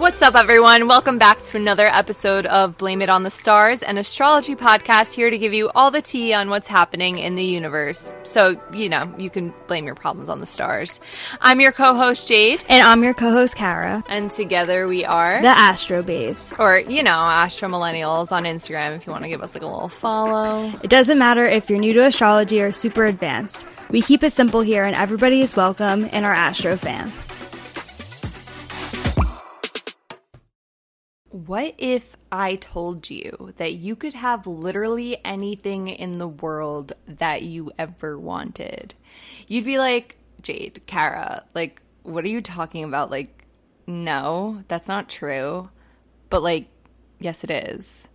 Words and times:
What's 0.00 0.22
up, 0.22 0.34
everyone? 0.34 0.88
Welcome 0.88 1.18
back 1.18 1.42
to 1.42 1.58
another 1.58 1.86
episode 1.86 2.46
of 2.46 2.78
Blame 2.78 3.02
It 3.02 3.10
on 3.10 3.22
the 3.22 3.30
Stars, 3.30 3.82
an 3.82 3.98
astrology 3.98 4.56
podcast 4.56 5.12
here 5.12 5.28
to 5.28 5.36
give 5.36 5.52
you 5.52 5.70
all 5.74 5.90
the 5.90 6.00
tea 6.00 6.32
on 6.32 6.48
what's 6.48 6.66
happening 6.66 7.18
in 7.18 7.34
the 7.34 7.44
universe. 7.44 8.10
So, 8.22 8.58
you 8.72 8.88
know, 8.88 9.14
you 9.18 9.28
can 9.28 9.52
blame 9.66 9.84
your 9.84 9.94
problems 9.94 10.30
on 10.30 10.40
the 10.40 10.46
stars. 10.46 11.02
I'm 11.42 11.60
your 11.60 11.72
co 11.72 11.94
host, 11.94 12.26
Jade. 12.26 12.64
And 12.70 12.82
I'm 12.82 13.04
your 13.04 13.12
co 13.12 13.30
host, 13.30 13.56
Kara. 13.56 14.02
And 14.08 14.32
together 14.32 14.88
we 14.88 15.04
are 15.04 15.42
the 15.42 15.48
Astro 15.48 16.02
Babes. 16.02 16.54
Or, 16.58 16.78
you 16.78 17.02
know, 17.02 17.10
Astro 17.10 17.68
Millennials 17.68 18.32
on 18.32 18.44
Instagram 18.44 18.96
if 18.96 19.06
you 19.06 19.12
want 19.12 19.24
to 19.24 19.28
give 19.28 19.42
us 19.42 19.52
like 19.52 19.62
a 19.62 19.66
little 19.66 19.90
follow. 19.90 20.72
It 20.82 20.88
doesn't 20.88 21.18
matter 21.18 21.46
if 21.46 21.68
you're 21.68 21.78
new 21.78 21.92
to 21.92 22.06
astrology 22.06 22.62
or 22.62 22.72
super 22.72 23.04
advanced. 23.04 23.66
We 23.90 24.00
keep 24.00 24.22
it 24.22 24.32
simple 24.32 24.62
here, 24.62 24.84
and 24.84 24.96
everybody 24.96 25.42
is 25.42 25.56
welcome 25.56 26.04
in 26.06 26.24
our 26.24 26.32
Astro 26.32 26.78
fam. 26.78 27.12
What 31.30 31.74
if 31.78 32.16
I 32.32 32.56
told 32.56 33.08
you 33.08 33.54
that 33.56 33.74
you 33.74 33.94
could 33.94 34.14
have 34.14 34.48
literally 34.48 35.24
anything 35.24 35.86
in 35.86 36.18
the 36.18 36.26
world 36.28 36.92
that 37.06 37.42
you 37.42 37.70
ever 37.78 38.18
wanted? 38.18 38.94
You'd 39.46 39.64
be 39.64 39.78
like, 39.78 40.16
Jade, 40.42 40.82
Kara, 40.86 41.44
like, 41.54 41.82
what 42.02 42.24
are 42.24 42.28
you 42.28 42.42
talking 42.42 42.82
about? 42.82 43.12
Like, 43.12 43.44
no, 43.86 44.64
that's 44.66 44.88
not 44.88 45.08
true. 45.08 45.70
But, 46.30 46.42
like, 46.42 46.66
yes, 47.20 47.44
it 47.44 47.50
is 47.50 48.09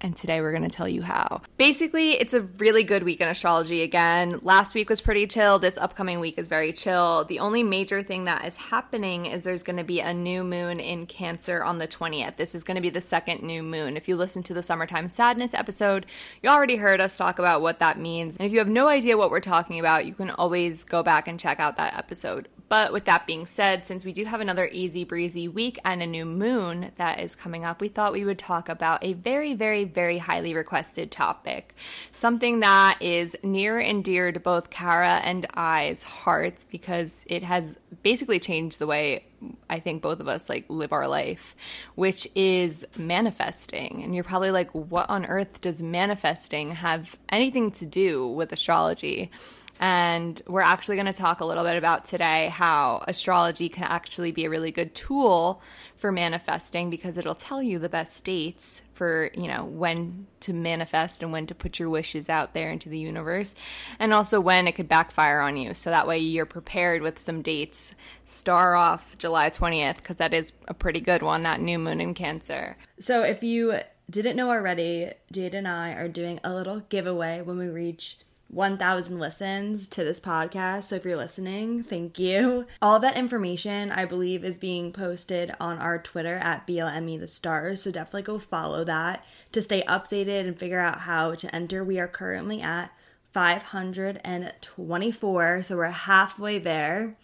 and 0.00 0.16
today 0.16 0.40
we're 0.40 0.52
going 0.52 0.62
to 0.62 0.68
tell 0.68 0.88
you 0.88 1.02
how. 1.02 1.42
Basically, 1.56 2.12
it's 2.12 2.34
a 2.34 2.40
really 2.40 2.82
good 2.82 3.02
week 3.02 3.20
in 3.20 3.28
astrology 3.28 3.82
again. 3.82 4.40
Last 4.42 4.74
week 4.74 4.88
was 4.88 5.00
pretty 5.00 5.26
chill. 5.26 5.58
This 5.58 5.78
upcoming 5.78 6.20
week 6.20 6.38
is 6.38 6.48
very 6.48 6.72
chill. 6.72 7.24
The 7.24 7.38
only 7.38 7.62
major 7.62 8.02
thing 8.02 8.24
that 8.24 8.44
is 8.44 8.56
happening 8.56 9.26
is 9.26 9.42
there's 9.42 9.62
going 9.62 9.76
to 9.76 9.84
be 9.84 10.00
a 10.00 10.12
new 10.12 10.44
moon 10.44 10.80
in 10.80 11.06
Cancer 11.06 11.64
on 11.64 11.78
the 11.78 11.88
20th. 11.88 12.36
This 12.36 12.54
is 12.54 12.64
going 12.64 12.76
to 12.76 12.80
be 12.80 12.90
the 12.90 13.00
second 13.00 13.42
new 13.42 13.62
moon. 13.62 13.96
If 13.96 14.08
you 14.08 14.16
listen 14.16 14.42
to 14.44 14.54
the 14.54 14.62
Summertime 14.62 15.08
Sadness 15.08 15.54
episode, 15.54 16.06
you 16.42 16.48
already 16.48 16.76
heard 16.76 17.00
us 17.00 17.16
talk 17.16 17.38
about 17.38 17.62
what 17.62 17.78
that 17.80 17.98
means. 17.98 18.36
And 18.36 18.46
if 18.46 18.52
you 18.52 18.58
have 18.58 18.68
no 18.68 18.88
idea 18.88 19.16
what 19.16 19.30
we're 19.30 19.40
talking 19.40 19.80
about, 19.80 20.06
you 20.06 20.14
can 20.14 20.30
always 20.30 20.84
go 20.84 21.02
back 21.02 21.28
and 21.28 21.40
check 21.40 21.60
out 21.60 21.76
that 21.76 21.96
episode. 21.96 22.48
But 22.68 22.92
with 22.92 23.04
that 23.04 23.26
being 23.26 23.46
said, 23.46 23.86
since 23.86 24.04
we 24.04 24.12
do 24.12 24.24
have 24.24 24.40
another 24.40 24.68
easy 24.72 25.04
breezy 25.04 25.46
week 25.46 25.78
and 25.84 26.02
a 26.02 26.06
new 26.06 26.24
moon 26.24 26.90
that 26.96 27.20
is 27.20 27.36
coming 27.36 27.64
up, 27.64 27.80
we 27.80 27.88
thought 27.88 28.12
we 28.12 28.24
would 28.24 28.38
talk 28.38 28.68
about 28.68 29.04
a 29.04 29.12
very, 29.12 29.54
very, 29.54 29.84
very 29.84 30.18
highly 30.18 30.52
requested 30.52 31.10
topic. 31.12 31.74
Something 32.10 32.60
that 32.60 32.98
is 33.00 33.36
near 33.44 33.78
and 33.78 34.02
dear 34.02 34.32
to 34.32 34.40
both 34.40 34.70
Kara 34.70 35.20
and 35.22 35.46
I's 35.54 36.02
hearts 36.02 36.64
because 36.64 37.24
it 37.28 37.44
has 37.44 37.76
basically 38.02 38.40
changed 38.40 38.78
the 38.78 38.86
way 38.86 39.24
I 39.68 39.80
think 39.80 40.02
both 40.02 40.20
of 40.20 40.28
us 40.28 40.48
like 40.48 40.64
live 40.68 40.92
our 40.92 41.06
life, 41.06 41.54
which 41.94 42.26
is 42.34 42.84
manifesting. 42.96 44.02
And 44.02 44.14
you're 44.14 44.24
probably 44.24 44.50
like, 44.50 44.70
what 44.72 45.08
on 45.08 45.26
earth 45.26 45.60
does 45.60 45.82
manifesting 45.82 46.72
have 46.72 47.16
anything 47.28 47.70
to 47.72 47.86
do 47.86 48.26
with 48.26 48.52
astrology? 48.52 49.30
And 49.78 50.40
we're 50.46 50.62
actually 50.62 50.96
going 50.96 51.06
to 51.06 51.12
talk 51.12 51.40
a 51.40 51.44
little 51.44 51.64
bit 51.64 51.76
about 51.76 52.04
today 52.04 52.48
how 52.48 53.04
astrology 53.06 53.68
can 53.68 53.84
actually 53.84 54.32
be 54.32 54.44
a 54.44 54.50
really 54.50 54.70
good 54.70 54.94
tool 54.94 55.60
for 55.96 56.12
manifesting 56.12 56.90
because 56.90 57.18
it'll 57.18 57.34
tell 57.34 57.62
you 57.62 57.78
the 57.78 57.88
best 57.88 58.24
dates 58.24 58.82
for, 58.94 59.30
you 59.34 59.48
know, 59.48 59.64
when 59.64 60.26
to 60.40 60.52
manifest 60.52 61.22
and 61.22 61.32
when 61.32 61.46
to 61.46 61.54
put 61.54 61.78
your 61.78 61.90
wishes 61.90 62.28
out 62.28 62.54
there 62.54 62.70
into 62.70 62.88
the 62.88 62.98
universe 62.98 63.54
and 63.98 64.12
also 64.12 64.40
when 64.40 64.66
it 64.66 64.72
could 64.72 64.88
backfire 64.88 65.40
on 65.40 65.56
you. 65.56 65.74
So 65.74 65.90
that 65.90 66.06
way 66.06 66.18
you're 66.18 66.46
prepared 66.46 67.02
with 67.02 67.18
some 67.18 67.42
dates. 67.42 67.94
Star 68.24 68.74
off 68.74 69.16
July 69.18 69.50
20th 69.50 69.96
because 69.96 70.16
that 70.16 70.34
is 70.34 70.52
a 70.68 70.74
pretty 70.74 71.00
good 71.00 71.22
one, 71.22 71.42
that 71.42 71.60
new 71.60 71.78
moon 71.78 72.00
in 72.00 72.14
Cancer. 72.14 72.76
So 73.00 73.22
if 73.22 73.42
you 73.42 73.78
didn't 74.08 74.36
know 74.36 74.50
already, 74.50 75.10
Jade 75.32 75.54
and 75.54 75.66
I 75.66 75.92
are 75.92 76.08
doing 76.08 76.40
a 76.44 76.54
little 76.54 76.80
giveaway 76.88 77.40
when 77.42 77.58
we 77.58 77.66
reach 77.66 78.18
1,000 78.48 79.18
listens 79.18 79.86
to 79.88 80.04
this 80.04 80.20
podcast. 80.20 80.84
So 80.84 80.96
if 80.96 81.04
you're 81.04 81.16
listening, 81.16 81.82
thank 81.82 82.18
you. 82.18 82.66
All 82.80 83.00
that 83.00 83.16
information, 83.16 83.90
I 83.90 84.04
believe, 84.04 84.44
is 84.44 84.58
being 84.58 84.92
posted 84.92 85.52
on 85.60 85.78
our 85.78 85.98
Twitter 85.98 86.36
at 86.36 86.66
BLME 86.66 87.18
the 87.18 87.28
Stars. 87.28 87.82
So 87.82 87.90
definitely 87.90 88.22
go 88.22 88.38
follow 88.38 88.84
that 88.84 89.24
to 89.52 89.60
stay 89.60 89.82
updated 89.82 90.46
and 90.46 90.58
figure 90.58 90.80
out 90.80 91.00
how 91.00 91.34
to 91.34 91.54
enter. 91.54 91.84
We 91.84 91.98
are 91.98 92.08
currently 92.08 92.62
at 92.62 92.90
524. 93.32 95.62
So 95.64 95.76
we're 95.76 95.90
halfway 95.90 96.58
there. 96.58 97.16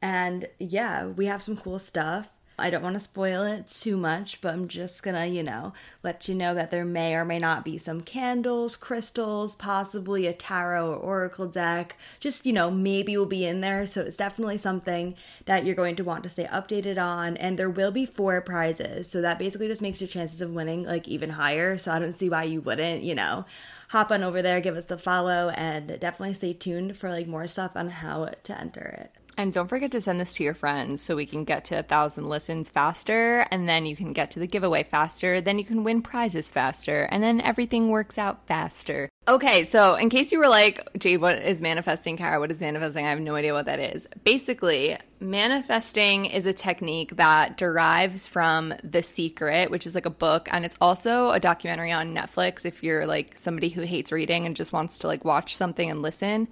And 0.00 0.46
yeah, 0.58 1.06
we 1.06 1.26
have 1.26 1.42
some 1.42 1.56
cool 1.56 1.78
stuff. 1.78 2.28
I 2.60 2.70
don't 2.70 2.82
want 2.82 2.94
to 2.94 3.00
spoil 3.00 3.42
it 3.42 3.66
too 3.66 3.96
much, 3.96 4.40
but 4.40 4.52
I'm 4.52 4.68
just 4.68 5.02
gonna, 5.02 5.26
you 5.26 5.42
know, 5.42 5.72
let 6.02 6.28
you 6.28 6.34
know 6.34 6.54
that 6.54 6.70
there 6.70 6.84
may 6.84 7.14
or 7.14 7.24
may 7.24 7.38
not 7.38 7.64
be 7.64 7.78
some 7.78 8.00
candles, 8.00 8.76
crystals, 8.76 9.56
possibly 9.56 10.26
a 10.26 10.32
tarot 10.32 10.88
or 10.88 10.96
oracle 10.96 11.46
deck. 11.46 11.96
Just, 12.20 12.46
you 12.46 12.52
know, 12.52 12.70
maybe 12.70 13.16
will 13.16 13.26
be 13.26 13.44
in 13.44 13.60
there. 13.60 13.86
So 13.86 14.02
it's 14.02 14.16
definitely 14.16 14.58
something 14.58 15.14
that 15.46 15.64
you're 15.64 15.74
going 15.74 15.96
to 15.96 16.04
want 16.04 16.22
to 16.24 16.28
stay 16.28 16.44
updated 16.44 17.02
on. 17.02 17.36
And 17.36 17.58
there 17.58 17.70
will 17.70 17.90
be 17.90 18.06
four 18.06 18.40
prizes. 18.40 19.10
So 19.10 19.20
that 19.22 19.38
basically 19.38 19.68
just 19.68 19.82
makes 19.82 20.00
your 20.00 20.08
chances 20.08 20.40
of 20.40 20.52
winning 20.52 20.84
like 20.84 21.08
even 21.08 21.30
higher. 21.30 21.78
So 21.78 21.92
I 21.92 21.98
don't 21.98 22.18
see 22.18 22.28
why 22.28 22.44
you 22.44 22.60
wouldn't, 22.60 23.02
you 23.02 23.14
know 23.14 23.44
hop 23.90 24.12
on 24.12 24.22
over 24.22 24.40
there, 24.40 24.60
give 24.60 24.76
us 24.76 24.84
the 24.84 24.96
follow, 24.96 25.48
and 25.56 25.98
definitely 25.98 26.32
stay 26.34 26.52
tuned 26.52 26.96
for 26.96 27.10
like 27.10 27.26
more 27.26 27.48
stuff 27.48 27.72
on 27.74 27.88
how 27.88 28.30
to 28.44 28.60
enter 28.60 28.82
it. 29.00 29.19
And 29.38 29.52
don't 29.52 29.68
forget 29.68 29.92
to 29.92 30.00
send 30.00 30.20
this 30.20 30.34
to 30.34 30.44
your 30.44 30.54
friends 30.54 31.02
so 31.02 31.16
we 31.16 31.24
can 31.24 31.44
get 31.44 31.64
to 31.66 31.78
a 31.78 31.82
thousand 31.82 32.26
listens 32.26 32.68
faster, 32.68 33.46
and 33.50 33.68
then 33.68 33.86
you 33.86 33.96
can 33.96 34.12
get 34.12 34.30
to 34.32 34.38
the 34.38 34.46
giveaway 34.46 34.82
faster, 34.82 35.40
then 35.40 35.58
you 35.58 35.64
can 35.64 35.84
win 35.84 36.02
prizes 36.02 36.48
faster, 36.48 37.04
and 37.04 37.22
then 37.22 37.40
everything 37.40 37.88
works 37.88 38.18
out 38.18 38.46
faster. 38.46 39.08
Okay, 39.28 39.62
so 39.64 39.94
in 39.94 40.08
case 40.08 40.32
you 40.32 40.38
were 40.38 40.48
like, 40.48 40.86
Jade, 40.98 41.20
what 41.20 41.38
is 41.38 41.62
manifesting, 41.62 42.16
Kara? 42.16 42.40
What 42.40 42.50
is 42.50 42.60
manifesting? 42.60 43.06
I 43.06 43.10
have 43.10 43.20
no 43.20 43.36
idea 43.36 43.52
what 43.52 43.66
that 43.66 43.78
is. 43.78 44.08
Basically, 44.24 44.96
manifesting 45.20 46.24
is 46.24 46.46
a 46.46 46.52
technique 46.52 47.16
that 47.16 47.56
derives 47.56 48.26
from 48.26 48.74
The 48.82 49.02
Secret, 49.02 49.70
which 49.70 49.86
is 49.86 49.94
like 49.94 50.06
a 50.06 50.10
book, 50.10 50.48
and 50.50 50.64
it's 50.64 50.76
also 50.80 51.30
a 51.30 51.38
documentary 51.38 51.92
on 51.92 52.14
Netflix 52.14 52.64
if 52.64 52.82
you're 52.82 53.06
like 53.06 53.38
somebody 53.38 53.68
who 53.68 53.82
hates 53.82 54.10
reading 54.10 54.46
and 54.46 54.56
just 54.56 54.72
wants 54.72 54.98
to 55.00 55.06
like 55.06 55.24
watch 55.24 55.54
something 55.54 55.88
and 55.88 56.02
listen 56.02 56.48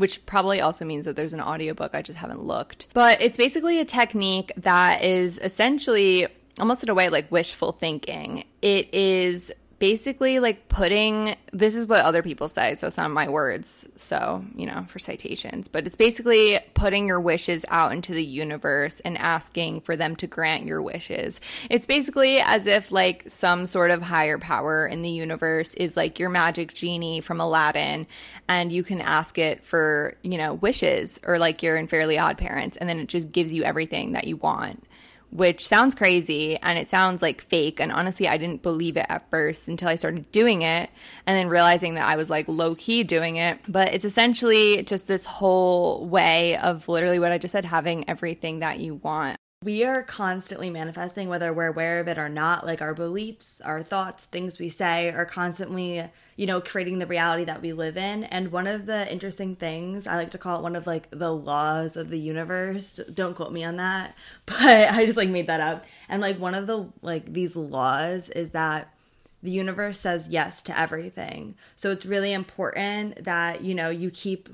which 0.00 0.24
probably 0.24 0.62
also 0.62 0.86
means 0.86 1.04
that 1.04 1.14
there's 1.14 1.34
an 1.34 1.42
audiobook. 1.42 1.94
I 1.94 2.00
just 2.00 2.18
haven't 2.18 2.42
looked. 2.42 2.86
But 2.94 3.20
it's 3.20 3.36
basically 3.36 3.78
a 3.80 3.84
technique 3.84 4.50
that 4.56 5.04
is 5.04 5.38
essentially 5.38 6.26
almost 6.58 6.82
in 6.82 6.88
a 6.88 6.94
way 6.94 7.10
like 7.10 7.30
wishful 7.30 7.72
thinking. 7.72 8.44
It 8.62 8.92
is 8.94 9.52
basically 9.80 10.38
like 10.38 10.68
putting 10.68 11.34
this 11.52 11.74
is 11.74 11.86
what 11.86 12.04
other 12.04 12.22
people 12.22 12.48
say 12.48 12.76
so 12.76 12.86
it's 12.86 12.96
not 12.96 13.10
my 13.10 13.28
words 13.28 13.88
so 13.96 14.44
you 14.54 14.66
know 14.66 14.84
for 14.88 15.00
citations 15.00 15.66
but 15.66 15.86
it's 15.86 15.96
basically 15.96 16.60
putting 16.74 17.06
your 17.06 17.20
wishes 17.20 17.64
out 17.68 17.92
into 17.92 18.12
the 18.12 18.24
universe 18.24 19.00
and 19.00 19.18
asking 19.18 19.80
for 19.80 19.96
them 19.96 20.16
to 20.16 20.26
grant 20.26 20.64
your 20.64 20.82
wishes. 20.82 21.40
It's 21.68 21.86
basically 21.86 22.40
as 22.40 22.66
if 22.66 22.90
like 22.90 23.24
some 23.28 23.66
sort 23.66 23.90
of 23.90 24.02
higher 24.02 24.38
power 24.38 24.86
in 24.86 25.02
the 25.02 25.10
universe 25.10 25.74
is 25.74 25.96
like 25.96 26.18
your 26.18 26.30
magic 26.30 26.74
genie 26.74 27.20
from 27.20 27.40
aladdin 27.40 28.06
and 28.48 28.72
you 28.72 28.82
can 28.82 29.00
ask 29.00 29.38
it 29.38 29.64
for 29.64 30.14
you 30.22 30.38
know 30.38 30.54
wishes 30.54 31.20
or 31.24 31.38
like 31.38 31.62
you're 31.62 31.76
in 31.76 31.86
fairly 31.86 32.18
odd 32.18 32.38
parents 32.38 32.76
and 32.76 32.88
then 32.88 32.98
it 32.98 33.08
just 33.08 33.32
gives 33.32 33.52
you 33.52 33.62
everything 33.62 34.12
that 34.12 34.26
you 34.26 34.36
want 34.36 34.84
which 35.30 35.66
sounds 35.66 35.94
crazy 35.94 36.56
and 36.58 36.78
it 36.78 36.90
sounds 36.90 37.22
like 37.22 37.40
fake. 37.40 37.80
And 37.80 37.92
honestly, 37.92 38.28
I 38.28 38.36
didn't 38.36 38.62
believe 38.62 38.96
it 38.96 39.06
at 39.08 39.28
first 39.30 39.68
until 39.68 39.88
I 39.88 39.94
started 39.94 40.30
doing 40.32 40.62
it 40.62 40.90
and 41.26 41.36
then 41.36 41.48
realizing 41.48 41.94
that 41.94 42.08
I 42.08 42.16
was 42.16 42.30
like 42.30 42.48
low 42.48 42.74
key 42.74 43.04
doing 43.04 43.36
it. 43.36 43.60
But 43.68 43.94
it's 43.94 44.04
essentially 44.04 44.82
just 44.82 45.06
this 45.06 45.24
whole 45.24 46.06
way 46.06 46.56
of 46.56 46.88
literally 46.88 47.18
what 47.18 47.32
I 47.32 47.38
just 47.38 47.52
said 47.52 47.64
having 47.64 48.08
everything 48.08 48.60
that 48.60 48.80
you 48.80 48.96
want. 48.96 49.38
We 49.62 49.84
are 49.84 50.02
constantly 50.02 50.70
manifesting, 50.70 51.28
whether 51.28 51.52
we're 51.52 51.66
aware 51.66 52.00
of 52.00 52.08
it 52.08 52.16
or 52.16 52.30
not. 52.30 52.64
Like 52.64 52.80
our 52.80 52.94
beliefs, 52.94 53.60
our 53.62 53.82
thoughts, 53.82 54.24
things 54.24 54.58
we 54.58 54.70
say 54.70 55.10
are 55.10 55.26
constantly, 55.26 56.02
you 56.36 56.46
know, 56.46 56.62
creating 56.62 56.98
the 56.98 57.06
reality 57.06 57.44
that 57.44 57.60
we 57.60 57.74
live 57.74 57.98
in. 57.98 58.24
And 58.24 58.52
one 58.52 58.66
of 58.66 58.86
the 58.86 59.06
interesting 59.12 59.56
things, 59.56 60.06
I 60.06 60.16
like 60.16 60.30
to 60.30 60.38
call 60.38 60.58
it 60.58 60.62
one 60.62 60.76
of 60.76 60.86
like 60.86 61.10
the 61.10 61.34
laws 61.34 61.98
of 61.98 62.08
the 62.08 62.18
universe. 62.18 63.00
Don't 63.12 63.36
quote 63.36 63.52
me 63.52 63.62
on 63.62 63.76
that, 63.76 64.14
but 64.46 64.56
I 64.62 65.04
just 65.04 65.18
like 65.18 65.28
made 65.28 65.48
that 65.48 65.60
up. 65.60 65.84
And 66.08 66.22
like 66.22 66.38
one 66.38 66.54
of 66.54 66.66
the 66.66 66.88
like 67.02 67.30
these 67.30 67.54
laws 67.54 68.30
is 68.30 68.52
that 68.52 68.94
the 69.42 69.50
universe 69.50 70.00
says 70.00 70.30
yes 70.30 70.62
to 70.62 70.80
everything. 70.80 71.54
So 71.76 71.90
it's 71.90 72.06
really 72.06 72.32
important 72.32 73.24
that, 73.24 73.62
you 73.62 73.74
know, 73.74 73.90
you 73.90 74.10
keep 74.10 74.48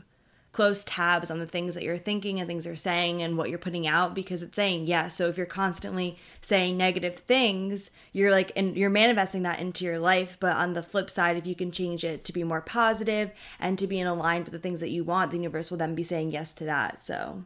close 0.56 0.84
tabs 0.84 1.30
on 1.30 1.38
the 1.38 1.46
things 1.46 1.74
that 1.74 1.82
you're 1.82 1.98
thinking 1.98 2.40
and 2.40 2.48
things 2.48 2.64
you're 2.64 2.74
saying 2.74 3.20
and 3.20 3.36
what 3.36 3.50
you're 3.50 3.58
putting 3.58 3.86
out 3.86 4.14
because 4.14 4.40
it's 4.40 4.56
saying 4.56 4.86
yes. 4.86 5.14
So 5.14 5.28
if 5.28 5.36
you're 5.36 5.44
constantly 5.44 6.16
saying 6.40 6.78
negative 6.78 7.18
things, 7.18 7.90
you're 8.14 8.30
like 8.30 8.52
and 8.56 8.74
you're 8.74 8.88
manifesting 8.88 9.42
that 9.42 9.60
into 9.60 9.84
your 9.84 9.98
life. 9.98 10.38
But 10.40 10.56
on 10.56 10.72
the 10.72 10.82
flip 10.82 11.10
side, 11.10 11.36
if 11.36 11.46
you 11.46 11.54
can 11.54 11.72
change 11.72 12.04
it 12.04 12.24
to 12.24 12.32
be 12.32 12.42
more 12.42 12.62
positive 12.62 13.32
and 13.60 13.78
to 13.78 13.86
be 13.86 14.00
in 14.00 14.06
aligned 14.06 14.46
with 14.46 14.52
the 14.52 14.58
things 14.58 14.80
that 14.80 14.88
you 14.88 15.04
want, 15.04 15.30
the 15.30 15.36
universe 15.36 15.70
will 15.70 15.76
then 15.76 15.94
be 15.94 16.02
saying 16.02 16.30
yes 16.30 16.54
to 16.54 16.64
that. 16.64 17.02
So 17.02 17.44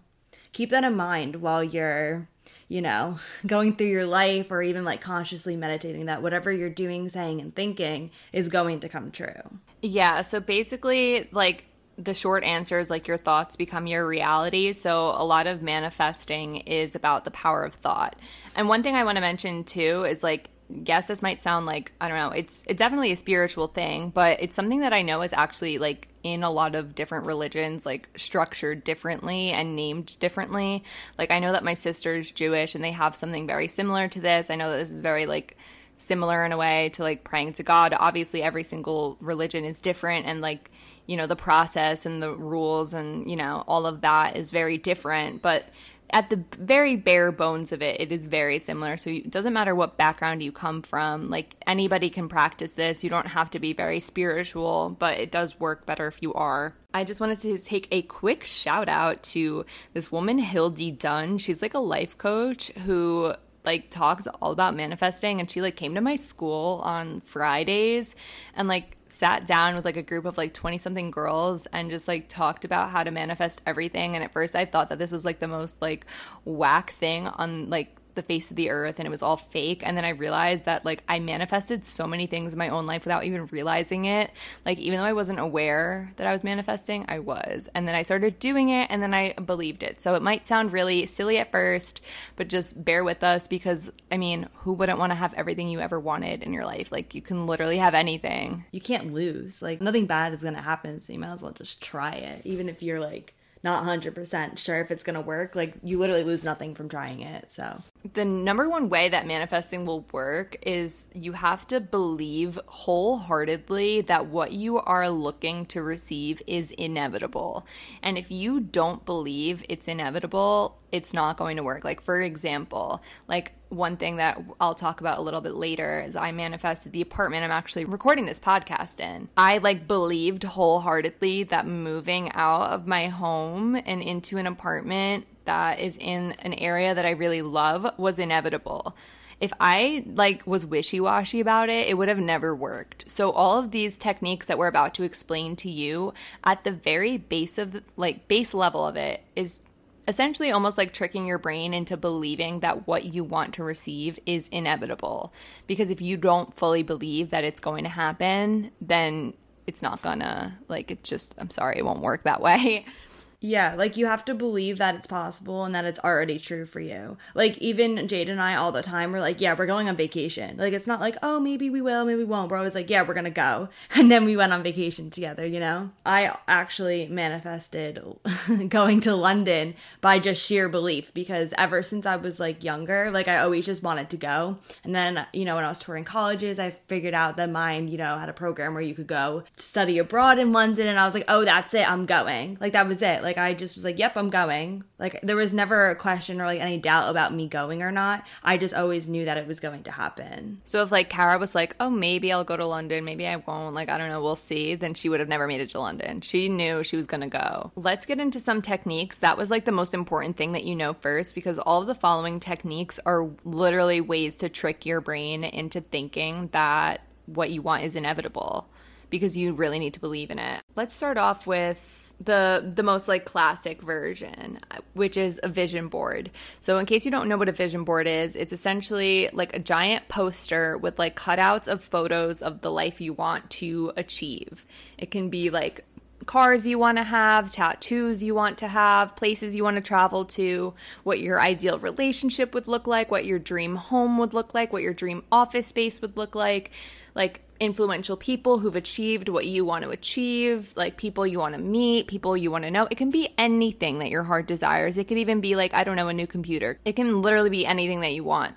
keep 0.53 0.71
that 0.71 0.85
in 0.85 0.95
mind 0.95 1.43
while 1.43 1.65
you're 1.65 2.29
you 2.69 2.81
know, 2.81 3.19
going 3.47 3.75
through 3.75 3.89
your 3.89 4.07
life 4.07 4.53
or 4.53 4.63
even 4.63 4.85
like 4.85 5.01
consciously 5.01 5.57
meditating 5.57 6.07
that 6.07 6.23
whatever 6.23 6.53
you're 6.53 6.71
doing, 6.71 7.09
saying, 7.09 7.41
and 7.41 7.57
thinking 7.57 8.13
is 8.33 8.49
going 8.49 8.79
to 8.79 8.89
come 8.89 9.11
true. 9.11 9.59
Yeah. 9.83 10.23
So 10.23 10.39
basically, 10.39 11.29
like, 11.33 11.65
the 12.03 12.15
short 12.15 12.45
answer 12.45 12.79
is 12.79 12.91
like 12.91 13.07
your 13.07 13.19
thoughts 13.19 13.57
become 13.57 13.87
your 13.87 14.07
reality. 14.07 14.73
So 14.73 15.11
a 15.11 15.25
lot 15.25 15.47
of 15.47 15.63
manifesting 15.63 16.57
is 16.57 16.95
about 16.95 17.25
the 17.25 17.31
power 17.31 17.63
of 17.63 17.75
thought. 17.75 18.17
And 18.57 18.69
one 18.69 18.83
thing 18.83 18.95
I 18.95 19.05
want 19.05 19.17
to 19.17 19.21
mention 19.21 19.65
too 19.65 20.05
is 20.05 20.23
like 20.23 20.51
guess 20.85 21.09
this 21.09 21.21
might 21.21 21.43
sound 21.43 21.67
like 21.67 21.93
I 22.01 22.09
don't 22.09 22.17
know. 22.17 22.31
It's 22.31 22.63
it's 22.67 22.79
definitely 22.79 23.13
a 23.13 23.17
spiritual 23.17 23.69
thing, 23.69 24.11
but 24.11 24.41
it's 24.41 24.55
something 24.55 24.81
that 24.81 24.93
I 24.93 25.03
know 25.03 25.23
is 25.23 25.33
actually 25.33 25.79
like 25.79 26.09
in 26.23 26.43
a 26.43 26.51
lot 26.51 26.75
of 26.75 26.95
different 26.95 27.27
religions, 27.27 27.85
like 27.85 28.09
structured 28.17 28.85
differently 28.85 29.51
and 29.51 29.75
named 29.75 30.19
differently. 30.21 30.85
Like 31.19 31.33
I 31.33 31.39
know 31.39 31.53
that 31.53 31.65
my 31.65 31.75
sister's 31.75 32.31
Jewish 32.31 32.75
and 32.75 32.85
they 32.85 32.93
have 32.93 33.17
something 33.17 33.47
very 33.47 33.69
similar 33.69 34.09
to 34.09 34.21
this. 34.21 34.51
I 34.51 34.57
know 34.57 34.71
that 34.71 34.79
this 34.79 34.93
is 34.93 35.01
very 35.01 35.27
like 35.27 35.57
similar 35.97 36.45
in 36.45 36.53
a 36.53 36.57
way 36.57 36.89
to 36.91 37.03
like 37.03 37.25
praying 37.25 37.55
to 37.55 37.63
God. 37.63 37.95
Obviously, 37.99 38.43
every 38.43 38.65
single 38.65 39.17
religion 39.21 39.65
is 39.65 39.81
different, 39.81 40.27
and 40.27 40.41
like 40.41 40.71
you 41.11 41.17
know 41.17 41.27
the 41.27 41.35
process 41.35 42.07
and 42.07 42.23
the 42.23 42.33
rules 42.33 42.95
and 42.95 43.29
you 43.29 43.35
know 43.35 43.65
all 43.67 43.85
of 43.85 44.01
that 44.03 44.37
is 44.37 44.53
very 44.53 44.79
different. 44.79 45.43
But 45.43 45.65
at 46.13 46.31
the 46.31 46.45
very 46.57 46.95
bare 46.95 47.33
bones 47.33 47.73
of 47.73 47.83
it, 47.83 48.01
it 48.01 48.13
is 48.13 48.27
very 48.27 48.61
similar. 48.61 48.97
So 48.97 49.11
it 49.11 49.31
doesn't 49.31 49.53
matter 49.53 49.75
what 49.75 49.97
background 49.97 50.41
you 50.41 50.53
come 50.53 50.83
from. 50.83 51.29
Like 51.29 51.57
anybody 51.67 52.11
can 52.11 52.29
practice 52.29 52.73
this. 52.73 53.03
You 53.03 53.11
don't 53.11 53.27
have 53.27 53.51
to 53.51 53.59
be 53.59 53.73
very 53.73 53.99
spiritual, 53.99 54.97
but 55.01 55.19
it 55.19 55.33
does 55.33 55.59
work 55.59 55.85
better 55.85 56.07
if 56.07 56.23
you 56.23 56.33
are. 56.35 56.75
I 56.95 57.03
just 57.03 57.21
wanted 57.21 57.41
to 57.41 57.59
take 57.59 57.89
a 57.91 58.03
quick 58.03 58.45
shout 58.45 58.89
out 58.89 59.23
to 59.35 59.65
this 59.93 60.13
woman, 60.13 60.39
Hildy 60.39 60.93
Dunn. 60.93 61.39
She's 61.39 61.63
like 61.63 61.75
a 61.75 61.81
life 61.81 62.17
coach 62.19 62.69
who 62.85 63.35
like 63.65 63.91
talks 63.91 64.27
all 64.41 64.53
about 64.53 64.75
manifesting 64.75 65.41
and 65.41 65.51
she 65.51 65.61
like 65.61 65.77
came 65.77 65.95
to 65.95 66.01
my 66.01 66.17
school 66.17 66.81
on 66.85 67.21
Fridays 67.21 68.15
and 68.55 68.69
like 68.69 68.97
sat 69.09 69.47
down 69.47 69.75
with 69.75 69.85
like 69.85 69.97
a 69.97 70.03
group 70.03 70.25
of 70.25 70.39
like 70.39 70.55
20 70.55 70.79
something 70.79 71.11
girls 71.11 71.67
and 71.73 71.91
just 71.91 72.09
like 72.09 72.29
talked 72.29 72.65
about 72.65 72.91
how 72.91 73.03
to 73.03 73.11
manifest 73.11 73.61
everything 73.67 74.15
and 74.15 74.25
at 74.25 74.33
first 74.33 74.55
I 74.55 74.65
thought 74.65 74.89
that 74.89 74.99
this 74.99 75.13
was 75.13 75.25
like 75.25 75.41
the 75.41 75.49
most 75.49 75.81
like 75.81 76.07
whack 76.45 76.93
thing 76.93 77.27
on 77.27 77.69
like 77.71 77.97
the 78.15 78.23
face 78.23 78.51
of 78.51 78.57
the 78.57 78.71
earth 78.71 78.99
and 78.99 79.07
it 79.07 79.11
was 79.11 79.23
all 79.23 79.37
fake. 79.37 79.83
And 79.85 79.97
then 79.97 80.05
i 80.05 80.11
realized 80.11 80.65
that 80.65 80.85
like 80.85 81.03
i 81.09 81.19
manifested 81.19 81.85
so 81.85 82.07
many 82.07 82.27
things 82.27 82.53
in 82.53 82.59
my 82.59 82.69
own 82.69 82.87
life 82.87 83.05
without 83.05 83.25
even 83.25 83.47
realizing 83.47 84.05
it. 84.05 84.31
Like 84.67 84.79
even 84.79 84.99
though 84.99 85.07
i 85.07 85.13
wasn't 85.13 85.41
aware 85.41 86.13
that 86.17 86.27
i 86.27 86.33
was 86.33 86.45
manifesting 86.45 87.05
i 87.09 87.19
was. 87.19 87.69
And 87.75 87.87
then 87.89 87.95
i 87.95 88.03
started 88.03 88.39
doing 88.39 88.69
it 88.69 88.89
and 88.91 89.03
then 89.03 89.15
i 89.15 89.33
believed 89.35 89.83
it. 89.83 90.01
So 90.01 90.15
it 90.15 90.23
might 90.23 90.47
sound 90.47 90.73
really 90.73 91.07
silly 91.07 91.39
at 91.39 91.51
first 91.51 92.01
but 92.37 92.49
just 92.49 92.85
bear 92.85 93.05
with 93.05 93.23
us 93.25 93.49
because 93.49 93.91
i 94.11 94.17
mean 94.17 94.49
who 94.55 94.73
wouldn't 94.73 94.99
want 94.99 95.11
to 95.11 95.17
have 95.17 95.35
everything 95.35 95.69
you 95.69 95.81
ever 95.81 95.99
wanted 95.99 96.43
in 96.43 96.53
your 96.53 96.65
life? 96.65 96.93
Like 96.93 97.15
you 97.15 97.23
can 97.23 97.47
literally 97.47 97.79
have 97.79 97.95
anything. 97.95 98.65
You 98.73 98.81
can't 98.81 99.13
lose. 99.13 99.63
Like 99.63 99.81
nothing 99.81 100.07
bad 100.07 100.33
is 100.33 100.43
going 100.43 100.55
to 100.55 100.61
happen, 100.61 101.01
so 101.01 101.13
you 101.13 101.19
might 101.19 101.33
as 101.33 101.43
well 101.43 101.53
just 101.53 101.81
try 101.81 102.13
it 102.13 102.43
even 102.45 102.69
if 102.69 102.83
you're 102.83 103.01
like 103.01 103.35
not 103.63 103.85
100% 103.85 104.57
sure 104.59 104.81
if 104.81 104.91
it's 104.91 105.03
going 105.03 105.15
to 105.15 105.21
work. 105.21 105.55
Like 105.55 105.75
you 105.83 105.99
literally 105.99 106.23
lose 106.23 106.45
nothing 106.45 106.75
from 106.75 106.89
trying 106.89 107.21
it. 107.21 107.51
So 107.51 107.83
the 108.15 108.25
number 108.25 108.69
one 108.69 108.89
way 108.89 109.09
that 109.09 109.27
manifesting 109.27 109.85
will 109.85 110.07
work 110.13 110.57
is 110.63 111.07
you 111.15 111.33
have 111.33 111.67
to 111.69 111.81
believe 111.81 112.59
wholeheartedly 112.67 114.03
that 114.03 114.27
what 114.27 114.53
you 114.53 114.79
are 114.79 115.11
looking 115.11 115.67
to 115.67 115.83
receive 115.83 116.43
is 116.47 116.71
inevitable. 116.73 117.67
And 118.03 118.17
if 118.17 118.31
you 118.31 118.61
don't 118.61 119.05
believe 119.05 119.63
it's 119.69 119.89
inevitable, 119.89 120.79
it's 120.91 121.13
not 121.13 121.37
going 121.37 121.57
to 121.57 121.63
work. 121.63 121.85
Like, 121.85 122.01
for 122.01 122.21
example, 122.21 123.03
like 123.29 123.53
one 123.71 123.97
thing 123.97 124.17
that 124.17 124.43
I'll 124.61 124.75
talk 124.75 125.01
about 125.01 125.19
a 125.19 125.23
little 125.23 125.41
bit 125.41 125.55
later 125.55 126.05
is 126.07 126.17
I 126.17 126.33
manifested 126.33 126.93
the 126.93 127.01
apartment 127.01 127.45
I'm 127.45 127.51
actually 127.51 127.85
recording 127.85 128.27
this 128.27 128.41
podcast 128.41 129.01
in. 129.01 129.29
I 129.37 129.59
like 129.59 129.89
believed 129.89 130.43
wholeheartedly 130.43 131.45
that 131.45 131.67
moving 131.67 132.33
out 132.33 132.73
of 132.73 132.87
my 132.87 133.07
home 133.07 133.77
and 133.77 134.03
into 134.03 134.37
an 134.39 134.47
apartment 134.47 135.27
that 135.45 135.81
is 135.81 135.97
in 135.97 136.33
an 136.41 136.53
area 136.55 136.95
that 136.95 137.07
I 137.07 137.11
really 137.11 137.43
love 137.43 137.95
was 137.97 138.19
inevitable. 138.19 138.97
If 139.41 139.53
I 139.59 140.05
like 140.07 140.47
was 140.47 140.67
wishy-washy 140.67 141.41
about 141.41 141.71
it, 141.71 141.89
it 141.89 141.95
would 141.95 142.09
have 142.09 142.19
never 142.19 142.55
worked. 142.55 143.11
So 143.11 143.31
all 143.31 143.59
of 143.59 143.71
these 143.71 143.97
techniques 143.97 144.47
that 144.47 144.59
we're 144.59 144.67
about 144.67 144.93
to 144.95 145.03
explain 145.03 145.57
to 145.57 145.71
you 145.71 146.13
at 146.45 146.65
the 146.65 146.73
very 146.73 147.17
base 147.17 147.57
of 147.57 147.83
like 147.97 148.29
base 148.29 148.53
level 148.53 148.85
of 148.85 148.97
it 148.97 149.23
is 149.35 149.61
essentially 150.09 150.51
almost 150.51 150.79
like 150.79 150.93
tricking 150.93 151.27
your 151.27 151.39
brain 151.39 151.75
into 151.75 151.97
believing 151.97 152.61
that 152.61 152.87
what 152.87 153.05
you 153.05 153.25
want 153.25 153.55
to 153.55 153.65
receive 153.65 154.19
is 154.27 154.49
inevitable. 154.49 155.33
Because 155.67 155.91
if 155.91 156.01
you 156.01 156.17
don't 156.17 156.55
fully 156.55 156.83
believe 156.83 157.31
that 157.31 157.45
it's 157.45 157.61
going 157.61 157.85
to 157.85 157.91
happen, 157.91 158.71
then 158.81 159.35
it's 159.67 159.83
not 159.83 160.03
gonna, 160.03 160.59
like, 160.69 160.91
it's 160.91 161.09
just, 161.09 161.35
I'm 161.39 161.51
sorry, 161.51 161.79
it 161.79 161.85
won't 161.85 162.01
work 162.01 162.25
that 162.25 162.41
way. 162.41 162.85
Yeah, 163.43 163.75
like 163.75 163.97
you 163.97 164.05
have 164.05 164.27
to 164.27 164.35
believe 164.35 164.77
that 164.79 164.95
it's 164.95 165.07
possible 165.07 165.65
and 165.65 165.75
that 165.75 165.87
it's 165.87 165.99
already 166.01 166.39
true 166.39 166.67
for 166.67 166.81
you. 166.81 167.17
Like 167.35 167.57
even 167.57 168.07
Jade 168.07 168.29
and 168.29 168.41
I 168.41 168.55
all 168.55 168.71
the 168.71 168.83
time 168.83 169.13
we're 169.13 169.21
like, 169.21 169.41
yeah, 169.41 169.55
we're 169.57 169.65
going 169.65 169.89
on 169.89 169.97
vacation. 169.97 170.59
Like 170.59 170.75
it's 170.75 170.87
not 170.87 171.01
like, 171.01 171.17
oh, 171.23 171.41
maybe 171.41 171.71
we 171.71 171.81
will, 171.81 172.05
maybe 172.05 172.19
we 172.19 172.25
won't. 172.25 172.51
We're 172.51 172.59
always 172.59 172.75
like, 172.75 172.91
yeah, 172.91 173.03
we're 173.03 173.15
gonna 173.15 173.31
go. 173.31 173.69
And 174.01 174.11
then 174.11 174.25
we 174.25 174.37
went 174.37 174.53
on 174.53 174.63
vacation 174.63 175.11
together, 175.11 175.45
you 175.47 175.61
know? 175.61 175.91
I 176.07 176.37
actually 176.49 177.07
manifested 177.07 178.03
going 178.69 179.01
to 179.03 179.15
London 179.15 179.75
by 180.01 180.19
just 180.19 180.43
sheer 180.43 180.69
belief 180.69 181.13
because 181.13 181.53
ever 181.59 181.83
since 181.83 182.07
I 182.07 182.17
was 182.17 182.41
like 182.41 182.65
younger, 182.65 183.11
like 183.11 183.29
I 183.29 183.39
always 183.39 183.67
just 183.67 183.83
wanted 183.83 184.11
to 184.11 184.17
go. 184.17 184.59
And 184.85 184.95
then, 184.95 185.27
you 185.33 185.45
know, 185.45 185.55
when 185.57 185.65
I 185.65 185.69
was 185.69 185.79
touring 185.79 186.05
colleges, 186.05 186.59
I 186.59 186.71
figured 186.89 187.15
out 187.15 187.37
that 187.37 187.51
mine, 187.51 187.89
you 187.89 187.99
know, 187.99 188.19
had 188.19 188.29
a 188.29 188.35
program 188.35 188.75
where 188.75 188.83
you 188.83 188.95
could 188.95 189.07
go 189.07 189.45
study 189.57 189.99
abroad 189.99 190.39
in 190.39 190.53
London 190.53 190.89
and 190.89 190.99
I 190.99 191.07
was 191.07 191.15
like, 191.15 191.27
oh, 191.29 191.45
that's 191.45 191.73
it, 191.75 191.91
I'm 191.91 192.07
going. 192.07 192.59
Like 192.61 192.73
that 192.73 192.89
was 192.89 193.03
it. 193.03 193.23
Like 193.23 193.30
I 193.39 193.55
just 193.55 193.75
was 193.75 193.85
like, 193.85 193.99
"Yep, 193.99 194.17
I'm 194.17 194.31
going." 194.31 194.85
Like 194.99 195.21
there 195.23 195.37
was 195.37 195.55
never 195.55 195.91
a 195.91 195.97
question 195.97 196.41
or 196.41 196.47
like 196.47 196.61
any 196.61 196.79
doubt 196.79 197.11
about 197.11 197.35
me 197.35 197.49
going 197.49 197.83
or 197.83 197.91
not. 197.91 198.25
I 198.43 198.57
just 198.57 198.75
always 198.75 199.09
knew 199.09 199.25
that 199.25 199.39
it 199.39 199.47
was 199.47 199.61
going 199.61 199.85
to 199.85 199.91
happen. 199.91 200.61
So 200.65 200.83
if 200.83 200.93
like 200.93 201.11
Kara 201.11 201.39
was 201.39 201.55
like, 201.55 201.77
"Oh, 201.81 201.91
maybe 201.91 202.33
I'll 202.33 202.45
go 202.45 202.57
to 202.57 202.67
London, 202.67 203.05
maybe 203.05 203.27
I 203.27 203.37
won't," 203.37 203.75
like 203.75 203.89
I 203.89 203.99
don't 203.99 204.09
know, 204.09 204.23
we'll 204.23 204.37
see, 204.37 204.75
then 204.75 204.95
she 204.95 205.09
would 205.09 205.21
have 205.21 205.29
never 205.29 205.47
made 205.47 205.61
it 205.61 205.71
to 205.71 205.81
London. 205.81 206.21
She 206.21 206.49
knew 206.49 206.83
she 206.83 206.97
was 206.97 207.07
going 207.07 207.23
to 207.23 207.29
go. 207.29 207.73
Let's 207.77 208.07
get 208.07 208.21
into 208.21 208.41
some 208.41 208.63
techniques. 208.63 209.19
That 209.19 209.37
was 209.37 209.51
like 209.51 209.65
the 209.65 209.73
most 209.73 209.95
important 209.95 210.37
thing 210.37 210.53
that 210.53 210.65
you 210.65 210.77
know 210.77 210.95
first 210.95 211.35
because 211.35 211.59
all 211.59 211.81
of 211.81 211.87
the 211.87 211.95
following 211.95 212.41
techniques 212.41 213.01
are 213.07 213.29
literally 213.45 214.01
ways 214.01 214.37
to 214.37 214.49
trick 214.49 214.87
your 214.87 215.01
brain 215.01 215.45
into 215.45 215.81
thinking 215.81 216.49
that 216.53 217.03
what 217.27 217.51
you 217.51 217.63
want 217.63 217.85
is 217.85 217.97
inevitable 217.97 218.69
because 219.11 219.37
you 219.37 219.53
really 219.53 219.79
need 219.79 219.95
to 219.95 220.01
believe 220.01 220.31
in 220.31 220.39
it. 220.39 220.63
Let's 220.77 220.97
start 220.97 221.19
off 221.19 221.47
with 221.47 222.00
the 222.23 222.73
the 222.75 222.83
most 222.83 223.09
like 223.09 223.25
classic 223.25 223.81
version 223.81 224.59
which 224.93 225.17
is 225.17 225.41
a 225.43 225.49
vision 225.49 225.89
board. 225.89 226.31
So 226.61 226.79
in 226.79 226.87
case 226.87 227.05
you 227.05 227.11
don't 227.11 227.29
know 227.29 227.37
what 227.37 227.49
a 227.49 227.53
vision 227.53 227.85
board 227.85 228.07
is 228.07 228.37
it's 228.37 228.53
essentially 228.53 229.31
like 229.33 229.55
a 229.55 229.59
giant 229.59 230.09
poster 230.09 230.77
with 230.77 230.99
like 230.99 231.17
cutouts 231.17 231.67
of 231.67 231.83
photos 231.83 232.43
of 232.43 232.61
the 232.61 232.71
life 232.71 233.01
you 233.01 233.13
want 233.13 233.49
to 233.51 233.93
achieve. 233.97 234.67
It 234.99 235.11
can 235.11 235.31
be 235.31 235.51
like 235.51 235.85
cars 236.27 236.67
you 236.67 236.79
want 236.79 236.99
to 236.99 237.05
have, 237.05 237.51
tattoos 237.51 238.23
you 238.23 238.35
want 238.35 238.59
to 238.59 238.69
have, 238.69 239.17
places 239.17 239.57
you 239.57 239.65
want 239.65 239.77
to 239.77 239.83
travel 239.83 240.25
to, 240.25 240.75
what 241.03 241.19
your 241.21 241.41
ideal 241.41 241.79
relationship 241.79 242.55
would 242.55 242.69
look 242.69 242.87
like, 242.87 243.11
what 243.11 243.25
your 243.25 243.39
dream 243.39 243.77
home 243.77 244.19
would 244.19 244.35
look 244.35 244.55
like, 244.55 244.73
what 244.73 244.83
your 244.83 244.93
dream 244.93 245.25
office 245.33 245.67
space 245.67 246.01
would 246.01 246.17
look 246.17 246.35
like, 246.35 246.71
like 247.15 247.43
influential 247.61 248.17
people 248.17 248.59
who've 248.59 248.75
achieved 248.75 249.29
what 249.29 249.47
you 249.47 249.65
want 249.65 249.85
to 249.85 249.91
achieve, 249.91 250.73
like 250.77 250.97
people 250.97 251.27
you 251.27 251.39
want 251.39 251.55
to 251.55 251.61
meet, 251.61 252.09
people 252.09 252.37
you 252.37 252.51
want 252.51 252.65
to 252.65 252.71
know. 252.71 252.89
It 252.91 252.97
can 252.97 253.11
be 253.11 253.33
anything 253.39 253.99
that 253.99 254.09
your 254.09 254.25
heart 254.25 254.47
desires. 254.47 254.99
It 254.99 255.05
could 255.07 255.19
even 255.19 255.41
be 255.41 255.55
like, 255.55 255.75
I 255.75 255.85
don't 255.85 255.97
know, 255.97 256.09
a 256.09 256.15
new 256.15 256.27
computer. 256.27 256.79
It 256.85 256.97
can 256.97 257.23
literally 257.23 257.51
be 257.51 257.67
anything 257.67 258.01
that 258.01 258.15
you 258.15 258.25
want. 258.25 258.57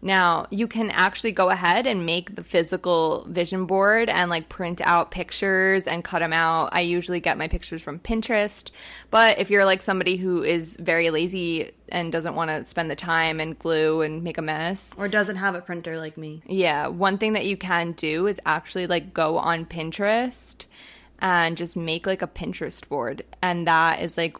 Now, 0.00 0.46
you 0.50 0.68
can 0.68 0.90
actually 0.92 1.32
go 1.32 1.50
ahead 1.50 1.86
and 1.86 2.06
make 2.06 2.36
the 2.36 2.44
physical 2.44 3.26
vision 3.28 3.66
board 3.66 4.08
and 4.08 4.30
like 4.30 4.48
print 4.48 4.80
out 4.82 5.10
pictures 5.10 5.88
and 5.88 6.04
cut 6.04 6.20
them 6.20 6.32
out. 6.32 6.68
I 6.72 6.80
usually 6.80 7.18
get 7.20 7.36
my 7.36 7.48
pictures 7.48 7.82
from 7.82 7.98
Pinterest, 7.98 8.70
but 9.10 9.38
if 9.40 9.50
you're 9.50 9.64
like 9.64 9.82
somebody 9.82 10.16
who 10.16 10.42
is 10.44 10.76
very 10.76 11.10
lazy 11.10 11.72
and 11.88 12.12
doesn't 12.12 12.36
want 12.36 12.50
to 12.50 12.64
spend 12.64 12.90
the 12.90 12.96
time 12.96 13.40
and 13.40 13.58
glue 13.58 14.02
and 14.02 14.22
make 14.22 14.38
a 14.38 14.42
mess, 14.42 14.92
Or 14.96 15.08
doesn't 15.08 15.36
have 15.36 15.54
a 15.56 15.60
printer 15.60 15.98
like 15.98 16.16
me. 16.16 16.42
yeah, 16.46 16.86
one 16.86 17.18
thing 17.18 17.32
that 17.32 17.46
you 17.46 17.56
can 17.56 17.92
do 17.92 18.26
is 18.28 18.40
actually 18.46 18.86
like 18.86 19.12
go 19.12 19.36
on 19.38 19.66
Pinterest 19.66 20.64
and 21.20 21.56
just 21.56 21.76
make 21.76 22.06
like 22.06 22.22
a 22.22 22.28
Pinterest 22.28 22.86
board. 22.88 23.24
And 23.42 23.66
that 23.66 24.00
is 24.00 24.16
like 24.16 24.36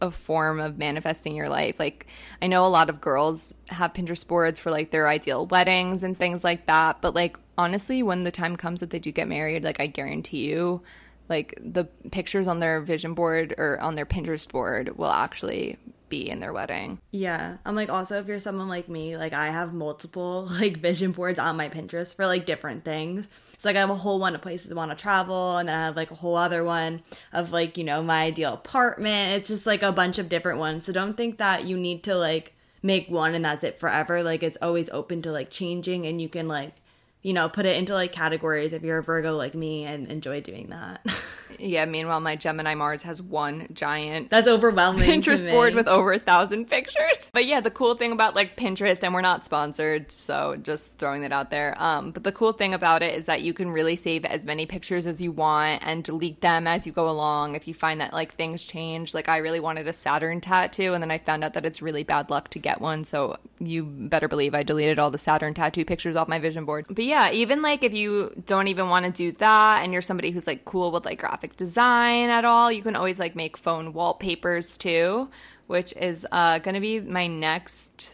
a 0.00 0.10
form 0.10 0.60
of 0.60 0.78
manifesting 0.78 1.34
your 1.34 1.48
life. 1.48 1.78
Like 1.78 2.06
I 2.40 2.46
know 2.46 2.64
a 2.64 2.68
lot 2.68 2.90
of 2.90 3.00
girls 3.00 3.54
have 3.66 3.92
Pinterest 3.92 4.26
boards 4.26 4.60
for 4.60 4.70
like 4.70 4.90
their 4.90 5.08
ideal 5.08 5.46
weddings 5.46 6.02
and 6.02 6.16
things 6.16 6.44
like 6.44 6.66
that, 6.66 7.00
but 7.00 7.14
like 7.14 7.36
honestly 7.56 8.02
when 8.02 8.24
the 8.24 8.30
time 8.30 8.56
comes 8.56 8.80
that 8.80 8.90
they 8.90 8.98
do 8.98 9.12
get 9.12 9.28
married, 9.28 9.64
like 9.64 9.80
I 9.80 9.86
guarantee 9.86 10.48
you 10.48 10.82
like 11.28 11.58
the 11.62 11.84
pictures 12.10 12.48
on 12.48 12.60
their 12.60 12.80
vision 12.80 13.14
board 13.14 13.54
or 13.58 13.80
on 13.80 13.94
their 13.94 14.06
Pinterest 14.06 14.48
board 14.48 14.96
will 14.96 15.10
actually 15.10 15.76
be 16.08 16.28
in 16.30 16.40
their 16.40 16.52
wedding. 16.52 16.98
Yeah. 17.10 17.58
I'm 17.64 17.76
like 17.76 17.90
also 17.90 18.18
if 18.18 18.28
you're 18.28 18.38
someone 18.38 18.68
like 18.68 18.88
me, 18.88 19.16
like 19.16 19.32
I 19.32 19.50
have 19.50 19.74
multiple 19.74 20.46
like 20.60 20.78
vision 20.78 21.12
boards 21.12 21.38
on 21.38 21.56
my 21.56 21.68
Pinterest 21.68 22.14
for 22.14 22.26
like 22.26 22.46
different 22.46 22.84
things. 22.84 23.28
So 23.58 23.68
like 23.68 23.76
I 23.76 23.80
have 23.80 23.90
a 23.90 23.96
whole 23.96 24.20
one 24.20 24.36
of 24.36 24.40
places 24.40 24.70
I 24.70 24.74
want 24.74 24.92
to 24.92 24.96
travel 24.96 25.58
and 25.58 25.68
then 25.68 25.74
I 25.74 25.86
have 25.86 25.96
like 25.96 26.12
a 26.12 26.14
whole 26.14 26.36
other 26.36 26.62
one 26.62 27.02
of 27.32 27.52
like, 27.52 27.76
you 27.76 27.82
know, 27.82 28.02
my 28.02 28.22
ideal 28.22 28.54
apartment. 28.54 29.34
It's 29.34 29.48
just 29.48 29.66
like 29.66 29.82
a 29.82 29.90
bunch 29.90 30.18
of 30.18 30.28
different 30.28 30.60
ones. 30.60 30.86
So 30.86 30.92
don't 30.92 31.16
think 31.16 31.38
that 31.38 31.64
you 31.64 31.76
need 31.76 32.04
to 32.04 32.14
like 32.14 32.54
make 32.84 33.10
one 33.10 33.34
and 33.34 33.44
that's 33.44 33.64
it 33.64 33.80
forever. 33.80 34.22
Like 34.22 34.44
it's 34.44 34.56
always 34.62 34.88
open 34.90 35.22
to 35.22 35.32
like 35.32 35.50
changing 35.50 36.06
and 36.06 36.22
you 36.22 36.28
can 36.28 36.46
like 36.46 36.74
you 37.22 37.32
know, 37.32 37.48
put 37.48 37.66
it 37.66 37.76
into 37.76 37.94
like 37.94 38.12
categories 38.12 38.72
if 38.72 38.82
you're 38.82 38.98
a 38.98 39.02
Virgo 39.02 39.36
like 39.36 39.54
me 39.54 39.84
and 39.84 40.06
enjoy 40.06 40.40
doing 40.40 40.68
that. 40.70 41.04
yeah, 41.58 41.84
meanwhile, 41.84 42.20
my 42.20 42.36
Gemini 42.36 42.74
Mars 42.74 43.02
has 43.02 43.20
one 43.20 43.66
giant. 43.72 44.30
That's 44.30 44.46
overwhelming. 44.46 45.08
Pinterest 45.08 45.48
board 45.50 45.74
with 45.74 45.88
over 45.88 46.12
a 46.12 46.20
thousand 46.20 46.66
pictures. 46.66 47.30
But 47.32 47.46
yeah, 47.46 47.60
the 47.60 47.72
cool 47.72 47.96
thing 47.96 48.12
about 48.12 48.36
like 48.36 48.56
Pinterest, 48.56 49.02
and 49.02 49.12
we're 49.12 49.20
not 49.20 49.44
sponsored, 49.44 50.12
so 50.12 50.56
just 50.62 50.96
throwing 50.98 51.22
that 51.22 51.32
out 51.32 51.50
there. 51.50 51.74
Um, 51.82 52.12
but 52.12 52.22
the 52.22 52.30
cool 52.30 52.52
thing 52.52 52.72
about 52.72 53.02
it 53.02 53.16
is 53.16 53.24
that 53.24 53.42
you 53.42 53.52
can 53.52 53.70
really 53.70 53.96
save 53.96 54.24
as 54.24 54.44
many 54.44 54.64
pictures 54.64 55.04
as 55.04 55.20
you 55.20 55.32
want 55.32 55.82
and 55.84 56.04
delete 56.04 56.40
them 56.40 56.68
as 56.68 56.86
you 56.86 56.92
go 56.92 57.08
along 57.08 57.56
if 57.56 57.66
you 57.66 57.74
find 57.74 58.00
that 58.00 58.12
like 58.12 58.34
things 58.34 58.64
change. 58.64 59.12
Like, 59.12 59.28
I 59.28 59.38
really 59.38 59.60
wanted 59.60 59.88
a 59.88 59.92
Saturn 59.92 60.40
tattoo, 60.40 60.94
and 60.94 61.02
then 61.02 61.10
I 61.10 61.18
found 61.18 61.42
out 61.42 61.54
that 61.54 61.66
it's 61.66 61.82
really 61.82 62.04
bad 62.04 62.30
luck 62.30 62.48
to 62.50 62.60
get 62.60 62.80
one. 62.80 63.02
So 63.02 63.38
you 63.58 63.82
better 63.82 64.28
believe 64.28 64.54
I 64.54 64.62
deleted 64.62 65.00
all 65.00 65.10
the 65.10 65.18
Saturn 65.18 65.54
tattoo 65.54 65.84
pictures 65.84 66.14
off 66.14 66.28
my 66.28 66.38
vision 66.38 66.64
board. 66.64 66.86
But 66.88 67.07
yeah, 67.08 67.30
even 67.30 67.62
like 67.62 67.82
if 67.82 67.94
you 67.94 68.32
don't 68.44 68.68
even 68.68 68.90
want 68.90 69.06
to 69.06 69.10
do 69.10 69.32
that 69.38 69.80
and 69.82 69.94
you're 69.94 70.02
somebody 70.02 70.30
who's 70.30 70.46
like 70.46 70.66
cool 70.66 70.92
with 70.92 71.06
like 71.06 71.18
graphic 71.20 71.56
design 71.56 72.28
at 72.28 72.44
all, 72.44 72.70
you 72.70 72.82
can 72.82 72.94
always 72.94 73.18
like 73.18 73.34
make 73.34 73.56
phone 73.56 73.94
wallpapers 73.94 74.76
too, 74.76 75.30
which 75.68 75.94
is 75.94 76.26
uh, 76.30 76.58
going 76.58 76.74
to 76.74 76.80
be 76.80 77.00
my 77.00 77.26
next 77.26 78.12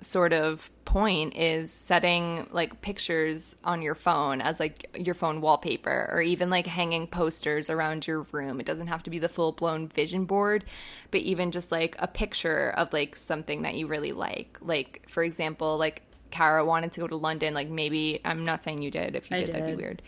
sort 0.00 0.32
of 0.32 0.68
point 0.84 1.36
is 1.36 1.70
setting 1.70 2.48
like 2.50 2.82
pictures 2.82 3.54
on 3.62 3.80
your 3.80 3.94
phone 3.94 4.40
as 4.40 4.58
like 4.58 4.90
your 4.98 5.14
phone 5.14 5.40
wallpaper 5.40 6.08
or 6.10 6.20
even 6.20 6.50
like 6.50 6.66
hanging 6.66 7.06
posters 7.06 7.70
around 7.70 8.08
your 8.08 8.22
room. 8.32 8.58
It 8.58 8.66
doesn't 8.66 8.88
have 8.88 9.04
to 9.04 9.10
be 9.10 9.20
the 9.20 9.28
full 9.28 9.52
blown 9.52 9.86
vision 9.86 10.24
board, 10.24 10.64
but 11.12 11.20
even 11.20 11.52
just 11.52 11.70
like 11.70 11.94
a 12.00 12.08
picture 12.08 12.70
of 12.76 12.92
like 12.92 13.14
something 13.14 13.62
that 13.62 13.76
you 13.76 13.86
really 13.86 14.10
like. 14.10 14.58
Like 14.60 15.04
for 15.08 15.22
example, 15.22 15.78
like 15.78 16.02
Kara 16.32 16.64
wanted 16.64 16.92
to 16.92 17.00
go 17.00 17.06
to 17.06 17.16
London, 17.16 17.54
like 17.54 17.68
maybe 17.68 18.20
I'm 18.24 18.44
not 18.44 18.64
saying 18.64 18.82
you 18.82 18.90
did. 18.90 19.14
If 19.14 19.30
you 19.30 19.36
did, 19.36 19.46
did, 19.46 19.54
that'd 19.54 19.76
be 19.76 19.80
weird. 19.80 20.02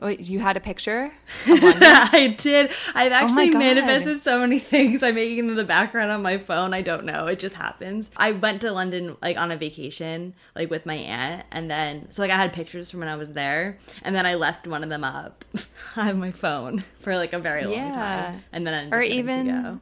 Wait, 0.00 0.28
you 0.28 0.40
had 0.40 0.56
a 0.56 0.60
picture? 0.60 1.12
I 1.46 2.34
did. 2.36 2.70
I've 2.94 3.12
oh 3.12 3.14
actually 3.14 3.54
oh 3.54 3.58
manifested 3.58 4.22
so 4.22 4.40
many 4.40 4.58
things. 4.72 5.04
I'm 5.04 5.14
making 5.14 5.38
in 5.38 5.54
the 5.54 5.64
background 5.64 6.10
on 6.10 6.20
my 6.20 6.38
phone. 6.38 6.74
I 6.74 6.82
don't 6.82 7.04
know. 7.04 7.28
It 7.28 7.38
just 7.38 7.54
happens. 7.54 8.10
I 8.16 8.32
went 8.32 8.60
to 8.62 8.72
London 8.72 9.16
like 9.22 9.36
on 9.36 9.52
a 9.52 9.56
vacation, 9.56 10.34
like 10.56 10.68
with 10.68 10.84
my 10.84 10.96
aunt, 10.96 11.46
and 11.52 11.70
then 11.70 12.10
so 12.10 12.22
like 12.22 12.32
I 12.32 12.36
had 12.36 12.52
pictures 12.52 12.90
from 12.90 13.00
when 13.00 13.08
I 13.08 13.14
was 13.14 13.32
there, 13.32 13.78
and 14.02 14.16
then 14.16 14.26
I 14.26 14.34
left 14.34 14.66
one 14.66 14.82
of 14.82 14.90
them 14.90 15.04
up 15.04 15.44
on 15.96 16.18
my 16.18 16.32
phone 16.32 16.82
for 16.98 17.16
like 17.16 17.32
a 17.32 17.38
very 17.38 17.64
long 17.64 17.74
yeah. 17.74 17.92
time, 17.94 18.44
and 18.52 18.66
then 18.66 18.92
I 18.92 18.96
or 18.96 19.00
even 19.00 19.80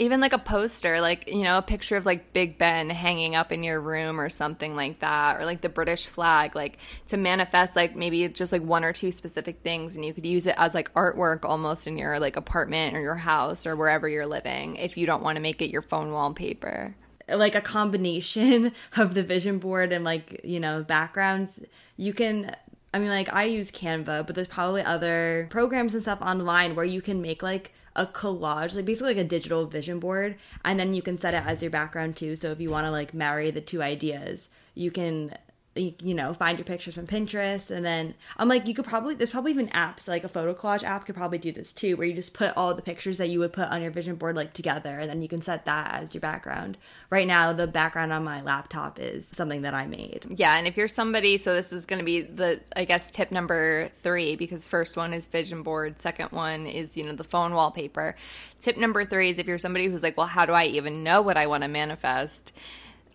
even 0.00 0.18
like 0.18 0.32
a 0.32 0.38
poster 0.38 1.00
like 1.00 1.28
you 1.28 1.42
know 1.42 1.58
a 1.58 1.62
picture 1.62 1.96
of 1.96 2.06
like 2.06 2.32
big 2.32 2.56
ben 2.56 2.88
hanging 2.88 3.34
up 3.34 3.52
in 3.52 3.62
your 3.62 3.80
room 3.80 4.18
or 4.18 4.30
something 4.30 4.74
like 4.74 4.98
that 5.00 5.38
or 5.38 5.44
like 5.44 5.60
the 5.60 5.68
british 5.68 6.06
flag 6.06 6.56
like 6.56 6.78
to 7.06 7.18
manifest 7.18 7.76
like 7.76 7.94
maybe 7.94 8.26
just 8.28 8.50
like 8.50 8.62
one 8.62 8.82
or 8.82 8.94
two 8.94 9.12
specific 9.12 9.60
things 9.62 9.94
and 9.94 10.04
you 10.04 10.14
could 10.14 10.24
use 10.24 10.46
it 10.46 10.54
as 10.56 10.74
like 10.74 10.92
artwork 10.94 11.44
almost 11.44 11.86
in 11.86 11.98
your 11.98 12.18
like 12.18 12.36
apartment 12.36 12.96
or 12.96 13.00
your 13.00 13.14
house 13.14 13.66
or 13.66 13.76
wherever 13.76 14.08
you're 14.08 14.26
living 14.26 14.76
if 14.76 14.96
you 14.96 15.06
don't 15.06 15.22
want 15.22 15.36
to 15.36 15.42
make 15.42 15.60
it 15.60 15.70
your 15.70 15.82
phone 15.82 16.10
wallpaper. 16.10 16.96
Like 17.28 17.54
a 17.54 17.60
combination 17.60 18.72
of 18.96 19.14
the 19.14 19.22
vision 19.22 19.58
board 19.58 19.92
and 19.92 20.04
like 20.04 20.40
you 20.42 20.60
know 20.60 20.82
backgrounds. 20.82 21.60
You 21.96 22.14
can 22.14 22.56
i 22.92 22.98
mean 22.98 23.10
like 23.10 23.32
i 23.32 23.44
use 23.44 23.70
canva 23.70 24.26
but 24.26 24.34
there's 24.34 24.48
probably 24.48 24.82
other 24.82 25.46
programs 25.50 25.94
and 25.94 26.02
stuff 26.02 26.20
online 26.20 26.74
where 26.74 26.84
you 26.84 27.00
can 27.00 27.22
make 27.22 27.40
like 27.40 27.72
a 27.96 28.06
collage, 28.06 28.74
like 28.76 28.84
basically 28.84 29.14
like 29.14 29.24
a 29.24 29.28
digital 29.28 29.66
vision 29.66 29.98
board, 29.98 30.36
and 30.64 30.78
then 30.78 30.94
you 30.94 31.02
can 31.02 31.20
set 31.20 31.34
it 31.34 31.44
as 31.44 31.62
your 31.62 31.70
background 31.70 32.16
too. 32.16 32.36
So 32.36 32.50
if 32.52 32.60
you 32.60 32.70
want 32.70 32.86
to 32.86 32.90
like 32.90 33.14
marry 33.14 33.50
the 33.50 33.60
two 33.60 33.82
ideas, 33.82 34.48
you 34.74 34.90
can 34.90 35.34
you 35.76 36.14
know 36.14 36.34
find 36.34 36.58
your 36.58 36.64
pictures 36.64 36.96
from 36.96 37.06
pinterest 37.06 37.70
and 37.70 37.86
then 37.86 38.12
i'm 38.38 38.48
like 38.48 38.66
you 38.66 38.74
could 38.74 38.84
probably 38.84 39.14
there's 39.14 39.30
probably 39.30 39.52
even 39.52 39.68
apps 39.68 40.08
like 40.08 40.24
a 40.24 40.28
photo 40.28 40.52
collage 40.52 40.82
app 40.82 41.06
could 41.06 41.14
probably 41.14 41.38
do 41.38 41.52
this 41.52 41.70
too 41.70 41.96
where 41.96 42.06
you 42.06 42.12
just 42.12 42.34
put 42.34 42.52
all 42.56 42.74
the 42.74 42.82
pictures 42.82 43.18
that 43.18 43.28
you 43.28 43.38
would 43.38 43.52
put 43.52 43.68
on 43.68 43.80
your 43.80 43.90
vision 43.90 44.16
board 44.16 44.34
like 44.34 44.52
together 44.52 44.98
and 44.98 45.08
then 45.08 45.22
you 45.22 45.28
can 45.28 45.40
set 45.40 45.64
that 45.66 46.02
as 46.02 46.12
your 46.14 46.20
background. 46.20 46.76
Right 47.08 47.26
now 47.26 47.52
the 47.52 47.66
background 47.66 48.12
on 48.12 48.24
my 48.24 48.42
laptop 48.42 48.98
is 48.98 49.28
something 49.32 49.62
that 49.62 49.74
i 49.74 49.86
made. 49.86 50.26
Yeah 50.36 50.56
and 50.58 50.66
if 50.66 50.76
you're 50.76 50.88
somebody 50.88 51.36
so 51.36 51.54
this 51.54 51.72
is 51.72 51.86
going 51.86 52.00
to 52.00 52.04
be 52.04 52.22
the 52.22 52.60
i 52.74 52.84
guess 52.84 53.10
tip 53.10 53.30
number 53.30 53.88
three 54.02 54.36
because 54.36 54.66
first 54.66 54.96
one 54.96 55.14
is 55.14 55.26
vision 55.26 55.62
board 55.62 56.02
second 56.02 56.32
one 56.32 56.66
is 56.66 56.96
you 56.96 57.04
know 57.04 57.14
the 57.14 57.24
phone 57.24 57.54
wallpaper. 57.54 58.16
Tip 58.60 58.76
number 58.76 59.04
three 59.04 59.30
is 59.30 59.38
if 59.38 59.46
you're 59.46 59.58
somebody 59.58 59.86
who's 59.86 60.02
like 60.02 60.16
well 60.16 60.26
how 60.26 60.44
do 60.46 60.52
i 60.52 60.64
even 60.64 61.04
know 61.04 61.22
what 61.22 61.36
i 61.36 61.46
want 61.46 61.62
to 61.62 61.68
manifest 61.68 62.52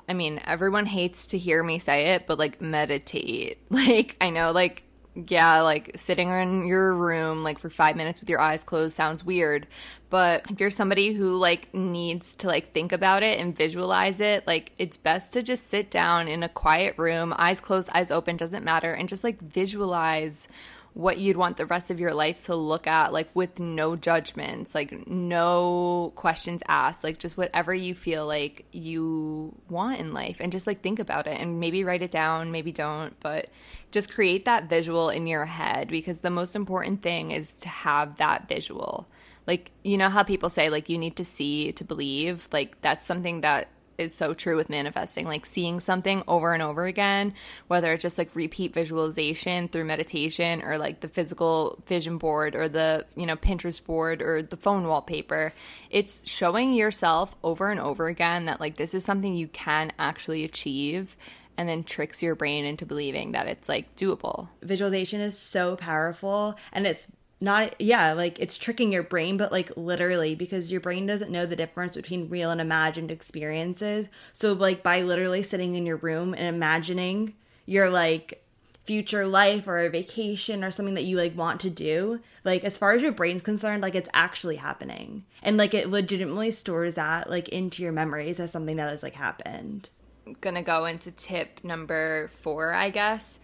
I 0.07 0.13
mean, 0.13 0.39
everyone 0.45 0.85
hates 0.85 1.27
to 1.27 1.37
hear 1.37 1.63
me 1.63 1.79
say 1.79 2.13
it, 2.13 2.27
but 2.27 2.39
like 2.39 2.61
meditate. 2.61 3.59
Like, 3.69 4.15
I 4.21 4.29
know, 4.29 4.51
like, 4.51 4.83
yeah, 5.15 5.61
like 5.61 5.91
sitting 5.95 6.29
in 6.29 6.65
your 6.65 6.93
room 6.93 7.43
like 7.43 7.57
for 7.59 7.69
five 7.69 7.95
minutes 7.95 8.19
with 8.19 8.29
your 8.29 8.39
eyes 8.39 8.63
closed 8.63 8.95
sounds 8.95 9.23
weird. 9.23 9.67
But 10.09 10.49
if 10.51 10.59
you're 10.59 10.69
somebody 10.69 11.13
who 11.13 11.37
like 11.37 11.73
needs 11.73 12.35
to 12.35 12.47
like 12.47 12.73
think 12.73 12.91
about 12.91 13.23
it 13.23 13.39
and 13.39 13.55
visualize 13.55 14.19
it, 14.19 14.45
like 14.45 14.73
it's 14.77 14.97
best 14.97 15.33
to 15.33 15.41
just 15.41 15.67
sit 15.67 15.89
down 15.89 16.27
in 16.27 16.43
a 16.43 16.49
quiet 16.49 16.95
room, 16.97 17.33
eyes 17.37 17.61
closed, 17.61 17.89
eyes 17.93 18.11
open, 18.11 18.37
doesn't 18.37 18.63
matter, 18.63 18.91
and 18.91 19.07
just 19.07 19.23
like 19.23 19.39
visualize 19.41 20.47
what 20.95 21.17
you'd 21.17 21.35
want 21.35 21.57
the 21.57 21.65
rest 21.65 21.91
of 21.91 21.99
your 21.99 22.13
life 22.13 22.45
to 22.45 22.55
look 22.55 22.87
at, 22.87 23.11
like 23.11 23.29
with 23.33 23.59
no 23.59 23.97
judgments, 23.97 24.73
like 24.73 25.05
no 25.09 26.13
questions 26.15 26.61
asked, 26.69 27.03
like 27.03 27.17
just 27.17 27.35
whatever 27.35 27.73
you 27.73 27.93
feel 27.93 28.25
like 28.25 28.65
you 28.71 29.53
want 29.69 29.99
in 29.99 30.13
life 30.13 30.37
and 30.39 30.53
just 30.53 30.65
like 30.65 30.81
think 30.81 30.97
about 30.97 31.27
it 31.27 31.37
and 31.37 31.59
maybe 31.59 31.83
write 31.83 32.01
it 32.01 32.11
down, 32.11 32.49
maybe 32.49 32.71
don't, 32.71 33.19
but 33.19 33.47
just 33.91 34.09
create 34.09 34.45
that 34.45 34.69
visual 34.69 35.09
in 35.09 35.27
your 35.27 35.45
head 35.45 35.89
because 35.89 36.21
the 36.21 36.29
most 36.29 36.55
important 36.55 37.01
thing 37.01 37.31
is 37.31 37.51
to 37.51 37.67
have 37.67 38.15
that 38.15 38.47
visual. 38.47 39.05
Like, 39.45 39.71
you 39.83 39.97
know 39.97 40.09
how 40.09 40.23
people 40.23 40.49
say, 40.49 40.69
like, 40.69 40.87
you 40.87 40.97
need 40.97 41.17
to 41.17 41.25
see 41.25 41.73
to 41.73 41.83
believe? 41.83 42.47
Like, 42.53 42.81
that's 42.81 43.05
something 43.05 43.41
that 43.41 43.67
is 43.97 44.13
so 44.13 44.33
true 44.33 44.55
with 44.55 44.69
manifesting 44.69 45.25
like 45.25 45.45
seeing 45.45 45.79
something 45.79 46.23
over 46.27 46.53
and 46.53 46.63
over 46.63 46.85
again 46.85 47.33
whether 47.67 47.93
it's 47.93 48.01
just 48.01 48.17
like 48.17 48.35
repeat 48.35 48.73
visualization 48.73 49.67
through 49.67 49.83
meditation 49.83 50.61
or 50.63 50.77
like 50.77 51.01
the 51.01 51.07
physical 51.07 51.81
vision 51.87 52.17
board 52.17 52.55
or 52.55 52.67
the 52.67 53.05
you 53.15 53.25
know 53.25 53.35
pinterest 53.35 53.83
board 53.85 54.21
or 54.21 54.41
the 54.41 54.57
phone 54.57 54.87
wallpaper 54.87 55.53
it's 55.89 56.27
showing 56.27 56.73
yourself 56.73 57.35
over 57.43 57.69
and 57.69 57.79
over 57.79 58.07
again 58.07 58.45
that 58.45 58.59
like 58.59 58.77
this 58.77 58.93
is 58.93 59.05
something 59.05 59.35
you 59.35 59.47
can 59.47 59.91
actually 59.99 60.43
achieve 60.43 61.17
and 61.57 61.69
then 61.69 61.83
tricks 61.83 62.21
your 62.21 62.35
brain 62.35 62.65
into 62.65 62.85
believing 62.85 63.31
that 63.31 63.47
it's 63.47 63.69
like 63.69 63.95
doable. 63.95 64.49
Visualization 64.61 65.21
is 65.21 65.37
so 65.37 65.75
powerful 65.75 66.55
and 66.71 66.85
it's 66.85 67.07
not 67.41 67.75
yeah 67.79 68.13
like 68.13 68.39
it's 68.39 68.57
tricking 68.57 68.93
your 68.93 69.03
brain 69.03 69.35
but 69.35 69.51
like 69.51 69.69
literally 69.75 70.35
because 70.35 70.71
your 70.71 70.79
brain 70.79 71.05
doesn't 71.05 71.31
know 71.31 71.45
the 71.45 71.55
difference 71.55 71.95
between 71.95 72.29
real 72.29 72.51
and 72.51 72.61
imagined 72.61 73.11
experiences. 73.11 74.07
So 74.33 74.53
like 74.53 74.83
by 74.83 75.01
literally 75.01 75.43
sitting 75.43 75.75
in 75.75 75.85
your 75.85 75.97
room 75.97 76.33
and 76.33 76.47
imagining 76.47 77.33
your 77.65 77.89
like 77.89 78.41
future 78.85 79.25
life 79.25 79.67
or 79.67 79.79
a 79.79 79.89
vacation 79.89 80.63
or 80.63 80.69
something 80.69 80.93
that 80.93 81.05
you 81.05 81.17
like 81.17 81.35
want 81.35 81.59
to 81.59 81.71
do 81.71 82.19
like 82.43 82.63
as 82.63 82.77
far 82.77 82.93
as 82.93 83.01
your 83.01 83.11
brain's 83.11 83.41
concerned 83.41 83.81
like 83.81 83.95
it's 83.95 84.09
actually 84.13 84.55
happening. 84.57 85.25
And 85.43 85.57
like 85.57 85.73
it 85.73 85.89
legitimately 85.89 86.51
stores 86.51 86.95
that 86.95 87.29
like 87.29 87.49
into 87.49 87.83
your 87.83 87.91
memories 87.91 88.39
as 88.39 88.51
something 88.51 88.77
that 88.77 88.89
has 88.89 89.03
like 89.03 89.15
happened. 89.15 89.89
I'm 90.25 90.35
gonna 90.41 90.63
go 90.63 90.85
into 90.85 91.11
tip 91.11 91.59
number 91.63 92.31
four 92.41 92.73
i 92.73 92.89
guess 92.89 93.39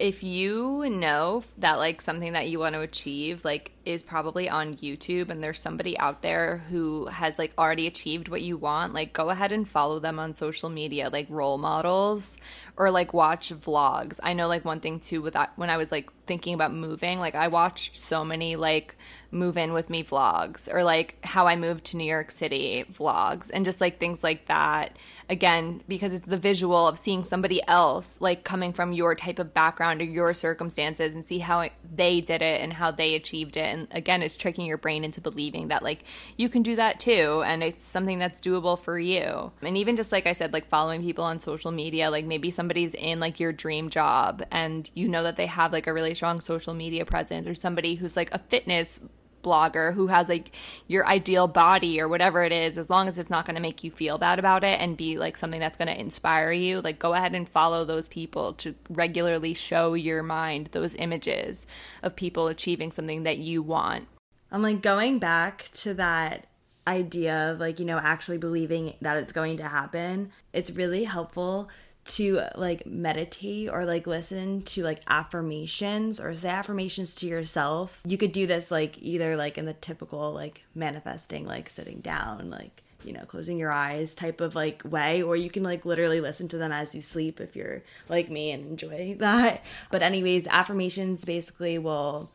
if 0.00 0.22
you 0.22 0.88
know 0.90 1.42
that 1.58 1.74
like 1.74 2.00
something 2.00 2.32
that 2.32 2.48
you 2.48 2.58
want 2.58 2.74
to 2.74 2.80
achieve 2.80 3.44
like 3.44 3.70
is 3.92 4.02
probably 4.02 4.48
on 4.48 4.74
YouTube 4.74 5.30
and 5.30 5.42
there's 5.42 5.60
somebody 5.60 5.98
out 5.98 6.22
there 6.22 6.58
who 6.68 7.06
has 7.06 7.38
like 7.38 7.52
already 7.58 7.86
achieved 7.86 8.28
what 8.28 8.42
you 8.42 8.56
want, 8.56 8.94
like 8.94 9.12
go 9.12 9.30
ahead 9.30 9.52
and 9.52 9.68
follow 9.68 9.98
them 9.98 10.18
on 10.18 10.34
social 10.34 10.68
media 10.68 11.08
like 11.10 11.26
role 11.28 11.58
models 11.58 12.38
or 12.76 12.90
like 12.90 13.12
watch 13.12 13.50
vlogs. 13.50 14.18
I 14.22 14.32
know 14.32 14.48
like 14.48 14.64
one 14.64 14.80
thing 14.80 15.00
too 15.00 15.20
with 15.20 15.34
that 15.34 15.52
when 15.56 15.68
I 15.68 15.76
was 15.76 15.92
like 15.92 16.10
thinking 16.26 16.54
about 16.54 16.72
moving, 16.72 17.18
like 17.18 17.34
I 17.34 17.48
watched 17.48 17.96
so 17.96 18.24
many 18.24 18.56
like 18.56 18.96
move 19.30 19.56
in 19.56 19.72
with 19.72 19.90
me 19.90 20.02
vlogs 20.02 20.72
or 20.72 20.82
like 20.82 21.16
how 21.24 21.46
I 21.46 21.56
moved 21.56 21.84
to 21.86 21.96
New 21.96 22.04
York 22.04 22.30
City 22.30 22.84
vlogs 22.92 23.50
and 23.52 23.64
just 23.64 23.80
like 23.80 24.00
things 24.00 24.24
like 24.24 24.46
that. 24.46 24.96
Again, 25.28 25.82
because 25.86 26.14
it's 26.14 26.26
the 26.26 26.38
visual 26.38 26.88
of 26.88 26.98
seeing 26.98 27.22
somebody 27.22 27.60
else 27.68 28.16
like 28.20 28.44
coming 28.44 28.72
from 28.72 28.92
your 28.92 29.14
type 29.14 29.38
of 29.38 29.54
background 29.54 30.00
or 30.00 30.04
your 30.04 30.34
circumstances 30.34 31.14
and 31.14 31.26
see 31.26 31.38
how 31.38 31.68
they 31.94 32.20
did 32.20 32.42
it 32.42 32.60
and 32.60 32.72
how 32.72 32.90
they 32.90 33.14
achieved 33.14 33.56
it. 33.56 33.74
And 33.74 33.79
again, 33.90 34.22
it's 34.22 34.36
tricking 34.36 34.66
your 34.66 34.78
brain 34.78 35.04
into 35.04 35.20
believing 35.20 35.68
that 35.68 35.82
like 35.82 36.04
you 36.36 36.48
can 36.48 36.62
do 36.62 36.76
that 36.76 37.00
too 37.00 37.42
and 37.46 37.62
it's 37.62 37.84
something 37.84 38.18
that's 38.18 38.40
doable 38.40 38.78
for 38.78 38.98
you. 38.98 39.52
And 39.62 39.76
even 39.76 39.96
just 39.96 40.12
like 40.12 40.26
I 40.26 40.32
said, 40.32 40.52
like 40.52 40.68
following 40.68 41.02
people 41.02 41.24
on 41.24 41.40
social 41.40 41.70
media, 41.70 42.10
like 42.10 42.24
maybe 42.24 42.50
somebody's 42.50 42.94
in 42.94 43.20
like 43.20 43.40
your 43.40 43.52
dream 43.52 43.90
job 43.90 44.42
and 44.50 44.90
you 44.94 45.08
know 45.08 45.22
that 45.22 45.36
they 45.36 45.46
have 45.46 45.72
like 45.72 45.86
a 45.86 45.92
really 45.92 46.14
strong 46.14 46.40
social 46.40 46.74
media 46.74 47.04
presence 47.04 47.46
or 47.46 47.54
somebody 47.54 47.94
who's 47.94 48.16
like 48.16 48.32
a 48.32 48.38
fitness 48.38 49.00
blogger 49.42 49.94
who 49.94 50.08
has 50.08 50.28
like 50.28 50.52
your 50.86 51.06
ideal 51.06 51.48
body 51.48 52.00
or 52.00 52.08
whatever 52.08 52.44
it 52.44 52.52
is, 52.52 52.78
as 52.78 52.90
long 52.90 53.08
as 53.08 53.18
it's 53.18 53.30
not 53.30 53.46
going 53.46 53.56
to 53.56 53.60
make 53.60 53.84
you 53.84 53.90
feel 53.90 54.18
bad 54.18 54.38
about 54.38 54.64
it 54.64 54.80
and 54.80 54.96
be 54.96 55.18
like 55.18 55.36
something 55.36 55.60
that's 55.60 55.78
going 55.78 55.88
to 55.88 56.00
inspire 56.00 56.52
you, 56.52 56.80
like 56.80 56.98
go 56.98 57.14
ahead 57.14 57.34
and 57.34 57.48
follow 57.48 57.84
those 57.84 58.08
people 58.08 58.52
to 58.54 58.74
regularly 58.88 59.54
show 59.54 59.94
your 59.94 60.22
mind 60.22 60.68
those 60.72 60.94
images 60.96 61.66
of 62.02 62.16
people 62.16 62.48
achieving 62.48 62.92
something 62.92 63.22
that 63.22 63.38
you 63.38 63.62
want. 63.62 64.08
I'm 64.52 64.62
like 64.62 64.82
going 64.82 65.18
back 65.18 65.70
to 65.74 65.94
that 65.94 66.46
idea 66.86 67.52
of 67.52 67.60
like, 67.60 67.78
you 67.78 67.84
know, 67.84 67.98
actually 67.98 68.38
believing 68.38 68.94
that 69.00 69.16
it's 69.16 69.32
going 69.32 69.58
to 69.58 69.68
happen. 69.68 70.32
It's 70.52 70.70
really 70.70 71.04
helpful 71.04 71.68
to 72.04 72.42
like 72.56 72.86
meditate 72.86 73.68
or 73.68 73.84
like 73.84 74.06
listen 74.06 74.62
to 74.62 74.82
like 74.82 75.02
affirmations 75.06 76.20
or 76.20 76.34
say 76.34 76.48
affirmations 76.48 77.14
to 77.16 77.26
yourself. 77.26 78.00
You 78.04 78.18
could 78.18 78.32
do 78.32 78.46
this 78.46 78.70
like 78.70 78.96
either 79.00 79.36
like 79.36 79.58
in 79.58 79.66
the 79.66 79.74
typical 79.74 80.32
like 80.32 80.62
manifesting, 80.74 81.46
like 81.46 81.70
sitting 81.70 82.00
down, 82.00 82.50
like 82.50 82.82
you 83.04 83.12
know, 83.12 83.24
closing 83.24 83.58
your 83.58 83.72
eyes 83.72 84.14
type 84.14 84.40
of 84.40 84.54
like 84.54 84.82
way, 84.84 85.22
or 85.22 85.36
you 85.36 85.50
can 85.50 85.62
like 85.62 85.84
literally 85.84 86.20
listen 86.20 86.48
to 86.48 86.58
them 86.58 86.72
as 86.72 86.94
you 86.94 87.00
sleep 87.00 87.40
if 87.40 87.56
you're 87.56 87.82
like 88.08 88.30
me 88.30 88.50
and 88.50 88.66
enjoy 88.66 89.14
that. 89.18 89.62
But, 89.90 90.02
anyways, 90.02 90.46
affirmations 90.48 91.24
basically 91.24 91.78
will 91.78 92.30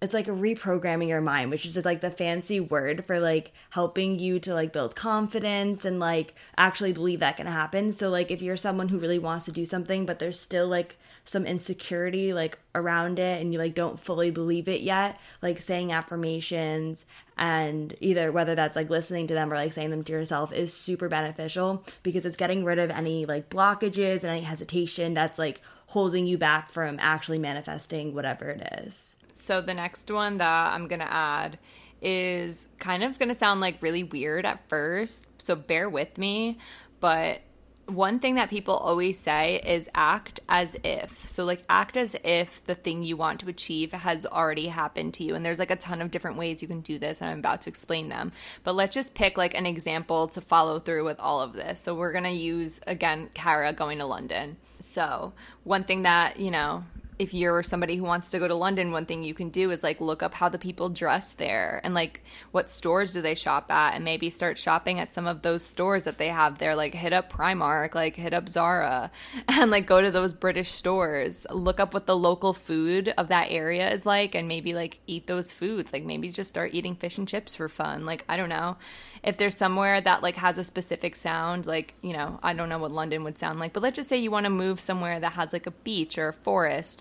it's 0.00 0.14
like 0.14 0.26
reprogramming 0.26 1.08
your 1.08 1.20
mind 1.20 1.50
which 1.50 1.66
is 1.66 1.74
just 1.74 1.84
like 1.84 2.00
the 2.00 2.10
fancy 2.10 2.60
word 2.60 3.04
for 3.06 3.18
like 3.18 3.52
helping 3.70 4.18
you 4.18 4.38
to 4.38 4.54
like 4.54 4.72
build 4.72 4.94
confidence 4.94 5.84
and 5.84 5.98
like 5.98 6.34
actually 6.56 6.92
believe 6.92 7.20
that 7.20 7.36
can 7.36 7.46
happen. 7.46 7.92
So 7.92 8.08
like 8.08 8.30
if 8.30 8.40
you're 8.40 8.56
someone 8.56 8.88
who 8.88 8.98
really 8.98 9.18
wants 9.18 9.44
to 9.46 9.52
do 9.52 9.64
something 9.64 10.06
but 10.06 10.18
there's 10.18 10.38
still 10.38 10.68
like 10.68 10.96
some 11.24 11.44
insecurity 11.44 12.32
like 12.32 12.58
around 12.74 13.18
it 13.18 13.40
and 13.40 13.52
you 13.52 13.58
like 13.58 13.74
don't 13.74 14.00
fully 14.00 14.30
believe 14.30 14.68
it 14.68 14.80
yet 14.80 15.18
like 15.42 15.58
saying 15.58 15.92
affirmations 15.92 17.04
and 17.36 17.94
either 18.00 18.32
whether 18.32 18.54
that's 18.54 18.76
like 18.76 18.88
listening 18.88 19.26
to 19.26 19.34
them 19.34 19.52
or 19.52 19.56
like 19.56 19.72
saying 19.72 19.90
them 19.90 20.02
to 20.02 20.12
yourself 20.12 20.52
is 20.52 20.72
super 20.72 21.08
beneficial 21.08 21.84
because 22.02 22.24
it's 22.24 22.36
getting 22.36 22.64
rid 22.64 22.78
of 22.78 22.90
any 22.90 23.26
like 23.26 23.50
blockages 23.50 24.22
and 24.22 24.30
any 24.30 24.40
hesitation 24.40 25.12
that's 25.12 25.38
like 25.38 25.60
holding 25.88 26.26
you 26.26 26.38
back 26.38 26.70
from 26.70 26.96
actually 26.98 27.38
manifesting 27.38 28.14
whatever 28.14 28.48
it 28.48 28.80
is 28.84 29.14
so 29.38 29.60
the 29.60 29.74
next 29.74 30.10
one 30.10 30.38
that 30.38 30.72
I'm 30.72 30.88
going 30.88 31.00
to 31.00 31.12
add 31.12 31.58
is 32.02 32.66
kind 32.78 33.04
of 33.04 33.18
going 33.18 33.28
to 33.28 33.34
sound 33.34 33.60
like 33.60 33.80
really 33.80 34.02
weird 34.02 34.44
at 34.44 34.68
first. 34.68 35.26
So 35.38 35.54
bear 35.54 35.88
with 35.88 36.18
me. 36.18 36.58
But 36.98 37.42
one 37.86 38.18
thing 38.18 38.34
that 38.34 38.50
people 38.50 38.74
always 38.74 39.18
say 39.18 39.60
is 39.64 39.88
act 39.94 40.40
as 40.48 40.76
if. 40.82 41.26
So, 41.26 41.44
like, 41.44 41.62
act 41.70 41.96
as 41.96 42.16
if 42.22 42.62
the 42.66 42.74
thing 42.74 43.02
you 43.02 43.16
want 43.16 43.40
to 43.40 43.48
achieve 43.48 43.92
has 43.92 44.26
already 44.26 44.66
happened 44.66 45.14
to 45.14 45.24
you. 45.24 45.34
And 45.34 45.46
there's 45.46 45.58
like 45.58 45.70
a 45.70 45.76
ton 45.76 46.02
of 46.02 46.10
different 46.10 46.36
ways 46.36 46.60
you 46.60 46.68
can 46.68 46.80
do 46.80 46.98
this, 46.98 47.20
and 47.20 47.30
I'm 47.30 47.38
about 47.38 47.62
to 47.62 47.70
explain 47.70 48.10
them. 48.10 48.32
But 48.64 48.74
let's 48.74 48.94
just 48.94 49.14
pick 49.14 49.38
like 49.38 49.54
an 49.54 49.64
example 49.64 50.28
to 50.28 50.40
follow 50.40 50.80
through 50.80 51.04
with 51.04 51.18
all 51.18 51.40
of 51.40 51.54
this. 51.54 51.80
So, 51.80 51.94
we're 51.94 52.12
to 52.24 52.30
use 52.30 52.80
again 52.86 53.30
Kara 53.32 53.72
going 53.72 53.98
to 53.98 54.04
London. 54.04 54.58
So, 54.80 55.32
one 55.64 55.84
thing 55.84 56.02
that, 56.02 56.38
you 56.38 56.50
know, 56.50 56.84
if 57.18 57.34
you're 57.34 57.62
somebody 57.62 57.96
who 57.96 58.04
wants 58.04 58.30
to 58.30 58.38
go 58.38 58.46
to 58.46 58.54
London, 58.54 58.92
one 58.92 59.06
thing 59.06 59.22
you 59.22 59.34
can 59.34 59.50
do 59.50 59.70
is 59.70 59.82
like 59.82 60.00
look 60.00 60.22
up 60.22 60.34
how 60.34 60.48
the 60.48 60.58
people 60.58 60.88
dress 60.88 61.32
there 61.32 61.80
and 61.84 61.94
like 61.94 62.22
what 62.52 62.70
stores 62.70 63.12
do 63.12 63.20
they 63.22 63.34
shop 63.34 63.70
at 63.70 63.94
and 63.94 64.04
maybe 64.04 64.30
start 64.30 64.58
shopping 64.58 65.00
at 65.00 65.12
some 65.12 65.26
of 65.26 65.42
those 65.42 65.64
stores 65.64 66.04
that 66.04 66.18
they 66.18 66.28
have 66.28 66.58
there. 66.58 66.76
Like 66.76 66.94
hit 66.94 67.12
up 67.12 67.32
Primark, 67.32 67.94
like 67.94 68.16
hit 68.16 68.32
up 68.32 68.48
Zara 68.48 69.10
and 69.48 69.70
like 69.70 69.86
go 69.86 70.00
to 70.00 70.10
those 70.10 70.34
British 70.34 70.72
stores. 70.72 71.46
Look 71.50 71.80
up 71.80 71.94
what 71.94 72.06
the 72.06 72.16
local 72.16 72.54
food 72.54 73.12
of 73.16 73.28
that 73.28 73.50
area 73.50 73.90
is 73.90 74.06
like 74.06 74.34
and 74.34 74.48
maybe 74.48 74.74
like 74.74 75.00
eat 75.06 75.26
those 75.26 75.52
foods. 75.52 75.92
Like 75.92 76.04
maybe 76.04 76.28
just 76.30 76.50
start 76.50 76.74
eating 76.74 76.94
fish 76.94 77.18
and 77.18 77.28
chips 77.28 77.54
for 77.54 77.68
fun. 77.68 78.04
Like 78.04 78.24
I 78.28 78.36
don't 78.36 78.48
know 78.48 78.76
if 79.22 79.36
there's 79.36 79.56
somewhere 79.56 80.00
that 80.00 80.22
like 80.22 80.36
has 80.36 80.58
a 80.58 80.64
specific 80.64 81.16
sound, 81.16 81.66
like, 81.66 81.94
you 82.02 82.12
know, 82.12 82.38
I 82.42 82.52
don't 82.52 82.68
know 82.68 82.78
what 82.78 82.90
London 82.90 83.24
would 83.24 83.38
sound 83.38 83.58
like, 83.58 83.72
but 83.72 83.82
let's 83.82 83.96
just 83.96 84.08
say 84.08 84.16
you 84.16 84.30
want 84.30 84.44
to 84.44 84.50
move 84.50 84.80
somewhere 84.80 85.18
that 85.20 85.32
has 85.32 85.52
like 85.52 85.66
a 85.66 85.70
beach 85.70 86.18
or 86.18 86.28
a 86.28 86.32
forest, 86.32 87.00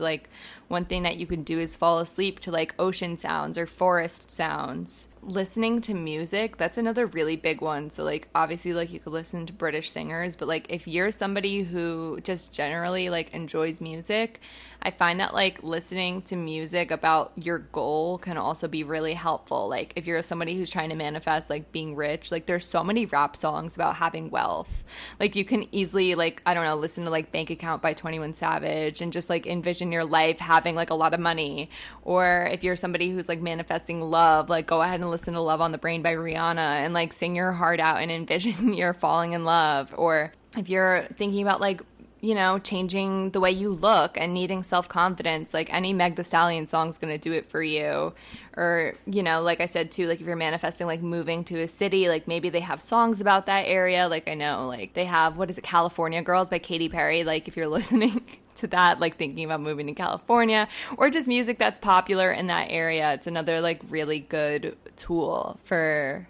one 0.68 0.86
thing 0.86 1.04
that 1.04 1.18
you 1.18 1.28
can 1.28 1.44
do 1.44 1.60
is 1.60 1.76
fall 1.76 2.00
asleep 2.00 2.40
to 2.42 2.52
like 2.52 2.74
ocean 2.80 3.18
sounds 3.18 3.58
or 3.58 3.66
forest 3.66 4.30
sounds 4.30 5.08
listening 5.28 5.82
to 5.82 5.94
music 5.94 6.58
that's 6.58 6.78
another 6.78 7.06
really 7.06 7.36
big 7.36 7.62
one. 7.62 7.90
So 7.90 8.04
like 8.04 8.30
obviously 8.34 8.74
like 8.74 8.92
you 8.92 9.00
could 9.00 9.14
listen 9.14 9.46
to 9.46 9.54
british 9.54 9.92
singers 9.92 10.36
but 10.36 10.48
like 10.48 10.68
if 10.70 10.88
you're 10.88 11.12
somebody 11.12 11.64
who 11.64 12.20
just 12.22 12.52
generally 12.52 13.10
like 13.10 13.34
enjoys 13.34 13.82
music 13.82 14.40
i 14.82 14.92
find 14.92 15.20
that 15.20 15.34
like 15.34 15.62
listening 15.64 16.22
to 16.22 16.36
music 16.36 16.92
about 16.92 17.34
your 17.36 17.60
goal 17.60 18.18
can 18.18 18.38
also 18.38 18.68
be 18.68 18.84
really 18.84 19.14
helpful. 19.14 19.68
Like 19.68 19.94
if 19.96 20.08
you're 20.08 20.22
somebody 20.22 20.56
who's 20.56 20.70
trying 20.70 20.90
to 20.90 20.96
manifest 20.96 21.50
like 21.50 21.72
being 21.72 21.96
rich 21.96 22.32
like 22.32 22.46
there's 22.46 22.66
so 22.66 22.84
many 22.84 23.06
rap 23.06 23.36
songs 23.36 23.76
about 23.76 23.96
having 23.96 24.30
wealth. 24.30 24.84
Like 25.20 25.36
you 25.36 25.46
can 25.46 25.68
easily 25.74 26.16
like 26.16 26.42
i 26.46 26.54
don't 26.54 26.64
know 26.64 26.76
listen 26.76 27.04
to 27.06 27.10
like 27.10 27.32
bank 27.32 27.50
account 27.50 27.82
by 27.82 27.94
21 27.94 28.34
savage 28.34 29.02
and 29.02 29.12
just 29.12 29.30
like 29.30 29.46
envision 29.46 29.92
your 29.92 30.06
life 30.06 30.40
having 30.40 30.76
like 30.76 30.90
a 30.90 30.96
lot 30.96 31.14
of 31.14 31.20
money. 31.20 31.70
Or 32.04 32.50
if 32.52 32.64
you're 32.64 32.76
somebody 32.76 33.10
who's 33.10 33.28
like 33.28 33.42
manifesting 33.42 34.02
love 34.02 34.50
like 34.50 34.68
go 34.68 34.82
ahead 34.82 35.00
and 35.00 35.10
listen 35.10 35.17
to 35.24 35.42
Love 35.42 35.62
on 35.62 35.72
the 35.72 35.78
Brain 35.78 36.02
by 36.02 36.14
Rihanna 36.14 36.58
and 36.58 36.94
like 36.94 37.14
sing 37.14 37.36
your 37.36 37.52
heart 37.52 37.80
out 37.80 38.02
and 38.02 38.12
envision 38.12 38.74
you're 38.74 38.94
falling 38.94 39.34
in 39.34 39.46
love. 39.46 39.94
Or 39.98 40.34
if 40.58 40.70
you're 40.70 41.04
thinking 41.18 41.42
about 41.42 41.62
like, 41.62 41.82
you 42.20 42.34
know, 42.34 42.58
changing 42.58 43.30
the 43.32 43.40
way 43.40 43.52
you 43.52 43.70
look 43.70 44.18
and 44.18 44.34
needing 44.34 44.64
self 44.64 44.90
confidence, 44.90 45.54
like 45.54 45.72
any 45.74 45.94
Meg 45.94 46.16
the 46.16 46.24
Stallion 46.24 46.66
song's 46.66 46.98
gonna 46.98 47.18
do 47.18 47.32
it 47.32 47.46
for 47.46 47.62
you. 47.62 48.14
Or, 48.56 48.96
you 49.06 49.22
know, 49.22 49.42
like 49.42 49.62
I 49.62 49.68
said 49.68 49.92
too, 49.92 50.08
like 50.08 50.20
if 50.20 50.26
you're 50.26 50.36
manifesting 50.36 50.88
like 50.88 51.02
moving 51.02 51.44
to 51.46 51.62
a 51.62 51.68
city, 51.68 52.10
like 52.10 52.28
maybe 52.28 52.50
they 52.50 52.62
have 52.62 52.82
songs 52.82 53.22
about 53.22 53.46
that 53.46 53.68
area. 53.68 54.08
Like 54.08 54.28
I 54.28 54.34
know, 54.34 54.68
like 54.68 54.94
they 54.94 55.06
have, 55.06 55.38
what 55.38 55.50
is 55.50 55.58
it, 55.58 55.64
California 55.64 56.22
Girls 56.22 56.50
by 56.50 56.60
Katy 56.60 56.90
Perry. 56.90 57.24
Like 57.24 57.48
if 57.48 57.56
you're 57.56 57.68
listening 57.68 58.22
to 58.58 58.68
that, 58.68 59.00
like 59.00 59.18
thinking 59.18 59.46
about 59.46 59.62
moving 59.62 59.88
to 59.88 59.94
California 59.94 60.68
or 60.98 61.10
just 61.10 61.28
music 61.28 61.58
that's 61.58 61.80
popular 61.80 62.32
in 62.32 62.48
that 62.48 62.68
area. 62.70 63.14
It's 63.14 63.28
another 63.28 63.62
like 63.62 63.80
really 63.90 64.20
good 64.20 64.76
tool 64.98 65.60
for 65.64 66.28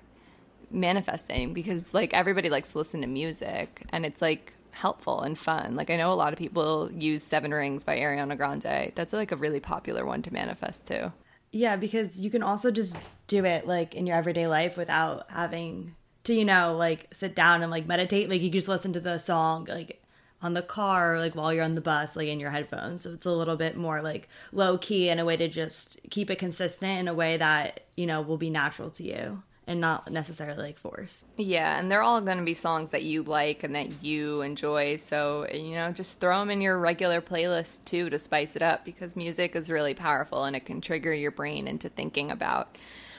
manifesting 0.70 1.54
because 1.54 1.94
like 1.94 2.14
everybody 2.14 2.50
likes 2.50 2.74
to 2.74 2.78
listen 2.78 3.02
to 3.02 3.08
music 3.08 3.86
and 3.90 4.06
it's 4.06 4.22
like 4.22 4.54
helpful 4.72 5.22
and 5.22 5.38
fun. 5.38 5.76
Like 5.76 5.90
I 5.90 5.96
know 5.96 6.12
a 6.12 6.14
lot 6.14 6.34
of 6.34 6.40
people 6.40 6.92
use 6.92 7.24
Seven 7.24 7.54
Rings 7.54 7.84
by 7.84 7.98
Ariana 7.98 8.38
Grande. 8.38 8.92
That's 8.96 9.14
like 9.14 9.32
a 9.32 9.36
really 9.36 9.60
popular 9.60 10.06
one 10.06 10.22
to 10.22 10.34
manifest 10.34 10.86
too. 10.86 11.12
Yeah, 11.52 11.78
because 11.78 12.20
you 12.20 12.30
can 12.30 12.44
also 12.44 12.70
just 12.72 12.98
do 13.28 13.44
it 13.46 13.66
like 13.66 13.96
in 13.96 14.06
your 14.06 14.18
everyday 14.18 14.48
life 14.48 14.78
without 14.78 15.32
having 15.32 15.96
to, 16.26 16.34
you 16.34 16.46
know, 16.46 16.76
like 16.76 17.08
sit 17.14 17.36
down 17.36 17.64
and 17.64 17.72
like 17.72 17.88
meditate. 17.88 18.30
Like 18.30 18.42
you 18.42 18.50
just 18.50 18.68
listen 18.68 18.94
to 18.94 19.00
the 19.00 19.18
song 19.18 19.66
like 19.70 20.02
on 20.42 20.54
the 20.54 20.62
car 20.62 21.20
like 21.20 21.36
while 21.36 21.52
you're 21.54 21.64
on 21.64 21.76
the 21.76 21.82
bus 21.82 22.16
like 22.16 22.28
in 22.28 22.40
your 22.40 22.52
headphones. 22.52 23.04
So 23.04 23.14
it's 23.14 23.26
a 23.26 23.32
little 23.32 23.56
bit 23.56 23.76
more 23.76 24.02
like 24.02 24.30
low 24.52 24.78
key 24.78 25.10
in 25.10 25.20
a 25.20 25.26
way 25.26 25.38
to 25.38 25.48
just 25.48 25.98
keep 26.10 26.30
it 26.30 26.38
consistent 26.38 27.00
in 27.00 27.08
a 27.08 27.14
way 27.14 27.38
that 27.38 27.82
you 27.96 28.06
know 28.06 28.22
will 28.22 28.38
be 28.38 28.50
natural 28.50 28.90
to 28.92 29.04
you 29.04 29.42
and 29.66 29.82
not 29.82 30.12
necessarily 30.12 30.62
like 30.62 30.78
forced. 30.78 31.26
Yeah 31.38 31.80
and 31.80 31.92
they're 31.92 32.04
all 32.04 32.22
going 32.22 32.38
to 32.38 32.44
be 32.44 32.54
songs 32.54 32.92
that 32.92 33.04
you 33.04 33.24
like 33.24 33.64
and 33.64 33.74
that 33.76 34.04
you 34.04 34.42
enjoy. 34.42 34.98
So 34.98 35.48
you 35.52 35.74
know 35.76 35.92
just 35.92 36.20
throw 36.20 36.40
them 36.40 36.52
in 36.52 36.62
your 36.62 36.78
regular 36.78 37.20
playlist 37.20 37.84
too 37.86 38.10
to 38.12 38.20
spice 38.20 38.56
it 38.56 38.62
up 38.62 38.86
because 38.86 39.16
music 39.16 39.56
is 39.56 39.72
really 39.72 39.96
powerful 39.96 40.44
and 40.44 40.56
it 40.56 40.66
can 40.66 40.82
trigger 40.82 41.14
your 41.14 41.32
brain 41.32 41.68
into 41.68 41.90
thinking 41.90 42.30
about 42.30 42.78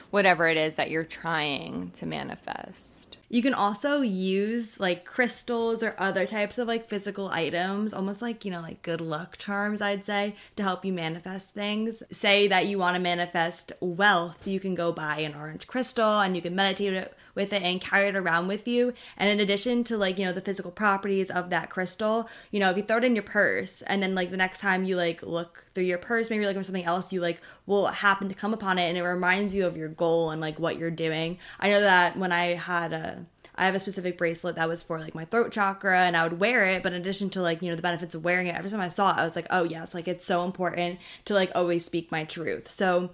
whatever 0.09 0.47
it 0.47 0.57
is 0.57 0.75
that 0.75 0.89
you're 0.89 1.03
trying 1.03 1.91
to 1.91 2.05
manifest 2.05 2.98
you 3.29 3.43
can 3.43 3.53
also 3.53 4.01
use 4.01 4.79
like 4.79 5.05
crystals 5.05 5.83
or 5.83 5.95
other 5.97 6.25
types 6.25 6.57
of 6.57 6.67
like 6.67 6.89
physical 6.89 7.29
items, 7.29 7.93
almost 7.93 8.21
like, 8.21 8.43
you 8.43 8.51
know, 8.51 8.61
like 8.61 8.81
good 8.81 9.01
luck 9.01 9.37
charms, 9.37 9.81
I'd 9.81 10.03
say, 10.03 10.35
to 10.55 10.63
help 10.63 10.83
you 10.83 10.91
manifest 10.91 11.53
things. 11.53 12.01
Say 12.11 12.47
that 12.47 12.67
you 12.67 12.79
want 12.79 12.95
to 12.95 12.99
manifest 12.99 13.71
wealth, 13.79 14.47
you 14.47 14.59
can 14.59 14.73
go 14.73 14.91
buy 14.91 15.19
an 15.19 15.35
orange 15.35 15.67
crystal 15.67 16.19
and 16.19 16.35
you 16.35 16.41
can 16.41 16.55
meditate 16.55 17.07
with 17.39 17.53
it 17.53 17.63
and 17.63 17.79
carry 17.79 18.09
it 18.09 18.15
around 18.15 18.47
with 18.47 18.67
you. 18.67 18.93
And 19.17 19.29
in 19.29 19.39
addition 19.39 19.83
to 19.85 19.97
like, 19.97 20.19
you 20.19 20.25
know, 20.25 20.33
the 20.33 20.41
physical 20.41 20.71
properties 20.71 21.31
of 21.31 21.49
that 21.49 21.69
crystal, 21.69 22.29
you 22.51 22.59
know, 22.59 22.69
if 22.69 22.77
you 22.77 22.83
throw 22.83 22.97
it 22.97 23.05
in 23.05 23.15
your 23.15 23.23
purse 23.23 23.81
and 23.83 24.03
then 24.03 24.13
like 24.13 24.29
the 24.29 24.37
next 24.37 24.59
time 24.59 24.83
you 24.83 24.97
like 24.97 25.23
look 25.23 25.65
through 25.73 25.85
your 25.85 25.97
purse, 25.97 26.29
maybe 26.29 26.41
you're 26.41 26.49
looking 26.49 26.61
for 26.61 26.65
something 26.65 26.85
else, 26.85 27.13
you 27.13 27.21
like 27.21 27.41
will 27.65 27.87
happen 27.87 28.27
to 28.27 28.35
come 28.35 28.53
upon 28.53 28.77
it 28.77 28.89
and 28.89 28.97
it 28.97 29.03
reminds 29.03 29.55
you 29.55 29.65
of 29.65 29.77
your 29.77 29.87
goal 29.87 30.31
and 30.31 30.41
like 30.41 30.59
what 30.59 30.77
you're 30.77 30.91
doing. 30.91 31.37
I 31.59 31.69
know 31.69 31.81
that 31.81 32.17
when 32.17 32.31
I 32.31 32.55
had 32.55 32.93
a 32.93 33.25
I 33.55 33.65
have 33.65 33.75
a 33.75 33.79
specific 33.79 34.17
bracelet 34.17 34.55
that 34.55 34.69
was 34.69 34.83
for 34.83 34.99
like 34.99 35.13
my 35.13 35.25
throat 35.25 35.51
chakra 35.51 35.99
and 35.99 36.15
I 36.15 36.23
would 36.23 36.39
wear 36.39 36.63
it. 36.63 36.81
But 36.81 36.93
in 36.93 37.01
addition 37.01 37.29
to 37.31 37.41
like, 37.41 37.61
you 37.61 37.69
know, 37.69 37.75
the 37.75 37.81
benefits 37.81 38.15
of 38.15 38.23
wearing 38.23 38.47
it, 38.47 38.55
every 38.55 38.71
time 38.71 38.79
I 38.79 38.87
saw 38.87 39.11
it, 39.11 39.19
I 39.19 39.25
was 39.25 39.35
like, 39.35 39.47
oh, 39.49 39.63
yes, 39.63 39.93
like 39.93 40.07
it's 40.07 40.25
so 40.25 40.45
important 40.45 40.99
to 41.25 41.33
like 41.33 41.51
always 41.53 41.83
speak 41.83 42.09
my 42.09 42.23
truth. 42.23 42.71
So, 42.71 43.09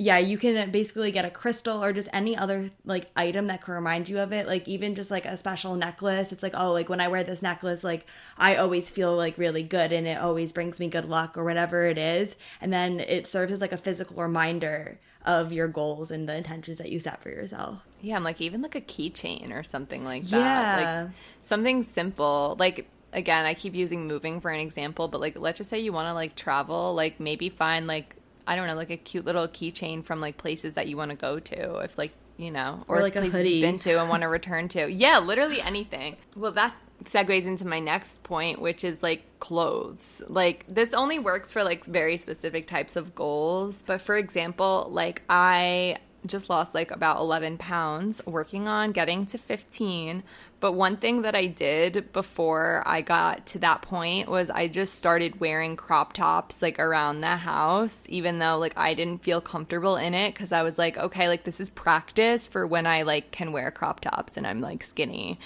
yeah, 0.00 0.18
you 0.18 0.38
can 0.38 0.70
basically 0.70 1.10
get 1.10 1.24
a 1.24 1.30
crystal 1.30 1.82
or 1.82 1.92
just 1.92 2.08
any 2.12 2.36
other 2.36 2.70
like 2.84 3.10
item 3.16 3.48
that 3.48 3.62
can 3.62 3.74
remind 3.74 4.08
you 4.08 4.20
of 4.20 4.32
it. 4.32 4.46
Like 4.46 4.68
even 4.68 4.94
just 4.94 5.10
like 5.10 5.24
a 5.24 5.36
special 5.36 5.74
necklace. 5.74 6.30
It's 6.30 6.42
like, 6.42 6.54
oh, 6.56 6.72
like 6.72 6.88
when 6.88 7.00
I 7.00 7.08
wear 7.08 7.24
this 7.24 7.42
necklace, 7.42 7.82
like 7.82 8.06
I 8.36 8.54
always 8.56 8.88
feel 8.88 9.16
like 9.16 9.36
really 9.36 9.64
good 9.64 9.92
and 9.92 10.06
it 10.06 10.18
always 10.18 10.52
brings 10.52 10.78
me 10.78 10.86
good 10.86 11.06
luck 11.06 11.36
or 11.36 11.42
whatever 11.42 11.84
it 11.86 11.98
is. 11.98 12.36
And 12.60 12.72
then 12.72 13.00
it 13.00 13.26
serves 13.26 13.52
as 13.52 13.60
like 13.60 13.72
a 13.72 13.76
physical 13.76 14.16
reminder 14.22 15.00
of 15.26 15.52
your 15.52 15.66
goals 15.66 16.12
and 16.12 16.28
the 16.28 16.36
intentions 16.36 16.78
that 16.78 16.90
you 16.90 17.00
set 17.00 17.20
for 17.20 17.30
yourself. 17.30 17.80
Yeah, 18.00 18.14
I'm 18.14 18.22
like 18.22 18.40
even 18.40 18.62
like 18.62 18.76
a 18.76 18.80
keychain 18.80 19.52
or 19.52 19.64
something 19.64 20.04
like 20.04 20.22
that. 20.26 20.38
Yeah. 20.38 21.02
Like 21.02 21.10
something 21.42 21.82
simple. 21.82 22.54
Like 22.56 22.88
again, 23.12 23.44
I 23.44 23.54
keep 23.54 23.74
using 23.74 24.06
moving 24.06 24.40
for 24.40 24.52
an 24.52 24.60
example, 24.60 25.08
but 25.08 25.20
like 25.20 25.36
let's 25.36 25.58
just 25.58 25.70
say 25.70 25.80
you 25.80 25.92
want 25.92 26.06
to 26.06 26.14
like 26.14 26.36
travel, 26.36 26.94
like 26.94 27.18
maybe 27.18 27.48
find 27.48 27.88
like 27.88 28.14
I 28.48 28.56
don't 28.56 28.66
know, 28.66 28.74
like 28.74 28.90
a 28.90 28.96
cute 28.96 29.26
little 29.26 29.46
keychain 29.46 30.02
from 30.02 30.20
like 30.20 30.38
places 30.38 30.74
that 30.74 30.88
you 30.88 30.96
want 30.96 31.10
to 31.10 31.16
go 31.16 31.38
to. 31.38 31.78
If 31.80 31.98
like 31.98 32.12
you 32.38 32.50
know, 32.50 32.80
or, 32.88 32.98
or 32.98 33.02
like 33.02 33.12
places 33.12 33.34
a 33.34 33.38
hoodie. 33.38 33.50
you've 33.50 33.62
been 33.62 33.78
to 33.80 34.00
and 34.00 34.08
want 34.08 34.22
to 34.22 34.28
return 34.28 34.68
to. 34.68 34.88
Yeah, 34.98 35.18
literally 35.18 35.60
anything. 35.60 36.16
Well, 36.34 36.52
that 36.52 36.74
segues 37.04 37.44
into 37.44 37.66
my 37.66 37.78
next 37.78 38.22
point, 38.22 38.60
which 38.60 38.84
is 38.84 39.02
like 39.02 39.22
clothes. 39.38 40.22
Like 40.28 40.64
this 40.66 40.94
only 40.94 41.18
works 41.18 41.52
for 41.52 41.62
like 41.62 41.84
very 41.84 42.16
specific 42.16 42.66
types 42.66 42.96
of 42.96 43.14
goals. 43.14 43.82
But 43.84 44.00
for 44.00 44.16
example, 44.16 44.88
like 44.90 45.22
I 45.28 45.98
just 46.26 46.50
lost 46.50 46.74
like 46.74 46.90
about 46.90 47.18
11 47.18 47.58
pounds 47.58 48.20
working 48.26 48.66
on 48.66 48.92
getting 48.92 49.24
to 49.26 49.38
15 49.38 50.22
but 50.60 50.72
one 50.72 50.96
thing 50.96 51.22
that 51.22 51.36
I 51.36 51.46
did 51.46 52.12
before 52.12 52.82
I 52.84 53.00
got 53.00 53.46
to 53.46 53.60
that 53.60 53.82
point 53.82 54.28
was 54.28 54.50
I 54.50 54.66
just 54.66 54.94
started 54.94 55.38
wearing 55.38 55.76
crop 55.76 56.14
tops 56.14 56.62
like 56.62 56.80
around 56.80 57.20
the 57.20 57.36
house, 57.36 58.04
even 58.08 58.40
though 58.40 58.58
like 58.58 58.76
I 58.76 58.94
didn't 58.94 59.22
feel 59.22 59.40
comfortable 59.40 59.96
in 59.96 60.14
it 60.14 60.34
because 60.34 60.50
I 60.50 60.62
was 60.62 60.76
like, 60.76 60.98
okay, 60.98 61.28
like 61.28 61.44
this 61.44 61.60
is 61.60 61.70
practice 61.70 62.48
for 62.48 62.66
when 62.66 62.86
I 62.86 63.02
like 63.02 63.30
can 63.30 63.52
wear 63.52 63.70
crop 63.70 64.00
tops 64.00 64.36
and 64.36 64.46
I'm 64.46 64.60
like 64.60 64.82
skinny 64.82 65.38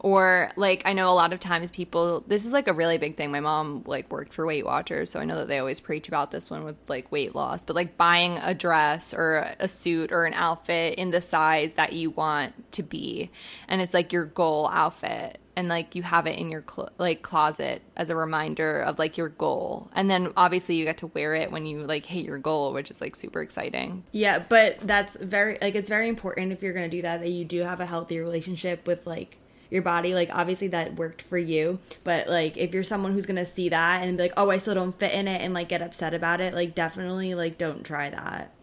or 0.00 0.50
like 0.56 0.82
i 0.84 0.92
know 0.92 1.10
a 1.10 1.14
lot 1.14 1.32
of 1.32 1.40
times 1.40 1.70
people 1.70 2.24
this 2.26 2.44
is 2.44 2.52
like 2.52 2.68
a 2.68 2.72
really 2.72 2.98
big 2.98 3.16
thing. 3.16 3.30
My 3.30 3.40
mom 3.40 3.82
like 3.86 4.10
worked 4.10 4.34
for 4.34 4.46
weight 4.46 4.64
watchers 4.64 5.10
so 5.10 5.20
i 5.20 5.24
know 5.24 5.36
that 5.36 5.48
they 5.48 5.58
always 5.58 5.80
preach 5.80 6.08
about 6.08 6.30
this 6.30 6.50
one 6.50 6.64
with 6.64 6.76
like 6.88 7.10
weight 7.12 7.34
loss. 7.34 7.64
But 7.64 7.76
like 7.76 7.96
buying 7.96 8.38
a 8.38 8.54
dress 8.54 9.12
or 9.14 9.54
a 9.58 9.68
suit 9.68 10.12
or 10.12 10.24
an 10.24 10.34
outfit 10.34 10.94
in 10.98 11.10
the 11.10 11.20
size 11.20 11.72
that 11.74 11.92
you 11.92 12.10
want 12.10 12.72
to 12.72 12.82
be. 12.82 13.30
And 13.68 13.80
it's 13.80 13.94
like 13.94 14.12
your 14.12 14.24
goal 14.24 14.68
outfit. 14.72 15.38
And 15.56 15.68
like 15.68 15.94
you 15.94 16.02
have 16.02 16.26
it 16.26 16.38
in 16.38 16.50
your 16.50 16.64
cl- 16.68 16.90
like 16.96 17.22
closet 17.22 17.82
as 17.96 18.08
a 18.08 18.16
reminder 18.16 18.80
of 18.80 18.98
like 18.98 19.18
your 19.18 19.28
goal. 19.28 19.90
And 19.94 20.10
then 20.10 20.32
obviously 20.36 20.76
you 20.76 20.84
get 20.84 20.98
to 20.98 21.08
wear 21.08 21.34
it 21.34 21.52
when 21.52 21.66
you 21.66 21.84
like 21.84 22.06
hit 22.06 22.24
your 22.24 22.38
goal 22.38 22.72
which 22.72 22.90
is 22.90 23.00
like 23.00 23.14
super 23.14 23.42
exciting. 23.42 24.04
Yeah 24.12 24.38
but 24.38 24.78
that's 24.80 25.16
very 25.16 25.58
like 25.60 25.74
it's 25.74 25.88
very 25.88 26.08
important 26.08 26.52
if 26.52 26.62
you're 26.62 26.72
going 26.72 26.88
to 26.88 26.96
do 26.96 27.02
that 27.02 27.20
that 27.20 27.30
you 27.30 27.44
do 27.44 27.62
have 27.62 27.80
a 27.80 27.86
healthy 27.86 28.18
relationship 28.20 28.86
with 28.86 29.06
like 29.06 29.36
your 29.70 29.82
body 29.82 30.14
like 30.14 30.28
obviously 30.32 30.68
that 30.68 30.96
worked 30.96 31.22
for 31.22 31.38
you 31.38 31.78
but 32.04 32.28
like 32.28 32.56
if 32.56 32.74
you're 32.74 32.84
someone 32.84 33.12
who's 33.12 33.26
gonna 33.26 33.46
see 33.46 33.68
that 33.68 34.02
and 34.02 34.16
be 34.16 34.24
like 34.24 34.32
oh 34.36 34.50
i 34.50 34.58
still 34.58 34.74
don't 34.74 34.98
fit 34.98 35.12
in 35.12 35.28
it 35.28 35.40
and 35.40 35.54
like 35.54 35.68
get 35.68 35.80
upset 35.82 36.12
about 36.12 36.40
it 36.40 36.54
like 36.54 36.74
definitely 36.74 37.34
like 37.34 37.58
don't 37.58 37.84
try 37.84 38.10
that. 38.10 38.54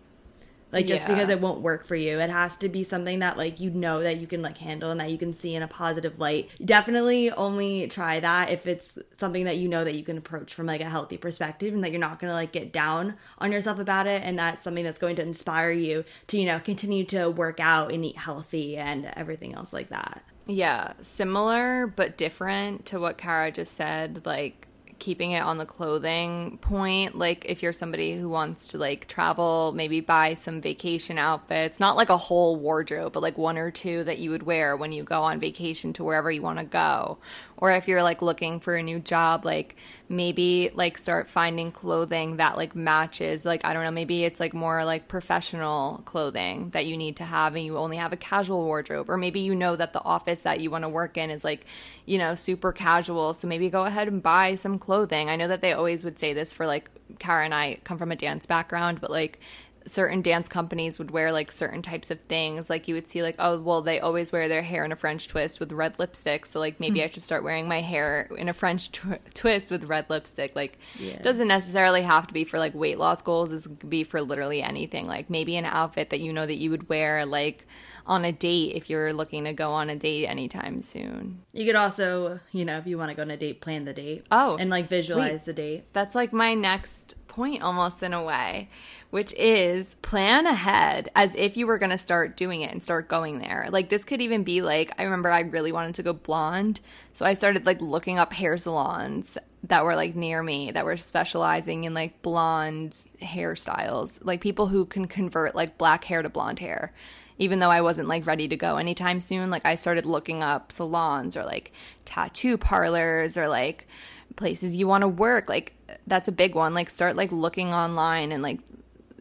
Like 0.70 0.86
just 0.86 1.08
yeah. 1.08 1.13
because 1.13 1.30
it 1.30 1.39
won't 1.39 1.62
work 1.62 1.88
for 1.88 1.96
you. 1.96 2.20
It 2.20 2.30
has 2.30 2.58
to 2.58 2.67
be 2.67 2.84
something 2.84 3.20
that 3.20 3.38
like 3.38 3.62
you 3.62 3.70
know 3.70 4.04
that 4.04 4.17
you 4.17 4.28
can 4.28 4.41
like 4.41 4.58
handle 4.58 4.91
and 4.91 5.00
that 5.00 5.10
you 5.10 5.17
can 5.17 5.34
see 5.34 5.56
in 5.56 5.63
a 5.63 5.67
positive 5.67 6.20
light. 6.20 6.50
Definitely 6.63 7.32
only 7.32 7.88
try 7.88 8.20
that 8.20 8.50
if 8.50 8.67
it's 8.67 8.98
something 9.17 9.46
that 9.46 9.58
you 9.58 9.70
know 9.70 9.86
that 9.86 9.96
you 9.96 10.04
can 10.04 10.17
approach 10.17 10.54
from 10.54 10.65
like 10.65 10.82
a 10.82 10.89
healthy 10.89 11.15
perspective 11.15 11.74
and 11.74 11.86
that 11.86 11.91
you're 11.91 12.02
not 12.02 12.20
going 12.20 12.30
to 12.30 12.36
like 12.36 12.52
get 12.52 12.74
down 12.74 13.15
on 13.38 13.54
yourself 13.54 13.80
about 13.80 14.08
it 14.08 14.22
and 14.24 14.38
that's 14.38 14.62
something 14.62 14.84
that's 14.84 15.00
going 15.00 15.15
to 15.15 15.22
inspire 15.22 15.72
you 15.72 16.04
to 16.28 16.38
you 16.38 16.46
know 16.46 16.60
continue 16.60 17.06
to 17.06 17.30
work 17.30 17.62
out 17.62 17.93
and 17.93 18.04
eat 18.04 18.17
healthy 18.17 18.76
and 18.76 19.06
everything 19.15 19.54
else 19.54 19.72
like 19.72 19.88
that 19.88 20.22
yeah, 20.48 20.94
similar 21.02 21.88
but 21.88 22.18
different 22.18 22.86
to 22.88 23.00
what 23.00 23.18
Kara 23.18 23.52
just 23.52 23.76
said. 23.76 24.26
Like, 24.26 24.68
keeping 25.00 25.32
it 25.32 25.42
on 25.42 25.58
the 25.58 25.66
clothing 25.66 26.58
point 26.60 27.16
like 27.16 27.46
if 27.46 27.62
you're 27.62 27.74
somebody 27.74 28.18
who 28.18 28.28
wants 28.28 28.68
to 28.68 28.78
like 28.78 29.08
travel 29.08 29.72
maybe 29.76 30.00
buy 30.00 30.34
some 30.34 30.60
vacation 30.60 31.18
outfits 31.18 31.80
not 31.80 31.96
like 31.96 32.10
a 32.10 32.18
whole 32.18 32.56
wardrobe 32.56 33.14
but 33.14 33.22
like 33.22 33.38
one 33.38 33.58
or 33.58 33.70
two 33.70 34.04
that 34.04 34.18
you 34.18 34.32
would 34.32 34.44
wear 34.44 34.76
when 34.76 34.92
you 34.92 35.04
go 35.04 35.22
on 35.22 35.40
vacation 35.40 35.94
to 35.94 36.04
wherever 36.04 36.32
you 36.32 36.42
want 36.42 36.58
to 36.58 36.66
go 36.66 37.18
or 37.58 37.72
if 37.72 37.88
you're 37.88 38.04
like 38.04 38.22
looking 38.22 38.60
for 38.60 38.76
a 38.76 38.84
new 38.84 39.00
job 39.00 39.46
like 39.46 39.76
maybe 40.10 40.70
like 40.74 40.98
start 40.98 41.30
finding 41.30 41.72
clothing 41.72 42.38
that 42.38 42.56
like 42.56 42.76
matches 42.76 43.46
like 43.46 43.63
i 43.65 43.74
don't 43.74 43.84
know 43.84 43.91
maybe 43.91 44.24
it's 44.24 44.39
like 44.39 44.54
more 44.54 44.86
like 44.86 45.08
professional 45.08 46.02
clothing 46.06 46.70
that 46.72 46.86
you 46.86 46.98
need 46.98 47.15
to 47.17 47.24
have 47.24 47.56
and 47.56 47.65
you 47.65 47.78
only 47.78 47.98
have 47.98 48.13
a 48.13 48.17
casual 48.17 48.63
wardrobe. 48.63 49.10
Or 49.10 49.17
maybe 49.17 49.39
you 49.39 49.56
know 49.56 49.76
that 49.76 49.93
the 49.93 50.04
office 50.04 50.41
that 50.41 50.60
you 50.60 50.72
want 50.72 50.84
to 50.84 50.89
work 50.89 51.17
in 51.17 51.30
is 51.30 51.43
like 51.43 51.65
you 52.06 52.17
know 52.17 52.36
super 52.36 52.72
casual 52.72 53.34
so 53.34 53.48
maybe 53.48 53.70
go 53.70 53.86
ahead 53.86 54.08
and 54.08 54.22
buy 54.24 54.56
some 54.56 54.80
clothing. 54.80 55.30
I 55.30 55.36
know 55.36 55.48
that 55.48 55.62
they 55.62 55.74
always 55.74 56.04
would 56.04 56.20
say 56.20 56.34
this 56.34 56.54
for 56.54 56.65
like 56.65 56.89
kara 57.20 57.46
and 57.46 57.54
i 57.54 57.80
come 57.84 57.98
from 57.98 58.12
a 58.12 58.15
dance 58.15 58.46
background 58.46 59.00
but 59.00 59.10
like 59.10 59.39
certain 59.88 60.21
dance 60.21 60.47
companies 60.47 61.00
would 61.00 61.12
wear 61.12 61.32
like 61.32 61.52
certain 61.52 61.82
types 61.82 62.12
of 62.12 62.19
things. 62.21 62.69
Like 62.69 62.88
you 62.88 62.95
would 62.95 63.08
see 63.08 63.23
like, 63.23 63.36
oh, 63.39 63.60
well, 63.60 63.82
they 63.82 64.00
always 64.00 64.32
wear 64.32 64.47
their 64.47 64.62
hair 64.62 64.86
in 64.86 64.91
a 64.91 64.95
French 64.95 65.28
twist 65.28 65.60
with 65.60 65.71
red 65.71 65.97
lipstick. 65.97 66.45
So 66.45 66.60
like 66.60 66.80
maybe 66.80 67.00
hmm. 67.00 67.06
I 67.06 67.10
should 67.10 67.23
start 67.23 67.43
wearing 67.43 67.67
my 67.67 67.82
hair 67.82 68.30
in 68.38 68.50
a 68.50 68.54
French 68.54 68.91
tw- 68.91 69.19
twist 69.34 69.71
with 69.71 69.86
red 69.86 70.10
lipstick. 70.10 70.56
Like 70.56 70.78
yeah. 71.00 71.21
doesn't 71.21 71.47
necessarily 71.47 72.02
have 72.02 72.28
to 72.28 72.34
be 72.34 72.43
for 72.43 72.60
like 72.60 72.76
weight 72.76 73.00
loss 73.00 73.21
goals. 73.21 73.50
This 73.50 73.65
could 73.65 73.89
be 73.89 74.04
for 74.04 74.21
literally 74.21 74.62
anything. 74.62 75.06
Like 75.06 75.30
maybe 75.30 75.56
an 75.56 75.65
outfit 75.65 76.10
that 76.12 76.19
you 76.19 76.34
know 76.34 76.45
that 76.45 76.56
you 76.56 76.69
would 76.69 76.89
wear 76.89 77.26
like 77.26 77.65
on 78.06 78.23
a 78.23 78.32
date 78.32 78.76
if 78.76 78.89
you're 78.89 79.13
looking 79.13 79.43
to 79.43 79.54
go 79.54 79.71
on 79.71 79.89
a 79.89 79.95
date 79.95 80.28
anytime 80.28 80.82
soon. 80.82 81.41
You 81.52 81.65
could 81.65 81.76
also, 81.76 82.39
you 82.52 82.63
know, 82.65 82.78
if 82.78 82.88
you 82.88 82.97
want 82.97 83.10
to 83.10 83.15
go 83.15 83.21
on 83.21 83.32
a 83.32 83.38
date, 83.38 83.62
plan 83.62 83.86
the 83.86 83.93
date. 83.93 84.26
Oh. 84.32 84.56
And 84.58 84.69
like 84.69 84.89
visualize 84.89 85.32
wait, 85.32 85.45
the 85.45 85.54
date. 85.54 85.93
That's 85.93 86.15
like 86.15 86.32
my 86.32 86.54
next 86.54 87.15
point 87.38 87.62
almost 87.62 88.04
in 88.04 88.13
a 88.13 88.23
way 88.23 88.67
which 89.10 89.34
is 89.34 89.95
plan 89.95 90.45
ahead 90.45 91.10
as 91.15 91.34
if 91.36 91.56
you 91.56 91.65
were 91.65 91.78
going 91.78 91.91
to 91.91 91.97
start 91.97 92.36
doing 92.36 92.62
it 92.62 92.71
and 92.71 92.84
start 92.84 93.08
going 93.08 93.39
there. 93.39 93.67
Like 93.69 93.89
this 93.89 94.04
could 94.04 94.21
even 94.21 94.43
be 94.43 94.62
like 94.62 94.91
I 94.97 95.04
remember 95.04 95.32
I 95.32 95.41
really 95.41 95.71
wanted 95.71 95.95
to 95.95 96.04
go 96.04 96.13
blonde, 96.13 96.82
so 97.13 97.26
I 97.26 97.34
started 97.34 97.65
like 97.65 97.82
looking 97.82 98.19
up 98.19 98.34
hair 98.34 98.58
salons 98.58 99.38
that 99.63 99.84
were 99.84 99.95
like 99.95 100.15
near 100.15 100.43
me 100.43 100.71
that 100.71 100.86
were 100.86 100.97
specializing 100.97 101.86
in 101.86 101.93
like 101.93 102.21
blonde 102.21 102.95
hairstyles, 103.21 104.19
like 104.21 104.41
people 104.41 104.67
who 104.67 104.86
can 104.86 105.08
convert 105.08 105.56
like 105.56 105.78
black 105.78 106.04
hair 106.04 106.21
to 106.21 106.30
blonde 106.30 106.60
hair. 106.60 106.93
Even 107.39 107.60
though 107.60 107.69
I 107.69 107.82
wasn't 107.82 108.08
like 108.08 108.26
ready 108.26 108.47
to 108.47 108.58
go 108.58 108.78
anytime 108.78 109.19
soon, 109.19 109.52
like 109.52 109.65
I 109.65 109.76
started 109.76 110.08
looking 110.08 110.41
up 110.41 110.71
salons 110.71 111.38
or 111.38 111.43
like 111.43 111.71
tattoo 112.04 112.58
parlors 112.58 113.38
or 113.38 113.47
like 113.47 113.88
places 114.36 114.76
you 114.76 114.88
want 114.88 115.04
to 115.04 115.08
work 115.08 115.47
like 115.47 115.77
that's 116.06 116.28
a 116.28 116.32
big 116.32 116.56
one 116.56 116.73
like 116.73 116.89
start 116.89 117.15
like 117.15 117.32
looking 117.32 117.73
online 117.73 118.32
and 118.32 118.43
like 118.43 118.60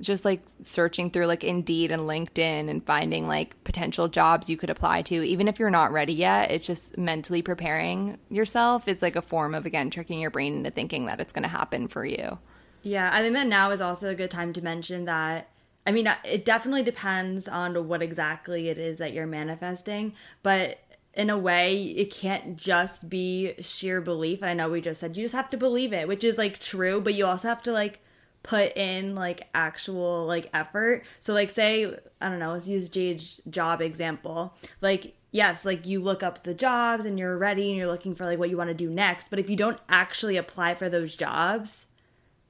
just 0.00 0.24
like 0.24 0.42
searching 0.62 1.10
through 1.10 1.26
like 1.26 1.44
Indeed 1.44 1.90
and 1.90 2.02
LinkedIn 2.02 2.68
and 2.68 2.84
finding 2.84 3.26
like 3.26 3.62
potential 3.64 4.08
jobs 4.08 4.50
you 4.50 4.56
could 4.56 4.70
apply 4.70 5.02
to, 5.02 5.22
even 5.22 5.48
if 5.48 5.58
you're 5.58 5.70
not 5.70 5.92
ready 5.92 6.12
yet, 6.12 6.50
it's 6.50 6.66
just 6.66 6.98
mentally 6.98 7.42
preparing 7.42 8.18
yourself. 8.30 8.88
It's 8.88 9.02
like 9.02 9.16
a 9.16 9.22
form 9.22 9.54
of, 9.54 9.66
again, 9.66 9.90
tricking 9.90 10.20
your 10.20 10.30
brain 10.30 10.58
into 10.58 10.70
thinking 10.70 11.06
that 11.06 11.20
it's 11.20 11.32
going 11.32 11.44
to 11.44 11.48
happen 11.48 11.88
for 11.88 12.04
you. 12.04 12.38
Yeah, 12.82 13.10
I 13.12 13.20
think 13.20 13.34
that 13.34 13.46
now 13.46 13.70
is 13.70 13.80
also 13.80 14.10
a 14.10 14.14
good 14.14 14.30
time 14.30 14.52
to 14.52 14.62
mention 14.62 15.06
that. 15.06 15.48
I 15.86 15.92
mean, 15.92 16.12
it 16.24 16.44
definitely 16.44 16.82
depends 16.82 17.46
on 17.46 17.88
what 17.88 18.02
exactly 18.02 18.68
it 18.68 18.78
is 18.78 18.98
that 18.98 19.12
you're 19.12 19.26
manifesting, 19.26 20.14
but 20.42 20.78
in 21.16 21.30
a 21.30 21.38
way, 21.38 21.82
it 21.82 22.12
can't 22.12 22.56
just 22.56 23.08
be 23.08 23.54
sheer 23.60 24.02
belief. 24.02 24.42
I 24.42 24.52
know 24.52 24.68
we 24.68 24.82
just 24.82 25.00
said 25.00 25.16
you 25.16 25.24
just 25.24 25.34
have 25.34 25.50
to 25.50 25.56
believe 25.56 25.92
it, 25.92 26.06
which 26.06 26.22
is 26.22 26.36
like 26.36 26.58
true, 26.58 27.00
but 27.00 27.14
you 27.14 27.24
also 27.26 27.48
have 27.48 27.62
to 27.64 27.72
like 27.72 28.00
put 28.42 28.76
in 28.76 29.14
like 29.14 29.48
actual 29.54 30.26
like 30.26 30.50
effort. 30.52 31.04
So 31.20 31.32
like 31.32 31.50
say, 31.50 31.86
I 32.20 32.28
don't 32.28 32.38
know, 32.38 32.52
let's 32.52 32.68
use 32.68 32.90
Jade's 32.90 33.40
job 33.48 33.80
example. 33.80 34.54
Like 34.82 35.16
yes, 35.32 35.64
like 35.64 35.86
you 35.86 36.02
look 36.02 36.22
up 36.22 36.42
the 36.42 36.54
jobs 36.54 37.06
and 37.06 37.18
you're 37.18 37.38
ready 37.38 37.68
and 37.70 37.78
you're 37.78 37.86
looking 37.86 38.14
for 38.14 38.26
like 38.26 38.38
what 38.38 38.50
you 38.50 38.58
want 38.58 38.68
to 38.68 38.74
do 38.74 38.90
next, 38.90 39.28
but 39.30 39.38
if 39.38 39.48
you 39.48 39.56
don't 39.56 39.80
actually 39.88 40.36
apply 40.36 40.74
for 40.74 40.90
those 40.90 41.16
jobs, 41.16 41.86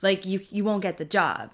like 0.03 0.27
you 0.27 0.41
you 0.51 0.65
won't 0.65 0.83
get 0.83 0.99
the 0.99 1.05
job. 1.05 1.53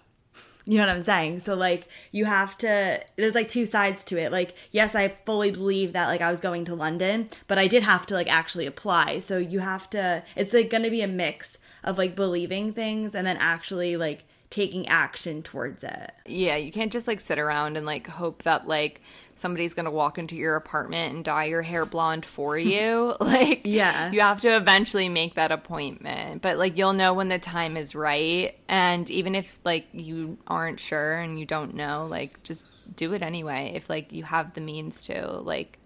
You 0.64 0.78
know 0.78 0.86
what 0.86 0.96
I'm 0.96 1.02
saying? 1.02 1.40
So 1.40 1.54
like 1.54 1.88
you 2.12 2.24
have 2.24 2.56
to 2.58 3.00
there's 3.16 3.34
like 3.34 3.48
two 3.48 3.66
sides 3.66 4.04
to 4.04 4.18
it. 4.18 4.32
Like 4.32 4.54
yes, 4.70 4.94
I 4.94 5.08
fully 5.26 5.50
believe 5.50 5.92
that 5.92 6.08
like 6.08 6.20
I 6.20 6.30
was 6.30 6.40
going 6.40 6.64
to 6.66 6.74
London, 6.74 7.28
but 7.48 7.58
I 7.58 7.66
did 7.66 7.82
have 7.82 8.06
to 8.06 8.14
like 8.14 8.30
actually 8.30 8.66
apply. 8.66 9.20
So 9.20 9.38
you 9.38 9.58
have 9.60 9.90
to 9.90 10.22
it's 10.36 10.52
like 10.52 10.70
going 10.70 10.84
to 10.84 10.90
be 10.90 11.02
a 11.02 11.08
mix 11.08 11.58
of 11.84 11.98
like 11.98 12.14
believing 12.14 12.72
things 12.72 13.14
and 13.14 13.26
then 13.26 13.36
actually 13.38 13.96
like 13.96 14.24
taking 14.50 14.86
action 14.86 15.42
towards 15.42 15.82
it. 15.82 16.12
Yeah, 16.26 16.56
you 16.56 16.70
can't 16.70 16.92
just 16.92 17.08
like 17.08 17.20
sit 17.20 17.38
around 17.38 17.76
and 17.76 17.86
like 17.86 18.06
hope 18.06 18.42
that 18.42 18.68
like 18.68 19.00
somebody's 19.42 19.74
going 19.74 19.84
to 19.84 19.90
walk 19.90 20.16
into 20.16 20.36
your 20.36 20.56
apartment 20.56 21.14
and 21.14 21.22
dye 21.24 21.44
your 21.44 21.60
hair 21.60 21.84
blonde 21.84 22.24
for 22.24 22.56
you. 22.56 23.14
like 23.20 23.62
Yeah. 23.64 24.10
you 24.10 24.20
have 24.22 24.40
to 24.40 24.56
eventually 24.56 25.10
make 25.10 25.34
that 25.34 25.52
appointment. 25.52 26.40
But 26.40 26.56
like 26.56 26.78
you'll 26.78 26.94
know 26.94 27.12
when 27.12 27.28
the 27.28 27.38
time 27.38 27.76
is 27.76 27.94
right 27.94 28.56
and 28.68 29.10
even 29.10 29.34
if 29.34 29.58
like 29.64 29.88
you 29.92 30.38
aren't 30.46 30.80
sure 30.80 31.14
and 31.18 31.38
you 31.38 31.44
don't 31.44 31.74
know, 31.74 32.06
like 32.08 32.42
just 32.42 32.64
do 32.96 33.12
it 33.12 33.22
anyway 33.22 33.72
if 33.74 33.90
like 33.90 34.12
you 34.12 34.22
have 34.24 34.54
the 34.54 34.60
means 34.62 35.02
to. 35.04 35.26
Like 35.26 35.78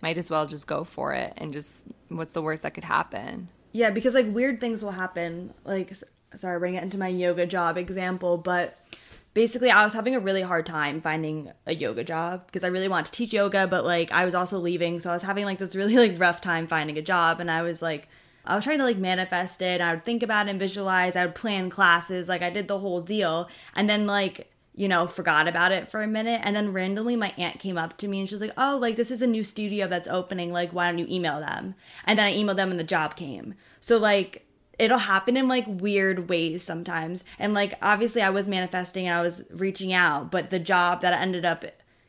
might 0.00 0.16
as 0.16 0.30
well 0.30 0.46
just 0.46 0.66
go 0.66 0.84
for 0.84 1.12
it 1.12 1.34
and 1.36 1.52
just 1.52 1.84
what's 2.08 2.32
the 2.32 2.40
worst 2.40 2.62
that 2.62 2.72
could 2.72 2.84
happen? 2.84 3.48
Yeah, 3.72 3.90
because 3.90 4.14
like 4.14 4.26
weird 4.32 4.60
things 4.60 4.82
will 4.82 4.90
happen. 4.92 5.52
Like, 5.64 5.92
sorry, 6.36 6.58
bring 6.58 6.74
it 6.74 6.82
into 6.82 6.96
my 6.98 7.08
yoga 7.08 7.46
job 7.46 7.76
example, 7.76 8.36
but 8.38 8.76
basically, 9.34 9.70
I 9.70 9.84
was 9.84 9.92
having 9.92 10.14
a 10.14 10.20
really 10.20 10.42
hard 10.42 10.66
time 10.66 11.00
finding 11.00 11.52
a 11.66 11.74
yoga 11.74 12.04
job 12.04 12.46
because 12.46 12.64
I 12.64 12.68
really 12.68 12.88
wanted 12.88 13.06
to 13.06 13.12
teach 13.12 13.32
yoga, 13.32 13.66
but 13.66 13.84
like 13.84 14.12
I 14.12 14.24
was 14.24 14.34
also 14.34 14.58
leaving, 14.58 15.00
so 15.00 15.10
I 15.10 15.14
was 15.14 15.22
having 15.22 15.44
like 15.44 15.58
this 15.58 15.74
really 15.74 15.96
like 15.96 16.18
rough 16.20 16.40
time 16.40 16.66
finding 16.66 16.98
a 16.98 17.02
job, 17.02 17.40
and 17.40 17.50
I 17.50 17.62
was 17.62 17.82
like. 17.82 18.08
I 18.42 18.56
was 18.56 18.64
trying 18.64 18.78
to 18.78 18.84
like 18.84 18.96
manifest 18.96 19.60
it. 19.60 19.82
I 19.82 19.92
would 19.92 20.02
think 20.02 20.22
about 20.22 20.46
it 20.46 20.50
and 20.50 20.58
visualize. 20.58 21.14
I 21.14 21.26
would 21.26 21.34
plan 21.34 21.68
classes. 21.68 22.26
Like 22.26 22.40
I 22.40 22.48
did 22.48 22.68
the 22.68 22.78
whole 22.78 23.02
deal. 23.02 23.50
And 23.74 23.88
then 23.88 24.06
like 24.06 24.50
you 24.74 24.88
know, 24.88 25.06
forgot 25.06 25.48
about 25.48 25.72
it 25.72 25.90
for 25.90 26.02
a 26.02 26.06
minute. 26.06 26.40
And 26.42 26.54
then 26.54 26.72
randomly 26.72 27.16
my 27.16 27.34
aunt 27.36 27.58
came 27.58 27.76
up 27.76 27.98
to 27.98 28.08
me 28.08 28.20
and 28.20 28.28
she 28.28 28.34
was 28.34 28.40
like, 28.40 28.54
Oh, 28.56 28.78
like 28.80 28.96
this 28.96 29.10
is 29.10 29.20
a 29.20 29.26
new 29.26 29.44
studio 29.44 29.86
that's 29.86 30.08
opening. 30.08 30.52
Like, 30.52 30.72
why 30.72 30.86
don't 30.86 30.98
you 30.98 31.06
email 31.08 31.40
them? 31.40 31.74
And 32.04 32.18
then 32.18 32.26
I 32.26 32.32
emailed 32.32 32.56
them 32.56 32.70
and 32.70 32.80
the 32.80 32.84
job 32.84 33.16
came. 33.16 33.54
So, 33.80 33.98
like, 33.98 34.46
it'll 34.80 34.98
happen 34.98 35.36
in 35.36 35.46
like 35.46 35.66
weird 35.68 36.28
ways 36.28 36.64
sometimes. 36.64 37.22
And 37.38 37.52
like, 37.52 37.74
obviously, 37.82 38.22
I 38.22 38.30
was 38.30 38.48
manifesting 38.48 39.06
and 39.06 39.18
I 39.18 39.22
was 39.22 39.42
reaching 39.50 39.92
out, 39.92 40.30
but 40.30 40.48
the 40.48 40.58
job 40.58 41.02
that 41.02 41.12
ended 41.12 41.44
up 41.44 41.64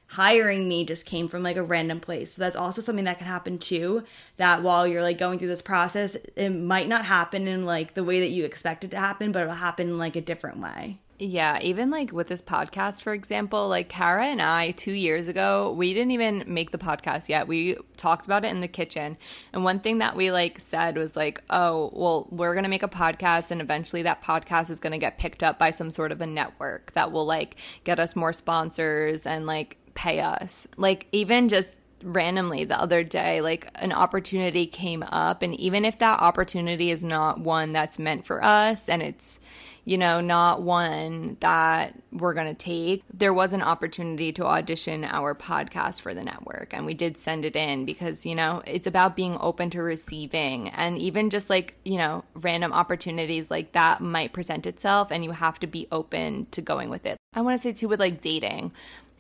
hiring 0.07 0.67
me 0.67 0.86
just 0.86 1.05
came 1.05 1.27
from 1.27 1.43
like 1.43 1.57
a 1.57 1.63
random 1.63 1.99
place. 1.99 2.34
So 2.34 2.41
that's 2.41 2.55
also 2.55 2.81
something 2.81 3.05
that 3.05 3.17
can 3.17 3.27
happen 3.27 3.60
too. 3.60 4.03
That 4.38 4.63
while 4.63 4.88
you're 4.88 5.03
like 5.03 5.17
going 5.17 5.38
through 5.38 5.49
this 5.49 5.62
process, 5.62 6.15
it 6.36 6.49
might 6.49 6.88
not 6.88 7.05
happen 7.05 7.47
in 7.47 7.65
like 7.65 7.93
the 7.93 8.03
way 8.03 8.21
that 8.21 8.29
you 8.29 8.45
expect 8.45 8.86
it 8.86 8.91
to 8.91 8.99
happen, 8.99 9.31
but 9.31 9.43
it'll 9.43 9.53
happen 9.53 9.89
in 9.89 9.97
like 9.97 10.15
a 10.15 10.21
different 10.21 10.60
way. 10.60 10.99
Yeah, 11.23 11.60
even 11.62 11.91
like 11.91 12.12
with 12.12 12.29
this 12.29 12.41
podcast, 12.41 13.03
for 13.03 13.13
example, 13.13 13.67
like 13.69 13.89
Kara 13.89 14.25
and 14.25 14.41
I, 14.41 14.71
two 14.71 14.91
years 14.91 15.27
ago, 15.27 15.71
we 15.71 15.93
didn't 15.93 16.10
even 16.10 16.43
make 16.47 16.71
the 16.71 16.79
podcast 16.79 17.29
yet. 17.29 17.47
We 17.47 17.77
talked 17.95 18.25
about 18.25 18.43
it 18.43 18.47
in 18.47 18.60
the 18.60 18.67
kitchen. 18.67 19.17
And 19.53 19.63
one 19.63 19.81
thing 19.81 19.99
that 19.99 20.15
we 20.15 20.31
like 20.31 20.60
said 20.60 20.97
was 20.97 21.15
like, 21.15 21.43
oh, 21.51 21.91
well, 21.93 22.27
we're 22.31 22.55
going 22.55 22.63
to 22.63 22.71
make 22.71 22.81
a 22.81 22.88
podcast 22.88 23.51
and 23.51 23.62
eventually 23.62 24.01
that 24.01 24.23
podcast 24.23 24.71
is 24.71 24.79
going 24.79 24.93
to 24.93 24.97
get 24.97 25.19
picked 25.19 25.43
up 25.43 25.60
by 25.60 25.69
some 25.69 25.91
sort 25.91 26.12
of 26.12 26.21
a 26.21 26.25
network 26.25 26.91
that 26.93 27.12
will 27.12 27.27
like 27.27 27.55
get 27.84 27.99
us 27.99 28.15
more 28.15 28.34
sponsors 28.34 29.27
and 29.27 29.45
like 29.45 29.77
pay 29.93 30.21
us. 30.21 30.67
Like, 30.75 31.05
even 31.12 31.49
just 31.49 31.75
randomly 32.03 32.65
the 32.65 32.81
other 32.81 33.03
day 33.03 33.41
like 33.41 33.67
an 33.75 33.91
opportunity 33.91 34.65
came 34.65 35.03
up 35.03 35.43
and 35.43 35.53
even 35.60 35.86
if 35.86 35.99
that 35.99 36.19
opportunity 36.19 36.89
is 36.89 37.03
not 37.03 37.39
one 37.39 37.73
that's 37.73 37.99
meant 37.99 38.25
for 38.25 38.43
us 38.43 38.89
and 38.89 39.03
it's 39.03 39.39
you 39.84 39.98
know 39.98 40.22
not 40.22 40.62
one 40.62 41.38
that 41.39 41.96
we're 42.12 42.34
going 42.34 42.48
to 42.48 42.54
take. 42.54 43.04
There 43.13 43.34
was 43.34 43.54
an 43.54 43.62
opportunity 43.62 44.32
to 44.34 44.46
audition 44.46 45.04
our 45.04 45.34
podcast 45.34 46.02
for 46.02 46.13
the 46.13 46.24
network 46.24 46.74
and 46.74 46.86
we 46.86 46.94
did 46.94 47.17
send 47.17 47.46
it 47.46 47.56
in 47.56 47.86
because 47.86 48.26
you 48.26 48.36
know 48.36 48.62
it's 48.65 48.88
about 48.88 49.15
being 49.15 49.38
open 49.39 49.70
to 49.72 49.82
receiving. 49.82 50.70
And 50.70 50.98
even 50.98 51.30
just 51.30 51.50
like 51.50 51.76
you 51.84 51.98
know 51.98 52.24
random 52.34 52.74
opportunities 52.74 53.50
like 53.50 53.72
that 53.74 54.02
might 54.02 54.34
present 54.34 54.65
itself 54.65 55.10
and 55.12 55.24
you 55.24 55.32
have 55.32 55.60
to 55.60 55.67
be 55.67 55.88
open 55.91 56.48
to 56.52 56.62
going 56.62 56.89
with 56.89 57.06
it. 57.06 57.17
I 57.34 57.41
want 57.41 57.60
to 57.60 57.67
say 57.67 57.74
too 57.74 57.88
with 57.88 58.00
like 58.00 58.22
dating. 58.22 58.72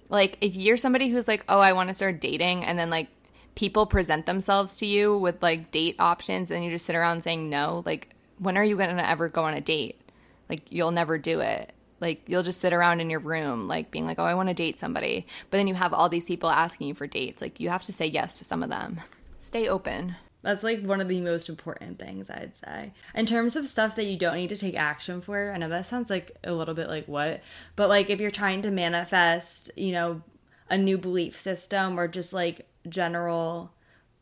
Like 0.09 0.37
if 0.41 0.55
you're 0.55 0.77
somebody 0.77 1.09
who's 1.09 1.27
like 1.27 1.45
oh 1.47 1.59
i 1.59 1.71
want 1.71 1.87
to 1.87 1.93
start 1.93 2.19
dating 2.19 2.65
and 2.65 2.77
then 2.77 2.89
like 2.89 3.07
people 3.55 3.85
present 3.85 4.25
themselves 4.25 4.75
to 4.77 4.85
you 4.85 5.17
with 5.17 5.41
like 5.41 5.71
date 5.71 5.95
options 5.99 6.51
and 6.51 6.63
you 6.63 6.71
just 6.71 6.85
sit 6.85 6.95
around 6.95 7.23
saying 7.23 7.49
no 7.49 7.83
like 7.85 8.13
when 8.39 8.57
are 8.57 8.63
you 8.63 8.75
going 8.75 8.95
to 8.95 9.09
ever 9.09 9.29
go 9.29 9.43
on 9.43 9.53
a 9.53 9.61
date 9.61 10.00
like 10.51 10.69
you'll 10.69 10.91
never 10.91 11.17
do 11.17 11.39
it. 11.39 11.71
Like 12.01 12.23
you'll 12.27 12.43
just 12.43 12.59
sit 12.59 12.73
around 12.73 12.99
in 12.99 13.09
your 13.09 13.21
room 13.21 13.67
like 13.67 13.89
being 13.89 14.05
like 14.05 14.19
oh 14.19 14.23
i 14.23 14.33
want 14.33 14.49
to 14.49 14.53
date 14.53 14.77
somebody. 14.77 15.25
But 15.49 15.57
then 15.57 15.67
you 15.67 15.75
have 15.75 15.93
all 15.93 16.09
these 16.09 16.27
people 16.27 16.49
asking 16.49 16.89
you 16.89 16.93
for 16.93 17.07
dates. 17.07 17.41
Like 17.41 17.59
you 17.59 17.69
have 17.69 17.83
to 17.83 17.93
say 17.93 18.05
yes 18.05 18.37
to 18.39 18.45
some 18.45 18.61
of 18.61 18.69
them. 18.69 18.99
Stay 19.37 19.69
open. 19.69 20.15
That's 20.41 20.63
like 20.63 20.81
one 20.81 20.99
of 20.99 21.07
the 21.07 21.21
most 21.21 21.47
important 21.47 21.99
things 21.99 22.29
I'd 22.29 22.57
say. 22.57 22.93
In 23.15 23.25
terms 23.25 23.55
of 23.55 23.69
stuff 23.69 23.95
that 23.95 24.07
you 24.07 24.17
don't 24.17 24.35
need 24.35 24.49
to 24.49 24.57
take 24.57 24.75
action 24.75 25.21
for, 25.21 25.53
I 25.53 25.57
know 25.57 25.69
that 25.69 25.85
sounds 25.85 26.09
like 26.09 26.35
a 26.43 26.51
little 26.51 26.73
bit 26.73 26.89
like 26.89 27.07
what, 27.07 27.41
but 27.75 27.89
like 27.89 28.09
if 28.09 28.19
you're 28.19 28.31
trying 28.31 28.63
to 28.63 28.71
manifest, 28.71 29.71
you 29.77 29.91
know, 29.91 30.21
a 30.69 30.77
new 30.77 30.97
belief 30.97 31.39
system 31.39 31.99
or 31.99 32.07
just 32.07 32.33
like 32.33 32.67
general 32.89 33.71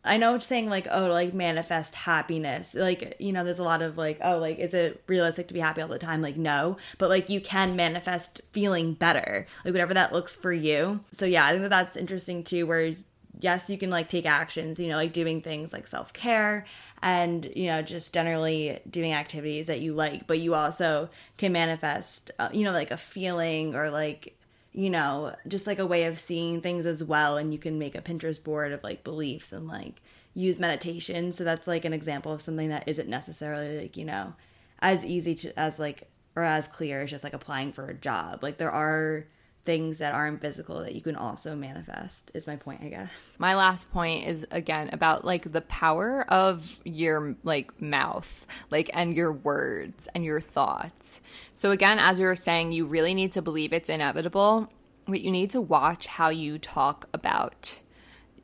I 0.06 0.18
know 0.18 0.36
it's 0.36 0.46
saying 0.46 0.70
like, 0.70 0.88
oh, 0.90 1.08
like 1.08 1.34
manifest 1.34 1.94
happiness. 1.94 2.74
Like, 2.74 3.18
you 3.20 3.34
know, 3.34 3.44
there's 3.44 3.60
a 3.60 3.64
lot 3.64 3.82
of 3.82 3.98
like, 3.98 4.18
oh, 4.24 4.38
like, 4.38 4.58
is 4.60 4.74
it 4.74 5.04
realistic 5.08 5.48
to 5.50 5.54
be 5.54 5.60
happy 5.60 5.82
all 5.82 5.88
the 5.88 6.00
time? 6.00 6.22
Like, 6.22 6.38
no. 6.38 6.78
But 6.98 7.10
like, 7.10 7.30
you 7.30 7.42
can 7.42 7.76
manifest 7.76 8.42
feeling 8.54 8.94
better, 8.94 9.46
like, 9.66 9.74
whatever 9.74 9.94
that 9.94 10.14
looks 10.14 10.36
for 10.36 10.54
you. 10.54 11.02
So, 11.12 11.26
yeah, 11.26 11.46
I 11.46 11.52
think 11.52 11.64
that 11.64 11.70
that's 11.70 11.98
interesting 11.98 12.44
too, 12.44 12.66
where 12.66 12.94
yes, 13.40 13.70
you 13.70 13.78
can 13.78 13.90
like 13.90 14.10
take 14.10 14.26
actions, 14.26 14.80
you 14.80 14.88
know, 14.88 14.96
like 14.96 15.14
doing 15.14 15.42
things 15.42 15.74
like 15.74 15.88
self 15.88 16.14
care 16.14 16.66
and, 17.02 17.50
you 17.56 17.68
know, 17.68 17.82
just 17.82 18.14
generally 18.14 18.80
doing 18.90 19.14
activities 19.14 19.68
that 19.68 19.80
you 19.80 19.94
like, 19.94 20.28
but 20.28 20.40
you 20.40 20.54
also 20.54 21.10
can 21.38 21.52
manifest, 21.52 22.32
uh, 22.40 22.50
you 22.52 22.64
know, 22.64 22.72
like 22.72 22.92
a 22.92 22.98
feeling 22.98 23.76
or 23.76 23.90
like, 23.90 24.36
you 24.72 24.90
know, 24.90 25.36
just 25.48 25.68
like 25.68 25.80
a 25.80 25.86
way 25.86 26.06
of 26.06 26.20
seeing 26.20 26.62
things 26.62 26.86
as 26.86 27.04
well. 27.04 27.38
And 27.38 27.52
you 27.52 27.60
can 27.60 27.80
make 27.80 27.96
a 27.96 28.02
Pinterest 28.02 28.44
board 28.44 28.72
of 28.72 28.84
like 28.84 29.04
beliefs 29.04 29.52
and 29.52 29.68
like 29.68 30.02
use 30.34 30.60
meditation. 30.60 31.32
So 31.32 31.44
that's 31.44 31.68
like 31.68 31.86
an 31.86 31.94
example 31.94 32.32
of 32.32 32.42
something 32.42 32.70
that 32.70 32.88
isn't 32.88 33.10
necessarily 33.10 33.80
like, 33.80 33.98
you 33.98 34.06
know, 34.06 34.34
as 34.80 35.04
easy 35.04 35.36
to, 35.36 35.60
as 35.60 35.80
like, 35.80 36.10
or 36.36 36.44
as 36.44 36.68
clear 36.68 37.02
as 37.02 37.10
just 37.10 37.24
like 37.24 37.34
applying 37.34 37.74
for 37.74 37.88
a 37.88 37.94
job. 37.94 38.44
Like 38.44 38.58
there 38.58 38.72
are 38.72 39.26
things 39.70 40.00
that 40.00 40.16
aren't 40.16 40.42
physical 40.42 40.80
that 40.80 40.96
you 40.96 41.02
can 41.02 41.16
also 41.16 41.56
manifest, 41.56 42.32
is 42.34 42.48
my 42.48 42.56
point, 42.56 42.82
I 42.82 42.90
guess. 42.90 43.12
my 43.38 43.54
last 43.54 43.92
point 43.92 44.26
is 44.26 44.44
again 44.50 44.90
about 44.92 45.26
like 45.26 45.52
the 45.52 45.62
power 45.62 46.26
of 46.28 46.80
your 46.84 47.36
like 47.44 47.80
mouth 47.80 48.48
like 48.72 48.90
and 48.96 49.14
your 49.14 49.32
words 49.32 50.08
and 50.16 50.26
your 50.26 50.42
thoughts 50.42 51.22
so 51.54 51.70
again 51.70 52.00
as 52.00 52.18
we 52.18 52.26
were 52.26 52.36
saying 52.36 52.72
you 52.72 52.88
really 52.88 53.14
need 53.14 53.32
to 53.34 53.44
believe 53.44 53.72
it's 53.72 53.90
inevitable 53.90 54.68
but 55.06 55.22
you 55.22 55.30
need 55.30 55.52
to 55.52 55.62
watch 55.62 56.08
how 56.08 56.30
you 56.30 56.58
talk 56.58 57.08
about 57.14 57.84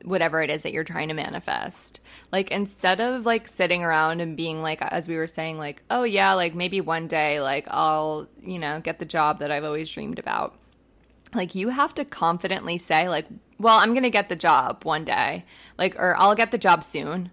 whatever 0.04 0.40
it 0.42 0.50
is 0.50 0.62
that 0.62 0.72
you're 0.72 0.84
trying 0.84 1.08
to 1.08 1.14
manifest. 1.14 2.00
Like 2.30 2.52
instead 2.52 3.00
of 3.00 3.26
like 3.26 3.48
sitting 3.48 3.82
around 3.82 4.20
and 4.20 4.36
being 4.36 4.62
like 4.62 4.80
as 4.80 5.08
we 5.08 5.16
were 5.16 5.26
saying 5.26 5.58
like, 5.58 5.82
"Oh 5.90 6.04
yeah, 6.04 6.34
like 6.34 6.54
maybe 6.54 6.80
one 6.80 7.08
day 7.08 7.40
like 7.40 7.66
I'll, 7.70 8.28
you 8.40 8.60
know, 8.60 8.78
get 8.80 9.00
the 9.00 9.04
job 9.04 9.40
that 9.40 9.50
I've 9.50 9.64
always 9.64 9.90
dreamed 9.90 10.20
about." 10.20 10.54
Like 11.36 11.54
you 11.54 11.68
have 11.68 11.94
to 11.94 12.04
confidently 12.04 12.78
say 12.78 13.08
like, 13.08 13.26
"Well, 13.58 13.78
I'm 13.78 13.92
going 13.92 14.02
to 14.02 14.10
get 14.10 14.28
the 14.28 14.36
job 14.36 14.84
one 14.84 15.04
day." 15.04 15.44
Like 15.78 15.96
or 15.96 16.16
I'll 16.18 16.34
get 16.34 16.50
the 16.50 16.58
job 16.58 16.82
soon. 16.82 17.30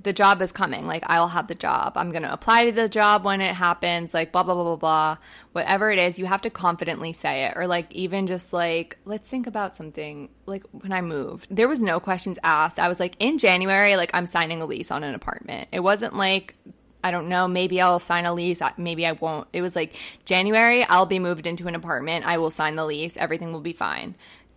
The 0.00 0.12
job 0.12 0.40
is 0.40 0.52
coming. 0.52 0.86
Like 0.86 1.02
I'll 1.06 1.28
have 1.28 1.48
the 1.48 1.54
job. 1.54 1.92
I'm 1.96 2.10
going 2.10 2.22
to 2.22 2.32
apply 2.32 2.64
to 2.66 2.72
the 2.72 2.88
job 2.88 3.24
when 3.24 3.40
it 3.40 3.54
happens, 3.54 4.14
like 4.14 4.32
blah 4.32 4.42
blah 4.42 4.54
blah 4.54 4.64
blah 4.64 4.76
blah. 4.76 5.16
Whatever 5.52 5.90
it 5.90 5.98
is, 5.98 6.18
you 6.18 6.26
have 6.26 6.42
to 6.42 6.50
confidently 6.50 7.12
say 7.12 7.44
it 7.44 7.54
or 7.56 7.66
like 7.66 7.92
even 7.92 8.26
just 8.26 8.52
like 8.52 8.96
let's 9.04 9.28
think 9.28 9.46
about 9.46 9.76
something. 9.76 10.30
Like 10.46 10.64
when 10.70 10.92
I 10.92 11.00
moved, 11.02 11.48
there 11.50 11.68
was 11.68 11.80
no 11.80 12.00
questions 12.00 12.38
asked. 12.42 12.78
I 12.78 12.88
was 12.88 13.00
like 13.00 13.16
in 13.18 13.38
January 13.38 13.96
like 13.96 14.10
I'm 14.14 14.26
signing 14.26 14.62
a 14.62 14.66
lease 14.66 14.90
on 14.90 15.04
an 15.04 15.14
apartment. 15.14 15.68
It 15.72 15.80
wasn't 15.80 16.14
like 16.16 16.54
I 17.02 17.10
don't 17.10 17.28
know, 17.28 17.48
maybe 17.48 17.80
I'll 17.80 17.98
sign 17.98 18.26
a 18.26 18.34
lease, 18.34 18.60
maybe 18.76 19.06
I 19.06 19.12
won't. 19.12 19.48
It 19.52 19.62
was 19.62 19.74
like 19.74 19.96
January, 20.24 20.84
I'll 20.84 21.06
be 21.06 21.18
moved 21.18 21.46
into 21.46 21.66
an 21.66 21.74
apartment, 21.74 22.26
I 22.26 22.38
will 22.38 22.50
sign 22.50 22.76
the 22.76 22.84
lease, 22.84 23.16
everything 23.16 23.52
will 23.52 23.60
be 23.60 23.72
fine. 23.72 24.14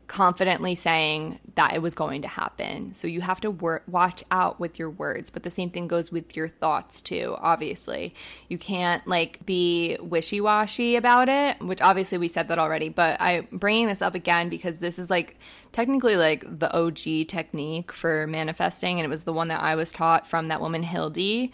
Confidently 0.07 0.75
saying 0.75 1.39
that 1.55 1.73
it 1.73 1.81
was 1.81 1.95
going 1.95 2.21
to 2.23 2.27
happen. 2.27 2.93
So 2.93 3.07
you 3.07 3.21
have 3.21 3.39
to 3.41 3.49
wor- 3.49 3.83
watch 3.87 4.23
out 4.29 4.59
with 4.59 4.77
your 4.77 4.89
words, 4.89 5.29
but 5.29 5.43
the 5.43 5.49
same 5.49 5.69
thing 5.69 5.87
goes 5.87 6.11
with 6.11 6.35
your 6.35 6.49
thoughts 6.49 7.01
too, 7.01 7.35
obviously. 7.39 8.13
You 8.49 8.57
can't 8.57 9.07
like 9.07 9.43
be 9.45 9.97
wishy 10.01 10.41
washy 10.41 10.97
about 10.97 11.29
it, 11.29 11.59
which 11.61 11.81
obviously 11.81 12.17
we 12.17 12.27
said 12.27 12.49
that 12.49 12.59
already, 12.59 12.89
but 12.89 13.19
I'm 13.21 13.47
bringing 13.51 13.87
this 13.87 14.01
up 14.01 14.13
again 14.13 14.49
because 14.49 14.79
this 14.79 14.99
is 14.99 15.09
like 15.09 15.39
technically 15.71 16.17
like 16.17 16.43
the 16.59 16.71
OG 16.77 17.29
technique 17.29 17.93
for 17.93 18.27
manifesting, 18.27 18.99
and 18.99 19.05
it 19.05 19.09
was 19.09 19.23
the 19.23 19.33
one 19.33 19.47
that 19.47 19.63
I 19.63 19.75
was 19.75 19.93
taught 19.93 20.27
from 20.27 20.49
that 20.49 20.59
woman, 20.59 20.83
Hildy 20.83 21.53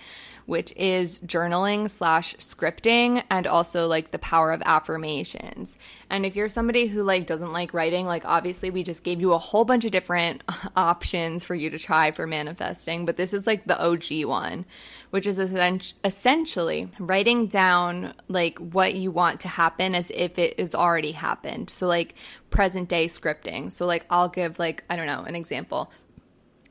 which 0.50 0.74
is 0.76 1.20
journaling 1.20 1.88
slash 1.88 2.36
scripting 2.38 3.24
and 3.30 3.46
also 3.46 3.86
like 3.86 4.10
the 4.10 4.18
power 4.18 4.52
of 4.52 4.64
affirmations. 4.66 5.78
And 6.10 6.26
if 6.26 6.36
you're 6.36 6.50
somebody 6.50 6.88
who 6.88 7.04
like 7.04 7.28
doesn't 7.28 7.54
like 7.54 7.72
writing, 7.72 8.08
like 8.08 8.26
obviously 8.26 8.72
we 8.72 8.82
just 8.82 9.04
gave 9.04 9.22
you 9.22 9.34
a 9.34 9.38
whole 9.38 9.64
bunch 9.64 9.86
of 9.86 9.92
different 9.92 10.44
options 10.76 11.44
for 11.44 11.54
you 11.54 11.70
to 11.70 11.78
try 11.78 12.10
for 12.10 12.26
manifesting, 12.26 13.06
but 13.06 13.16
this 13.16 13.32
is 13.32 13.46
like 13.46 13.68
the 13.68 13.80
OG 13.80 14.26
one, 14.26 14.66
which 15.12 15.28
is 15.28 15.38
essentially 16.04 16.90
writing 16.98 17.46
down 17.46 18.16
like 18.28 18.58
what 18.58 18.96
you 18.96 19.12
want 19.12 19.42
to 19.42 19.48
happen 19.48 19.94
as 19.94 20.12
if 20.16 20.40
it 20.40 20.56
is 20.58 20.74
already 20.74 21.12
happened. 21.12 21.70
So 21.70 21.86
like 21.86 22.16
present 22.50 22.90
day 22.90 23.06
scripting. 23.06 23.72
So 23.72 23.86
like 23.86 24.08
I'll 24.10 24.30
give 24.30 24.58
like 24.58 24.84
I 24.90 24.96
don't 24.96 25.06
know 25.06 25.22
an 25.22 25.36
example 25.36 25.92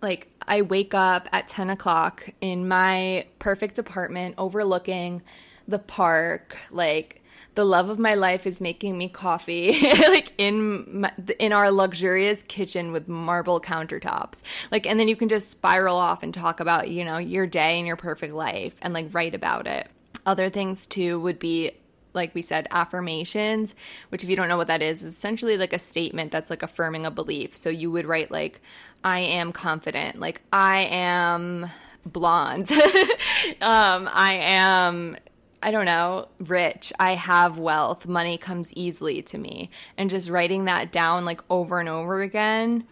like 0.00 0.28
I 0.46 0.62
wake 0.62 0.94
up 0.94 1.28
at 1.32 1.48
10 1.48 1.70
o'clock 1.70 2.28
in 2.40 2.68
my 2.68 3.26
perfect 3.38 3.78
apartment 3.78 4.34
overlooking 4.38 5.22
the 5.66 5.78
park, 5.78 6.56
like 6.70 7.22
the 7.54 7.64
love 7.64 7.88
of 7.88 7.98
my 7.98 8.14
life 8.14 8.46
is 8.46 8.60
making 8.60 8.96
me 8.96 9.08
coffee 9.08 9.90
like 10.08 10.32
in 10.38 11.00
my, 11.00 11.12
in 11.38 11.52
our 11.52 11.70
luxurious 11.70 12.42
kitchen 12.44 12.92
with 12.92 13.08
marble 13.08 13.60
countertops. 13.60 14.42
Like 14.70 14.86
and 14.86 14.98
then 14.98 15.08
you 15.08 15.16
can 15.16 15.28
just 15.28 15.50
spiral 15.50 15.96
off 15.96 16.22
and 16.22 16.32
talk 16.32 16.60
about 16.60 16.88
you 16.88 17.04
know 17.04 17.18
your 17.18 17.46
day 17.46 17.78
and 17.78 17.86
your 17.86 17.96
perfect 17.96 18.32
life 18.32 18.74
and 18.80 18.94
like 18.94 19.12
write 19.12 19.34
about 19.34 19.66
it. 19.66 19.88
Other 20.24 20.50
things 20.50 20.86
too 20.86 21.20
would 21.20 21.38
be 21.38 21.72
like 22.18 22.34
we 22.34 22.42
said 22.42 22.66
affirmations 22.70 23.74
which 24.10 24.22
if 24.22 24.30
you 24.30 24.36
don't 24.36 24.48
know 24.48 24.56
what 24.56 24.66
that 24.66 24.82
is 24.82 25.02
is 25.02 25.14
essentially 25.14 25.56
like 25.56 25.72
a 25.72 25.78
statement 25.78 26.30
that's 26.30 26.50
like 26.50 26.62
affirming 26.62 27.06
a 27.06 27.10
belief 27.10 27.56
so 27.56 27.70
you 27.70 27.90
would 27.90 28.06
write 28.06 28.30
like 28.30 28.60
i 29.02 29.20
am 29.20 29.52
confident 29.52 30.18
like 30.20 30.42
i 30.52 30.80
am 30.90 31.70
blonde 32.04 32.70
um 33.60 34.08
i 34.12 34.34
am 34.34 35.16
I 35.60 35.72
don't 35.72 35.86
know, 35.86 36.28
rich. 36.38 36.92
I 37.00 37.16
have 37.16 37.58
wealth. 37.58 38.06
Money 38.06 38.38
comes 38.38 38.72
easily 38.74 39.22
to 39.22 39.38
me. 39.38 39.70
And 39.96 40.08
just 40.08 40.30
writing 40.30 40.66
that 40.66 40.92
down 40.92 41.24
like 41.24 41.40
over 41.50 41.80
and 41.80 41.88
over 41.88 42.22
again 42.22 42.86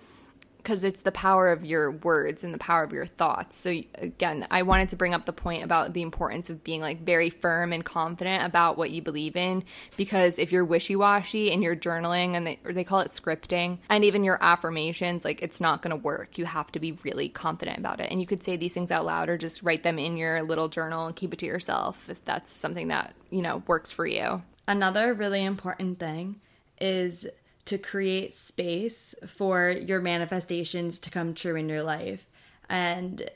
because 0.67 0.83
it's 0.83 1.03
the 1.03 1.13
power 1.13 1.53
of 1.53 1.65
your 1.65 1.93
words 1.93 2.43
and 2.43 2.53
the 2.53 2.59
power 2.59 2.83
of 2.83 2.93
your 2.93 3.07
thoughts. 3.07 3.57
So 3.57 3.71
again, 3.99 4.49
I 4.51 4.63
wanted 4.63 4.89
to 4.89 4.97
bring 4.97 5.15
up 5.15 5.25
the 5.25 5.33
point 5.33 5.63
about 5.63 5.93
the 5.93 6.03
importance 6.03 6.51
of 6.51 6.65
being 6.65 6.81
like 6.81 7.03
very 7.03 7.31
firm 7.31 7.73
and 7.73 7.85
confident 7.85 8.45
about 8.45 8.77
what 8.77 8.91
you 8.91 9.01
believe 9.01 9.37
in 9.37 9.63
because 9.97 10.41
if 10.41 10.51
you're 10.51 10.65
wishy-washy 10.65 11.53
and 11.53 11.63
you're 11.63 11.77
journaling 11.77 12.35
and 12.35 12.49
they, 12.49 12.59
they 12.65 12.83
call 12.83 12.99
it 12.99 13.13
scripting 13.13 13.79
and 13.89 14.05
even 14.05 14.25
your 14.25 14.39
affirmations, 14.41 15.25
like 15.25 15.41
it's 15.41 15.61
not 15.61 15.83
going 15.83 15.93
to 15.93 16.03
work. 16.03 16.37
You 16.37 16.47
have 16.47 16.73
to 16.73 16.81
be 16.81 16.99
really 17.05 17.29
confident 17.29 17.79
about 17.79 18.01
it. 18.01 18.11
And 18.11 18.21
you 18.21 18.27
could 18.27 18.43
say 18.43 18.57
these 18.57 18.75
things 18.75 18.91
out 18.91 19.05
loud 19.05 19.29
or 19.29 19.39
just 19.39 19.63
write 19.63 19.85
them 19.85 20.01
in 20.01 20.17
your 20.17 20.43
little 20.43 20.67
journal 20.67 21.07
and 21.07 21.15
keep 21.15 21.33
it 21.33 21.39
to 21.39 21.47
yourself 21.47 22.09
if 22.09 22.25
that's 22.25 22.53
something 22.53 22.89
that, 22.89 23.15
you 23.31 23.41
know, 23.41 23.63
works 23.69 23.93
for 23.93 24.05
you. 24.05 24.43
Another 24.67 25.15
really 25.15 25.45
important 25.45 26.01
thing 26.01 26.41
is 26.81 27.25
to 27.67 27.79
create 27.79 28.35
space 28.35 29.15
for 29.27 29.71
your 29.71 30.01
manifestations 30.01 30.99
to 31.01 31.11
come 31.11 31.35
true 31.35 31.57
in 31.57 31.69
your 31.69 31.83
life. 31.83 32.27
And 32.69 33.29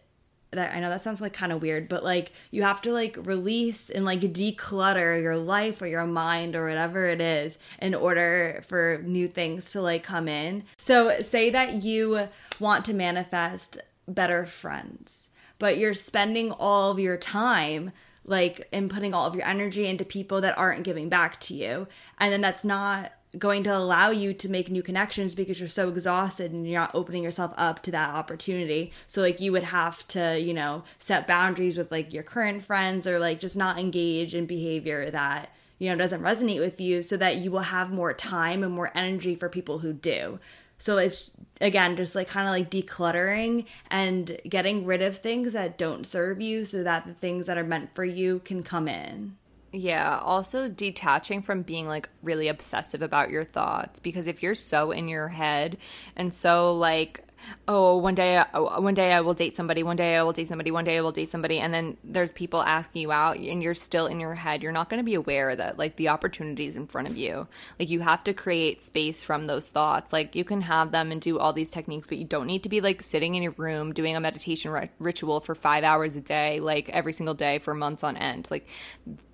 that 0.53 0.75
I 0.75 0.81
know 0.81 0.91
that 0.91 1.03
sounds 1.03 1.21
like 1.21 1.33
kind 1.33 1.53
of 1.53 1.63
weird, 1.63 1.89
but 1.89 2.03
like 2.03 2.33
you 2.51 2.63
have 2.63 2.83
to 2.83 2.93
like 2.93 3.17
release 3.21 3.91
and 3.91 4.05
like 4.05 4.21
declutter 4.21 5.21
your 5.21 5.37
life 5.37 5.81
or 5.81 5.87
your 5.87 6.07
mind 6.07 6.57
or 6.57 6.67
whatever 6.67 7.07
it 7.07 7.21
is 7.21 7.59
in 7.81 7.95
order 7.95 8.63
for 8.67 9.01
new 9.05 9.29
things 9.29 9.71
to 9.73 9.81
like 9.81 10.03
come 10.03 10.29
in. 10.29 10.65
So 10.77 11.23
say 11.23 11.51
that 11.51 11.83
you 11.83 12.29
want 12.59 12.85
to 12.87 12.95
manifest 12.95 13.79
better 14.09 14.45
friends, 14.45 15.29
but 15.59 15.79
you're 15.79 15.95
spending 15.95 16.51
all 16.51 16.91
of 16.91 16.99
your 16.99 17.17
time 17.17 17.93
like 18.25 18.69
and 18.73 18.91
putting 18.91 19.15
all 19.15 19.27
of 19.27 19.35
your 19.35 19.47
energy 19.47 19.87
into 19.87 20.05
people 20.05 20.41
that 20.41 20.59
aren't 20.59 20.85
giving 20.85 21.09
back 21.09 21.41
to 21.41 21.55
you. 21.55 21.87
And 22.19 22.33
then 22.33 22.41
that's 22.41 22.65
not 22.65 23.13
going 23.39 23.63
to 23.63 23.77
allow 23.77 24.11
you 24.11 24.35
to 24.35 24.49
make 24.49 24.71
new 24.71 24.83
connections 24.83 25.35
because 25.35 25.61
you're 25.61 25.69
so 25.69 25.89
exhausted 25.89 26.53
and 26.53 26.67
you're 26.67 26.81
not 26.81 26.95
opening 26.95 27.23
yourself 27.23 27.53
up 27.57 27.83
to 27.85 27.91
that 27.93 28.11
opportunity. 28.11 28.93
So 29.07 29.21
like 29.21 29.41
you 29.41 29.53
would 29.53 29.65
have 29.65 30.07
to, 30.09 30.39
you 30.39 30.53
know, 30.53 30.83
set 30.99 31.27
boundaries 31.27 31.77
with 31.77 31.93
like 31.93 32.13
your 32.13 32.25
current 32.25 32.65
friends 32.65 33.07
or 33.07 33.19
like 33.19 33.41
just 33.41 33.57
not 33.57 33.79
engage 33.79 34.35
in 34.35 34.47
behavior 34.47 35.11
that, 35.11 35.55
you 35.79 35.89
know, 35.89 35.97
doesn't 35.97 36.23
resonate 36.23 36.61
with 36.61 36.81
you 36.81 37.03
so 37.03 37.17
that 37.19 37.37
you 37.37 37.51
will 37.51 37.61
have 37.61 37.93
more 37.93 38.13
time 38.13 38.65
and 38.65 38.73
more 38.73 38.91
energy 38.97 39.37
for 39.37 39.49
people 39.49 39.79
who 39.79 39.93
do. 39.93 40.41
So 40.79 40.97
it's 40.99 41.31
again 41.61 41.97
just 41.97 42.15
like 42.15 42.27
kind 42.27 42.49
of 42.49 42.53
like 42.53 42.71
decluttering 42.71 43.67
and 43.91 44.41
getting 44.49 44.87
rid 44.87 45.03
of 45.03 45.19
things 45.19 45.53
that 45.53 45.79
don't 45.79 46.07
serve 46.07 46.41
you 46.41 46.65
so 46.65 46.83
that 46.83 47.07
the 47.07 47.15
things 47.15 47.47
that 47.47 47.59
are 47.59 47.65
meant 47.65 47.95
for 47.95 48.05
you 48.05 48.41
can 48.41 48.63
come 48.63 48.89
in. 48.89 49.37
Yeah, 49.73 50.19
also 50.19 50.69
detaching 50.69 51.43
from 51.43 51.63
being 51.63 51.87
like 51.87 52.09
really 52.23 52.49
obsessive 52.49 53.03
about 53.03 53.31
your 53.31 53.45
thoughts 53.45 54.01
because 54.01 54.27
if 54.27 54.43
you're 54.43 54.57
so 54.57 54.91
in 54.91 55.07
your 55.07 55.29
head 55.29 55.79
and 56.17 56.35
so 56.35 56.75
like 56.75 57.25
oh 57.69 57.97
one 57.97 58.17
day 58.17 58.43
oh, 58.53 58.81
one 58.81 58.95
day 58.95 59.13
I 59.13 59.21
will 59.21 59.33
date 59.33 59.55
somebody, 59.55 59.85
one 59.85 59.95
day 59.95 60.17
I 60.17 60.25
will 60.25 60.33
date 60.33 60.49
somebody, 60.49 60.73
one 60.73 60.85
day 60.85 60.99
I 60.99 61.01
will 61.03 61.13
date 61.13 61.31
somebody 61.31 61.61
and 61.61 61.73
then 61.73 61.97
there's 62.03 62.33
people 62.33 62.63
asking 62.63 63.03
you 63.03 63.13
out 63.13 63.37
and 63.37 63.63
you're 63.63 63.75
still 63.75 64.07
in 64.07 64.19
your 64.19 64.35
head, 64.35 64.61
you're 64.61 64.73
not 64.73 64.91
going 64.91 64.99
to 64.99 65.05
be 65.05 65.15
aware 65.15 65.55
that 65.55 65.79
like 65.79 65.95
the 65.95 66.09
opportunities 66.09 66.77
in 66.77 66.89
front 66.89 67.07
of 67.07 67.17
you. 67.17 67.47
Like 67.79 67.91
you 67.91 68.01
have 68.01 68.25
to 68.25 68.35
create 68.35 68.83
space 68.83 69.23
from 69.23 69.47
those 69.47 69.69
thoughts. 69.69 70.13
Like 70.13 70.35
you 70.35 70.43
can 70.43 70.63
have 70.63 70.91
them 70.91 71.13
and 71.13 71.21
do 71.21 71.39
all 71.39 71.53
these 71.53 71.71
techniques, 71.71 72.09
but 72.09 72.19
you 72.19 72.25
don't 72.25 72.49
need 72.49 72.65
to 72.65 72.69
be 72.69 72.81
like 72.81 73.03
sitting 73.03 73.37
in 73.37 73.43
your 73.45 73.55
room 73.57 73.93
doing 73.93 74.17
a 74.17 74.21
meditation 74.21 74.73
ri- 74.73 74.91
ritual 74.99 75.39
for 75.39 75.55
5 75.55 75.85
hours 75.85 76.17
a 76.17 76.21
day 76.21 76.59
like 76.59 76.89
every 76.89 77.13
single 77.13 77.35
day 77.35 77.61
for 77.61 77.73
months 77.73 78.03
on 78.03 78.17
end. 78.17 78.49
Like 78.51 78.67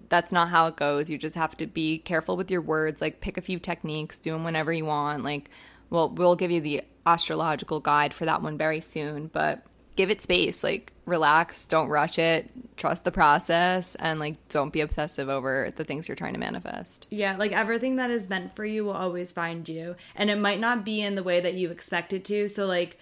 that's 0.09 0.33
not 0.33 0.49
how 0.49 0.67
it 0.67 0.77
goes. 0.77 1.11
You 1.11 1.19
just 1.19 1.37
have 1.37 1.57
to 1.59 1.67
be 1.67 1.99
careful 1.99 2.37
with 2.37 2.51
your 2.51 2.61
words, 2.61 3.01
like 3.01 3.21
pick 3.21 3.37
a 3.37 3.43
few 3.43 3.59
techniques, 3.59 4.19
do 4.19 4.33
them 4.33 4.45
whenever 4.45 4.73
you 4.73 4.85
want. 4.85 5.25
Like, 5.25 5.51
well, 5.91 6.09
we'll 6.09 6.37
give 6.37 6.51
you 6.51 6.61
the 6.61 6.83
astrological 7.07 7.81
guide 7.81 8.13
for 8.13 8.25
that 8.25 8.43
one 8.43 8.59
very 8.59 8.81
soon, 8.81 9.29
but 9.29 9.65
give 9.95 10.11
it 10.11 10.21
space. 10.21 10.63
Like, 10.63 10.93
relax, 11.07 11.65
don't 11.65 11.89
rush 11.89 12.19
it, 12.19 12.51
trust 12.77 13.05
the 13.05 13.13
process, 13.13 13.95
and 13.97 14.21
like, 14.21 14.49
don't 14.49 14.73
be 14.73 14.81
obsessive 14.81 15.29
over 15.29 15.71
the 15.75 15.85
things 15.85 16.09
you're 16.09 16.17
trying 16.17 16.35
to 16.35 16.41
manifest. 16.41 17.07
Yeah, 17.11 17.37
like 17.37 17.53
everything 17.53 17.97
that 17.97 18.11
is 18.11 18.29
meant 18.29 18.55
for 18.55 18.65
you 18.65 18.85
will 18.85 18.93
always 18.93 19.33
find 19.33 19.69
you, 19.69 19.97
and 20.15 20.31
it 20.31 20.39
might 20.39 20.61
not 20.61 20.85
be 20.85 21.01
in 21.01 21.15
the 21.15 21.23
way 21.23 21.41
that 21.41 21.55
you 21.55 21.71
expect 21.71 22.13
it 22.13 22.25
to. 22.27 22.49
So, 22.49 22.67
like, 22.67 22.99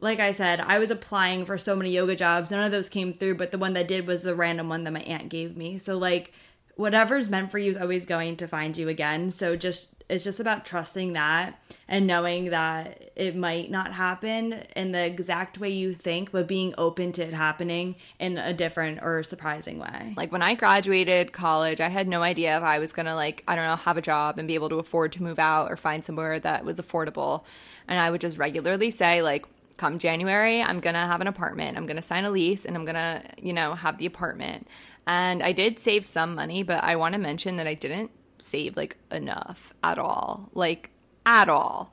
like 0.00 0.20
I 0.20 0.32
said, 0.32 0.60
I 0.60 0.78
was 0.78 0.90
applying 0.90 1.44
for 1.44 1.58
so 1.58 1.74
many 1.74 1.90
yoga 1.90 2.16
jobs. 2.16 2.50
None 2.50 2.64
of 2.64 2.72
those 2.72 2.88
came 2.88 3.12
through, 3.12 3.36
but 3.36 3.50
the 3.50 3.58
one 3.58 3.74
that 3.74 3.88
did 3.88 4.06
was 4.06 4.22
the 4.22 4.34
random 4.34 4.68
one 4.68 4.84
that 4.84 4.92
my 4.92 5.02
aunt 5.02 5.28
gave 5.28 5.56
me. 5.56 5.78
So 5.78 5.98
like 5.98 6.32
whatever's 6.76 7.28
meant 7.28 7.50
for 7.50 7.58
you 7.58 7.70
is 7.70 7.76
always 7.76 8.06
going 8.06 8.36
to 8.36 8.46
find 8.46 8.76
you 8.76 8.88
again. 8.88 9.30
So 9.30 9.56
just 9.56 9.88
it's 10.08 10.24
just 10.24 10.40
about 10.40 10.64
trusting 10.64 11.12
that 11.12 11.60
and 11.86 12.06
knowing 12.06 12.46
that 12.46 13.10
it 13.14 13.36
might 13.36 13.70
not 13.70 13.92
happen 13.92 14.54
in 14.74 14.92
the 14.92 15.04
exact 15.04 15.58
way 15.58 15.68
you 15.68 15.92
think, 15.92 16.32
but 16.32 16.48
being 16.48 16.74
open 16.78 17.12
to 17.12 17.22
it 17.22 17.34
happening 17.34 17.94
in 18.18 18.38
a 18.38 18.54
different 18.54 19.00
or 19.02 19.22
surprising 19.22 19.78
way. 19.78 20.14
Like 20.16 20.32
when 20.32 20.40
I 20.40 20.54
graduated 20.54 21.32
college, 21.32 21.80
I 21.80 21.88
had 21.88 22.08
no 22.08 22.22
idea 22.22 22.56
if 22.56 22.62
I 22.62 22.78
was 22.78 22.92
going 22.92 23.06
to 23.06 23.14
like, 23.14 23.44
I 23.46 23.54
don't 23.54 23.66
know, 23.66 23.76
have 23.76 23.98
a 23.98 24.02
job 24.02 24.38
and 24.38 24.48
be 24.48 24.54
able 24.54 24.70
to 24.70 24.78
afford 24.78 25.12
to 25.12 25.22
move 25.22 25.38
out 25.38 25.70
or 25.70 25.76
find 25.76 26.02
somewhere 26.02 26.40
that 26.40 26.64
was 26.64 26.80
affordable. 26.80 27.44
And 27.86 28.00
I 28.00 28.10
would 28.10 28.22
just 28.22 28.38
regularly 28.38 28.90
say 28.90 29.20
like 29.20 29.44
come 29.78 29.98
January, 29.98 30.62
I'm 30.62 30.80
going 30.80 30.94
to 30.94 31.00
have 31.00 31.22
an 31.22 31.26
apartment. 31.26 31.78
I'm 31.78 31.86
going 31.86 31.96
to 31.96 32.02
sign 32.02 32.24
a 32.24 32.30
lease 32.30 32.66
and 32.66 32.76
I'm 32.76 32.84
going 32.84 32.96
to, 32.96 33.22
you 33.40 33.54
know, 33.54 33.74
have 33.74 33.96
the 33.96 34.04
apartment. 34.04 34.68
And 35.06 35.42
I 35.42 35.52
did 35.52 35.80
save 35.80 36.04
some 36.04 36.34
money, 36.34 36.62
but 36.62 36.84
I 36.84 36.96
want 36.96 37.14
to 37.14 37.18
mention 37.18 37.56
that 37.56 37.66
I 37.66 37.72
didn't 37.72 38.10
save 38.38 38.76
like 38.76 38.98
enough 39.10 39.72
at 39.82 39.98
all. 39.98 40.50
Like, 40.52 40.90
at 41.28 41.48
all. 41.48 41.92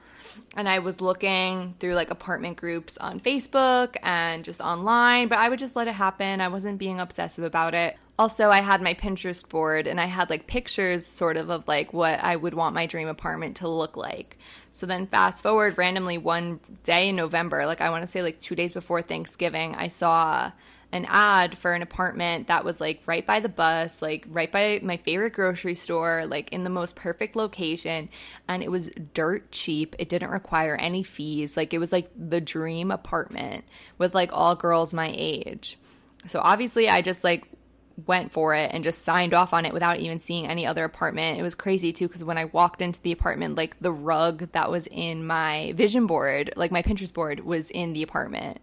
And 0.55 0.67
I 0.67 0.79
was 0.79 1.01
looking 1.01 1.75
through 1.79 1.95
like 1.95 2.09
apartment 2.09 2.57
groups 2.57 2.97
on 2.97 3.19
Facebook 3.19 3.95
and 4.01 4.43
just 4.43 4.61
online, 4.61 5.27
but 5.27 5.37
I 5.37 5.49
would 5.49 5.59
just 5.59 5.75
let 5.75 5.87
it 5.87 5.93
happen. 5.93 6.41
I 6.41 6.47
wasn't 6.47 6.79
being 6.79 6.99
obsessive 6.99 7.43
about 7.43 7.73
it. 7.73 7.97
Also, 8.17 8.49
I 8.49 8.61
had 8.61 8.81
my 8.81 8.93
Pinterest 8.93 9.47
board 9.47 9.87
and 9.87 9.99
I 9.99 10.05
had 10.05 10.29
like 10.29 10.47
pictures 10.47 11.05
sort 11.05 11.35
of 11.35 11.49
of 11.49 11.67
like 11.67 11.91
what 11.91 12.19
I 12.21 12.37
would 12.37 12.53
want 12.53 12.75
my 12.75 12.85
dream 12.85 13.09
apartment 13.09 13.57
to 13.57 13.67
look 13.67 13.97
like. 13.97 14.37
So 14.75 14.85
then 14.85 15.07
fast 15.07 15.41
forward 15.41 15.77
randomly 15.77 16.17
one 16.17 16.59
day 16.83 17.07
in 17.07 17.15
November, 17.15 17.65
like 17.65 17.79
I 17.79 17.89
want 17.91 18.01
to 18.01 18.07
say 18.07 18.21
like 18.21 18.41
2 18.41 18.55
days 18.55 18.73
before 18.73 19.01
Thanksgiving, 19.01 19.73
I 19.73 19.87
saw 19.87 20.51
an 20.91 21.05
ad 21.07 21.57
for 21.57 21.71
an 21.71 21.81
apartment 21.81 22.49
that 22.49 22.65
was 22.65 22.81
like 22.81 23.01
right 23.05 23.25
by 23.25 23.39
the 23.39 23.47
bus, 23.47 24.01
like 24.01 24.25
right 24.27 24.51
by 24.51 24.81
my 24.83 24.97
favorite 24.97 25.31
grocery 25.31 25.75
store, 25.75 26.25
like 26.27 26.49
in 26.51 26.65
the 26.65 26.69
most 26.69 26.97
perfect 26.97 27.37
location. 27.37 28.09
And 28.49 28.61
it 28.61 28.69
was 28.69 28.89
dirt 29.13 29.49
cheap. 29.53 29.95
It 29.97 30.09
didn't 30.09 30.31
require 30.31 30.75
any 30.75 31.03
fees. 31.03 31.55
Like 31.55 31.73
it 31.73 31.79
was 31.79 31.93
like 31.93 32.09
the 32.13 32.41
dream 32.41 32.91
apartment 32.91 33.63
with 33.97 34.13
like 34.13 34.31
all 34.33 34.57
girls 34.57 34.93
my 34.93 35.09
age. 35.15 35.79
So 36.27 36.41
obviously, 36.43 36.89
I 36.89 37.01
just 37.01 37.23
like 37.23 37.47
went 38.05 38.31
for 38.31 38.53
it 38.53 38.71
and 38.73 38.83
just 38.83 39.03
signed 39.03 39.33
off 39.33 39.53
on 39.53 39.65
it 39.65 39.73
without 39.73 39.99
even 39.99 40.19
seeing 40.19 40.47
any 40.47 40.65
other 40.65 40.83
apartment. 40.83 41.39
It 41.39 41.43
was 41.43 41.55
crazy 41.55 41.93
too 41.93 42.07
because 42.07 42.23
when 42.23 42.37
I 42.37 42.45
walked 42.45 42.81
into 42.81 43.01
the 43.01 43.11
apartment, 43.11 43.55
like 43.55 43.79
the 43.79 43.91
rug 43.91 44.51
that 44.51 44.69
was 44.69 44.87
in 44.87 45.25
my 45.25 45.73
vision 45.75 46.05
board, 46.07 46.53
like 46.55 46.71
my 46.71 46.81
Pinterest 46.81 47.13
board, 47.13 47.39
was 47.41 47.69
in 47.69 47.93
the 47.93 48.03
apartment. 48.03 48.59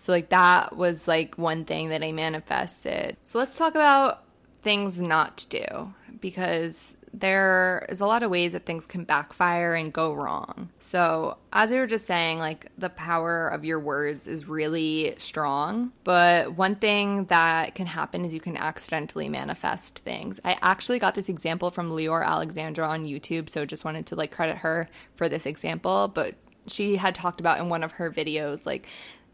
So, 0.00 0.12
like, 0.12 0.28
that 0.28 0.76
was 0.76 1.08
like 1.08 1.36
one 1.36 1.64
thing 1.64 1.88
that 1.88 2.04
I 2.04 2.12
manifested. 2.12 3.16
So, 3.22 3.40
let's 3.40 3.58
talk 3.58 3.74
about 3.74 4.22
things 4.60 5.00
not 5.00 5.38
to 5.38 5.48
do 5.48 5.94
because 6.20 6.96
there 7.18 7.86
is 7.88 8.00
a 8.00 8.06
lot 8.06 8.22
of 8.22 8.30
ways 8.30 8.52
that 8.52 8.66
things 8.66 8.86
can 8.86 9.04
backfire 9.04 9.74
and 9.74 9.90
go 9.90 10.12
wrong. 10.12 10.68
So, 10.78 11.38
as 11.50 11.70
we 11.70 11.78
were 11.78 11.86
just 11.86 12.06
saying, 12.06 12.38
like 12.38 12.70
the 12.76 12.90
power 12.90 13.48
of 13.48 13.64
your 13.64 13.80
words 13.80 14.28
is 14.28 14.46
really 14.46 15.14
strong. 15.16 15.92
But 16.04 16.54
one 16.56 16.74
thing 16.74 17.24
that 17.26 17.74
can 17.74 17.86
happen 17.86 18.26
is 18.26 18.34
you 18.34 18.40
can 18.40 18.58
accidentally 18.58 19.30
manifest 19.30 20.00
things. 20.00 20.40
I 20.44 20.58
actually 20.60 20.98
got 20.98 21.14
this 21.14 21.30
example 21.30 21.70
from 21.70 21.90
Leeor 21.90 22.24
Alexandra 22.24 22.86
on 22.86 23.06
YouTube, 23.06 23.48
so 23.48 23.64
just 23.64 23.84
wanted 23.86 24.04
to 24.06 24.14
like 24.14 24.30
credit 24.30 24.58
her 24.58 24.86
for 25.14 25.26
this 25.26 25.46
example. 25.46 26.08
But 26.08 26.34
she 26.66 26.96
had 26.96 27.14
talked 27.14 27.40
about 27.40 27.60
in 27.60 27.70
one 27.70 27.82
of 27.82 27.92
her 27.92 28.10
videos, 28.10 28.66
like 28.66 28.88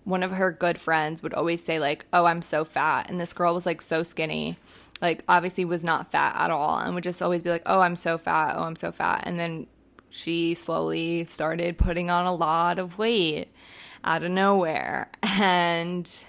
one 0.05 0.23
of 0.23 0.31
her 0.31 0.53
good 0.53 0.81
friends 0.81 1.23
would 1.23 1.35
always 1.35 1.63
say 1.63 1.79
like 1.79 2.05
oh 2.13 2.25
i'm 2.25 2.43
so 2.43 2.65
fat 2.65 3.09
and 3.09 3.21
this 3.21 3.33
girl 3.33 3.55
was 3.55 3.65
like 3.65 3.81
so 3.81 4.03
skinny 4.03 4.59
like 5.03 5.25
obviously 5.29 5.65
was 5.65 5.85
not 5.85 6.11
fat 6.11 6.35
at 6.37 6.51
all 6.51 6.79
and 6.79 6.95
would 6.95 7.05
just 7.05 7.21
always 7.21 7.43
be 7.43 7.51
like, 7.51 7.63
"Oh, 7.67 7.81
I'm 7.81 7.97
so 7.97 8.17
fat. 8.17 8.55
Oh, 8.57 8.63
I'm 8.63 8.77
so 8.77 8.93
fat." 8.93 9.25
And 9.27 9.39
then 9.39 9.67
she 10.09 10.55
slowly 10.55 11.25
started 11.25 11.77
putting 11.77 12.11
on 12.11 12.25
a 12.25 12.35
lot 12.35 12.79
of 12.79 12.99
weight 12.99 13.49
out 14.05 14.23
of 14.23 14.31
nowhere 14.31 15.11
and 15.23 16.25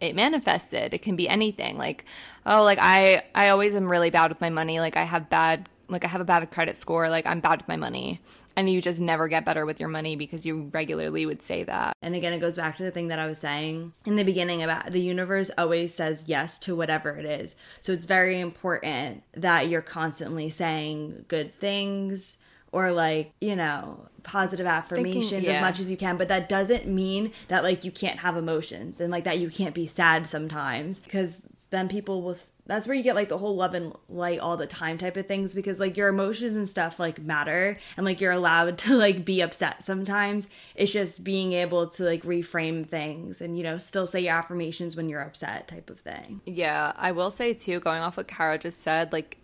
it 0.00 0.14
manifested. 0.16 0.94
It 0.94 1.02
can 1.02 1.16
be 1.16 1.28
anything. 1.28 1.76
Like, 1.76 2.04
oh, 2.46 2.64
like 2.64 2.78
I 2.80 3.22
I 3.34 3.50
always 3.50 3.74
am 3.74 3.90
really 3.90 4.10
bad 4.10 4.30
with 4.30 4.40
my 4.40 4.50
money. 4.50 4.80
Like 4.80 4.96
I 4.96 5.04
have 5.04 5.28
bad 5.30 5.68
like 5.88 6.04
I 6.04 6.08
have 6.08 6.20
a 6.20 6.24
bad 6.24 6.50
credit 6.50 6.76
score. 6.76 7.08
Like 7.10 7.26
I'm 7.26 7.40
bad 7.40 7.58
with 7.58 7.68
my 7.68 7.76
money 7.76 8.20
and 8.56 8.68
you 8.68 8.80
just 8.80 9.00
never 9.00 9.28
get 9.28 9.44
better 9.44 9.66
with 9.66 9.80
your 9.80 9.88
money 9.88 10.16
because 10.16 10.46
you 10.46 10.70
regularly 10.72 11.26
would 11.26 11.42
say 11.42 11.64
that. 11.64 11.96
And 12.02 12.14
again, 12.14 12.32
it 12.32 12.40
goes 12.40 12.56
back 12.56 12.76
to 12.76 12.82
the 12.82 12.90
thing 12.90 13.08
that 13.08 13.18
I 13.18 13.26
was 13.26 13.38
saying 13.38 13.92
in 14.04 14.16
the 14.16 14.22
beginning 14.22 14.62
about 14.62 14.90
the 14.90 15.00
universe 15.00 15.50
always 15.56 15.94
says 15.94 16.24
yes 16.26 16.58
to 16.60 16.76
whatever 16.76 17.10
it 17.10 17.24
is. 17.24 17.54
So 17.80 17.92
it's 17.92 18.06
very 18.06 18.40
important 18.40 19.22
that 19.32 19.68
you're 19.68 19.82
constantly 19.82 20.50
saying 20.50 21.24
good 21.28 21.58
things 21.58 22.36
or 22.72 22.90
like, 22.90 23.32
you 23.40 23.54
know, 23.54 24.08
positive 24.24 24.66
affirmations 24.66 25.30
Thinking, 25.30 25.50
yeah. 25.50 25.56
as 25.56 25.60
much 25.60 25.78
as 25.78 25.90
you 25.90 25.96
can, 25.96 26.16
but 26.16 26.28
that 26.28 26.48
doesn't 26.48 26.88
mean 26.88 27.32
that 27.48 27.62
like 27.62 27.84
you 27.84 27.92
can't 27.92 28.20
have 28.20 28.36
emotions 28.36 29.00
and 29.00 29.10
like 29.12 29.24
that 29.24 29.38
you 29.38 29.48
can't 29.48 29.74
be 29.74 29.86
sad 29.86 30.26
sometimes 30.26 30.98
because 30.98 31.42
then 31.70 31.88
people 31.88 32.22
will 32.22 32.36
that's 32.66 32.86
where 32.86 32.96
you 32.96 33.02
get 33.02 33.14
like 33.14 33.28
the 33.28 33.38
whole 33.38 33.56
love 33.56 33.74
and 33.74 33.92
light 34.08 34.40
all 34.40 34.56
the 34.56 34.66
time 34.66 34.96
type 34.98 35.16
of 35.16 35.26
things 35.26 35.54
because 35.54 35.78
like 35.78 35.96
your 35.96 36.08
emotions 36.08 36.56
and 36.56 36.68
stuff 36.68 36.98
like 36.98 37.18
matter 37.20 37.78
and 37.96 38.06
like 38.06 38.20
you're 38.20 38.32
allowed 38.32 38.78
to 38.84 38.94
like 38.96 39.24
be 39.24 39.40
upset 39.40 39.82
sometimes 39.82 40.48
it's 40.74 40.92
just 40.92 41.22
being 41.22 41.52
able 41.52 41.88
to 41.88 42.04
like 42.04 42.22
reframe 42.22 42.86
things 42.86 43.40
and 43.40 43.56
you 43.56 43.62
know 43.62 43.78
still 43.78 44.06
say 44.06 44.20
your 44.20 44.34
affirmations 44.34 44.96
when 44.96 45.08
you're 45.08 45.22
upset 45.22 45.68
type 45.68 45.90
of 45.90 46.00
thing 46.00 46.40
yeah 46.46 46.92
i 46.96 47.12
will 47.12 47.30
say 47.30 47.52
too 47.52 47.80
going 47.80 48.02
off 48.02 48.16
what 48.16 48.28
kara 48.28 48.58
just 48.58 48.82
said 48.82 49.12
like 49.12 49.38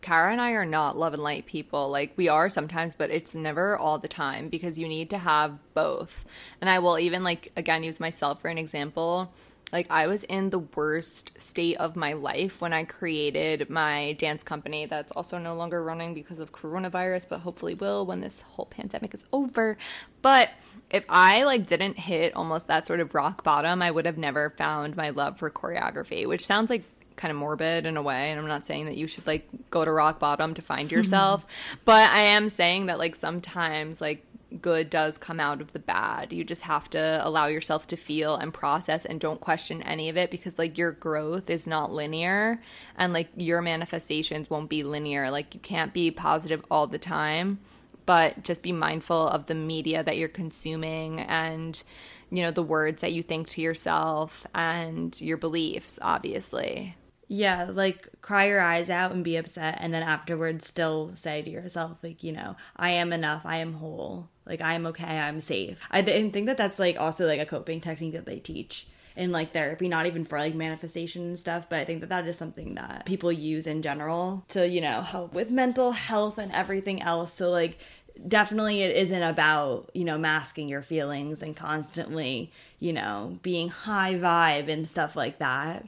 Kara 0.00 0.32
and 0.32 0.40
I 0.40 0.52
are 0.52 0.64
not 0.64 0.96
love 0.96 1.12
and 1.12 1.22
light 1.22 1.44
people. 1.44 1.90
Like 1.90 2.14
we 2.16 2.28
are 2.28 2.48
sometimes, 2.48 2.94
but 2.94 3.10
it's 3.10 3.34
never 3.34 3.76
all 3.76 3.98
the 3.98 4.08
time 4.08 4.48
because 4.48 4.78
you 4.78 4.88
need 4.88 5.10
to 5.10 5.18
have 5.18 5.58
both. 5.74 6.24
And 6.60 6.70
I 6.70 6.78
will 6.78 6.98
even 6.98 7.22
like 7.22 7.52
again 7.54 7.82
use 7.82 8.00
myself 8.00 8.40
for 8.40 8.48
an 8.48 8.58
example 8.58 9.32
like 9.74 9.90
I 9.90 10.06
was 10.06 10.22
in 10.22 10.50
the 10.50 10.60
worst 10.60 11.32
state 11.36 11.78
of 11.78 11.96
my 11.96 12.12
life 12.12 12.60
when 12.60 12.72
I 12.72 12.84
created 12.84 13.68
my 13.68 14.12
dance 14.12 14.44
company 14.44 14.86
that's 14.86 15.10
also 15.10 15.36
no 15.36 15.56
longer 15.56 15.82
running 15.82 16.14
because 16.14 16.38
of 16.38 16.52
coronavirus, 16.52 17.28
but 17.28 17.40
hopefully 17.40 17.74
will 17.74 18.06
when 18.06 18.20
this 18.20 18.42
whole 18.42 18.66
pandemic 18.66 19.14
is 19.14 19.24
over. 19.32 19.76
But 20.22 20.50
if 20.90 21.04
I 21.08 21.42
like 21.42 21.66
didn't 21.66 21.98
hit 21.98 22.36
almost 22.36 22.68
that 22.68 22.86
sort 22.86 23.00
of 23.00 23.16
rock 23.16 23.42
bottom, 23.42 23.82
I 23.82 23.90
would 23.90 24.06
have 24.06 24.16
never 24.16 24.50
found 24.50 24.96
my 24.96 25.10
love 25.10 25.38
for 25.40 25.50
choreography, 25.50 26.24
which 26.24 26.46
sounds 26.46 26.70
like 26.70 26.84
kind 27.16 27.32
of 27.32 27.36
morbid 27.36 27.86
in 27.86 27.96
a 27.96 28.02
way 28.02 28.32
and 28.32 28.40
i'm 28.40 28.48
not 28.48 28.66
saying 28.66 28.86
that 28.86 28.96
you 28.96 29.06
should 29.06 29.24
like 29.24 29.48
go 29.70 29.84
to 29.84 29.92
rock 29.92 30.18
bottom 30.18 30.52
to 30.52 30.60
find 30.60 30.90
yourself 30.90 31.46
but 31.84 32.10
i 32.10 32.18
am 32.18 32.50
saying 32.50 32.86
that 32.86 32.98
like 32.98 33.14
sometimes 33.14 34.00
like 34.00 34.26
good 34.60 34.90
does 34.90 35.18
come 35.18 35.40
out 35.40 35.60
of 35.60 35.72
the 35.72 35.78
bad. 35.78 36.32
You 36.32 36.44
just 36.44 36.62
have 36.62 36.88
to 36.90 37.20
allow 37.22 37.46
yourself 37.46 37.86
to 37.88 37.96
feel 37.96 38.36
and 38.36 38.52
process 38.52 39.04
and 39.04 39.20
don't 39.20 39.40
question 39.40 39.82
any 39.82 40.08
of 40.08 40.16
it 40.16 40.30
because 40.30 40.58
like 40.58 40.78
your 40.78 40.92
growth 40.92 41.50
is 41.50 41.66
not 41.66 41.92
linear 41.92 42.62
and 42.96 43.12
like 43.12 43.28
your 43.36 43.60
manifestations 43.62 44.50
won't 44.50 44.70
be 44.70 44.82
linear. 44.82 45.30
Like 45.30 45.54
you 45.54 45.60
can't 45.60 45.92
be 45.92 46.10
positive 46.10 46.62
all 46.70 46.86
the 46.86 46.98
time, 46.98 47.58
but 48.06 48.42
just 48.42 48.62
be 48.62 48.72
mindful 48.72 49.28
of 49.28 49.46
the 49.46 49.54
media 49.54 50.02
that 50.02 50.16
you're 50.16 50.28
consuming 50.28 51.20
and 51.20 51.82
you 52.30 52.42
know 52.42 52.50
the 52.50 52.62
words 52.62 53.00
that 53.00 53.12
you 53.12 53.22
think 53.22 53.48
to 53.48 53.60
yourself 53.60 54.46
and 54.54 55.20
your 55.20 55.36
beliefs 55.36 55.98
obviously. 56.02 56.96
Yeah, 57.28 57.70
like 57.72 58.08
cry 58.20 58.48
your 58.48 58.60
eyes 58.60 58.90
out 58.90 59.12
and 59.12 59.24
be 59.24 59.36
upset, 59.36 59.78
and 59.80 59.94
then 59.94 60.02
afterwards 60.02 60.66
still 60.66 61.12
say 61.14 61.42
to 61.42 61.50
yourself, 61.50 61.98
like, 62.02 62.22
you 62.22 62.32
know, 62.32 62.56
I 62.76 62.90
am 62.90 63.12
enough, 63.12 63.42
I 63.44 63.56
am 63.56 63.74
whole, 63.74 64.28
like, 64.46 64.60
I 64.60 64.74
am 64.74 64.86
okay, 64.86 65.18
I'm 65.18 65.40
safe. 65.40 65.78
I 65.90 66.02
th- 66.02 66.32
think 66.32 66.46
that 66.46 66.56
that's 66.56 66.78
like 66.78 67.00
also 67.00 67.26
like 67.26 67.40
a 67.40 67.46
coping 67.46 67.80
technique 67.80 68.12
that 68.12 68.26
they 68.26 68.38
teach 68.38 68.86
in 69.16 69.30
like 69.32 69.52
therapy, 69.52 69.88
not 69.88 70.06
even 70.06 70.24
for 70.24 70.38
like 70.38 70.54
manifestation 70.54 71.22
and 71.22 71.38
stuff, 71.38 71.68
but 71.68 71.78
I 71.78 71.84
think 71.84 72.00
that 72.00 72.08
that 72.08 72.26
is 72.26 72.36
something 72.36 72.74
that 72.74 73.06
people 73.06 73.30
use 73.32 73.66
in 73.66 73.82
general 73.82 74.44
to, 74.48 74.68
you 74.68 74.80
know, 74.80 75.02
help 75.02 75.32
with 75.32 75.50
mental 75.50 75.92
health 75.92 76.38
and 76.38 76.52
everything 76.52 77.00
else. 77.00 77.32
So, 77.32 77.50
like, 77.50 77.78
definitely 78.26 78.82
it 78.82 78.96
isn't 78.96 79.22
about, 79.22 79.90
you 79.94 80.04
know, 80.04 80.18
masking 80.18 80.68
your 80.68 80.82
feelings 80.82 81.42
and 81.42 81.56
constantly, 81.56 82.52
you 82.80 82.92
know, 82.92 83.38
being 83.42 83.68
high 83.68 84.14
vibe 84.14 84.68
and 84.68 84.88
stuff 84.88 85.16
like 85.16 85.38
that 85.38 85.86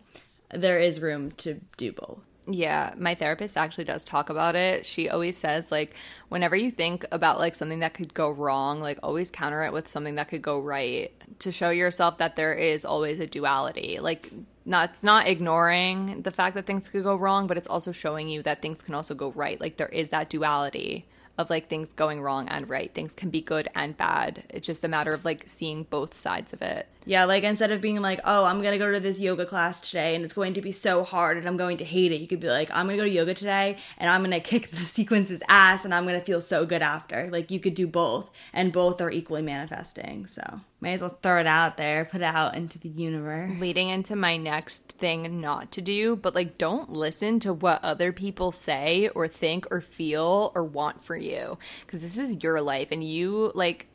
there 0.50 0.78
is 0.78 1.00
room 1.00 1.32
to 1.32 1.60
do 1.76 1.92
both. 1.92 2.18
Yeah, 2.48 2.94
my 2.96 3.16
therapist 3.16 3.56
actually 3.56 3.84
does 3.84 4.04
talk 4.04 4.30
about 4.30 4.54
it. 4.54 4.86
She 4.86 5.08
always 5.08 5.36
says 5.36 5.72
like 5.72 5.94
whenever 6.28 6.54
you 6.54 6.70
think 6.70 7.04
about 7.10 7.38
like 7.38 7.56
something 7.56 7.80
that 7.80 7.94
could 7.94 8.14
go 8.14 8.30
wrong, 8.30 8.80
like 8.80 9.00
always 9.02 9.32
counter 9.32 9.64
it 9.64 9.72
with 9.72 9.88
something 9.88 10.14
that 10.14 10.28
could 10.28 10.42
go 10.42 10.60
right 10.60 11.10
to 11.40 11.50
show 11.50 11.70
yourself 11.70 12.18
that 12.18 12.36
there 12.36 12.54
is 12.54 12.84
always 12.84 13.18
a 13.18 13.26
duality. 13.26 13.98
Like 14.00 14.32
not 14.64 14.90
it's 14.90 15.02
not 15.02 15.26
ignoring 15.26 16.22
the 16.22 16.30
fact 16.30 16.54
that 16.54 16.66
things 16.66 16.88
could 16.88 17.02
go 17.02 17.16
wrong, 17.16 17.48
but 17.48 17.56
it's 17.56 17.66
also 17.66 17.90
showing 17.90 18.28
you 18.28 18.42
that 18.42 18.62
things 18.62 18.80
can 18.80 18.94
also 18.94 19.14
go 19.14 19.32
right. 19.32 19.60
Like 19.60 19.76
there 19.76 19.88
is 19.88 20.10
that 20.10 20.30
duality 20.30 21.06
of 21.38 21.50
like 21.50 21.68
things 21.68 21.92
going 21.92 22.22
wrong 22.22 22.48
and 22.48 22.70
right. 22.70 22.94
Things 22.94 23.12
can 23.12 23.30
be 23.30 23.40
good 23.40 23.68
and 23.74 23.96
bad. 23.96 24.44
It's 24.50 24.66
just 24.66 24.84
a 24.84 24.88
matter 24.88 25.12
of 25.12 25.24
like 25.24 25.44
seeing 25.46 25.82
both 25.82 26.14
sides 26.14 26.52
of 26.52 26.62
it. 26.62 26.86
Yeah, 27.06 27.24
like 27.24 27.44
instead 27.44 27.70
of 27.70 27.80
being 27.80 28.02
like, 28.02 28.20
oh, 28.24 28.44
I'm 28.44 28.60
gonna 28.60 28.78
go 28.78 28.90
to 28.90 28.98
this 28.98 29.20
yoga 29.20 29.46
class 29.46 29.80
today 29.80 30.16
and 30.16 30.24
it's 30.24 30.34
going 30.34 30.54
to 30.54 30.60
be 30.60 30.72
so 30.72 31.04
hard 31.04 31.36
and 31.36 31.46
I'm 31.46 31.56
going 31.56 31.76
to 31.76 31.84
hate 31.84 32.10
it, 32.10 32.20
you 32.20 32.26
could 32.26 32.40
be 32.40 32.48
like, 32.48 32.68
I'm 32.72 32.86
gonna 32.86 32.96
go 32.96 33.04
to 33.04 33.10
yoga 33.10 33.32
today 33.32 33.78
and 33.96 34.10
I'm 34.10 34.22
gonna 34.22 34.40
kick 34.52 34.72
the 34.72 34.78
sequence's 34.78 35.40
ass 35.48 35.84
and 35.84 35.94
I'm 35.94 36.04
gonna 36.04 36.20
feel 36.20 36.40
so 36.40 36.66
good 36.66 36.82
after. 36.82 37.28
Like 37.30 37.52
you 37.52 37.60
could 37.60 37.74
do 37.74 37.86
both, 37.86 38.28
and 38.52 38.72
both 38.72 39.00
are 39.00 39.10
equally 39.10 39.42
manifesting. 39.42 40.26
So 40.26 40.60
may 40.80 40.94
as 40.94 41.00
well 41.00 41.16
throw 41.22 41.38
it 41.38 41.46
out 41.46 41.76
there, 41.76 42.04
put 42.04 42.22
it 42.22 42.24
out 42.24 42.56
into 42.56 42.78
the 42.78 42.88
universe. 42.88 43.52
Leading 43.60 43.88
into 43.88 44.16
my 44.16 44.36
next 44.36 44.92
thing 44.92 45.40
not 45.40 45.70
to 45.72 45.80
do, 45.80 46.16
but 46.16 46.34
like 46.34 46.58
don't 46.58 46.90
listen 46.90 47.38
to 47.40 47.52
what 47.52 47.84
other 47.84 48.12
people 48.12 48.50
say 48.50 49.08
or 49.14 49.28
think 49.28 49.66
or 49.70 49.80
feel 49.80 50.50
or 50.56 50.64
want 50.64 51.04
for 51.04 51.16
you 51.16 51.56
because 51.86 52.02
this 52.02 52.18
is 52.18 52.42
your 52.42 52.60
life 52.60 52.88
and 52.90 53.04
you 53.04 53.52
like 53.54 53.86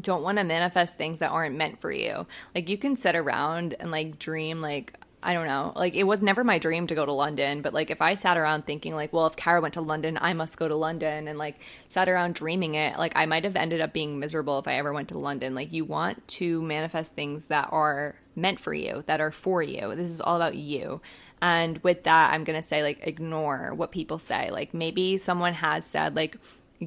don't 0.00 0.22
want 0.22 0.38
to 0.38 0.44
manifest 0.44 0.96
things 0.96 1.18
that 1.18 1.30
aren't 1.30 1.56
meant 1.56 1.80
for 1.80 1.92
you. 1.92 2.26
Like 2.54 2.68
you 2.68 2.78
can 2.78 2.96
sit 2.96 3.14
around 3.14 3.74
and 3.78 3.90
like 3.90 4.18
dream 4.18 4.60
like 4.60 4.98
I 5.24 5.34
don't 5.34 5.46
know. 5.46 5.72
Like 5.76 5.94
it 5.94 6.02
was 6.02 6.20
never 6.20 6.42
my 6.42 6.58
dream 6.58 6.88
to 6.88 6.96
go 6.96 7.06
to 7.06 7.12
London, 7.12 7.62
but 7.62 7.72
like 7.72 7.90
if 7.90 8.02
I 8.02 8.14
sat 8.14 8.36
around 8.36 8.66
thinking 8.66 8.96
like, 8.96 9.12
well, 9.12 9.26
if 9.26 9.36
Kara 9.36 9.60
went 9.60 9.74
to 9.74 9.80
London, 9.80 10.18
I 10.20 10.32
must 10.32 10.56
go 10.56 10.66
to 10.66 10.74
London 10.74 11.28
and 11.28 11.38
like 11.38 11.60
sat 11.88 12.08
around 12.08 12.34
dreaming 12.34 12.74
it, 12.74 12.98
like 12.98 13.12
I 13.14 13.26
might 13.26 13.44
have 13.44 13.54
ended 13.54 13.80
up 13.80 13.92
being 13.92 14.18
miserable 14.18 14.58
if 14.58 14.66
I 14.66 14.74
ever 14.74 14.92
went 14.92 15.08
to 15.10 15.18
London. 15.18 15.54
Like 15.54 15.72
you 15.72 15.84
want 15.84 16.26
to 16.28 16.60
manifest 16.62 17.14
things 17.14 17.46
that 17.46 17.68
are 17.70 18.16
meant 18.34 18.58
for 18.58 18.74
you, 18.74 19.04
that 19.06 19.20
are 19.20 19.30
for 19.30 19.62
you. 19.62 19.94
This 19.94 20.08
is 20.08 20.20
all 20.20 20.36
about 20.36 20.56
you. 20.56 21.00
And 21.40 21.78
with 21.78 22.02
that, 22.04 22.32
I'm 22.32 22.42
going 22.42 22.60
to 22.60 22.66
say 22.66 22.82
like 22.82 23.06
ignore 23.06 23.74
what 23.74 23.92
people 23.92 24.18
say. 24.18 24.50
Like 24.50 24.74
maybe 24.74 25.18
someone 25.18 25.54
has 25.54 25.84
said 25.84 26.16
like 26.16 26.36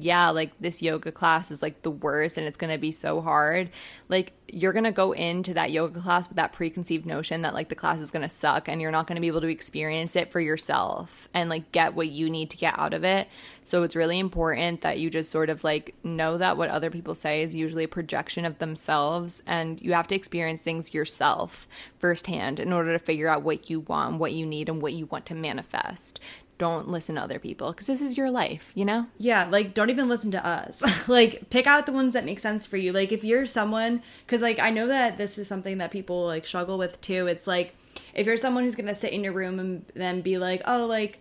yeah, 0.02 0.30
like 0.30 0.52
this 0.60 0.82
yoga 0.82 1.10
class 1.10 1.50
is 1.50 1.62
like 1.62 1.82
the 1.82 1.90
worst 1.90 2.36
and 2.36 2.46
it's 2.46 2.56
going 2.56 2.72
to 2.72 2.78
be 2.78 2.92
so 2.92 3.20
hard. 3.20 3.70
Like 4.08 4.32
you're 4.48 4.72
going 4.72 4.84
to 4.84 4.92
go 4.92 5.12
into 5.12 5.54
that 5.54 5.70
yoga 5.70 6.00
class 6.00 6.28
with 6.28 6.36
that 6.36 6.52
preconceived 6.52 7.06
notion 7.06 7.42
that 7.42 7.54
like 7.54 7.68
the 7.68 7.74
class 7.74 8.00
is 8.00 8.10
going 8.10 8.22
to 8.22 8.28
suck 8.28 8.68
and 8.68 8.80
you're 8.80 8.90
not 8.90 9.06
going 9.06 9.16
to 9.16 9.20
be 9.20 9.26
able 9.26 9.40
to 9.40 9.48
experience 9.48 10.14
it 10.14 10.30
for 10.30 10.38
yourself 10.38 11.28
and 11.32 11.48
like 11.48 11.72
get 11.72 11.94
what 11.94 12.08
you 12.08 12.28
need 12.28 12.50
to 12.50 12.56
get 12.56 12.78
out 12.78 12.92
of 12.92 13.04
it. 13.04 13.28
So 13.64 13.82
it's 13.82 13.96
really 13.96 14.18
important 14.18 14.82
that 14.82 14.98
you 14.98 15.08
just 15.08 15.30
sort 15.30 15.50
of 15.50 15.64
like 15.64 15.94
know 16.04 16.36
that 16.38 16.56
what 16.56 16.68
other 16.68 16.90
people 16.90 17.14
say 17.14 17.42
is 17.42 17.54
usually 17.54 17.84
a 17.84 17.88
projection 17.88 18.44
of 18.44 18.58
themselves 18.58 19.42
and 19.46 19.80
you 19.80 19.94
have 19.94 20.08
to 20.08 20.14
experience 20.14 20.60
things 20.60 20.94
yourself 20.94 21.66
firsthand 21.98 22.60
in 22.60 22.72
order 22.72 22.92
to 22.92 22.98
figure 22.98 23.28
out 23.28 23.42
what 23.42 23.70
you 23.70 23.80
want, 23.80 24.18
what 24.18 24.32
you 24.32 24.44
need 24.44 24.68
and 24.68 24.82
what 24.82 24.92
you 24.92 25.06
want 25.06 25.26
to 25.26 25.34
manifest 25.34 26.20
don't 26.58 26.88
listen 26.88 27.16
to 27.16 27.20
other 27.20 27.38
people 27.38 27.72
because 27.72 27.86
this 27.86 28.00
is 28.00 28.16
your 28.16 28.30
life, 28.30 28.72
you 28.74 28.84
know? 28.84 29.06
Yeah, 29.18 29.46
like 29.50 29.74
don't 29.74 29.90
even 29.90 30.08
listen 30.08 30.30
to 30.30 30.46
us. 30.46 30.82
like 31.08 31.50
pick 31.50 31.66
out 31.66 31.86
the 31.86 31.92
ones 31.92 32.14
that 32.14 32.24
make 32.24 32.38
sense 32.38 32.66
for 32.66 32.76
you. 32.76 32.92
Like 32.92 33.12
if 33.12 33.24
you're 33.24 33.46
someone 33.46 34.02
cuz 34.26 34.40
like 34.40 34.58
I 34.58 34.70
know 34.70 34.86
that 34.86 35.18
this 35.18 35.38
is 35.38 35.48
something 35.48 35.78
that 35.78 35.90
people 35.90 36.26
like 36.26 36.46
struggle 36.46 36.78
with 36.78 37.00
too. 37.00 37.26
It's 37.26 37.46
like 37.46 37.74
if 38.14 38.26
you're 38.26 38.36
someone 38.36 38.64
who's 38.64 38.74
to 38.88 38.94
sit 38.94 39.12
in 39.12 39.24
your 39.24 39.32
room 39.32 39.58
and 39.58 39.84
then 39.94 40.20
be 40.20 40.38
like, 40.38 40.62
"Oh, 40.66 40.86
like 40.86 41.18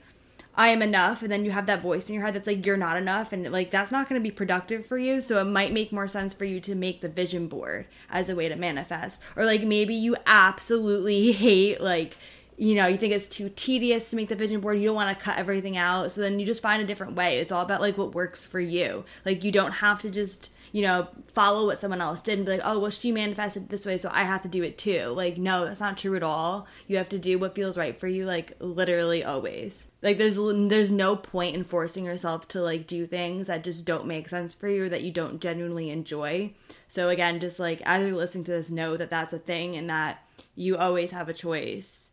I 0.55 0.69
am 0.69 0.81
enough," 0.81 1.21
and 1.21 1.31
then 1.31 1.43
you 1.45 1.51
have 1.51 1.65
that 1.65 1.81
voice 1.81 2.07
in 2.07 2.15
your 2.15 2.23
head 2.23 2.33
that's 2.33 2.47
like 2.47 2.65
you're 2.65 2.77
not 2.77 2.97
enough 2.97 3.33
and 3.33 3.51
like 3.51 3.71
that's 3.71 3.91
not 3.91 4.07
to 4.09 4.19
be 4.19 4.31
productive 4.31 4.85
for 4.85 4.97
you. 4.97 5.21
So 5.21 5.39
it 5.39 5.45
might 5.45 5.73
make 5.73 5.91
more 5.91 6.07
sense 6.07 6.33
for 6.33 6.45
you 6.45 6.59
to 6.61 6.75
make 6.75 7.01
the 7.01 7.09
vision 7.09 7.47
board 7.47 7.87
as 8.09 8.29
a 8.29 8.35
way 8.35 8.49
to 8.49 8.55
manifest. 8.55 9.19
Or 9.35 9.45
like 9.45 9.63
maybe 9.63 9.95
you 9.95 10.15
absolutely 10.25 11.31
hate 11.45 11.81
like 11.81 12.17
you 12.57 12.75
know, 12.75 12.87
you 12.87 12.97
think 12.97 13.13
it's 13.13 13.27
too 13.27 13.49
tedious 13.49 14.09
to 14.09 14.15
make 14.15 14.29
the 14.29 14.35
vision 14.35 14.61
board, 14.61 14.79
you 14.79 14.85
don't 14.85 14.95
want 14.95 15.17
to 15.17 15.23
cut 15.23 15.37
everything 15.37 15.75
out. 15.75 16.11
So 16.11 16.21
then 16.21 16.39
you 16.39 16.45
just 16.45 16.61
find 16.61 16.81
a 16.81 16.85
different 16.85 17.15
way. 17.15 17.39
It's 17.39 17.51
all 17.51 17.63
about 17.63 17.81
like 17.81 17.97
what 17.97 18.15
works 18.15 18.45
for 18.45 18.59
you. 18.59 19.03
Like 19.25 19.43
you 19.43 19.51
don't 19.51 19.73
have 19.73 20.01
to 20.01 20.09
just, 20.09 20.49
you 20.71 20.81
know, 20.81 21.09
follow 21.33 21.65
what 21.65 21.79
someone 21.79 22.01
else 22.01 22.21
did 22.21 22.37
and 22.37 22.45
be 22.45 22.53
like, 22.53 22.61
oh, 22.63 22.79
well, 22.79 22.91
she 22.91 23.11
manifested 23.11 23.67
this 23.69 23.85
way, 23.85 23.97
so 23.97 24.09
I 24.11 24.23
have 24.23 24.41
to 24.43 24.47
do 24.47 24.63
it 24.63 24.77
too. 24.77 25.07
Like, 25.07 25.37
no, 25.37 25.65
that's 25.65 25.81
not 25.81 25.97
true 25.97 26.15
at 26.15 26.23
all. 26.23 26.65
You 26.87 26.97
have 26.97 27.09
to 27.09 27.19
do 27.19 27.37
what 27.37 27.55
feels 27.55 27.77
right 27.77 27.99
for 27.99 28.07
you, 28.07 28.25
like 28.25 28.53
literally 28.59 29.23
always. 29.23 29.87
Like, 30.01 30.17
there's 30.17 30.37
there's 30.37 30.91
no 30.91 31.15
point 31.15 31.55
in 31.55 31.63
forcing 31.65 32.05
yourself 32.05 32.47
to 32.49 32.61
like 32.61 32.87
do 32.87 33.05
things 33.05 33.47
that 33.47 33.63
just 33.63 33.85
don't 33.85 34.07
make 34.07 34.29
sense 34.29 34.53
for 34.53 34.69
you 34.69 34.85
or 34.85 34.89
that 34.89 35.03
you 35.03 35.11
don't 35.11 35.41
genuinely 35.41 35.89
enjoy. 35.89 36.53
So 36.87 37.09
again, 37.09 37.39
just 37.41 37.59
like 37.59 37.81
as 37.85 38.01
you're 38.01 38.15
listening 38.15 38.45
to 38.45 38.51
this, 38.51 38.69
know 38.69 38.95
that 38.95 39.09
that's 39.09 39.33
a 39.33 39.39
thing 39.39 39.75
and 39.75 39.89
that 39.89 40.23
you 40.55 40.77
always 40.77 41.11
have 41.11 41.27
a 41.27 41.33
choice 41.33 42.04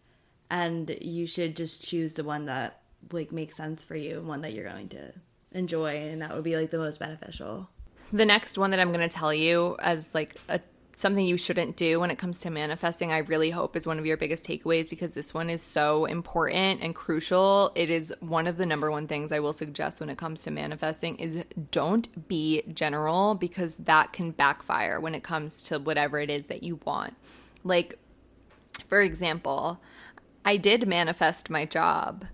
and 0.52 0.94
you 1.00 1.26
should 1.26 1.56
just 1.56 1.82
choose 1.82 2.12
the 2.12 2.22
one 2.22 2.44
that 2.44 2.82
like 3.10 3.32
makes 3.32 3.56
sense 3.56 3.82
for 3.82 3.96
you 3.96 4.20
one 4.20 4.42
that 4.42 4.52
you're 4.52 4.68
going 4.68 4.88
to 4.90 5.12
enjoy 5.50 5.96
and 5.96 6.22
that 6.22 6.32
would 6.34 6.44
be 6.44 6.56
like 6.56 6.70
the 6.70 6.78
most 6.78 7.00
beneficial. 7.00 7.68
The 8.12 8.26
next 8.26 8.58
one 8.58 8.70
that 8.70 8.78
i'm 8.78 8.92
going 8.92 9.08
to 9.08 9.14
tell 9.14 9.32
you 9.32 9.76
as 9.80 10.14
like 10.14 10.38
a 10.48 10.60
something 10.94 11.24
you 11.24 11.38
shouldn't 11.38 11.74
do 11.76 11.98
when 11.98 12.10
it 12.10 12.18
comes 12.18 12.40
to 12.40 12.50
manifesting 12.50 13.10
i 13.10 13.18
really 13.18 13.48
hope 13.48 13.74
is 13.76 13.86
one 13.86 13.98
of 13.98 14.04
your 14.04 14.18
biggest 14.18 14.44
takeaways 14.44 14.90
because 14.90 15.14
this 15.14 15.32
one 15.32 15.48
is 15.48 15.62
so 15.62 16.04
important 16.04 16.82
and 16.82 16.94
crucial. 16.94 17.72
It 17.74 17.88
is 17.88 18.14
one 18.20 18.46
of 18.46 18.58
the 18.58 18.66
number 18.66 18.90
one 18.90 19.08
things 19.08 19.32
i 19.32 19.40
will 19.40 19.54
suggest 19.54 20.00
when 20.00 20.10
it 20.10 20.18
comes 20.18 20.42
to 20.42 20.50
manifesting 20.50 21.16
is 21.16 21.44
don't 21.70 22.28
be 22.28 22.62
general 22.74 23.34
because 23.34 23.76
that 23.76 24.12
can 24.12 24.32
backfire 24.32 25.00
when 25.00 25.14
it 25.14 25.22
comes 25.22 25.62
to 25.64 25.78
whatever 25.78 26.20
it 26.20 26.28
is 26.28 26.44
that 26.44 26.62
you 26.62 26.78
want. 26.84 27.16
Like 27.64 27.98
for 28.86 29.00
example 29.00 29.80
I 30.44 30.56
did 30.56 30.88
manifest 30.88 31.50
my 31.50 31.64
job. 31.64 32.24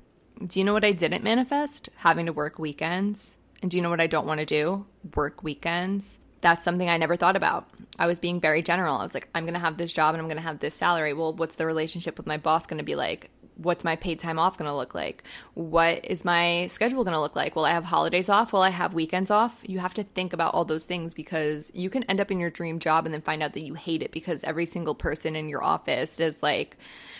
Do 0.44 0.58
you 0.58 0.64
know 0.64 0.72
what 0.72 0.84
I 0.84 0.92
didn't 0.92 1.24
manifest? 1.24 1.90
Having 1.96 2.26
to 2.26 2.32
work 2.32 2.58
weekends. 2.58 3.38
And 3.60 3.70
do 3.70 3.76
you 3.76 3.82
know 3.82 3.90
what 3.90 4.00
I 4.00 4.06
don't 4.06 4.26
want 4.26 4.40
to 4.40 4.46
do? 4.46 4.86
Work 5.14 5.42
weekends. 5.42 6.20
That's 6.40 6.64
something 6.64 6.88
I 6.88 6.96
never 6.96 7.16
thought 7.16 7.36
about. 7.36 7.68
I 7.98 8.06
was 8.06 8.20
being 8.20 8.40
very 8.40 8.62
general. 8.62 8.96
I 8.96 9.02
was 9.02 9.14
like, 9.14 9.28
I'm 9.34 9.44
going 9.44 9.54
to 9.54 9.60
have 9.60 9.76
this 9.76 9.92
job 9.92 10.14
and 10.14 10.22
I'm 10.22 10.28
going 10.28 10.36
to 10.36 10.42
have 10.42 10.60
this 10.60 10.76
salary. 10.76 11.12
Well, 11.12 11.34
what's 11.34 11.56
the 11.56 11.66
relationship 11.66 12.16
with 12.16 12.26
my 12.26 12.36
boss 12.36 12.66
going 12.66 12.78
to 12.78 12.84
be 12.84 12.94
like? 12.94 13.30
What's 13.58 13.84
my 13.84 13.96
paid 13.96 14.20
time 14.20 14.38
off 14.38 14.56
going 14.56 14.68
to 14.68 14.74
look 14.74 14.94
like? 14.94 15.24
What 15.54 16.04
is 16.04 16.24
my 16.24 16.68
schedule 16.68 17.04
going 17.04 17.14
to 17.14 17.20
look 17.20 17.36
like? 17.36 17.56
Will 17.56 17.64
I 17.64 17.72
have 17.72 17.84
holidays 17.84 18.28
off? 18.28 18.52
Will 18.52 18.62
I 18.62 18.70
have 18.70 18.94
weekends 18.94 19.30
off? 19.30 19.60
You 19.66 19.80
have 19.80 19.94
to 19.94 20.04
think 20.04 20.32
about 20.32 20.54
all 20.54 20.64
those 20.64 20.84
things 20.84 21.12
because 21.12 21.70
you 21.74 21.90
can 21.90 22.04
end 22.04 22.20
up 22.20 22.30
in 22.30 22.38
your 22.38 22.50
dream 22.50 22.78
job 22.78 23.04
and 23.04 23.12
then 23.12 23.20
find 23.20 23.42
out 23.42 23.54
that 23.54 23.60
you 23.60 23.74
hate 23.74 24.02
it 24.02 24.12
because 24.12 24.44
every 24.44 24.64
single 24.64 24.94
person 24.94 25.34
in 25.34 25.48
your 25.48 25.62
office 25.62 26.20
is 26.20 26.40
like 26.42 26.76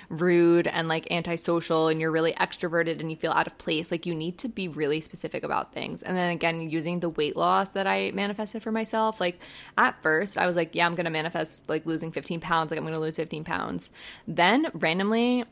rude 0.08 0.66
and 0.66 0.88
like 0.88 1.10
antisocial 1.10 1.88
and 1.88 2.00
you're 2.00 2.10
really 2.10 2.32
extroverted 2.34 3.00
and 3.00 3.10
you 3.10 3.16
feel 3.16 3.32
out 3.32 3.48
of 3.48 3.58
place. 3.58 3.90
Like 3.90 4.06
you 4.06 4.14
need 4.14 4.38
to 4.38 4.48
be 4.48 4.68
really 4.68 5.00
specific 5.00 5.42
about 5.42 5.72
things. 5.72 6.02
And 6.02 6.16
then 6.16 6.30
again, 6.30 6.70
using 6.70 7.00
the 7.00 7.10
weight 7.10 7.36
loss 7.36 7.70
that 7.70 7.86
I 7.86 8.12
manifested 8.12 8.62
for 8.62 8.70
myself, 8.70 9.20
like 9.20 9.40
at 9.76 10.00
first 10.02 10.38
I 10.38 10.46
was 10.46 10.54
like, 10.54 10.74
yeah, 10.74 10.86
I'm 10.86 10.94
going 10.94 11.04
to 11.04 11.10
manifest 11.10 11.68
like 11.68 11.84
losing 11.84 12.12
15 12.12 12.40
pounds. 12.40 12.70
Like 12.70 12.78
I'm 12.78 12.84
going 12.84 12.94
to 12.94 13.00
lose 13.00 13.16
15 13.16 13.42
pounds. 13.42 13.90
Then 14.26 14.68
randomly, 14.72 15.44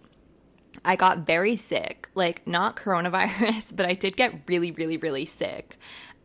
I 0.84 0.96
got 0.96 1.26
very 1.26 1.56
sick, 1.56 2.08
like 2.14 2.46
not 2.46 2.76
coronavirus, 2.76 3.74
but 3.76 3.86
I 3.86 3.94
did 3.94 4.16
get 4.16 4.40
really, 4.46 4.70
really, 4.70 4.96
really 4.96 5.26
sick. 5.26 5.76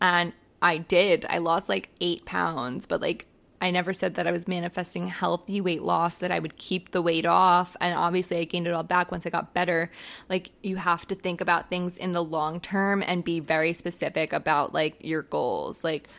And 0.02 0.34
I 0.62 0.78
did. 0.78 1.26
I 1.30 1.40
lost 1.40 1.70
like 1.70 1.90
eight 2.00 2.26
pounds, 2.26 2.86
but 2.86 3.02
like 3.02 3.28
I 3.62 3.70
never 3.70 3.94
said 3.94 4.16
that 4.16 4.26
I 4.26 4.32
was 4.32 4.48
manifesting 4.48 5.08
healthy 5.08 5.62
weight 5.62 5.84
loss, 5.84 6.16
that 6.16 6.32
I 6.32 6.40
would 6.40 6.58
keep 6.58 6.92
the 6.92 7.02
weight 7.02 7.28
off. 7.28 7.78
And 7.80 7.96
obviously, 7.96 8.38
I 8.38 8.44
gained 8.46 8.66
it 8.66 8.74
all 8.74 8.82
back 8.82 9.12
once 9.12 9.28
I 9.28 9.30
got 9.30 9.54
better. 9.54 9.92
Like, 10.30 10.50
you 10.64 10.78
have 10.78 11.08
to 11.10 11.16
think 11.16 11.42
about 11.42 11.70
things 11.70 11.96
in 11.96 12.12
the 12.12 12.24
long 12.24 12.60
term 12.60 13.04
and 13.06 13.24
be 13.24 13.40
very 13.40 13.74
specific 13.74 14.34
about 14.34 14.74
like 14.74 14.96
your 15.00 15.22
goals. 15.22 15.84
Like, 15.84 16.10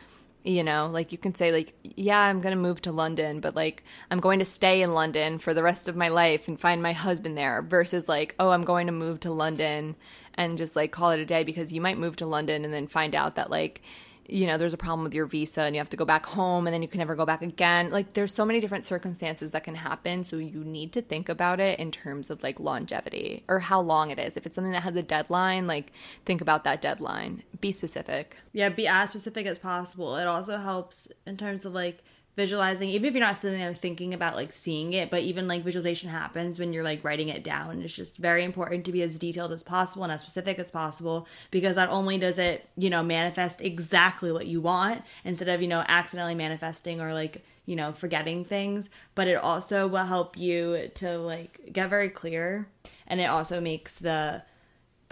you 0.43 0.63
know 0.63 0.87
like 0.87 1.11
you 1.11 1.17
can 1.17 1.33
say 1.33 1.51
like 1.51 1.73
yeah 1.83 2.19
i'm 2.19 2.41
going 2.41 2.55
to 2.55 2.61
move 2.61 2.81
to 2.81 2.91
london 2.91 3.39
but 3.39 3.55
like 3.55 3.83
i'm 4.11 4.19
going 4.19 4.39
to 4.39 4.45
stay 4.45 4.81
in 4.81 4.93
london 4.93 5.39
for 5.39 5.53
the 5.53 5.63
rest 5.63 5.87
of 5.87 5.95
my 5.95 6.09
life 6.09 6.47
and 6.47 6.59
find 6.59 6.83
my 6.83 6.93
husband 6.93 7.37
there 7.37 7.61
versus 7.61 8.07
like 8.07 8.35
oh 8.39 8.49
i'm 8.49 8.65
going 8.65 8.87
to 8.87 8.93
move 8.93 9.19
to 9.19 9.31
london 9.31 9.95
and 10.35 10.57
just 10.57 10.75
like 10.75 10.91
call 10.91 11.11
it 11.11 11.19
a 11.19 11.25
day 11.25 11.43
because 11.43 11.73
you 11.73 11.79
might 11.79 11.97
move 11.97 12.15
to 12.15 12.25
london 12.25 12.65
and 12.65 12.73
then 12.73 12.87
find 12.87 13.15
out 13.15 13.35
that 13.35 13.49
like 13.49 13.81
you 14.27 14.47
know, 14.47 14.57
there's 14.57 14.73
a 14.73 14.77
problem 14.77 15.03
with 15.03 15.13
your 15.13 15.25
visa 15.25 15.61
and 15.61 15.75
you 15.75 15.79
have 15.79 15.89
to 15.89 15.97
go 15.97 16.05
back 16.05 16.25
home 16.25 16.65
and 16.65 16.73
then 16.73 16.81
you 16.81 16.87
can 16.87 16.99
never 16.99 17.15
go 17.15 17.25
back 17.25 17.41
again. 17.41 17.89
Like 17.89 18.13
there's 18.13 18.33
so 18.33 18.45
many 18.45 18.59
different 18.59 18.85
circumstances 18.85 19.51
that 19.51 19.63
can 19.63 19.75
happen, 19.75 20.23
so 20.23 20.37
you 20.37 20.63
need 20.63 20.93
to 20.93 21.01
think 21.01 21.29
about 21.29 21.59
it 21.59 21.79
in 21.79 21.91
terms 21.91 22.29
of 22.29 22.41
like 22.43 22.59
longevity 22.59 23.43
or 23.47 23.59
how 23.59 23.81
long 23.81 24.11
it 24.11 24.19
is. 24.19 24.37
If 24.37 24.45
it's 24.45 24.55
something 24.55 24.73
that 24.73 24.83
has 24.83 24.95
a 24.95 25.03
deadline, 25.03 25.67
like 25.67 25.91
think 26.25 26.41
about 26.41 26.63
that 26.63 26.81
deadline. 26.81 27.43
Be 27.59 27.71
specific. 27.71 28.37
Yeah, 28.53 28.69
be 28.69 28.87
as 28.87 29.09
specific 29.09 29.45
as 29.45 29.59
possible. 29.59 30.15
It 30.17 30.27
also 30.27 30.57
helps 30.57 31.07
in 31.25 31.37
terms 31.37 31.65
of 31.65 31.73
like 31.73 32.03
visualizing 32.35 32.89
even 32.89 33.05
if 33.05 33.13
you're 33.13 33.21
not 33.21 33.37
sitting 33.37 33.59
there 33.59 33.73
thinking 33.73 34.13
about 34.13 34.35
like 34.35 34.51
seeing 34.51 34.93
it 34.93 35.11
but 35.11 35.21
even 35.21 35.47
like 35.47 35.63
visualization 35.63 36.09
happens 36.09 36.57
when 36.57 36.73
you're 36.73 36.83
like 36.83 37.03
writing 37.03 37.29
it 37.29 37.43
down. 37.43 37.81
It's 37.81 37.93
just 37.93 38.17
very 38.17 38.43
important 38.43 38.85
to 38.85 38.91
be 38.91 39.01
as 39.01 39.19
detailed 39.19 39.51
as 39.51 39.63
possible 39.63 40.03
and 40.03 40.11
as 40.11 40.21
specific 40.21 40.59
as 40.59 40.71
possible 40.71 41.27
because 41.51 41.75
not 41.75 41.89
only 41.89 42.17
does 42.17 42.37
it 42.37 42.67
you 42.77 42.89
know 42.89 43.03
manifest 43.03 43.61
exactly 43.61 44.31
what 44.31 44.47
you 44.47 44.61
want 44.61 45.03
instead 45.23 45.49
of 45.49 45.61
you 45.61 45.67
know 45.67 45.83
accidentally 45.87 46.35
manifesting 46.35 46.99
or 46.99 47.13
like 47.13 47.43
you 47.65 47.75
know 47.75 47.93
forgetting 47.93 48.43
things 48.43 48.89
but 49.15 49.27
it 49.27 49.35
also 49.35 49.87
will 49.87 50.05
help 50.05 50.37
you 50.37 50.89
to 50.95 51.17
like 51.17 51.59
get 51.71 51.89
very 51.89 52.09
clear 52.09 52.67
and 53.07 53.21
it 53.21 53.25
also 53.25 53.61
makes 53.61 53.95
the 53.95 54.41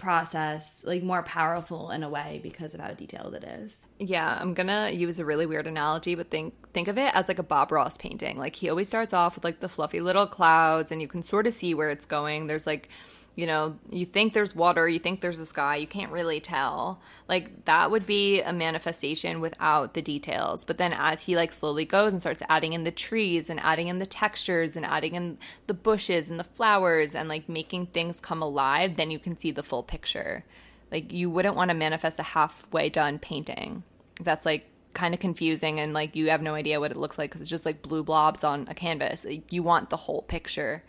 process 0.02 0.84
like 0.84 1.02
more 1.02 1.22
powerful 1.22 1.92
in 1.92 2.02
a 2.02 2.08
way 2.08 2.40
because 2.42 2.74
of 2.74 2.80
how 2.80 2.90
detailed 2.92 3.34
it 3.34 3.44
is. 3.44 3.86
Yeah, 4.00 4.36
I'm 4.38 4.52
gonna 4.52 4.90
use 4.90 5.20
a 5.20 5.24
really 5.24 5.46
weird 5.46 5.68
analogy, 5.68 6.16
but 6.16 6.28
think 6.28 6.54
think 6.72 6.88
of 6.88 6.98
it 6.98 7.14
as 7.14 7.28
like 7.28 7.38
a 7.38 7.44
Bob 7.44 7.70
Ross 7.70 7.96
painting. 7.96 8.36
Like 8.36 8.56
he 8.56 8.68
always 8.68 8.88
starts 8.88 9.12
off 9.12 9.36
with 9.36 9.44
like 9.44 9.60
the 9.60 9.68
fluffy 9.68 10.00
little 10.00 10.26
clouds 10.26 10.90
and 10.90 11.00
you 11.00 11.06
can 11.06 11.22
sort 11.22 11.46
of 11.46 11.54
see 11.54 11.72
where 11.72 11.88
it's 11.88 12.04
going. 12.04 12.48
There's 12.48 12.66
like 12.66 12.88
you 13.34 13.46
know, 13.46 13.78
you 13.90 14.04
think 14.04 14.34
there's 14.34 14.54
water, 14.54 14.88
you 14.88 14.98
think 14.98 15.20
there's 15.20 15.38
a 15.38 15.46
sky, 15.46 15.76
you 15.76 15.86
can't 15.86 16.12
really 16.12 16.38
tell. 16.38 17.00
Like 17.28 17.64
that 17.64 17.90
would 17.90 18.04
be 18.04 18.42
a 18.42 18.52
manifestation 18.52 19.40
without 19.40 19.94
the 19.94 20.02
details. 20.02 20.64
But 20.64 20.76
then 20.76 20.92
as 20.92 21.22
he 21.22 21.34
like 21.34 21.50
slowly 21.50 21.86
goes 21.86 22.12
and 22.12 22.20
starts 22.20 22.42
adding 22.50 22.74
in 22.74 22.84
the 22.84 22.90
trees 22.90 23.48
and 23.48 23.58
adding 23.60 23.88
in 23.88 23.98
the 23.98 24.06
textures 24.06 24.76
and 24.76 24.84
adding 24.84 25.14
in 25.14 25.38
the 25.66 25.74
bushes 25.74 26.28
and 26.28 26.38
the 26.38 26.44
flowers 26.44 27.14
and 27.14 27.28
like 27.28 27.48
making 27.48 27.86
things 27.86 28.20
come 28.20 28.42
alive, 28.42 28.96
then 28.96 29.10
you 29.10 29.18
can 29.18 29.38
see 29.38 29.50
the 29.50 29.62
full 29.62 29.82
picture. 29.82 30.44
Like 30.90 31.10
you 31.10 31.30
wouldn't 31.30 31.56
want 31.56 31.70
to 31.70 31.74
manifest 31.74 32.18
a 32.18 32.24
halfway 32.24 32.90
done 32.90 33.18
painting. 33.18 33.82
That's 34.20 34.44
like 34.44 34.66
kind 34.92 35.14
of 35.14 35.20
confusing 35.20 35.80
and 35.80 35.94
like 35.94 36.14
you 36.14 36.28
have 36.28 36.42
no 36.42 36.54
idea 36.54 36.78
what 36.78 36.90
it 36.90 36.98
looks 36.98 37.16
like 37.16 37.30
because 37.30 37.40
it's 37.40 37.48
just 37.48 37.64
like 37.64 37.80
blue 37.80 38.02
blobs 38.02 38.44
on 38.44 38.66
a 38.68 38.74
canvas. 38.74 39.24
You 39.48 39.62
want 39.62 39.88
the 39.88 39.96
whole 39.96 40.20
picture. 40.20 40.82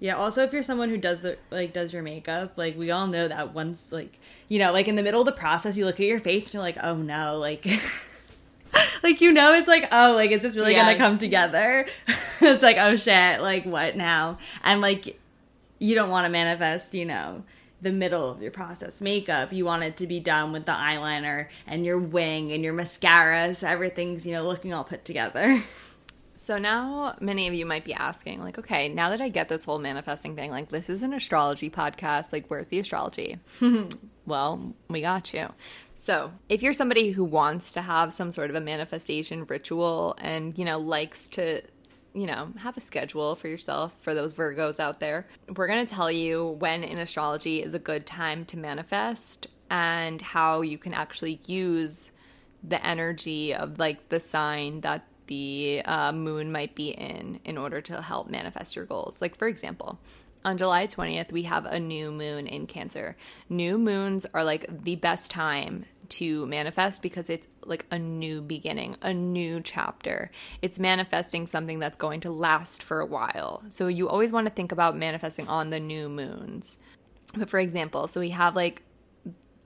Yeah, 0.00 0.16
also 0.16 0.42
if 0.42 0.52
you're 0.52 0.62
someone 0.62 0.88
who 0.88 0.96
does 0.96 1.20
the 1.20 1.36
like 1.50 1.74
does 1.74 1.92
your 1.92 2.02
makeup, 2.02 2.54
like 2.56 2.76
we 2.76 2.90
all 2.90 3.06
know 3.06 3.28
that 3.28 3.54
once 3.54 3.92
like 3.92 4.18
you 4.48 4.58
know, 4.58 4.72
like 4.72 4.88
in 4.88 4.96
the 4.96 5.02
middle 5.02 5.20
of 5.20 5.26
the 5.26 5.32
process 5.32 5.76
you 5.76 5.84
look 5.84 6.00
at 6.00 6.06
your 6.06 6.20
face 6.20 6.44
and 6.44 6.54
you're 6.54 6.62
like, 6.62 6.78
"Oh 6.82 6.96
no, 6.96 7.38
like 7.38 7.66
like 9.02 9.20
you 9.20 9.30
know 9.30 9.52
it's 9.52 9.68
like, 9.68 9.88
"Oh, 9.92 10.14
like 10.14 10.30
is 10.30 10.40
this 10.40 10.56
really 10.56 10.74
going 10.74 10.86
to 10.86 10.96
come 10.96 11.18
together?" 11.18 11.86
it's 12.40 12.62
like, 12.62 12.78
"Oh 12.78 12.96
shit, 12.96 13.42
like 13.42 13.64
what 13.66 13.94
now?" 13.94 14.38
And 14.64 14.80
like 14.80 15.20
you 15.78 15.94
don't 15.94 16.10
want 16.10 16.24
to 16.26 16.30
manifest, 16.30 16.94
you 16.94 17.04
know, 17.04 17.42
the 17.82 17.92
middle 17.92 18.30
of 18.30 18.40
your 18.40 18.50
process 18.50 19.00
makeup. 19.00 19.52
You 19.52 19.64
want 19.64 19.82
it 19.82 19.96
to 19.98 20.06
be 20.06 20.20
done 20.20 20.52
with 20.52 20.66
the 20.66 20.72
eyeliner 20.72 21.48
and 21.66 21.84
your 21.84 21.98
wing 21.98 22.52
and 22.52 22.62
your 22.62 22.74
mascara 22.74 23.54
so 23.54 23.66
everything's, 23.66 24.26
you 24.26 24.32
know, 24.32 24.46
looking 24.46 24.72
all 24.72 24.84
put 24.84 25.04
together. 25.04 25.62
So 26.50 26.58
now 26.58 27.14
many 27.20 27.46
of 27.46 27.54
you 27.54 27.64
might 27.64 27.84
be 27.84 27.94
asking, 27.94 28.40
like, 28.40 28.58
okay, 28.58 28.88
now 28.88 29.10
that 29.10 29.20
I 29.20 29.28
get 29.28 29.48
this 29.48 29.64
whole 29.64 29.78
manifesting 29.78 30.34
thing, 30.34 30.50
like, 30.50 30.68
this 30.68 30.90
is 30.90 31.04
an 31.04 31.12
astrology 31.12 31.70
podcast. 31.70 32.32
Like, 32.32 32.46
where's 32.48 32.66
the 32.66 32.80
astrology? 32.80 33.38
well, 34.26 34.74
we 34.88 35.00
got 35.00 35.32
you. 35.32 35.50
So, 35.94 36.32
if 36.48 36.60
you're 36.60 36.72
somebody 36.72 37.12
who 37.12 37.22
wants 37.22 37.74
to 37.74 37.82
have 37.82 38.12
some 38.12 38.32
sort 38.32 38.50
of 38.50 38.56
a 38.56 38.60
manifestation 38.60 39.44
ritual 39.44 40.16
and, 40.18 40.58
you 40.58 40.64
know, 40.64 40.80
likes 40.80 41.28
to 41.28 41.62
you 42.14 42.26
know, 42.26 42.48
have 42.58 42.76
a 42.76 42.80
schedule 42.80 43.36
for 43.36 43.46
yourself 43.46 43.94
for 44.00 44.12
those 44.12 44.34
Virgos 44.34 44.80
out 44.80 44.98
there. 44.98 45.28
We're 45.54 45.68
going 45.68 45.86
to 45.86 45.94
tell 45.94 46.10
you 46.10 46.56
when 46.58 46.82
in 46.82 46.98
astrology 46.98 47.62
is 47.62 47.74
a 47.74 47.78
good 47.78 48.06
time 48.06 48.44
to 48.46 48.58
manifest 48.58 49.46
and 49.70 50.20
how 50.20 50.62
you 50.62 50.78
can 50.78 50.94
actually 50.94 51.40
use 51.46 52.10
the 52.64 52.84
energy 52.84 53.54
of 53.54 53.78
like 53.78 54.08
the 54.08 54.18
sign 54.18 54.80
that 54.80 55.04
the 55.30 55.80
uh, 55.84 56.10
moon 56.10 56.50
might 56.50 56.74
be 56.74 56.88
in 56.90 57.38
in 57.44 57.56
order 57.56 57.80
to 57.80 58.02
help 58.02 58.28
manifest 58.28 58.74
your 58.74 58.84
goals. 58.84 59.16
Like, 59.20 59.38
for 59.38 59.46
example, 59.46 60.00
on 60.44 60.58
July 60.58 60.88
20th, 60.88 61.30
we 61.30 61.44
have 61.44 61.66
a 61.66 61.78
new 61.78 62.10
moon 62.10 62.48
in 62.48 62.66
Cancer. 62.66 63.16
New 63.48 63.78
moons 63.78 64.26
are 64.34 64.42
like 64.42 64.66
the 64.82 64.96
best 64.96 65.30
time 65.30 65.84
to 66.08 66.46
manifest 66.46 67.00
because 67.00 67.30
it's 67.30 67.46
like 67.64 67.86
a 67.92 67.98
new 67.98 68.42
beginning, 68.42 68.96
a 69.02 69.14
new 69.14 69.60
chapter. 69.60 70.32
It's 70.62 70.80
manifesting 70.80 71.46
something 71.46 71.78
that's 71.78 71.96
going 71.96 72.20
to 72.22 72.30
last 72.30 72.82
for 72.82 72.98
a 72.98 73.06
while. 73.06 73.62
So 73.68 73.86
you 73.86 74.08
always 74.08 74.32
want 74.32 74.48
to 74.48 74.52
think 74.52 74.72
about 74.72 74.96
manifesting 74.96 75.46
on 75.46 75.70
the 75.70 75.78
new 75.78 76.08
moons. 76.08 76.80
But 77.36 77.48
for 77.48 77.60
example, 77.60 78.08
so 78.08 78.18
we 78.18 78.30
have 78.30 78.56
like 78.56 78.82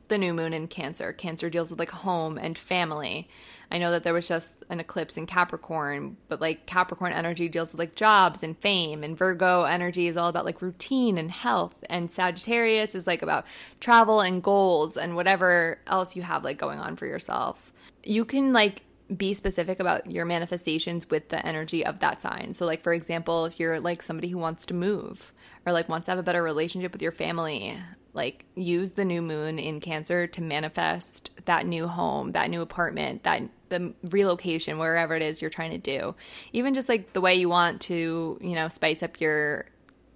the 0.08 0.18
new 0.18 0.34
moon 0.34 0.52
in 0.52 0.68
Cancer. 0.68 1.12
Cancer 1.12 1.48
deals 1.48 1.70
with 1.70 1.78
like 1.78 1.90
home 1.90 2.36
and 2.36 2.58
family. 2.58 3.28
I 3.74 3.78
know 3.78 3.90
that 3.90 4.04
there 4.04 4.14
was 4.14 4.28
just 4.28 4.52
an 4.68 4.78
eclipse 4.78 5.16
in 5.16 5.26
Capricorn, 5.26 6.16
but 6.28 6.40
like 6.40 6.64
Capricorn 6.64 7.12
energy 7.12 7.48
deals 7.48 7.72
with 7.72 7.80
like 7.80 7.96
jobs 7.96 8.44
and 8.44 8.56
fame, 8.56 9.02
and 9.02 9.18
Virgo 9.18 9.64
energy 9.64 10.06
is 10.06 10.16
all 10.16 10.28
about 10.28 10.44
like 10.44 10.62
routine 10.62 11.18
and 11.18 11.28
health, 11.28 11.74
and 11.90 12.08
Sagittarius 12.08 12.94
is 12.94 13.08
like 13.08 13.20
about 13.20 13.44
travel 13.80 14.20
and 14.20 14.44
goals 14.44 14.96
and 14.96 15.16
whatever 15.16 15.80
else 15.88 16.14
you 16.14 16.22
have 16.22 16.44
like 16.44 16.56
going 16.56 16.78
on 16.78 16.94
for 16.94 17.06
yourself. 17.06 17.72
You 18.04 18.24
can 18.24 18.52
like 18.52 18.82
be 19.16 19.34
specific 19.34 19.80
about 19.80 20.08
your 20.08 20.24
manifestations 20.24 21.10
with 21.10 21.30
the 21.30 21.44
energy 21.44 21.84
of 21.84 21.98
that 21.98 22.20
sign. 22.20 22.54
So, 22.54 22.66
like, 22.66 22.84
for 22.84 22.94
example, 22.94 23.44
if 23.44 23.58
you're 23.58 23.80
like 23.80 24.02
somebody 24.02 24.28
who 24.28 24.38
wants 24.38 24.66
to 24.66 24.74
move 24.74 25.32
or 25.66 25.72
like 25.72 25.88
wants 25.88 26.04
to 26.04 26.12
have 26.12 26.18
a 26.20 26.22
better 26.22 26.44
relationship 26.44 26.92
with 26.92 27.02
your 27.02 27.10
family, 27.10 27.76
like 28.14 28.44
use 28.54 28.92
the 28.92 29.04
new 29.04 29.20
moon 29.20 29.58
in 29.58 29.80
Cancer 29.80 30.26
to 30.26 30.42
manifest 30.42 31.30
that 31.44 31.66
new 31.66 31.86
home, 31.88 32.32
that 32.32 32.48
new 32.48 32.62
apartment, 32.62 33.24
that 33.24 33.42
the 33.68 33.92
relocation, 34.10 34.78
wherever 34.78 35.14
it 35.14 35.22
is 35.22 35.42
you're 35.42 35.50
trying 35.50 35.72
to 35.72 35.78
do. 35.78 36.14
Even 36.52 36.74
just 36.74 36.88
like 36.88 37.12
the 37.12 37.20
way 37.20 37.34
you 37.34 37.48
want 37.48 37.80
to, 37.82 38.38
you 38.40 38.54
know, 38.54 38.68
spice 38.68 39.02
up 39.02 39.20
your 39.20 39.66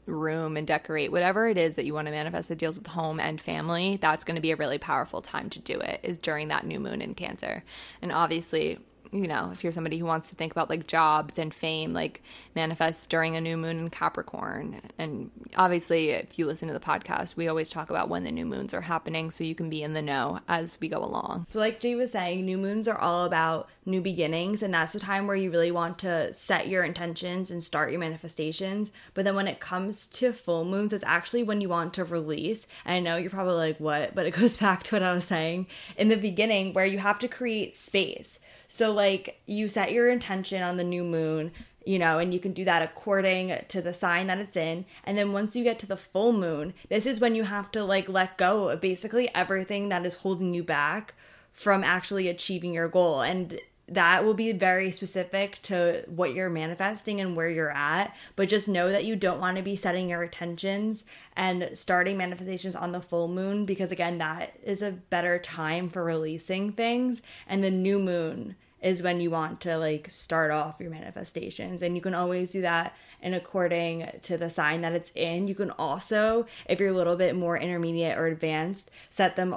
room 0.07 0.57
and 0.57 0.67
decorate 0.67 1.13
whatever 1.13 1.49
it 1.49 1.59
is 1.59 1.75
that 1.75 1.85
you 1.85 1.93
want 1.93 2.07
to 2.07 2.11
manifest 2.13 2.49
that 2.49 2.59
deals 2.59 2.79
with 2.79 2.87
home 2.87 3.21
and 3.21 3.41
family 3.41 3.99
that's 4.01 4.25
going 4.25 4.35
to 4.35 4.41
be 4.41 4.51
a 4.51 4.57
really 4.57 4.79
powerful 4.79 5.21
time 5.21 5.51
to 5.51 5.59
do 5.59 5.79
it 5.79 6.01
is 6.03 6.17
during 6.17 6.49
that 6.49 6.65
new 6.65 6.81
moon 6.81 7.03
in 7.03 7.15
cancer 7.15 7.63
and 8.01 8.11
obviously 8.11 8.79
you 9.13 9.27
know, 9.27 9.51
if 9.53 9.63
you're 9.63 9.73
somebody 9.73 9.99
who 9.99 10.05
wants 10.05 10.29
to 10.31 10.37
think 10.37 10.53
about 10.53 10.69
like 10.69 10.87
jobs 10.87 11.39
and 11.39 11.53
fame, 11.53 11.93
like 11.93 12.23
manifest 12.55 13.09
during 13.11 13.37
a 13.37 13.41
new 13.41 13.57
moon 13.57 13.79
in 13.79 13.91
Capricorn. 13.91 14.81
And 14.99 15.31
obviously, 15.57 16.11
if 16.11 16.39
you 16.39 16.47
listen 16.47 16.69
to 16.69 16.75
the 16.75 16.81
podcast, 16.81 17.37
we 17.37 17.49
always 17.49 17.71
talk 17.71 17.91
about 17.91 18.09
when 18.09 18.25
the 18.25 18.31
new 18.31 18.45
moons 18.45 18.75
are 18.75 18.81
happening 18.81 19.31
so 19.31 19.45
you 19.45 19.55
can 19.55 19.71
be 19.71 19.83
in 19.83 19.93
the 19.93 20.03
know 20.03 20.41
as 20.49 20.79
we 20.81 20.89
go 20.89 20.99
along. 20.99 21.47
So, 21.49 21.59
like 21.59 21.81
Jay 21.81 21.95
was 21.95 22.13
saying, 22.13 22.45
new 22.45 22.59
moons 22.59 22.89
are 22.89 22.99
all 22.99 23.25
about 23.25 23.69
new 23.87 24.01
beginnings, 24.01 24.63
and 24.63 24.75
that's 24.75 24.93
the 24.93 25.01
time 25.01 25.27
where 25.27 25.37
you 25.37 25.51
really 25.51 25.71
want 25.71 25.99
to 26.01 26.33
set 26.35 26.69
your 26.69 26.85
intentions 26.85 27.51
and 27.51 27.65
start 27.65 27.91
your 27.91 28.01
manifestations. 28.01 28.91
But 29.15 29.25
then 29.25 29.35
when 29.35 29.49
it 29.49 29.61
comes 29.61 30.07
to 30.09 30.33
full 30.33 30.65
moons, 30.65 30.93
it's 30.93 31.05
actually 31.05 31.43
when 31.43 31.61
you 31.61 31.69
want 31.69 31.95
to 31.95 32.05
release. 32.05 32.67
And 32.85 32.97
I 32.97 33.01
know 33.01 33.17
you're 33.17 33.31
probably 33.31 33.55
like, 33.55 33.81
what? 33.81 34.15
But 34.15 34.27
it 34.27 34.35
goes 34.35 34.57
back 34.59 34.83
to 34.85 34.97
what 34.97 35.03
I 35.03 35.13
was 35.13 35.25
saying 35.25 35.67
in 35.97 36.09
the 36.09 36.17
beginning 36.17 36.73
where 36.73 36.87
you 36.87 36.99
have 36.99 37.19
to 37.21 37.29
create 37.29 37.75
space 37.75 38.39
so, 38.69 38.93
like, 38.93 39.41
you 39.47 39.69
set 39.69 39.93
your 39.93 40.11
intention 40.11 40.63
on 40.63 40.77
the 40.77 40.85
new 40.85 41.03
moon, 41.03 41.53
you 41.87 41.99
know, 41.99 42.19
and 42.19 42.35
you 42.35 42.39
can 42.39 42.53
do 42.53 42.67
that 42.67 42.83
according 42.83 43.59
to 43.69 43.81
the 43.81 43.95
sign 43.95 44.27
that 44.27 44.39
it's 44.39 44.57
in. 44.57 44.85
And 45.05 45.17
then 45.17 45.33
once 45.33 45.57
you 45.57 45.65
get 45.65 45.79
to 45.81 45.87
the 45.87 45.97
full 45.97 46.35
moon, 46.35 46.75
this 46.91 47.07
is 47.07 47.19
when 47.19 47.35
you 47.35 47.45
have 47.45 47.71
to, 47.73 47.83
like, 47.83 48.11
let 48.11 48.37
go 48.37 48.69
of 48.69 48.83
basically 48.83 49.35
everything 49.35 49.89
that 49.89 50.05
is 50.05 50.17
holding 50.17 50.53
you 50.53 50.63
back 50.63 51.15
from 51.51 51.83
actually 51.83 52.29
achieving 52.29 52.75
your 52.75 52.89
goal. 52.89 53.23
And 53.23 53.59
that 53.89 54.25
will 54.25 54.35
be 54.35 54.53
very 54.53 54.91
specific 54.91 55.61
to 55.63 56.05
what 56.07 56.35
you're 56.35 56.51
manifesting 56.51 57.21
and 57.21 57.35
where 57.35 57.49
you're 57.49 57.71
at. 57.71 58.15
But 58.37 58.49
just 58.49 58.69
know 58.69 58.91
that 58.91 59.05
you 59.05 59.17
don't 59.17 59.41
want 59.41 59.57
to 59.57 59.63
be 59.63 59.77
setting 59.77 60.11
your 60.11 60.23
intentions 60.23 61.05
and 61.37 61.71
starting 61.75 62.17
manifestations 62.17 62.77
on 62.77 62.93
the 62.93 63.01
full 63.01 63.29
moon 63.29 63.65
because, 63.65 63.91
again, 63.91 64.19
that 64.19 64.59
is 64.63 64.83
a 64.83 64.93
better 64.93 65.39
time 65.39 65.89
for 65.89 66.05
releasing 66.05 66.73
things. 66.73 67.23
And 67.47 67.65
the 67.65 67.71
new 67.71 67.99
moon 67.99 68.57
is 68.81 69.03
when 69.03 69.21
you 69.21 69.31
want 69.31 69.61
to 69.61 69.77
like 69.77 70.11
start 70.11 70.51
off 70.51 70.77
your 70.79 70.91
manifestations. 70.91 71.83
And 71.83 71.97
you 71.97 72.03
can 72.03 72.15
always 72.15 72.51
do 72.51 72.61
that 72.61 72.95
and 73.21 73.35
according 73.35 74.09
to 74.23 74.37
the 74.37 74.51
sign 74.51 74.83
that 74.83 74.93
it's 74.93 75.11
in. 75.15 75.49
You 75.49 75.55
can 75.55 75.71
also, 75.73 76.47
if 76.67 76.79
you're 76.79 76.91
a 76.91 76.97
little 76.97 77.17
bit 77.17 77.35
more 77.35 77.59
intermediate 77.59 78.17
or 78.17 78.27
advanced, 78.27 78.91
set 79.11 79.37
them 79.37 79.57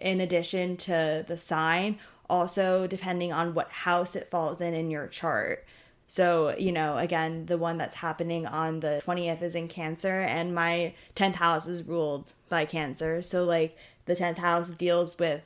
in 0.00 0.20
addition 0.20 0.76
to 0.76 1.24
the 1.26 1.36
sign 1.36 1.98
also 2.30 2.86
depending 2.86 3.32
on 3.32 3.54
what 3.54 3.70
house 3.70 4.16
it 4.16 4.30
falls 4.30 4.60
in 4.60 4.72
in 4.72 4.90
your 4.90 5.08
chart. 5.08 5.66
So, 6.06 6.56
you 6.58 6.72
know, 6.72 6.98
again, 6.98 7.46
the 7.46 7.56
one 7.56 7.78
that's 7.78 7.94
happening 7.94 8.44
on 8.44 8.80
the 8.80 9.00
20th 9.06 9.42
is 9.42 9.54
in 9.54 9.68
Cancer, 9.68 10.20
and 10.20 10.52
my 10.52 10.94
10th 11.14 11.36
house 11.36 11.68
is 11.68 11.84
ruled 11.84 12.32
by 12.48 12.64
Cancer. 12.64 13.22
So, 13.22 13.44
like, 13.44 13.76
the 14.06 14.16
10th 14.16 14.38
house 14.38 14.70
deals 14.70 15.16
with 15.20 15.42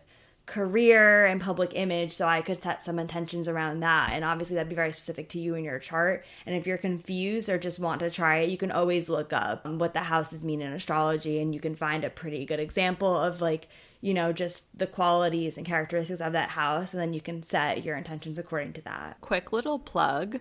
career 0.47 1.26
and 1.26 1.39
public 1.39 1.72
image, 1.74 2.14
so 2.14 2.26
I 2.26 2.41
could 2.41 2.62
set 2.62 2.82
some 2.82 2.99
intentions 2.99 3.47
around 3.47 3.80
that. 3.80 4.12
And 4.12 4.24
obviously, 4.24 4.55
that'd 4.55 4.70
be 4.70 4.74
very 4.74 4.93
specific 4.93 5.28
to 5.30 5.39
you 5.39 5.55
and 5.55 5.66
your 5.66 5.78
chart. 5.78 6.24
And 6.47 6.57
if 6.57 6.66
you're 6.66 6.78
confused 6.78 7.51
or 7.51 7.59
just 7.59 7.78
want 7.78 8.01
to 8.01 8.11
try 8.11 8.39
it, 8.39 8.51
you 8.51 8.57
can 8.57 8.72
always 8.72 9.11
look 9.11 9.35
up 9.35 9.66
what 9.66 9.93
the 9.93 10.01
houses 10.01 10.47
mean 10.47 10.62
in 10.62 10.72
astrology, 10.72 11.41
and 11.41 11.55
you 11.55 11.61
can 11.61 11.74
find 11.74 12.05
a 12.05 12.11
pretty 12.11 12.47
good 12.47 12.61
example 12.61 13.14
of 13.14 13.43
like 13.43 13.68
you 14.05 14.13
know, 14.13 14.35
just 14.35 14.67
the 14.79 14.87
qualities 14.87 15.57
and 15.57 15.67
characteristics 15.67 16.21
of 16.21 16.35
that 16.35 16.51
house, 16.51 16.93
and 16.93 17.01
then 17.01 17.15
you 17.15 17.23
can 17.23 17.43
set 17.43 17.85
your 17.85 17.97
intentions 17.97 18.39
according 18.39 18.75
to 18.75 18.83
that. 18.83 19.17
Quick 19.23 19.51
little 19.51 19.79
plug, 19.79 20.41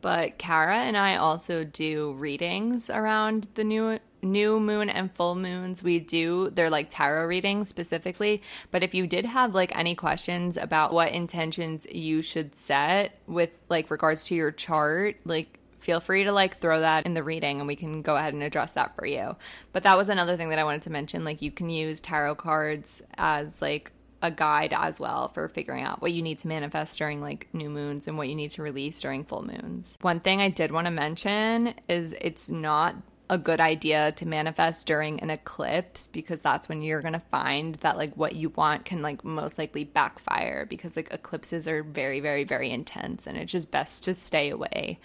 but 0.00 0.36
Kara 0.36 0.78
and 0.78 0.96
I 0.96 1.14
also 1.14 1.62
do 1.62 2.14
readings 2.14 2.90
around 2.90 3.46
the 3.54 3.62
new 3.62 4.00
new 4.20 4.58
moon 4.58 4.88
and 4.88 5.14
full 5.14 5.34
moons 5.34 5.82
we 5.82 5.98
do 5.98 6.48
they're 6.48 6.70
like 6.70 6.86
tarot 6.88 7.26
readings 7.26 7.68
specifically 7.68 8.40
but 8.70 8.82
if 8.82 8.94
you 8.94 9.06
did 9.06 9.26
have 9.26 9.54
like 9.54 9.70
any 9.76 9.94
questions 9.94 10.56
about 10.56 10.94
what 10.94 11.12
intentions 11.12 11.86
you 11.92 12.22
should 12.22 12.56
set 12.56 13.18
with 13.26 13.50
like 13.68 13.90
regards 13.90 14.24
to 14.24 14.34
your 14.34 14.50
chart 14.50 15.16
like 15.26 15.58
feel 15.84 16.00
free 16.00 16.24
to 16.24 16.32
like 16.32 16.56
throw 16.56 16.80
that 16.80 17.04
in 17.04 17.12
the 17.12 17.22
reading 17.22 17.58
and 17.58 17.68
we 17.68 17.76
can 17.76 18.00
go 18.00 18.16
ahead 18.16 18.32
and 18.32 18.42
address 18.42 18.72
that 18.72 18.96
for 18.96 19.06
you. 19.06 19.36
But 19.72 19.82
that 19.82 19.98
was 19.98 20.08
another 20.08 20.36
thing 20.36 20.48
that 20.48 20.58
I 20.58 20.64
wanted 20.64 20.82
to 20.82 20.90
mention. 20.90 21.24
Like 21.24 21.42
you 21.42 21.50
can 21.50 21.68
use 21.68 22.00
tarot 22.00 22.36
cards 22.36 23.02
as 23.18 23.60
like 23.60 23.92
a 24.22 24.30
guide 24.30 24.72
as 24.74 24.98
well 24.98 25.28
for 25.28 25.48
figuring 25.50 25.84
out 25.84 26.00
what 26.00 26.12
you 26.12 26.22
need 26.22 26.38
to 26.38 26.48
manifest 26.48 26.96
during 26.96 27.20
like 27.20 27.46
new 27.52 27.68
moons 27.68 28.08
and 28.08 28.16
what 28.16 28.28
you 28.28 28.34
need 28.34 28.50
to 28.52 28.62
release 28.62 28.98
during 29.02 29.24
full 29.24 29.42
moons. 29.42 29.98
One 30.00 30.20
thing 30.20 30.40
I 30.40 30.48
did 30.48 30.72
want 30.72 30.86
to 30.86 30.90
mention 30.90 31.74
is 31.86 32.14
it's 32.18 32.48
not 32.48 32.96
a 33.30 33.38
good 33.38 33.60
idea 33.60 34.12
to 34.12 34.26
manifest 34.26 34.86
during 34.86 35.18
an 35.20 35.30
eclipse 35.30 36.06
because 36.06 36.42
that's 36.42 36.68
when 36.68 36.82
you're 36.82 37.00
going 37.00 37.14
to 37.14 37.22
find 37.30 37.76
that 37.76 37.96
like 37.96 38.14
what 38.16 38.36
you 38.36 38.50
want 38.50 38.84
can 38.84 39.00
like 39.00 39.24
most 39.24 39.58
likely 39.58 39.82
backfire 39.82 40.66
because 40.66 40.94
like 40.94 41.08
eclipses 41.10 41.66
are 41.66 41.82
very 41.82 42.20
very 42.20 42.44
very 42.44 42.70
intense 42.70 43.26
and 43.26 43.38
it's 43.38 43.50
just 43.50 43.70
best 43.70 44.04
to 44.04 44.14
stay 44.14 44.50
away 44.50 44.98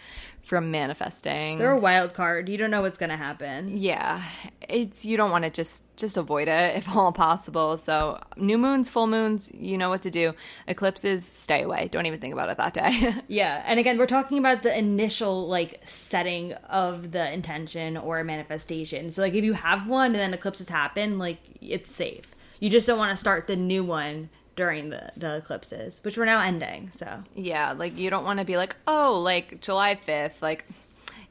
from 0.50 0.72
manifesting. 0.72 1.60
They're 1.60 1.70
a 1.70 1.78
wild 1.78 2.16
card. 2.16 2.50
You 2.50 2.58
don't 2.58 2.72
know 2.72 2.82
what's 2.82 2.98
going 2.98 3.12
to 3.12 3.16
happen. 3.16 3.78
Yeah. 3.78 4.24
It's 4.68 5.06
you 5.06 5.16
don't 5.16 5.30
want 5.30 5.44
to 5.44 5.52
just 5.52 5.84
just 5.96 6.18
avoid 6.18 6.48
it 6.48 6.76
if 6.76 6.90
all 6.96 7.12
possible. 7.12 7.78
So, 7.78 8.20
new 8.36 8.58
moons, 8.58 8.90
full 8.90 9.06
moons, 9.06 9.52
you 9.54 9.78
know 9.78 9.90
what 9.90 10.02
to 10.02 10.10
do. 10.10 10.34
Eclipses, 10.68 11.24
stay 11.24 11.62
away. 11.62 11.88
Don't 11.92 12.08
even 12.08 12.20
think 12.20 12.34
about 12.34 12.50
it 12.50 12.58
that 12.58 12.74
day. 12.74 13.14
yeah. 13.28 13.62
And 13.68 13.80
again, 13.80 14.00
we're 14.00 14.08
talking 14.08 14.40
about 14.40 14.64
the 14.64 14.76
initial 14.76 15.48
like 15.48 15.82
setting 15.86 16.54
of 16.68 17.12
the 17.12 17.32
intention 17.32 17.96
or 17.96 18.24
manifestation. 18.24 19.12
So 19.12 19.22
like 19.22 19.36
if 19.36 19.44
you 19.44 19.54
have 19.54 19.88
one 19.88 20.08
and 20.08 20.16
then 20.16 20.34
eclipses 20.34 20.68
happen, 20.68 21.20
like 21.20 21.38
it's 21.62 21.94
safe. 21.94 22.36
You 22.60 22.72
just 22.72 22.88
don't 22.88 22.98
want 22.98 23.12
to 23.12 23.18
start 23.18 23.46
the 23.46 23.56
new 23.56 23.84
one 23.84 24.30
during 24.60 24.90
the 24.90 25.10
the 25.16 25.38
eclipses, 25.38 26.02
which 26.04 26.18
we're 26.18 26.26
now 26.26 26.42
ending. 26.42 26.92
So 26.94 27.24
yeah, 27.34 27.72
like 27.72 27.98
you 27.98 28.10
don't 28.10 28.26
want 28.26 28.40
to 28.40 28.46
be 28.46 28.58
like, 28.58 28.76
oh, 28.86 29.20
like 29.24 29.62
July 29.62 29.96
fifth, 29.96 30.42
like. 30.42 30.66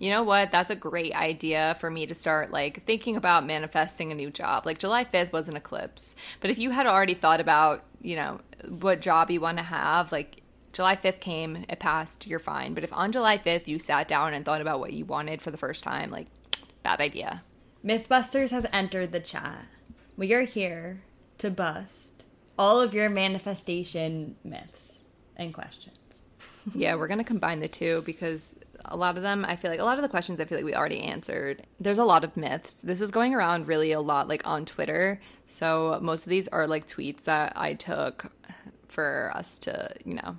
You 0.00 0.10
know 0.10 0.22
what? 0.22 0.52
That's 0.52 0.70
a 0.70 0.76
great 0.76 1.12
idea 1.12 1.76
for 1.80 1.90
me 1.90 2.06
to 2.06 2.14
start 2.14 2.52
like 2.52 2.84
thinking 2.84 3.16
about 3.16 3.44
manifesting 3.44 4.12
a 4.12 4.14
new 4.14 4.30
job. 4.30 4.64
Like 4.64 4.78
July 4.78 5.04
5th 5.04 5.32
was 5.32 5.48
an 5.48 5.56
eclipse. 5.56 6.14
But 6.38 6.50
if 6.50 6.58
you 6.58 6.70
had 6.70 6.86
already 6.86 7.14
thought 7.14 7.40
about, 7.40 7.82
you 8.00 8.14
know, 8.14 8.40
what 8.68 9.00
job 9.00 9.28
you 9.28 9.40
want 9.40 9.56
to 9.56 9.64
have, 9.64 10.12
like 10.12 10.42
July 10.72 10.94
5th 10.94 11.18
came, 11.18 11.64
it 11.68 11.80
passed, 11.80 12.28
you're 12.28 12.38
fine. 12.38 12.74
But 12.74 12.84
if 12.84 12.92
on 12.92 13.10
July 13.10 13.38
5th 13.38 13.66
you 13.66 13.80
sat 13.80 14.06
down 14.06 14.34
and 14.34 14.44
thought 14.44 14.60
about 14.60 14.78
what 14.78 14.92
you 14.92 15.04
wanted 15.04 15.42
for 15.42 15.50
the 15.50 15.58
first 15.58 15.82
time, 15.82 16.12
like, 16.12 16.28
bad 16.84 17.00
idea. 17.00 17.42
Mythbusters 17.84 18.50
has 18.50 18.66
entered 18.72 19.10
the 19.10 19.18
chat. 19.18 19.66
We 20.16 20.32
are 20.32 20.42
here 20.42 21.02
to 21.38 21.50
bust 21.50 22.07
all 22.58 22.80
of 22.80 22.92
your 22.92 23.08
manifestation 23.08 24.36
myths 24.44 24.98
and 25.36 25.54
questions. 25.54 25.96
yeah, 26.74 26.94
we're 26.94 27.08
going 27.08 27.18
to 27.18 27.24
combine 27.24 27.60
the 27.60 27.68
two 27.68 28.02
because 28.04 28.56
a 28.84 28.96
lot 28.96 29.16
of 29.16 29.22
them, 29.22 29.44
I 29.44 29.56
feel 29.56 29.70
like 29.70 29.80
a 29.80 29.84
lot 29.84 29.98
of 29.98 30.02
the 30.02 30.08
questions 30.08 30.40
I 30.40 30.44
feel 30.44 30.58
like 30.58 30.64
we 30.64 30.74
already 30.74 31.00
answered. 31.00 31.66
There's 31.80 31.98
a 31.98 32.04
lot 32.04 32.24
of 32.24 32.36
myths. 32.36 32.74
This 32.74 33.00
was 33.00 33.10
going 33.10 33.34
around 33.34 33.68
really 33.68 33.92
a 33.92 34.00
lot 34.00 34.28
like 34.28 34.46
on 34.46 34.64
Twitter. 34.64 35.20
So 35.46 35.98
most 36.02 36.24
of 36.24 36.30
these 36.30 36.48
are 36.48 36.66
like 36.66 36.86
tweets 36.86 37.24
that 37.24 37.52
I 37.56 37.74
took 37.74 38.30
for 38.88 39.32
us 39.34 39.58
to, 39.58 39.90
you 40.04 40.14
know, 40.14 40.36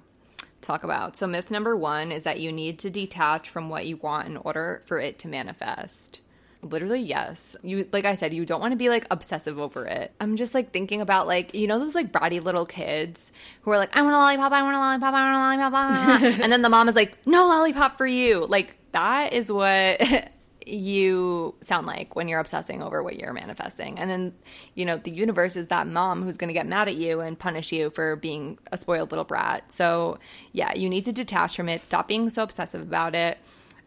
talk 0.62 0.84
about. 0.84 1.18
So 1.18 1.28
myth 1.28 1.50
number 1.50 1.76
1 1.76 2.12
is 2.12 2.24
that 2.24 2.40
you 2.40 2.52
need 2.52 2.80
to 2.80 2.90
detach 2.90 3.50
from 3.50 3.70
what 3.70 3.86
you 3.86 3.98
want 3.98 4.28
in 4.28 4.38
order 4.38 4.84
for 4.86 5.00
it 5.00 5.20
to 5.20 5.28
manifest. 5.28 6.22
Literally, 6.62 7.00
yes. 7.00 7.56
You 7.64 7.88
like 7.94 8.04
I 8.04 8.16
said, 8.16 8.34
you 8.34 8.46
don't 8.46 8.60
want 8.60 8.74
to 8.74 8.78
be 8.78 8.90
like 8.90 9.08
obsessive 9.10 9.58
over 9.58 9.86
it. 9.86 10.14
I'm 10.20 10.36
just 10.36 10.54
like 10.54 10.72
thinking 10.72 11.00
about 11.00 11.26
like 11.26 11.56
you 11.56 11.68
know 11.68 11.80
those 11.80 11.96
like 11.96 12.12
bratty 12.12 12.44
little 12.44 12.66
kids 12.66 13.32
who 13.62 13.72
are 13.72 13.78
like, 13.78 13.96
I 13.96 14.02
want 14.02 14.14
a 14.14 14.18
lollipop, 14.18 14.52
I 14.52 14.62
want 14.62 14.76
a 14.76 14.80
lollipop, 14.80 15.14
I 15.14 15.32
want 15.32 15.60
a 15.60 15.70
lollipop, 15.70 16.22
and 16.44 16.52
then 16.52 16.62
the 16.62 16.70
mom 16.70 16.90
is 16.90 16.96
like, 16.96 17.18
no 17.26 17.48
lollipop 17.48 17.98
for 17.98 18.06
you. 18.06 18.46
Like 18.46 18.76
that 18.92 19.32
is 19.32 19.50
what 19.50 20.02
you 20.66 21.56
sound 21.62 21.88
like 21.88 22.18
when 22.18 22.28
you're 22.28 22.42
obsessing 22.42 22.84
over 22.84 23.02
what 23.02 23.16
you're 23.16 23.32
manifesting. 23.32 23.98
And 23.98 24.10
then, 24.10 24.34
you 24.76 24.86
know, 24.86 24.98
the 24.98 25.12
universe 25.12 25.56
is 25.56 25.68
that 25.68 25.88
mom 25.88 26.24
who's 26.24 26.36
going 26.36 26.50
to 26.50 26.54
get 26.54 26.68
mad 26.68 26.90
at 26.90 26.96
you 26.96 27.22
and 27.22 27.40
punish 27.40 27.72
you 27.72 27.90
for 27.90 28.18
being 28.18 28.60
a 28.72 28.78
spoiled 28.78 29.12
little 29.12 29.26
brat. 29.26 29.72
So, 29.72 30.20
yeah, 30.52 30.76
you 30.76 30.90
need 30.90 31.06
to 31.06 31.14
detach 31.14 31.56
from 31.56 31.70
it, 31.70 31.86
stop 31.86 32.08
being 32.08 32.30
so 32.30 32.44
obsessive 32.44 32.82
about 32.82 33.16
it 33.16 33.38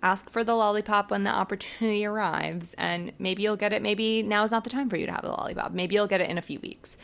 ask 0.03 0.31
for 0.31 0.43
the 0.43 0.55
lollipop 0.55 1.11
when 1.11 1.25
the 1.25 1.31
opportunity 1.31 2.05
arrives 2.07 2.75
and 2.79 3.13
maybe 3.19 3.43
you'll 3.43 3.57
get 3.57 3.73
it 3.73 3.83
maybe 3.83 4.23
now 4.23 4.43
is 4.43 4.51
not 4.51 4.65
the 4.65 4.71
time 4.71 4.89
for 4.89 4.97
you 4.97 5.07
to 5.07 5.13
have 5.13 5.23
the 5.23 5.29
lollipop. 5.29 5.73
Maybe 5.73 5.95
you'll 5.95 6.07
get 6.07 6.21
it 6.21 6.31
in 6.31 6.39
a 6.39 6.43
few 6.43 6.61
weeks 6.61 6.97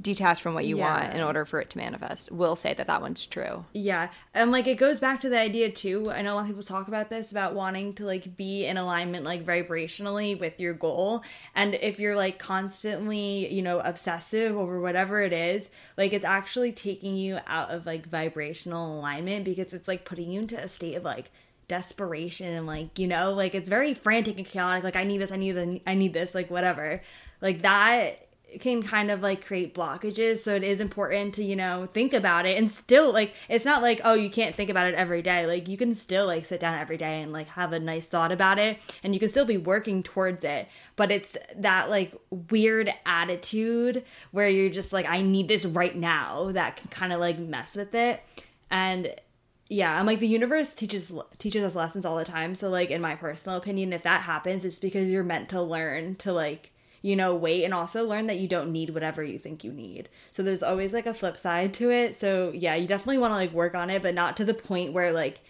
detach 0.00 0.42
from 0.42 0.54
what 0.54 0.66
you 0.66 0.78
yeah. 0.78 1.00
want 1.00 1.14
in 1.14 1.22
order 1.22 1.44
for 1.44 1.60
it 1.60 1.70
to 1.70 1.78
manifest. 1.78 2.30
We'll 2.30 2.56
say 2.56 2.74
that 2.74 2.86
that 2.86 3.00
one's 3.00 3.26
true. 3.26 3.64
Yeah 3.72 4.08
and 4.34 4.52
like 4.52 4.66
it 4.66 4.76
goes 4.76 5.00
back 5.00 5.20
to 5.22 5.28
the 5.28 5.38
idea 5.38 5.70
too. 5.70 6.10
I 6.10 6.22
know 6.22 6.34
a 6.34 6.36
lot 6.36 6.42
of 6.42 6.46
people 6.48 6.62
talk 6.62 6.88
about 6.88 7.08
this 7.08 7.30
about 7.30 7.54
wanting 7.54 7.94
to 7.94 8.04
like 8.04 8.36
be 8.36 8.66
in 8.66 8.76
alignment 8.76 9.24
like 9.24 9.44
vibrationally 9.44 10.38
with 10.38 10.60
your 10.60 10.74
goal 10.74 11.22
and 11.54 11.74
if 11.74 11.98
you're 11.98 12.16
like 12.16 12.38
constantly 12.38 13.52
you 13.52 13.62
know 13.62 13.80
obsessive 13.80 14.56
over 14.56 14.80
whatever 14.80 15.20
it 15.20 15.32
is 15.32 15.68
like 15.96 16.12
it's 16.12 16.24
actually 16.24 16.72
taking 16.72 17.16
you 17.16 17.38
out 17.46 17.70
of 17.70 17.86
like 17.86 18.08
vibrational 18.08 18.98
alignment 18.98 19.44
because 19.44 19.72
it's 19.72 19.88
like 19.88 20.04
putting 20.04 20.30
you 20.30 20.40
into 20.40 20.58
a 20.58 20.68
state 20.68 20.94
of 20.94 21.04
like 21.04 21.30
desperation 21.68 22.52
and 22.52 22.66
like 22.66 22.98
you 22.98 23.06
know 23.06 23.32
like 23.32 23.54
it's 23.54 23.68
very 23.68 23.92
frantic 23.92 24.36
and 24.36 24.46
chaotic 24.46 24.84
like 24.84 24.94
i 24.94 25.02
need 25.02 25.18
this 25.18 25.32
i 25.32 25.36
need 25.36 25.52
this 25.52 25.80
i 25.86 25.94
need 25.94 26.12
this 26.12 26.34
like 26.34 26.50
whatever. 26.50 27.02
Like 27.40 27.62
that 27.62 28.22
can 28.60 28.82
kind 28.82 29.10
of 29.10 29.22
like 29.22 29.44
create 29.44 29.74
blockages 29.74 30.38
so 30.38 30.54
it 30.54 30.62
is 30.62 30.80
important 30.80 31.34
to 31.34 31.44
you 31.44 31.56
know 31.56 31.88
think 31.92 32.14
about 32.14 32.46
it 32.46 32.56
and 32.56 32.70
still 32.70 33.12
like 33.12 33.34
it's 33.48 33.64
not 33.64 33.82
like 33.82 34.00
oh 34.04 34.14
you 34.14 34.30
can't 34.30 34.54
think 34.54 34.70
about 34.70 34.86
it 34.86 34.94
every 34.94 35.20
day. 35.20 35.46
Like 35.46 35.68
you 35.68 35.76
can 35.76 35.94
still 35.94 36.26
like 36.26 36.46
sit 36.46 36.60
down 36.60 36.78
every 36.78 36.96
day 36.96 37.22
and 37.22 37.32
like 37.32 37.48
have 37.48 37.72
a 37.72 37.80
nice 37.80 38.06
thought 38.06 38.32
about 38.32 38.58
it 38.58 38.78
and 39.02 39.12
you 39.12 39.20
can 39.20 39.28
still 39.28 39.44
be 39.44 39.56
working 39.56 40.02
towards 40.02 40.44
it. 40.44 40.68
But 40.94 41.10
it's 41.10 41.36
that 41.56 41.90
like 41.90 42.14
weird 42.30 42.92
attitude 43.04 44.04
where 44.30 44.48
you're 44.48 44.70
just 44.70 44.92
like 44.92 45.06
i 45.06 45.20
need 45.20 45.48
this 45.48 45.64
right 45.64 45.96
now 45.96 46.52
that 46.52 46.76
can 46.76 46.88
kind 46.88 47.12
of 47.12 47.20
like 47.20 47.38
mess 47.38 47.74
with 47.74 47.94
it. 47.94 48.22
And 48.70 49.14
yeah 49.68 49.98
i'm 49.98 50.06
like 50.06 50.20
the 50.20 50.28
universe 50.28 50.74
teaches 50.74 51.12
teaches 51.38 51.64
us 51.64 51.74
lessons 51.74 52.04
all 52.04 52.16
the 52.16 52.24
time 52.24 52.54
so 52.54 52.68
like 52.68 52.90
in 52.90 53.00
my 53.00 53.14
personal 53.14 53.58
opinion 53.58 53.92
if 53.92 54.02
that 54.02 54.22
happens 54.22 54.64
it's 54.64 54.78
because 54.78 55.08
you're 55.08 55.24
meant 55.24 55.48
to 55.48 55.60
learn 55.60 56.14
to 56.16 56.32
like 56.32 56.72
you 57.06 57.14
know 57.14 57.34
wait 57.34 57.62
and 57.62 57.72
also 57.72 58.04
learn 58.04 58.26
that 58.26 58.38
you 58.38 58.48
don't 58.48 58.72
need 58.72 58.90
whatever 58.90 59.22
you 59.22 59.38
think 59.38 59.62
you 59.62 59.72
need. 59.72 60.08
So 60.32 60.42
there's 60.42 60.62
always 60.62 60.92
like 60.92 61.06
a 61.06 61.14
flip 61.14 61.38
side 61.38 61.72
to 61.74 61.90
it 61.92 62.16
so 62.16 62.50
yeah 62.52 62.74
you 62.74 62.88
definitely 62.88 63.18
want 63.18 63.30
to 63.30 63.36
like 63.36 63.52
work 63.52 63.76
on 63.76 63.90
it 63.90 64.02
but 64.02 64.14
not 64.14 64.36
to 64.38 64.44
the 64.44 64.54
point 64.54 64.92
where 64.92 65.12
like 65.12 65.40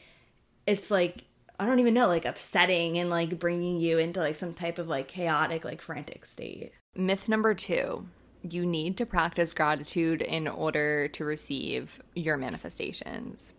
it's 0.67 0.91
like 0.91 1.25
i 1.59 1.65
don't 1.65 1.79
even 1.79 1.95
know 1.95 2.09
like 2.09 2.27
upsetting 2.27 2.99
and 2.99 3.09
like 3.09 3.39
bringing 3.39 3.81
you 3.81 3.99
into 3.99 4.21
like 4.21 4.37
some 4.37 4.53
type 4.53 4.79
of 4.79 4.87
like 4.87 5.09
chaotic 5.09 5.65
like 5.65 5.81
frantic 5.81 6.27
state. 6.27 6.73
Myth 6.95 7.27
number 7.27 7.55
two 7.55 8.07
you 8.43 8.67
need 8.67 8.99
to 8.99 9.07
practice 9.07 9.55
gratitude 9.55 10.21
in 10.21 10.47
order 10.47 11.09
to 11.09 11.25
receive 11.25 12.01
your 12.15 12.37
manifestations 12.37 13.55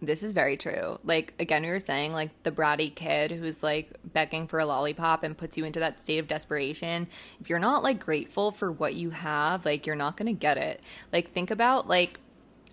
this 0.00 0.22
is 0.22 0.32
very 0.32 0.56
true. 0.56 0.98
Like 1.04 1.34
again, 1.38 1.62
we 1.62 1.70
were 1.70 1.80
saying 1.80 2.12
like 2.12 2.30
the 2.42 2.52
bratty 2.52 2.94
kid 2.94 3.32
who's 3.32 3.62
like 3.62 3.90
begging 4.04 4.46
for 4.46 4.60
a 4.60 4.66
lollipop 4.66 5.22
and 5.22 5.36
puts 5.36 5.56
you 5.56 5.64
into 5.64 5.80
that 5.80 6.00
state 6.00 6.18
of 6.18 6.28
desperation. 6.28 7.08
If 7.40 7.50
you're 7.50 7.58
not 7.58 7.82
like 7.82 7.98
grateful 7.98 8.50
for 8.52 8.70
what 8.70 8.94
you 8.94 9.10
have, 9.10 9.64
like 9.64 9.86
you're 9.86 9.96
not 9.96 10.16
to 10.26 10.38
get 10.38 10.56
it. 10.56 10.80
Like 11.12 11.30
think 11.30 11.50
about 11.50 11.88
like 11.88 12.20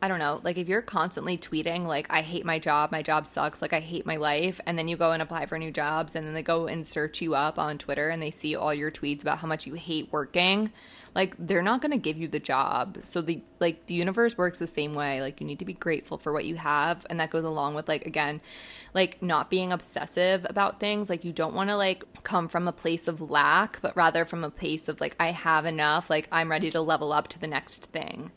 I 0.06 0.08
don't 0.08 0.20
know, 0.20 0.40
like 0.44 0.60
if 0.60 0.68
you're 0.68 0.84
constantly 0.84 1.36
tweeting 1.36 1.88
like 1.88 2.06
I 2.12 2.22
hate 2.22 2.46
my 2.46 2.60
job, 2.60 2.92
my 2.92 3.02
job 3.02 3.26
sucks, 3.26 3.60
like 3.60 3.74
I 3.74 3.80
hate 3.80 4.06
my 4.06 4.18
life, 4.18 4.62
and 4.68 4.78
then 4.78 4.88
you 4.88 4.98
go 4.98 5.14
and 5.14 5.20
apply 5.20 5.48
for 5.48 5.58
new 5.58 5.72
jobs 5.72 6.16
and 6.16 6.28
then 6.28 6.36
they 6.36 6.44
go 6.44 6.68
and 6.68 6.86
search 6.86 7.24
you 7.24 7.34
up 7.34 7.58
on 7.58 7.80
Twitter 7.80 8.10
and 8.10 8.22
they 8.22 8.30
see 8.30 8.56
all 8.56 8.72
your 8.72 8.92
tweets 8.92 9.24
about 9.24 9.40
how 9.40 9.48
much 9.48 9.66
you 9.66 9.74
hate 9.74 10.12
working, 10.12 10.72
like 11.16 11.34
they're 11.40 11.64
not 11.64 11.82
going 11.82 11.92
to 11.92 11.98
give 11.98 12.18
you 12.18 12.28
the 12.28 12.40
job. 12.40 13.00
So 13.02 13.24
the 13.24 13.42
like 13.60 13.88
the 13.88 13.96
universe 13.96 14.38
works 14.38 14.60
the 14.60 14.68
same 14.68 14.94
way. 14.94 15.22
Like 15.22 15.42
you 15.42 15.48
need 15.48 15.58
to 15.58 15.66
be 15.66 15.74
grateful 15.74 16.20
for 16.20 16.32
what 16.32 16.46
you 16.46 16.56
have 16.56 17.04
and 17.10 17.20
that 17.20 17.32
goes 17.32 17.44
along 17.44 17.74
with 17.74 17.88
like 17.88 18.06
again, 18.06 18.42
like 18.94 19.24
not 19.24 19.50
being 19.50 19.72
obsessive 19.72 20.46
about 20.48 20.80
things. 20.80 21.10
Like 21.10 21.26
you 21.26 21.32
don't 21.32 21.56
want 21.56 21.72
to 21.72 21.78
like 21.78 22.04
come 22.22 22.48
from 22.48 22.68
a 22.68 22.72
place 22.72 23.08
of 23.08 23.22
lack, 23.32 23.82
but 23.82 23.98
rather 23.98 24.24
from 24.24 24.44
a 24.44 24.52
place 24.52 24.88
of 24.88 25.02
like 25.02 25.16
I 25.20 25.32
have 25.32 25.66
enough, 25.66 26.12
like 26.12 26.28
I'm 26.32 26.52
ready 26.52 26.70
to 26.70 26.82
level 26.82 27.12
up 27.12 27.28
to 27.30 27.40
the 27.40 27.48
next 27.48 27.86
thing. 27.88 28.32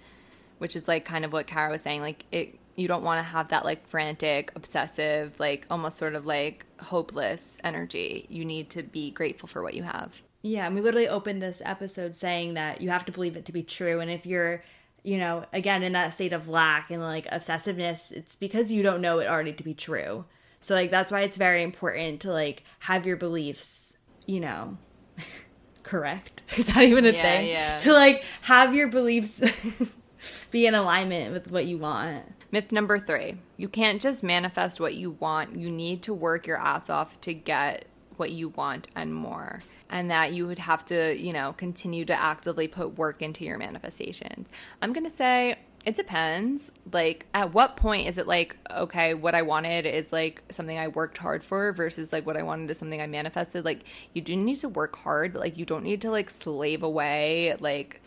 Which 0.59 0.76
is 0.76 0.88
like 0.88 1.04
kind 1.04 1.24
of 1.24 1.32
what 1.32 1.46
Kara 1.46 1.70
was 1.70 1.82
saying. 1.82 2.00
Like 2.00 2.24
it 2.32 2.59
you 2.78 2.86
don't 2.86 3.02
want 3.02 3.18
to 3.18 3.24
have 3.24 3.48
that 3.48 3.64
like 3.64 3.86
frantic, 3.88 4.52
obsessive, 4.54 5.38
like 5.40 5.66
almost 5.68 5.98
sort 5.98 6.14
of 6.14 6.26
like 6.26 6.64
hopeless 6.80 7.59
energy. 7.64 8.24
You 8.28 8.44
need 8.44 8.70
to 8.70 8.84
be 8.84 9.11
grateful 9.11 9.48
for 9.48 9.64
what 9.64 9.74
you 9.74 9.82
have. 9.82 10.22
Yeah, 10.42 10.66
and 10.66 10.76
we 10.76 10.80
literally 10.80 11.09
opened 11.09 11.42
this 11.42 11.61
episode 11.64 12.14
saying 12.14 12.54
that 12.54 12.80
you 12.80 12.90
have 12.90 13.04
to 13.06 13.12
believe 13.12 13.36
it 13.36 13.44
to 13.46 13.52
be 13.52 13.64
true. 13.64 13.98
And 13.98 14.09
if 14.09 14.24
you're, 14.24 14.62
you 15.02 15.18
know, 15.18 15.44
again 15.52 15.82
in 15.82 15.92
that 15.94 16.14
state 16.14 16.32
of 16.32 16.48
lack 16.48 16.92
and 16.92 17.02
like 17.02 17.26
obsessiveness, 17.26 18.12
it's 18.12 18.36
because 18.36 18.70
you 18.70 18.84
don't 18.84 19.00
know 19.00 19.18
it 19.18 19.26
already 19.26 19.52
to 19.54 19.64
be 19.64 19.74
true. 19.74 20.24
So 20.61 20.74
like 20.74 20.92
that's 20.92 21.11
why 21.11 21.22
it's 21.22 21.36
very 21.36 21.64
important 21.64 22.20
to 22.20 22.30
like 22.30 22.62
have 22.80 23.06
your 23.06 23.16
beliefs, 23.16 23.94
you 24.24 24.38
know, 24.38 24.78
correct. 25.82 26.44
Is 26.56 26.66
that 26.66 26.84
even 26.84 27.04
a 27.04 27.11
yeah, 27.11 27.22
thing? 27.22 27.48
Yeah. 27.48 27.78
To 27.78 27.92
like 27.92 28.22
have 28.42 28.72
your 28.72 28.86
beliefs 28.86 29.42
be 30.51 30.66
in 30.66 30.75
alignment 30.75 31.33
with 31.33 31.51
what 31.51 31.66
you 31.66 31.79
want. 31.79 32.25
Myth 32.51 32.73
number 32.73 32.99
three 32.99 33.37
you 33.57 33.69
can't 33.69 34.01
just 34.01 34.23
manifest 34.23 34.81
what 34.81 34.95
you 34.95 35.11
want, 35.12 35.57
you 35.57 35.71
need 35.71 36.03
to 36.03 36.14
work 36.14 36.47
your 36.47 36.59
ass 36.59 36.89
off 36.91 37.21
to 37.23 37.35
get 37.35 37.87
what 38.16 38.33
you 38.33 38.49
want 38.49 38.89
and 38.97 39.14
more 39.14 39.61
and 39.91 40.11
that 40.11 40.33
you 40.33 40.47
would 40.47 40.59
have 40.59 40.85
to, 40.87 41.16
you 41.16 41.33
know, 41.33 41.53
continue 41.55 42.05
to 42.05 42.12
actively 42.12 42.69
put 42.69 42.99
work 42.99 43.23
into 43.23 43.45
your 43.45 43.59
manifestations. 43.59 44.47
I'm 44.83 44.93
to 44.93 45.11
say 45.11 45.57
it 45.87 45.97
depends. 45.97 46.73
Like, 46.93 47.27
at 47.33 47.55
what 47.55 47.77
point 47.77 48.09
is 48.09 48.19
it 48.19 48.27
like, 48.27 48.57
okay, 48.71 49.14
what 49.14 49.35
I 49.35 49.43
wanted 49.43 49.87
is 49.87 50.12
like 50.12 50.43
something 50.51 50.79
I 50.79 50.89
worked 50.89 51.19
hard 51.19 51.43
for 51.43 51.73
versus 51.73 52.12
like 52.12 52.27
what 52.27 52.37
I 52.37 52.43
wanted 52.43 52.71
is 52.71 52.79
something 52.79 53.01
I 53.01 53.07
manifested? 53.07 53.64
Like, 53.64 53.85
you 54.12 54.21
do 54.21 54.37
need 54.37 54.57
to 54.57 54.69
work 54.69 54.97
hard, 54.97 55.33
but 55.33 55.41
like, 55.41 55.57
you 55.57 55.64
don't 55.64 55.85
need 55.85 56.03
to 56.03 56.11
like 56.11 56.29
slave 56.29 56.83
away, 56.83 57.57
like, 57.61 58.03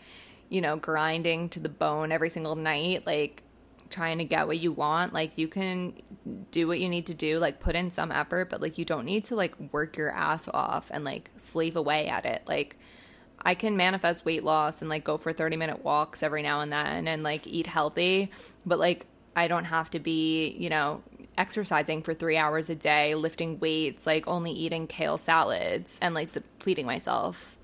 you 0.52 0.60
know, 0.60 0.76
grinding 0.76 1.48
to 1.48 1.60
the 1.60 1.70
bone 1.70 2.12
every 2.12 2.28
single 2.28 2.56
night. 2.56 3.06
Like, 3.06 3.42
trying 3.92 4.18
to 4.18 4.24
get 4.24 4.46
what 4.46 4.58
you 4.58 4.72
want 4.72 5.12
like 5.12 5.36
you 5.36 5.46
can 5.46 5.92
do 6.50 6.66
what 6.66 6.80
you 6.80 6.88
need 6.88 7.04
to 7.04 7.12
do 7.12 7.38
like 7.38 7.60
put 7.60 7.76
in 7.76 7.90
some 7.90 8.10
effort 8.10 8.48
but 8.48 8.60
like 8.62 8.78
you 8.78 8.86
don't 8.86 9.04
need 9.04 9.22
to 9.22 9.36
like 9.36 9.54
work 9.70 9.98
your 9.98 10.10
ass 10.10 10.48
off 10.54 10.90
and 10.92 11.04
like 11.04 11.30
slave 11.36 11.76
away 11.76 12.08
at 12.08 12.24
it 12.24 12.40
like 12.46 12.78
i 13.42 13.54
can 13.54 13.76
manifest 13.76 14.24
weight 14.24 14.42
loss 14.42 14.80
and 14.80 14.88
like 14.88 15.04
go 15.04 15.18
for 15.18 15.30
30 15.30 15.56
minute 15.56 15.84
walks 15.84 16.22
every 16.22 16.42
now 16.42 16.62
and 16.62 16.72
then 16.72 17.06
and 17.06 17.22
like 17.22 17.46
eat 17.46 17.66
healthy 17.66 18.30
but 18.64 18.78
like 18.78 19.04
i 19.36 19.46
don't 19.46 19.66
have 19.66 19.90
to 19.90 19.98
be 19.98 20.56
you 20.58 20.70
know 20.70 21.02
exercising 21.36 22.02
for 22.02 22.14
three 22.14 22.38
hours 22.38 22.70
a 22.70 22.74
day 22.74 23.14
lifting 23.14 23.60
weights 23.60 24.06
like 24.06 24.26
only 24.26 24.52
eating 24.52 24.86
kale 24.86 25.18
salads 25.18 25.98
and 26.00 26.14
like 26.14 26.32
depleting 26.32 26.86
myself 26.86 27.58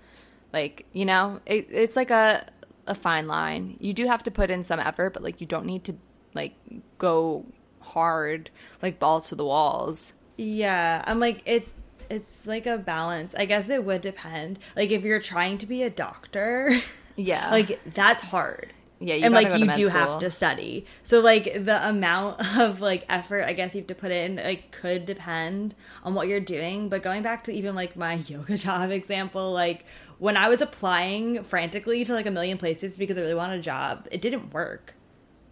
like 0.53 0.85
you 0.93 1.07
know 1.07 1.41
it, 1.47 1.69
it's 1.71 1.97
like 1.97 2.11
a 2.11 2.47
a 2.89 2.95
fine 2.95 3.27
line. 3.27 3.77
You 3.81 3.93
do 3.93 4.07
have 4.07 4.23
to 4.25 4.31
put 4.31 4.51
in 4.51 4.65
some 4.65 4.81
effort, 4.81 5.13
but 5.15 5.23
like 5.23 5.41
you 5.41 5.47
don't 5.47 5.67
need 5.67 5.85
to 5.85 5.95
like 6.35 6.55
go 6.99 7.47
hard 7.81 8.51
like 8.83 8.99
balls 8.99 9.29
to 9.29 9.35
the 9.35 9.45
walls. 9.45 10.15
Yeah, 10.37 11.03
I'm 11.07 11.21
like 11.21 11.43
it 11.45 11.69
it's 12.11 12.47
like 12.47 12.67
a 12.67 12.79
balance. 12.79 13.35
I 13.37 13.45
guess 13.45 13.69
it 13.69 13.85
would 13.85 14.01
depend. 14.01 14.59
Like 14.75 14.91
if 14.91 15.05
you're 15.05 15.21
trying 15.21 15.59
to 15.59 15.67
be 15.67 15.83
a 15.83 15.91
doctor, 15.91 16.81
yeah. 17.17 17.51
Like 17.51 17.81
that's 17.95 18.23
hard. 18.23 18.73
Yeah, 19.01 19.15
and 19.15 19.33
like 19.33 19.57
you 19.59 19.67
do 19.67 19.89
school. 19.89 19.91
have 19.91 20.19
to 20.21 20.31
study. 20.31 20.87
So 21.05 21.21
like 21.21 21.65
the 21.65 21.89
amount 21.89 22.57
of 22.59 22.81
like 22.81 23.05
effort 23.09 23.45
I 23.45 23.53
guess 23.53 23.75
you 23.75 23.81
have 23.81 23.89
to 23.89 23.95
put 23.95 24.11
in 24.11 24.37
like 24.37 24.73
could 24.73 25.07
depend 25.07 25.75
on 26.03 26.15
what 26.15 26.29
you're 26.29 26.41
doing. 26.41 26.89
But 26.89 27.03
going 27.03 27.23
back 27.23 27.45
to 27.45 27.53
even 27.53 27.75
like 27.75 27.97
my 27.97 28.15
yoga 28.27 28.57
job 28.57 28.91
example, 28.91 29.53
like 29.53 29.85
when 30.19 30.37
I 30.37 30.49
was 30.49 30.61
applying 30.61 31.45
frantically 31.45 32.05
to 32.05 32.13
like 32.13 32.27
a 32.27 32.31
million 32.31 32.59
places 32.59 32.97
because 32.97 33.17
I 33.17 33.21
really 33.21 33.35
wanted 33.35 33.61
a 33.61 33.63
job, 33.63 34.09
it 34.11 34.21
didn't 34.21 34.53
work 34.53 34.95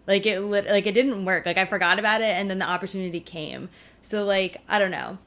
Like 0.07 0.27
it 0.27 0.41
like 0.41 0.87
it 0.87 0.93
didn't 0.93 1.25
work. 1.25 1.47
Like 1.47 1.59
I 1.59 1.67
forgot 1.67 1.99
about 1.99 2.21
it 2.21 2.35
and 2.35 2.51
then 2.51 2.59
the 2.59 2.69
opportunity 2.69 3.21
came. 3.21 3.69
So 4.03 4.25
like 4.25 4.59
I 4.69 4.79
don't 4.79 4.91
know. 4.91 5.19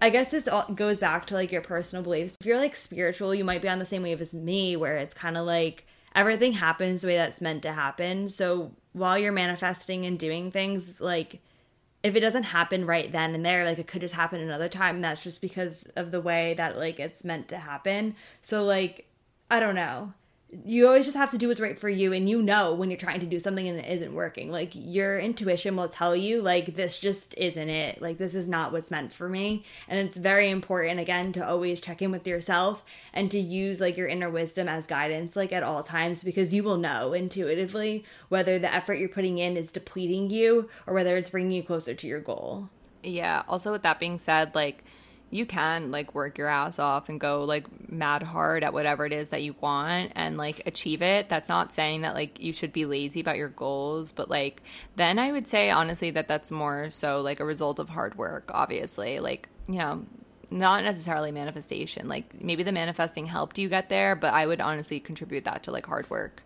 I 0.00 0.10
guess 0.10 0.30
this 0.30 0.46
all 0.46 0.66
goes 0.74 0.98
back 0.98 1.26
to 1.26 1.34
like 1.34 1.50
your 1.52 1.62
personal 1.62 2.02
beliefs. 2.02 2.36
If 2.40 2.46
you're 2.46 2.58
like 2.58 2.76
spiritual, 2.76 3.34
you 3.34 3.44
might 3.44 3.62
be 3.62 3.68
on 3.68 3.78
the 3.78 3.86
same 3.86 4.02
wave 4.02 4.20
as 4.20 4.34
me 4.34 4.76
where 4.76 4.98
it's 4.98 5.14
kind 5.14 5.38
of 5.38 5.46
like 5.46 5.86
everything 6.16 6.52
happens 6.52 7.02
the 7.02 7.08
way 7.08 7.16
that's 7.16 7.40
meant 7.40 7.62
to 7.62 7.72
happen. 7.72 8.28
So 8.28 8.72
while 8.92 9.18
you're 9.18 9.32
manifesting 9.32 10.06
and 10.06 10.18
doing 10.18 10.50
things 10.50 11.00
like 11.00 11.40
if 12.02 12.14
it 12.14 12.20
doesn't 12.20 12.44
happen 12.44 12.86
right 12.86 13.10
then 13.10 13.34
and 13.34 13.44
there, 13.44 13.64
like 13.64 13.78
it 13.78 13.86
could 13.86 14.00
just 14.00 14.14
happen 14.14 14.40
another 14.40 14.68
time. 14.68 15.00
That's 15.00 15.22
just 15.22 15.40
because 15.40 15.84
of 15.96 16.10
the 16.10 16.20
way 16.20 16.54
that 16.54 16.78
like 16.78 16.98
it's 16.98 17.22
meant 17.22 17.48
to 17.48 17.58
happen. 17.58 18.16
So 18.42 18.64
like 18.64 19.06
I 19.50 19.60
don't 19.60 19.74
know 19.74 20.14
you 20.64 20.86
always 20.86 21.04
just 21.04 21.16
have 21.16 21.30
to 21.30 21.38
do 21.38 21.48
what's 21.48 21.60
right 21.60 21.78
for 21.78 21.88
you 21.88 22.12
and 22.12 22.28
you 22.28 22.40
know 22.40 22.72
when 22.72 22.90
you're 22.90 22.98
trying 22.98 23.20
to 23.20 23.26
do 23.26 23.38
something 23.38 23.66
and 23.66 23.78
it 23.78 23.90
isn't 23.90 24.14
working. 24.14 24.50
Like 24.50 24.70
your 24.74 25.18
intuition 25.18 25.76
will 25.76 25.88
tell 25.88 26.14
you 26.14 26.40
like 26.40 26.74
this 26.74 26.98
just 26.98 27.34
isn't 27.36 27.68
it. 27.68 28.00
Like 28.00 28.18
this 28.18 28.34
is 28.34 28.48
not 28.48 28.72
what's 28.72 28.90
meant 28.90 29.12
for 29.12 29.28
me. 29.28 29.64
And 29.88 29.98
it's 29.98 30.18
very 30.18 30.50
important 30.50 31.00
again 31.00 31.32
to 31.32 31.46
always 31.46 31.80
check 31.80 32.00
in 32.00 32.10
with 32.10 32.26
yourself 32.26 32.84
and 33.12 33.30
to 33.30 33.38
use 33.38 33.80
like 33.80 33.96
your 33.96 34.08
inner 34.08 34.30
wisdom 34.30 34.68
as 34.68 34.86
guidance 34.86 35.36
like 35.36 35.52
at 35.52 35.62
all 35.62 35.82
times 35.82 36.22
because 36.22 36.54
you 36.54 36.62
will 36.62 36.78
know 36.78 37.12
intuitively 37.12 38.04
whether 38.28 38.58
the 38.58 38.72
effort 38.72 38.94
you're 38.94 39.08
putting 39.08 39.38
in 39.38 39.56
is 39.56 39.72
depleting 39.72 40.30
you 40.30 40.68
or 40.86 40.94
whether 40.94 41.16
it's 41.16 41.30
bringing 41.30 41.52
you 41.52 41.62
closer 41.62 41.94
to 41.94 42.06
your 42.06 42.20
goal. 42.20 42.68
Yeah. 43.02 43.42
Also 43.48 43.72
with 43.72 43.82
that 43.82 43.98
being 43.98 44.18
said 44.18 44.54
like 44.54 44.84
you 45.30 45.44
can 45.44 45.90
like 45.90 46.14
work 46.14 46.38
your 46.38 46.48
ass 46.48 46.78
off 46.78 47.08
and 47.08 47.18
go 47.18 47.44
like 47.44 47.66
mad 47.90 48.22
hard 48.22 48.62
at 48.62 48.72
whatever 48.72 49.04
it 49.04 49.12
is 49.12 49.30
that 49.30 49.42
you 49.42 49.54
want 49.60 50.12
and 50.14 50.36
like 50.36 50.62
achieve 50.66 51.02
it. 51.02 51.28
That's 51.28 51.48
not 51.48 51.74
saying 51.74 52.02
that 52.02 52.14
like 52.14 52.40
you 52.40 52.52
should 52.52 52.72
be 52.72 52.86
lazy 52.86 53.20
about 53.20 53.36
your 53.36 53.48
goals, 53.48 54.12
but 54.12 54.30
like 54.30 54.62
then 54.94 55.18
I 55.18 55.32
would 55.32 55.48
say 55.48 55.70
honestly 55.70 56.10
that 56.12 56.28
that's 56.28 56.50
more 56.50 56.90
so 56.90 57.20
like 57.20 57.40
a 57.40 57.44
result 57.44 57.78
of 57.78 57.88
hard 57.88 58.16
work, 58.16 58.50
obviously. 58.54 59.18
Like, 59.18 59.48
you 59.66 59.78
know, 59.78 60.06
not 60.50 60.84
necessarily 60.84 61.32
manifestation. 61.32 62.08
Like 62.08 62.40
maybe 62.40 62.62
the 62.62 62.72
manifesting 62.72 63.26
helped 63.26 63.58
you 63.58 63.68
get 63.68 63.88
there, 63.88 64.14
but 64.14 64.32
I 64.32 64.46
would 64.46 64.60
honestly 64.60 65.00
contribute 65.00 65.44
that 65.44 65.64
to 65.64 65.72
like 65.72 65.86
hard 65.86 66.08
work 66.08 66.42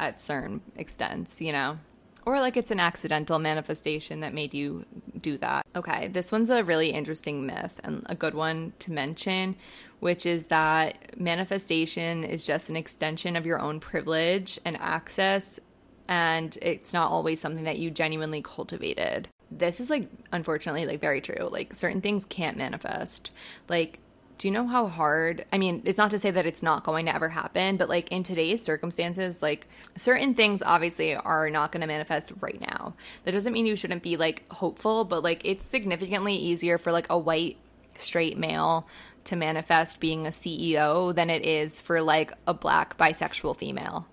at 0.00 0.20
certain 0.20 0.60
extents, 0.76 1.40
you 1.40 1.52
know? 1.52 1.78
Or 2.26 2.40
like 2.40 2.56
it's 2.56 2.72
an 2.72 2.80
accidental 2.80 3.38
manifestation 3.38 4.20
that 4.20 4.34
made 4.34 4.52
you 4.52 4.84
do 5.20 5.38
that. 5.38 5.64
Okay, 5.76 6.08
this 6.08 6.32
one's 6.32 6.50
a 6.50 6.64
really 6.64 6.90
interesting 6.90 7.46
myth 7.46 7.80
and 7.84 8.04
a 8.06 8.16
good 8.16 8.34
one 8.34 8.72
to 8.80 8.90
mention, 8.90 9.54
which 10.00 10.26
is 10.26 10.46
that 10.46 11.18
manifestation 11.18 12.24
is 12.24 12.44
just 12.44 12.68
an 12.68 12.74
extension 12.74 13.36
of 13.36 13.46
your 13.46 13.60
own 13.60 13.78
privilege 13.78 14.58
and 14.64 14.76
access, 14.78 15.60
and 16.08 16.58
it's 16.60 16.92
not 16.92 17.12
always 17.12 17.40
something 17.40 17.64
that 17.64 17.78
you 17.78 17.92
genuinely 17.92 18.42
cultivated. 18.42 19.28
This 19.50 19.78
is 19.78 19.88
like, 19.88 20.08
unfortunately, 20.32 20.84
like 20.84 21.00
very 21.00 21.20
true. 21.20 21.48
Like, 21.48 21.74
certain 21.74 22.00
things 22.00 22.24
can't 22.24 22.56
manifest. 22.56 23.32
Like, 23.68 24.00
do 24.38 24.48
you 24.48 24.52
know 24.52 24.66
how 24.66 24.86
hard 24.86 25.44
i 25.52 25.58
mean 25.58 25.82
it's 25.84 25.98
not 25.98 26.10
to 26.10 26.18
say 26.18 26.30
that 26.30 26.46
it's 26.46 26.62
not 26.62 26.84
going 26.84 27.06
to 27.06 27.14
ever 27.14 27.28
happen 27.28 27.76
but 27.76 27.88
like 27.88 28.08
in 28.08 28.22
today's 28.22 28.62
circumstances 28.62 29.40
like 29.42 29.66
certain 29.96 30.34
things 30.34 30.62
obviously 30.62 31.14
are 31.14 31.50
not 31.50 31.72
going 31.72 31.80
to 31.80 31.86
manifest 31.86 32.32
right 32.40 32.60
now. 32.60 32.94
That 33.24 33.32
doesn't 33.32 33.52
mean 33.52 33.66
you 33.66 33.76
shouldn't 33.76 34.02
be 34.02 34.16
like 34.16 34.44
hopeful 34.52 35.04
but 35.04 35.22
like 35.22 35.42
it's 35.44 35.66
significantly 35.66 36.34
easier 36.34 36.78
for 36.78 36.92
like 36.92 37.06
a 37.10 37.18
white 37.18 37.56
straight 37.98 38.38
male 38.38 38.86
to 39.24 39.36
manifest 39.36 39.98
being 39.98 40.26
a 40.26 40.30
ceo 40.30 41.14
than 41.14 41.30
it 41.30 41.44
is 41.44 41.80
for 41.80 42.00
like 42.00 42.32
a 42.46 42.54
black 42.54 42.96
bisexual 42.96 43.56
female. 43.56 44.06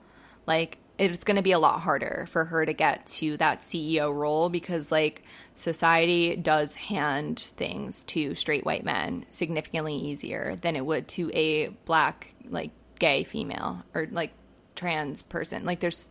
Like 0.48 0.78
it's 0.98 1.24
going 1.24 1.38
to 1.38 1.42
be 1.42 1.52
a 1.52 1.60
lot 1.60 1.82
harder 1.82 2.26
for 2.30 2.46
her 2.46 2.66
to 2.66 2.74
get 2.74 3.08
to 3.08 3.36
that 3.38 3.62
CEO 3.62 4.14
role 4.14 4.50
because 4.50 4.92
like 4.92 5.24
society 5.56 6.36
does 6.36 6.76
hand 6.76 7.40
things 7.40 8.04
to 8.06 8.36
straight 8.36 8.66
white 8.66 8.84
men 8.84 9.26
significantly 9.30 9.96
easier 9.96 10.56
than 10.62 10.76
it 10.76 10.86
would 10.86 11.08
to 11.08 11.32
a 11.34 11.68
black 11.86 12.36
like 12.50 12.72
gay 13.00 13.24
female 13.24 13.84
or 13.96 14.08
like 14.12 14.32
trans 14.76 15.24
person. 15.24 15.66
Like 15.66 15.80
there's 15.80 16.08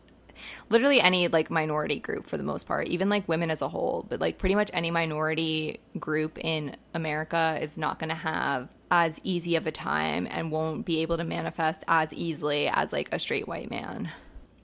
literally 0.69 1.01
any 1.01 1.29
like 1.29 1.51
minority 1.51 2.01
group 2.01 2.27
for 2.27 2.37
the 2.37 2.43
most 2.43 2.67
part, 2.67 2.89
even 2.89 3.09
like 3.09 3.29
women 3.29 3.51
as 3.51 3.63
a 3.63 3.69
whole, 3.69 4.05
but 4.09 4.21
like 4.21 4.39
pretty 4.39 4.57
much 4.57 4.71
any 4.73 4.91
minority 4.91 5.81
group 5.99 6.39
in 6.39 6.77
America 6.93 7.59
is 7.61 7.79
not 7.79 8.01
going 8.01 8.09
to 8.11 8.17
have 8.17 8.69
as 8.91 9.21
easy 9.23 9.57
of 9.57 9.67
a 9.67 9.73
time 9.73 10.27
and 10.29 10.51
won't 10.51 10.85
be 10.85 11.01
able 11.01 11.17
to 11.17 11.25
manifest 11.25 11.85
as 11.87 12.13
easily 12.13 12.69
as 12.69 12.93
like 12.93 13.09
a 13.13 13.19
straight 13.19 13.47
white 13.47 13.71
man 13.71 14.11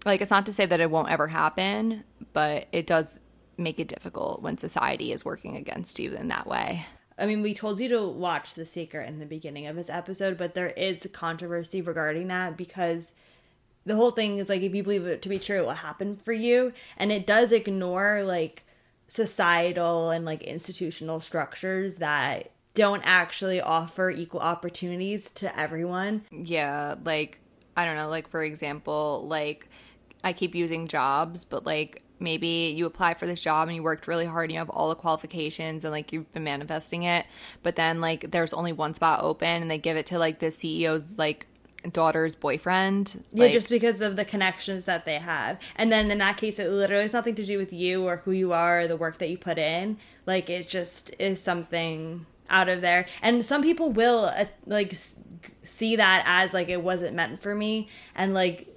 like 0.09 0.21
it's 0.21 0.31
not 0.31 0.47
to 0.47 0.53
say 0.53 0.67
that 0.67 0.81
it 0.81 0.91
won't 0.91 1.11
ever 1.11 1.29
happen, 1.29 2.05
but 2.33 2.67
it 2.73 2.87
does 2.87 3.21
make 3.57 3.79
it 3.79 3.89
difficult 3.89 4.43
when 4.43 4.59
society 4.59 5.13
is 5.13 5.25
working 5.25 5.57
against 5.57 5.99
you 5.99 6.15
in 6.15 6.29
that 6.29 6.47
way. 6.47 6.87
I 7.19 7.27
mean, 7.27 7.43
we 7.43 7.53
told 7.53 7.81
you 7.81 7.89
to 7.89 8.07
watch 8.07 8.55
The 8.55 8.65
Secret 8.65 9.09
in 9.09 9.19
the 9.19 9.27
beginning 9.27 9.67
of 9.67 9.75
this 9.75 9.91
episode, 9.91 10.39
but 10.39 10.55
there 10.55 10.71
is 10.71 11.09
controversy 11.13 11.83
regarding 11.83 12.29
that 12.29 12.57
because 12.57 13.13
the 13.85 13.97
whole 13.97 14.13
thing 14.13 14.39
is 14.39 14.49
like 14.49 14.63
if 14.63 14.75
you 14.75 14.83
believe 14.83 15.07
it 15.07 15.23
to 15.23 15.29
be 15.29 15.39
true, 15.39 15.59
it 15.59 15.67
will 15.67 15.73
happen 15.73 16.17
for 16.17 16.33
you, 16.33 16.73
and 16.97 17.11
it 17.11 17.27
does 17.27 17.51
ignore 17.51 18.23
like 18.23 18.63
societal 19.09 20.11
and 20.11 20.25
like 20.25 20.43
institutional 20.43 21.21
structures 21.21 21.97
that 21.97 22.51
don't 22.75 23.03
actually 23.05 23.61
offer 23.61 24.11
equal 24.11 24.41
opportunities 24.41 25.31
to 25.31 25.59
everyone. 25.59 26.25
Yeah, 26.31 26.95
like 27.05 27.41
I 27.77 27.85
don't 27.85 27.97
know, 27.97 28.09
like 28.09 28.29
for 28.29 28.45
example, 28.45 29.27
like 29.27 29.69
I 30.23 30.33
keep 30.33 30.55
using 30.55 30.89
jobs, 30.89 31.45
but 31.45 31.65
like 31.65 32.03
maybe 32.21 32.75
you 32.77 32.87
apply 32.87 33.15
for 33.15 33.27
this 33.27 33.41
job 33.41 33.69
and 33.69 33.77
you 33.77 33.83
worked 33.83 34.09
really 34.09 34.27
hard 34.27 34.45
and 34.45 34.53
you 34.53 34.59
have 34.59 34.71
all 34.71 34.89
the 34.89 34.97
qualifications 34.97 35.85
and 35.85 35.93
like 35.93 36.13
you've 36.13 36.31
been 36.33 36.45
manifesting 36.45 37.05
it, 37.05 37.27
but 37.63 37.77
then 37.77 38.01
like 38.01 38.31
there's 38.31 38.53
only 38.53 38.73
one 38.73 38.95
spot 38.95 39.23
open 39.23 39.63
and 39.63 39.71
they 39.71 39.79
give 39.79 39.97
it 39.97 40.07
to 40.07 40.19
like 40.19 40.39
the 40.41 40.47
CEO's 40.47 41.19
like 41.19 41.47
daughter's 41.93 42.35
boyfriend. 42.35 43.25
Yeah, 43.33 43.45
like, 43.45 43.53
just 43.53 43.69
because 43.69 44.01
of 44.01 44.17
the 44.17 44.25
connections 44.25 44.85
that 44.87 45.05
they 45.05 45.19
have. 45.19 45.59
And 45.77 45.93
then 45.93 46.11
in 46.11 46.19
that 46.19 46.37
case, 46.37 46.59
it 46.59 46.71
literally 46.71 47.03
has 47.03 47.13
nothing 47.13 47.35
to 47.37 47.45
do 47.45 47.59
with 47.59 47.73
you 47.73 48.07
or 48.07 48.19
who 48.19 48.33
you 48.33 48.53
are 48.53 48.81
or 48.81 48.89
the 48.89 48.97
work 48.97 49.19
that 49.19 49.31
you 49.31 49.39
put 49.39 49.59
in. 49.59 49.99
Like 50.27 50.51
it 50.51 50.69
just 50.69 51.15
is 51.19 51.41
something 51.41 52.27
out 52.51 52.69
of 52.69 52.81
there. 52.81 53.07
And 53.23 53.45
some 53.45 53.63
people 53.63 53.93
will 53.93 54.27
uh, 54.27 54.47
like 54.67 54.97
see 55.63 55.97
that 55.97 56.25
as 56.27 56.53
like 56.53 56.69
it 56.69 56.83
wasn't 56.83 57.15
meant 57.15 57.43
for 57.43 57.55
me 57.55 57.89
and 58.15 58.35
like 58.35 58.75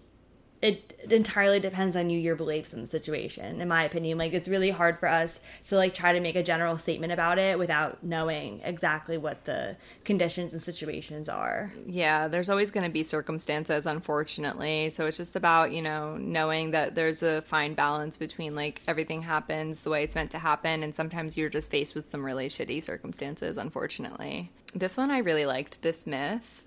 it 0.61 0.99
entirely 1.09 1.59
depends 1.59 1.95
on 1.95 2.09
you 2.09 2.19
your 2.19 2.35
beliefs 2.35 2.73
in 2.73 2.81
the 2.81 2.87
situation 2.87 3.61
in 3.61 3.67
my 3.67 3.83
opinion. 3.83 4.17
Like 4.17 4.33
it's 4.33 4.47
really 4.47 4.69
hard 4.69 4.99
for 4.99 5.07
us 5.07 5.39
to 5.65 5.75
like 5.75 5.95
try 5.95 6.13
to 6.13 6.19
make 6.19 6.35
a 6.35 6.43
general 6.43 6.77
statement 6.77 7.11
about 7.11 7.39
it 7.39 7.57
without 7.57 8.03
knowing 8.03 8.61
exactly 8.63 9.17
what 9.17 9.45
the 9.45 9.75
conditions 10.03 10.53
and 10.53 10.61
situations 10.61 11.27
are. 11.27 11.71
Yeah 11.87 12.27
there's 12.27 12.49
always 12.49 12.69
going 12.69 12.85
to 12.85 12.91
be 12.91 13.01
circumstances 13.01 13.87
unfortunately. 13.87 14.91
So 14.91 15.07
it's 15.07 15.17
just 15.17 15.35
about 15.35 15.71
you 15.71 15.81
know 15.81 16.17
knowing 16.17 16.71
that 16.71 16.93
there's 16.93 17.23
a 17.23 17.41
fine 17.41 17.73
balance 17.73 18.15
between 18.15 18.55
like 18.55 18.81
everything 18.87 19.23
happens 19.23 19.81
the 19.81 19.89
way 19.89 20.03
it's 20.03 20.15
meant 20.15 20.31
to 20.31 20.39
happen 20.39 20.83
and 20.83 20.93
sometimes 20.93 21.37
you're 21.37 21.49
just 21.49 21.71
faced 21.71 21.95
with 21.95 22.09
some 22.09 22.23
really 22.23 22.49
shitty 22.49 22.83
circumstances 22.83 23.57
unfortunately. 23.57 24.51
This 24.75 24.95
one 24.95 25.09
i 25.09 25.17
really 25.17 25.45
liked 25.45 25.81
this 25.81 26.05
myth 26.05 26.63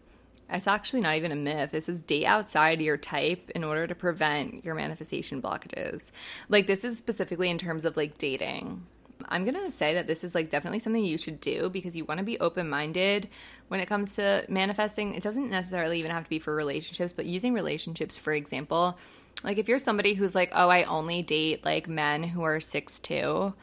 it's 0.54 0.66
actually 0.66 1.00
not 1.00 1.16
even 1.16 1.32
a 1.32 1.36
myth. 1.36 1.74
It 1.74 1.84
says 1.84 2.00
date 2.00 2.26
outside 2.26 2.80
your 2.80 2.96
type 2.96 3.50
in 3.54 3.64
order 3.64 3.86
to 3.86 3.94
prevent 3.94 4.64
your 4.64 4.74
manifestation 4.74 5.42
blockages. 5.42 6.10
Like 6.48 6.66
this 6.66 6.84
is 6.84 6.96
specifically 6.96 7.50
in 7.50 7.58
terms 7.58 7.84
of 7.84 7.96
like 7.96 8.18
dating. 8.18 8.86
I'm 9.28 9.44
going 9.44 9.54
to 9.54 9.72
say 9.72 9.94
that 9.94 10.06
this 10.06 10.22
is 10.24 10.34
like 10.34 10.50
definitely 10.50 10.80
something 10.80 11.04
you 11.04 11.18
should 11.18 11.40
do 11.40 11.70
because 11.70 11.96
you 11.96 12.04
want 12.04 12.18
to 12.18 12.24
be 12.24 12.38
open 12.40 12.68
minded 12.68 13.28
when 13.68 13.80
it 13.80 13.86
comes 13.86 14.16
to 14.16 14.44
manifesting. 14.48 15.14
It 15.14 15.22
doesn't 15.22 15.50
necessarily 15.50 15.98
even 15.98 16.10
have 16.10 16.24
to 16.24 16.30
be 16.30 16.38
for 16.38 16.54
relationships, 16.54 17.12
but 17.12 17.26
using 17.26 17.54
relationships, 17.54 18.16
for 18.16 18.32
example, 18.32 18.98
like 19.42 19.58
if 19.58 19.68
you're 19.68 19.78
somebody 19.78 20.14
who's 20.14 20.34
like, 20.34 20.50
oh, 20.54 20.68
I 20.68 20.84
only 20.84 21.22
date 21.22 21.64
like 21.64 21.88
men 21.88 22.22
who 22.22 22.42
are 22.42 22.60
six 22.60 22.98
two, 22.98 23.54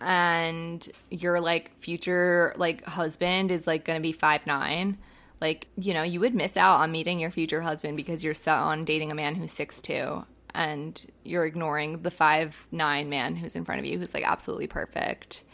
and 0.00 0.88
your 1.10 1.40
like 1.40 1.72
future 1.80 2.54
like 2.56 2.84
husband 2.84 3.50
is 3.50 3.66
like 3.66 3.84
going 3.84 3.98
to 3.98 4.02
be 4.02 4.12
five 4.12 4.46
nine 4.46 4.96
like 5.40 5.68
you 5.76 5.94
know 5.94 6.02
you 6.02 6.20
would 6.20 6.34
miss 6.34 6.56
out 6.56 6.80
on 6.80 6.92
meeting 6.92 7.18
your 7.18 7.30
future 7.30 7.62
husband 7.62 7.96
because 7.96 8.22
you're 8.24 8.34
set 8.34 8.58
on 8.58 8.84
dating 8.84 9.10
a 9.10 9.14
man 9.14 9.34
who's 9.34 9.52
six 9.52 9.80
two 9.80 10.24
and 10.54 11.06
you're 11.24 11.46
ignoring 11.46 12.02
the 12.02 12.10
five 12.10 12.66
nine 12.70 13.08
man 13.08 13.36
who's 13.36 13.56
in 13.56 13.64
front 13.64 13.78
of 13.78 13.84
you 13.84 13.98
who's 13.98 14.14
like 14.14 14.24
absolutely 14.24 14.66
perfect. 14.66 15.44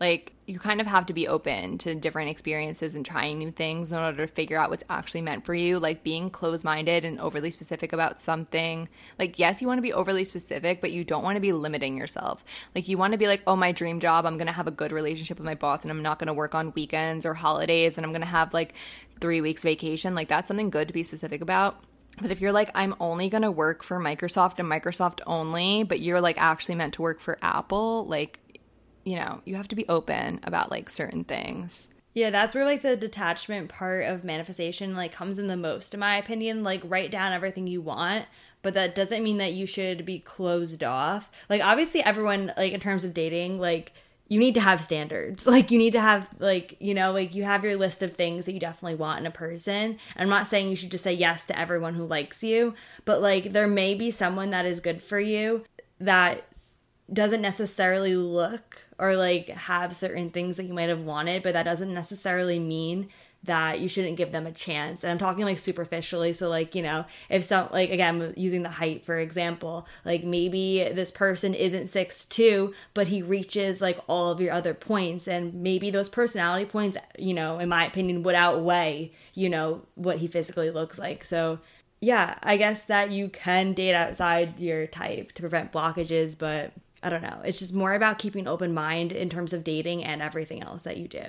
Like 0.00 0.32
you 0.46 0.58
kind 0.58 0.80
of 0.80 0.86
have 0.86 1.06
to 1.06 1.12
be 1.12 1.28
open 1.28 1.78
to 1.78 1.94
different 1.94 2.28
experiences 2.28 2.94
and 2.94 3.06
trying 3.06 3.38
new 3.38 3.50
things 3.50 3.92
in 3.92 3.98
order 3.98 4.26
to 4.26 4.32
figure 4.32 4.58
out 4.58 4.68
what's 4.68 4.82
actually 4.90 5.22
meant 5.22 5.46
for 5.46 5.54
you. 5.54 5.78
Like 5.78 6.02
being 6.02 6.30
closed-minded 6.30 7.04
and 7.04 7.20
overly 7.20 7.50
specific 7.50 7.92
about 7.92 8.20
something. 8.20 8.88
Like 9.18 9.38
yes 9.38 9.62
you 9.62 9.68
want 9.68 9.78
to 9.78 9.82
be 9.82 9.92
overly 9.92 10.24
specific 10.24 10.80
but 10.80 10.92
you 10.92 11.04
don't 11.04 11.22
want 11.22 11.36
to 11.36 11.40
be 11.40 11.52
limiting 11.52 11.96
yourself. 11.96 12.44
Like 12.74 12.88
you 12.88 12.98
want 12.98 13.12
to 13.12 13.18
be 13.18 13.26
like 13.26 13.42
oh 13.46 13.56
my 13.56 13.72
dream 13.72 14.00
job 14.00 14.26
i'm 14.26 14.36
going 14.36 14.46
to 14.46 14.52
have 14.52 14.66
a 14.66 14.72
good 14.72 14.92
relationship 14.92 15.38
with 15.38 15.46
my 15.46 15.54
boss 15.54 15.82
and 15.82 15.90
i'm 15.90 16.02
not 16.02 16.18
going 16.18 16.26
to 16.26 16.34
work 16.34 16.54
on 16.54 16.72
weekends 16.74 17.24
or 17.24 17.34
holidays 17.34 17.96
and 17.96 18.04
i'm 18.04 18.12
going 18.12 18.20
to 18.20 18.26
have 18.26 18.52
like 18.52 18.74
3 19.20 19.40
weeks 19.40 19.62
vacation. 19.62 20.14
Like 20.14 20.28
that's 20.28 20.48
something 20.48 20.70
good 20.70 20.88
to 20.88 20.94
be 20.94 21.02
specific 21.02 21.40
about 21.40 21.82
But 22.20 22.30
if 22.30 22.40
you're 22.40 22.52
like, 22.52 22.70
I'm 22.74 22.94
only 23.00 23.28
going 23.28 23.42
to 23.42 23.50
work 23.50 23.82
for 23.82 23.98
Microsoft 23.98 24.58
and 24.58 24.70
Microsoft 24.70 25.20
only, 25.26 25.82
but 25.82 26.00
you're 26.00 26.20
like 26.20 26.40
actually 26.40 26.76
meant 26.76 26.94
to 26.94 27.02
work 27.02 27.20
for 27.20 27.38
Apple, 27.42 28.06
like, 28.06 28.38
you 29.04 29.16
know, 29.16 29.40
you 29.44 29.56
have 29.56 29.68
to 29.68 29.76
be 29.76 29.86
open 29.88 30.40
about 30.44 30.70
like 30.70 30.88
certain 30.88 31.24
things. 31.24 31.88
Yeah, 32.14 32.30
that's 32.30 32.54
where 32.54 32.64
like 32.64 32.82
the 32.82 32.96
detachment 32.96 33.68
part 33.68 34.04
of 34.04 34.22
manifestation 34.22 34.94
like 34.94 35.12
comes 35.12 35.38
in 35.38 35.48
the 35.48 35.56
most 35.56 35.94
in 35.94 36.00
my 36.00 36.16
opinion. 36.16 36.62
Like 36.62 36.80
write 36.84 37.10
down 37.10 37.32
everything 37.32 37.66
you 37.66 37.82
want, 37.82 38.26
but 38.62 38.74
that 38.74 38.94
doesn't 38.94 39.24
mean 39.24 39.38
that 39.38 39.52
you 39.52 39.66
should 39.66 40.04
be 40.04 40.20
closed 40.20 40.84
off. 40.84 41.30
Like 41.50 41.62
obviously 41.62 42.02
everyone 42.02 42.52
like 42.56 42.72
in 42.72 42.80
terms 42.80 43.04
of 43.04 43.14
dating, 43.14 43.58
like 43.58 43.92
you 44.34 44.40
need 44.40 44.54
to 44.54 44.60
have 44.60 44.82
standards. 44.82 45.46
Like 45.54 45.70
you 45.70 45.78
need 45.78 45.92
to 45.92 46.00
have 46.00 46.28
like, 46.40 46.76
you 46.80 46.94
know, 46.94 47.12
like 47.12 47.32
you 47.36 47.44
have 47.44 47.62
your 47.62 47.76
list 47.76 48.02
of 48.02 48.14
things 48.14 48.46
that 48.46 48.52
you 48.52 48.58
definitely 48.58 48.96
want 48.96 49.20
in 49.20 49.26
a 49.26 49.30
person. 49.30 49.98
I'm 50.16 50.28
not 50.28 50.48
saying 50.48 50.68
you 50.68 50.74
should 50.74 50.90
just 50.90 51.04
say 51.04 51.12
yes 51.12 51.44
to 51.46 51.56
everyone 51.56 51.94
who 51.94 52.04
likes 52.04 52.42
you, 52.42 52.74
but 53.04 53.22
like 53.22 53.52
there 53.52 53.68
may 53.68 53.94
be 53.94 54.10
someone 54.10 54.50
that 54.50 54.66
is 54.66 54.80
good 54.80 55.00
for 55.00 55.20
you 55.20 55.64
that 56.00 56.48
doesn't 57.12 57.40
necessarily 57.40 58.16
look 58.16 58.84
or 58.98 59.14
like 59.14 59.48
have 59.48 59.94
certain 59.94 60.30
things 60.30 60.56
that 60.56 60.64
you 60.64 60.74
might 60.74 60.88
have 60.88 61.02
wanted, 61.02 61.44
but 61.44 61.52
that 61.52 61.62
doesn't 61.62 61.94
necessarily 61.94 62.58
mean 62.58 63.08
that 63.44 63.80
you 63.80 63.88
shouldn't 63.88 64.16
give 64.16 64.32
them 64.32 64.46
a 64.46 64.52
chance. 64.52 65.04
And 65.04 65.10
I'm 65.10 65.18
talking 65.18 65.44
like 65.44 65.58
superficially. 65.58 66.32
So, 66.32 66.48
like, 66.48 66.74
you 66.74 66.82
know, 66.82 67.04
if 67.28 67.44
some, 67.44 67.68
like, 67.72 67.90
again, 67.90 68.34
using 68.36 68.62
the 68.62 68.70
height 68.70 69.04
for 69.04 69.18
example, 69.18 69.86
like 70.04 70.24
maybe 70.24 70.88
this 70.92 71.10
person 71.10 71.54
isn't 71.54 71.88
six 71.88 72.24
two, 72.24 72.74
but 72.94 73.08
he 73.08 73.22
reaches 73.22 73.80
like 73.80 73.98
all 74.06 74.30
of 74.30 74.40
your 74.40 74.52
other 74.52 74.74
points. 74.74 75.28
And 75.28 75.54
maybe 75.54 75.90
those 75.90 76.08
personality 76.08 76.64
points, 76.64 76.98
you 77.18 77.34
know, 77.34 77.58
in 77.58 77.68
my 77.68 77.86
opinion, 77.86 78.22
would 78.22 78.34
outweigh, 78.34 79.12
you 79.34 79.48
know, 79.48 79.82
what 79.94 80.18
he 80.18 80.26
physically 80.26 80.70
looks 80.70 80.98
like. 80.98 81.24
So, 81.24 81.58
yeah, 82.00 82.38
I 82.42 82.56
guess 82.56 82.84
that 82.84 83.10
you 83.12 83.28
can 83.28 83.72
date 83.72 83.94
outside 83.94 84.58
your 84.58 84.86
type 84.86 85.32
to 85.32 85.42
prevent 85.42 85.72
blockages, 85.72 86.36
but 86.36 86.72
I 87.02 87.10
don't 87.10 87.22
know. 87.22 87.40
It's 87.44 87.58
just 87.58 87.74
more 87.74 87.94
about 87.94 88.18
keeping 88.18 88.42
an 88.42 88.48
open 88.48 88.74
mind 88.74 89.12
in 89.12 89.28
terms 89.28 89.52
of 89.52 89.64
dating 89.64 90.04
and 90.04 90.22
everything 90.22 90.62
else 90.62 90.82
that 90.82 90.96
you 90.96 91.08
do. 91.08 91.28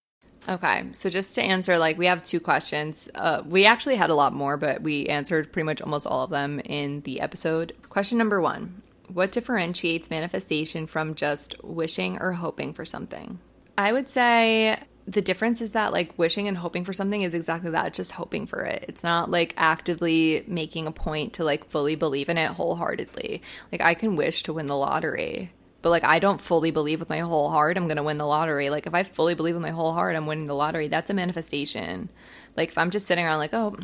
Okay, 0.49 0.85
so 0.93 1.09
just 1.09 1.35
to 1.35 1.41
answer, 1.41 1.77
like, 1.77 1.97
we 1.97 2.07
have 2.07 2.23
two 2.23 2.39
questions. 2.39 3.09
Uh, 3.13 3.43
we 3.45 3.65
actually 3.65 3.95
had 3.95 4.09
a 4.09 4.15
lot 4.15 4.33
more, 4.33 4.57
but 4.57 4.81
we 4.81 5.05
answered 5.05 5.51
pretty 5.51 5.65
much 5.65 5.81
almost 5.81 6.07
all 6.07 6.23
of 6.23 6.31
them 6.31 6.59
in 6.59 7.01
the 7.01 7.21
episode. 7.21 7.73
Question 7.89 8.17
number 8.17 8.41
one 8.41 8.81
What 9.07 9.31
differentiates 9.31 10.09
manifestation 10.09 10.87
from 10.87 11.15
just 11.15 11.63
wishing 11.63 12.17
or 12.19 12.31
hoping 12.31 12.73
for 12.73 12.85
something? 12.85 13.39
I 13.77 13.93
would 13.93 14.09
say 14.09 14.79
the 15.07 15.21
difference 15.21 15.61
is 15.61 15.73
that, 15.73 15.91
like, 15.91 16.17
wishing 16.17 16.47
and 16.47 16.57
hoping 16.57 16.85
for 16.85 16.93
something 16.93 17.21
is 17.21 17.35
exactly 17.35 17.69
that 17.71 17.87
it's 17.87 17.97
just 17.97 18.13
hoping 18.13 18.47
for 18.47 18.61
it. 18.61 18.85
It's 18.87 19.03
not 19.03 19.29
like 19.29 19.53
actively 19.57 20.43
making 20.47 20.87
a 20.87 20.91
point 20.91 21.33
to, 21.33 21.43
like, 21.43 21.69
fully 21.69 21.95
believe 21.95 22.29
in 22.29 22.39
it 22.39 22.49
wholeheartedly. 22.49 23.43
Like, 23.71 23.81
I 23.81 23.93
can 23.93 24.15
wish 24.15 24.41
to 24.43 24.53
win 24.53 24.65
the 24.65 24.75
lottery 24.75 25.51
but 25.81 25.89
like 25.89 26.03
I 26.03 26.19
don't 26.19 26.41
fully 26.41 26.71
believe 26.71 26.99
with 26.99 27.09
my 27.09 27.19
whole 27.19 27.49
heart 27.49 27.77
I'm 27.77 27.87
going 27.87 27.97
to 27.97 28.03
win 28.03 28.17
the 28.17 28.25
lottery. 28.25 28.69
Like 28.69 28.87
if 28.87 28.93
I 28.93 29.03
fully 29.03 29.33
believe 29.33 29.55
with 29.55 29.61
my 29.63 29.71
whole 29.71 29.93
heart 29.93 30.15
I'm 30.15 30.27
winning 30.27 30.45
the 30.45 30.55
lottery, 30.55 30.87
that's 30.87 31.09
a 31.09 31.13
manifestation. 31.13 32.09
Like 32.55 32.69
if 32.69 32.77
I'm 32.77 32.91
just 32.91 33.07
sitting 33.07 33.25
around 33.25 33.39
like, 33.39 33.53
"Oh, 33.53 33.75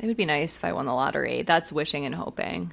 it 0.00 0.06
would 0.06 0.16
be 0.16 0.26
nice 0.26 0.56
if 0.56 0.64
I 0.64 0.72
won 0.72 0.86
the 0.86 0.94
lottery." 0.94 1.42
That's 1.42 1.72
wishing 1.72 2.06
and 2.06 2.14
hoping. 2.14 2.72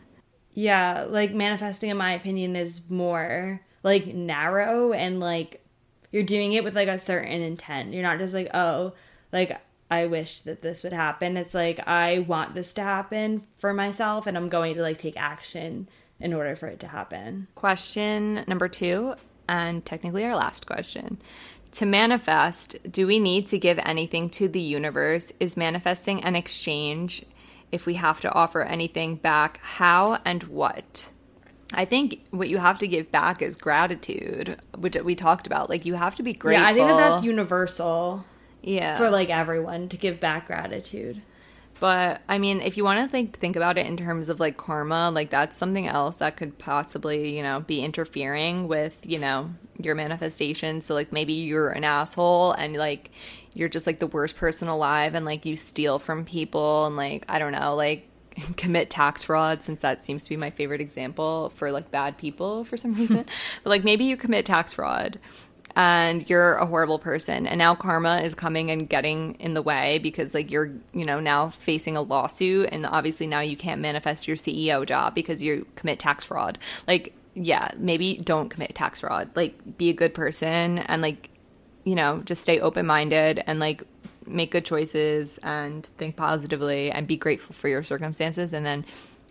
Yeah, 0.54 1.06
like 1.08 1.34
manifesting 1.34 1.90
in 1.90 1.98
my 1.98 2.14
opinion 2.14 2.56
is 2.56 2.82
more 2.90 3.62
like 3.84 4.08
narrow 4.08 4.94
and 4.94 5.20
like 5.20 5.66
you're 6.12 6.24
doing 6.24 6.54
it 6.54 6.64
with 6.64 6.76
like 6.76 6.88
a 6.88 7.00
certain 7.00 7.42
intent. 7.42 7.94
You're 7.94 8.04
not 8.04 8.20
just 8.20 8.34
like, 8.34 8.50
"Oh, 8.54 8.94
like 9.32 9.60
I 9.90 10.08
wish 10.08 10.42
that 10.42 10.62
this 10.62 10.84
would 10.84 10.94
happen." 10.94 11.38
It's 11.38 11.54
like 11.54 11.80
I 11.88 12.20
want 12.20 12.56
this 12.56 12.74
to 12.74 12.82
happen 12.82 13.46
for 13.58 13.74
myself 13.74 14.28
and 14.28 14.38
I'm 14.38 14.50
going 14.50 14.76
to 14.76 14.82
like 14.82 14.98
take 14.98 15.18
action 15.18 15.88
in 16.22 16.34
order 16.34 16.56
for 16.56 16.68
it 16.68 16.80
to 16.82 16.88
happen. 16.88 17.48
Question 17.56 18.44
number 18.48 18.68
two, 18.68 19.16
and 19.48 19.86
technically 19.86 20.24
our 20.26 20.36
last 20.36 20.66
question. 20.68 21.20
To 21.74 21.86
manifest, 21.86 22.78
do 22.90 23.08
we 23.08 23.20
need 23.20 23.48
to 23.48 23.58
give 23.58 23.80
anything 23.80 24.30
to 24.32 24.48
the 24.48 24.60
universe? 24.60 25.32
Is 25.40 25.56
manifesting 25.56 26.24
an 26.24 26.36
exchange? 26.36 27.26
If 27.72 27.86
we 27.86 27.94
have 27.94 28.20
to 28.22 28.34
offer 28.34 28.62
anything 28.62 29.16
back, 29.16 29.60
how 29.62 30.20
and 30.26 30.44
what? 30.44 31.10
I 31.74 31.86
think 31.86 32.26
what 32.32 32.50
you 32.50 32.58
have 32.58 32.80
to 32.80 32.88
give 32.88 33.12
back 33.12 33.42
is 33.42 33.56
gratitude, 33.56 34.58
which 34.78 34.98
we 34.98 35.16
talked 35.16 35.48
about. 35.48 35.70
Like 35.70 35.86
you 35.86 35.94
have 35.94 36.16
to 36.16 36.24
be 36.24 36.34
grateful. 36.34 36.62
Yeah, 36.62 36.70
I 36.70 36.74
think 36.74 36.88
that 36.88 36.98
that's 36.98 37.24
universal. 37.24 38.26
Yeah. 38.62 38.98
For 38.98 39.10
like 39.10 39.30
everyone 39.30 39.88
to 39.90 39.98
give 39.98 40.20
back 40.20 40.48
gratitude. 40.48 41.22
But 41.82 42.22
I 42.30 42.38
mean, 42.38 42.62
if 42.62 42.78
you 42.78 42.84
want 42.84 43.04
to 43.04 43.12
think 43.12 43.40
think 43.40 43.56
about 43.56 43.80
it 43.80 43.88
in 43.88 43.98
terms 43.98 44.30
of 44.30 44.40
like 44.40 44.56
karma, 44.56 45.10
like 45.10 45.32
that's 45.32 45.58
something 45.58 45.88
else 45.88 46.18
that 46.18 46.38
could 46.38 46.60
possibly, 46.60 47.36
you 47.36 47.42
know, 47.42 47.62
be 47.62 47.84
interfering 47.84 48.68
with, 48.68 48.96
you 49.04 49.18
know, 49.18 49.50
your 49.82 49.96
manifestation. 49.96 50.82
So 50.82 50.94
like 50.94 51.12
maybe 51.12 51.34
you're 51.34 51.72
an 51.72 51.84
asshole 51.84 52.52
and 52.52 52.76
like 52.76 53.10
you're 53.56 53.68
just 53.68 53.88
like 53.88 53.98
the 53.98 54.06
worst 54.06 54.36
person 54.36 54.68
alive 54.68 55.16
and 55.16 55.26
like 55.26 55.44
you 55.44 55.58
steal 55.58 55.98
from 55.98 56.24
people 56.24 56.86
and 56.86 56.96
like 56.96 57.26
I 57.28 57.40
don't 57.40 57.52
know, 57.52 57.74
like 57.74 58.08
commit 58.58 58.92
tax 58.92 59.24
fraud 59.24 59.64
since 59.64 59.82
that 59.82 60.06
seems 60.06 60.24
to 60.24 60.30
be 60.30 60.38
my 60.38 60.52
favorite 60.52 60.82
example 60.82 61.52
for 61.56 61.72
like 61.72 61.90
bad 61.90 62.16
people 62.16 62.64
for 62.64 62.78
some 62.78 62.94
reason. 62.94 63.26
but 63.64 63.70
like 63.72 63.84
maybe 63.84 64.04
you 64.06 64.18
commit 64.18 64.46
tax 64.46 64.74
fraud 64.74 65.20
and 65.76 66.30
you're 66.30 66.56
a 66.56 66.66
horrible 66.66 67.00
person. 67.00 67.48
And 67.48 67.60
now 67.60 67.76
karma 67.76 68.22
is 68.22 68.36
coming 68.36 68.72
and 68.72 68.90
getting 68.90 69.36
in 69.36 69.54
the 69.54 69.62
way 69.62 70.00
because 70.00 70.34
like 70.34 70.52
you're 70.52 70.72
you 70.94 71.06
know 71.06 71.20
now 71.20 71.50
facing 71.50 71.98
a 71.98 72.02
lawsuit. 72.02 72.70
And 72.72 72.86
obviously 72.86 73.28
now 73.28 73.42
you 73.42 73.56
can't 73.56 73.82
manifest 73.82 74.28
your 74.28 74.38
CEO 74.38 74.86
job 74.86 75.16
because 75.16 75.42
you 75.42 75.66
commit 75.76 76.00
tax 76.00 76.24
fraud. 76.24 76.58
Like 76.88 77.14
yeah 77.34 77.72
maybe 77.78 78.18
don't 78.18 78.50
commit 78.50 78.76
tax 78.76 79.00
fraud. 79.00 79.30
Like 79.36 79.78
be 79.78 79.90
a 79.90 79.94
good 79.94 80.14
person 80.14 80.80
and 80.80 81.02
like 81.02 81.30
you 81.84 81.96
know 81.96 82.22
just 82.24 82.44
stay 82.44 82.60
open 82.60 82.86
minded 82.86 83.44
and 83.48 83.60
like 83.60 83.84
make 84.28 84.52
good 84.52 84.66
choices 84.66 85.40
and 85.40 85.88
think 85.98 86.16
positively 86.16 86.92
and 86.92 87.08
be 87.08 87.18
grateful 87.18 87.54
for 87.54 87.68
your 87.68 87.84
circumstances. 87.84 88.54
And 88.54 88.66
then 88.66 88.86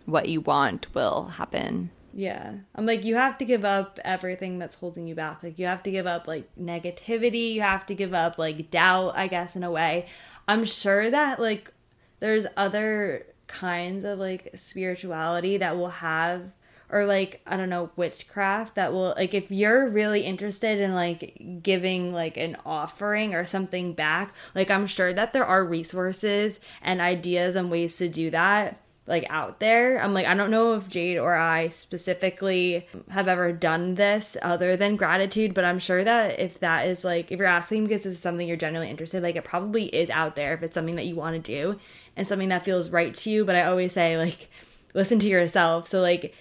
what 0.05 0.27
you 0.27 0.41
want 0.41 0.93
will 0.93 1.25
happen 1.25 1.91
yeah. 2.13 2.53
I'm 2.75 2.85
like, 2.85 3.03
you 3.05 3.15
have 3.15 3.37
to 3.37 3.45
give 3.45 3.63
up 3.63 3.99
everything 4.03 4.59
that's 4.59 4.75
holding 4.75 5.07
you 5.07 5.15
back. 5.15 5.43
Like, 5.43 5.57
you 5.57 5.65
have 5.65 5.83
to 5.83 5.91
give 5.91 6.07
up, 6.07 6.27
like, 6.27 6.49
negativity. 6.59 7.53
You 7.53 7.61
have 7.61 7.85
to 7.87 7.95
give 7.95 8.13
up, 8.13 8.37
like, 8.37 8.71
doubt, 8.71 9.17
I 9.17 9.27
guess, 9.27 9.55
in 9.55 9.63
a 9.63 9.71
way. 9.71 10.07
I'm 10.47 10.65
sure 10.65 11.09
that, 11.09 11.39
like, 11.39 11.73
there's 12.19 12.45
other 12.57 13.25
kinds 13.47 14.03
of, 14.03 14.19
like, 14.19 14.51
spirituality 14.55 15.57
that 15.57 15.77
will 15.77 15.89
have, 15.89 16.51
or, 16.89 17.05
like, 17.05 17.41
I 17.47 17.55
don't 17.55 17.69
know, 17.69 17.91
witchcraft 17.95 18.75
that 18.75 18.91
will, 18.91 19.13
like, 19.15 19.33
if 19.33 19.49
you're 19.49 19.87
really 19.87 20.21
interested 20.21 20.79
in, 20.79 20.93
like, 20.93 21.61
giving, 21.63 22.13
like, 22.13 22.37
an 22.37 22.57
offering 22.65 23.33
or 23.33 23.45
something 23.45 23.93
back, 23.93 24.33
like, 24.53 24.69
I'm 24.69 24.87
sure 24.87 25.13
that 25.13 25.33
there 25.33 25.45
are 25.45 25.63
resources 25.63 26.59
and 26.81 26.99
ideas 26.99 27.55
and 27.55 27.71
ways 27.71 27.97
to 27.97 28.09
do 28.09 28.29
that 28.31 28.81
like 29.11 29.25
out 29.29 29.59
there. 29.59 30.01
I'm 30.01 30.13
like, 30.13 30.25
I 30.25 30.33
don't 30.33 30.49
know 30.49 30.73
if 30.73 30.87
Jade 30.87 31.17
or 31.17 31.35
I 31.35 31.67
specifically 31.67 32.87
have 33.09 33.27
ever 33.27 33.51
done 33.51 33.95
this 33.95 34.37
other 34.41 34.77
than 34.77 34.95
gratitude, 34.95 35.53
but 35.53 35.65
I'm 35.65 35.79
sure 35.79 36.01
that 36.01 36.39
if 36.39 36.61
that 36.61 36.87
is 36.87 37.03
like, 37.03 37.29
if 37.29 37.37
you're 37.37 37.45
asking 37.45 37.83
because 37.83 38.05
it's 38.05 38.21
something 38.21 38.47
you're 38.47 38.55
generally 38.55 38.89
interested, 38.89 39.21
like 39.21 39.35
it 39.35 39.43
probably 39.43 39.87
is 39.87 40.09
out 40.09 40.37
there 40.37 40.53
if 40.53 40.63
it's 40.63 40.73
something 40.73 40.95
that 40.95 41.07
you 41.07 41.15
want 41.17 41.35
to 41.35 41.51
do 41.51 41.77
and 42.15 42.25
something 42.25 42.47
that 42.49 42.63
feels 42.63 42.89
right 42.89 43.13
to 43.15 43.29
you. 43.29 43.43
But 43.43 43.57
I 43.57 43.65
always 43.65 43.91
say, 43.91 44.17
like, 44.17 44.49
listen 44.93 45.19
to 45.19 45.27
yourself. 45.27 45.89
So, 45.89 46.01
like, 46.01 46.33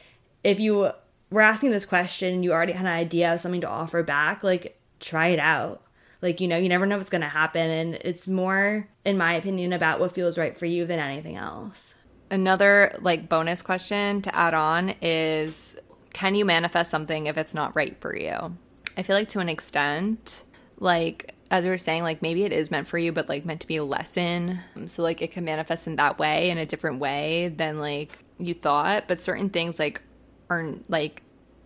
if 0.45 0.61
you 0.61 0.93
were 1.31 1.41
asking 1.41 1.73
this 1.73 1.85
question, 1.85 2.45
you 2.45 2.53
already 2.53 2.73
had 2.73 2.87
an 2.87 2.93
idea 2.93 3.35
of 3.35 3.41
something 3.41 3.63
to 3.63 3.69
offer 3.69 4.05
back, 4.05 4.45
like, 4.45 4.81
try 5.01 5.29
it 5.29 5.41
out. 5.41 5.83
Like, 6.23 6.41
you 6.41 6.47
know, 6.47 6.57
you 6.57 6.69
never 6.69 6.87
know 6.87 6.99
what's 6.99 7.11
going 7.11 7.23
to 7.23 7.29
happen. 7.29 7.69
And 7.69 7.95
it's 7.97 8.29
more, 8.29 8.87
in 9.05 9.19
my 9.19 9.35
opinion, 9.35 9.73
about 9.73 9.99
what 9.99 10.15
feels 10.15 10.39
right 10.39 10.57
for 10.57 10.67
you 10.67 10.87
than 10.87 11.01
anything 11.01 11.35
else 11.35 11.95
another 12.31 12.93
like 13.01 13.29
bonus 13.29 13.63
question 13.63 14.23
to 14.23 14.35
add 14.35 14.55
on 14.55 14.95
is 15.03 15.77
can 16.13 16.35
you 16.35 16.45
manifest 16.45 16.91
something 16.91 17.27
if 17.27 17.37
it's 17.37 17.55
not 17.55 17.75
right 17.77 17.97
for 18.01 18.17
you? 18.17 18.57
I 18.97 19.03
feel 19.03 19.17
like 19.17 19.29
to 19.31 19.39
an 19.41 19.49
extent, 19.49 20.45
like 20.79 21.35
as 21.51 21.65
we 21.65 21.71
were 21.71 21.79
saying, 21.79 22.03
like 22.03 22.23
maybe 22.23 22.45
it 22.45 22.53
is 22.53 22.71
meant 22.71 22.89
for 22.89 22.99
you, 22.99 23.13
but 23.13 23.29
like 23.29 23.45
meant 23.45 23.61
to 23.61 23.67
be 23.67 23.77
a 23.77 23.85
lesson. 23.85 24.61
So 24.87 25.03
like 25.03 25.23
it 25.23 25.33
can 25.33 25.45
manifest 25.45 25.87
in 25.87 25.97
that 25.97 26.19
way 26.19 26.51
in 26.51 26.59
a 26.59 26.67
different 26.67 27.01
way 27.01 27.49
than 27.49 27.79
like 27.79 28.19
you 28.39 28.55
thought. 28.55 29.05
But 29.09 29.21
certain 29.21 29.51
things 29.51 29.79
like 29.79 30.01
aren't 30.49 30.89
like 30.91 31.23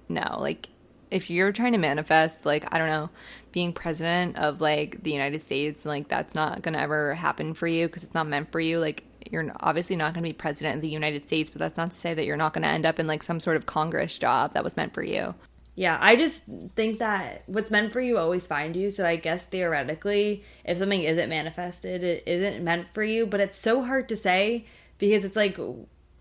no, 0.09 0.37
like 0.39 0.69
if 1.11 1.31
you're 1.31 1.53
trying 1.53 1.73
to 1.73 1.79
manifest 1.79 2.45
like 2.45 2.73
I 2.73 2.79
don't 2.79 2.89
know, 2.89 3.11
being 3.53 3.73
president 3.73 4.37
of 4.37 4.61
like 4.61 5.03
the 5.03 5.13
United 5.13 5.43
States, 5.43 5.85
like 5.85 6.09
that's 6.09 6.35
not 6.35 6.63
gonna 6.63 6.79
ever 6.79 7.15
happen 7.15 7.55
for 7.55 7.67
you 7.67 7.87
because 7.87 8.05
it's 8.05 8.15
not 8.15 8.27
meant 8.27 8.53
for 8.53 8.61
you. 8.61 8.79
Like 8.79 9.05
you're 9.31 9.53
obviously 9.61 9.97
not 9.97 10.15
going 10.15 10.23
to 10.23 10.29
be 10.29 10.33
president 10.33 10.77
of 10.77 10.83
the 10.83 10.89
United 10.89 11.27
States, 11.27 11.51
but 11.51 11.59
that's 11.59 11.77
not 11.77 11.91
to 11.91 11.97
say 11.97 12.15
that 12.15 12.25
you're 12.25 12.37
not 12.37 12.53
going 12.53 12.63
to 12.63 12.69
end 12.69 12.87
up 12.87 12.99
in 12.99 13.07
like 13.07 13.23
some 13.23 13.41
sort 13.41 13.57
of 13.57 13.67
Congress 13.67 14.19
job 14.19 14.55
that 14.55 14.65
was 14.65 14.77
meant 14.77 14.95
for 14.95 15.03
you. 15.03 15.35
Yeah, 15.77 15.99
I 16.01 16.15
just 16.15 16.43
think 16.77 17.01
that 17.01 17.43
what's 17.47 17.71
meant 17.71 17.93
for 17.93 18.01
you 18.01 18.17
always 18.17 18.47
find 18.47 18.77
you. 18.77 18.91
So 18.91 19.05
I 19.05 19.17
guess 19.17 19.45
theoretically, 19.45 20.45
if 20.65 20.79
something 20.79 21.03
isn't 21.03 21.29
manifested, 21.29 22.05
it 22.05 22.23
isn't 22.27 22.63
meant 22.63 22.87
for 22.95 23.03
you. 23.03 23.27
But 23.27 23.41
it's 23.41 23.59
so 23.59 23.83
hard 23.83 24.09
to 24.11 24.17
say 24.17 24.67
because 24.99 25.25
it's 25.25 25.37
like, 25.37 25.59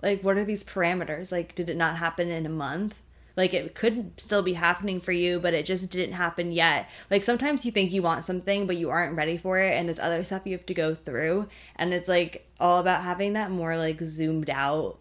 like 0.01 0.24
what 0.24 0.38
are 0.38 0.43
these 0.43 0.64
parameters? 0.64 1.32
Like, 1.32 1.54
did 1.54 1.70
it 1.70 1.78
not 1.78 1.97
happen 1.97 2.30
in 2.30 2.47
a 2.47 2.49
month? 2.49 2.95
Like 3.36 3.54
it 3.54 3.74
could 3.74 4.12
still 4.18 4.42
be 4.42 4.54
happening 4.54 5.02
for 5.02 5.12
you, 5.12 5.40
but 5.40 5.54
it 5.54 5.66
just 5.66 5.90
didn't 5.90 6.14
happen 6.16 6.52
yet. 6.52 6.90
Like 7.10 7.24
sometimes 7.24 7.66
you 7.66 7.72
think 7.72 7.92
you 7.92 8.02
want 8.02 8.26
something, 8.26 8.68
but 8.68 8.78
you 8.78 8.90
aren't 8.90 9.16
ready 9.16 9.38
for 9.38 9.60
it, 9.60 9.74
and 9.74 9.88
there's 9.88 10.00
other 10.00 10.24
stuff 10.24 10.44
you 10.46 10.52
have 10.54 10.66
to 10.68 10.74
go 10.74 10.94
through. 10.94 11.48
And 11.76 11.94
it's 11.94 12.08
like 12.08 12.48
all 12.60 12.80
about 12.80 13.02
having 13.02 13.34
that 13.34 13.52
more 13.52 13.76
like 13.78 14.02
zoomed 14.02 14.50
out 14.50 15.00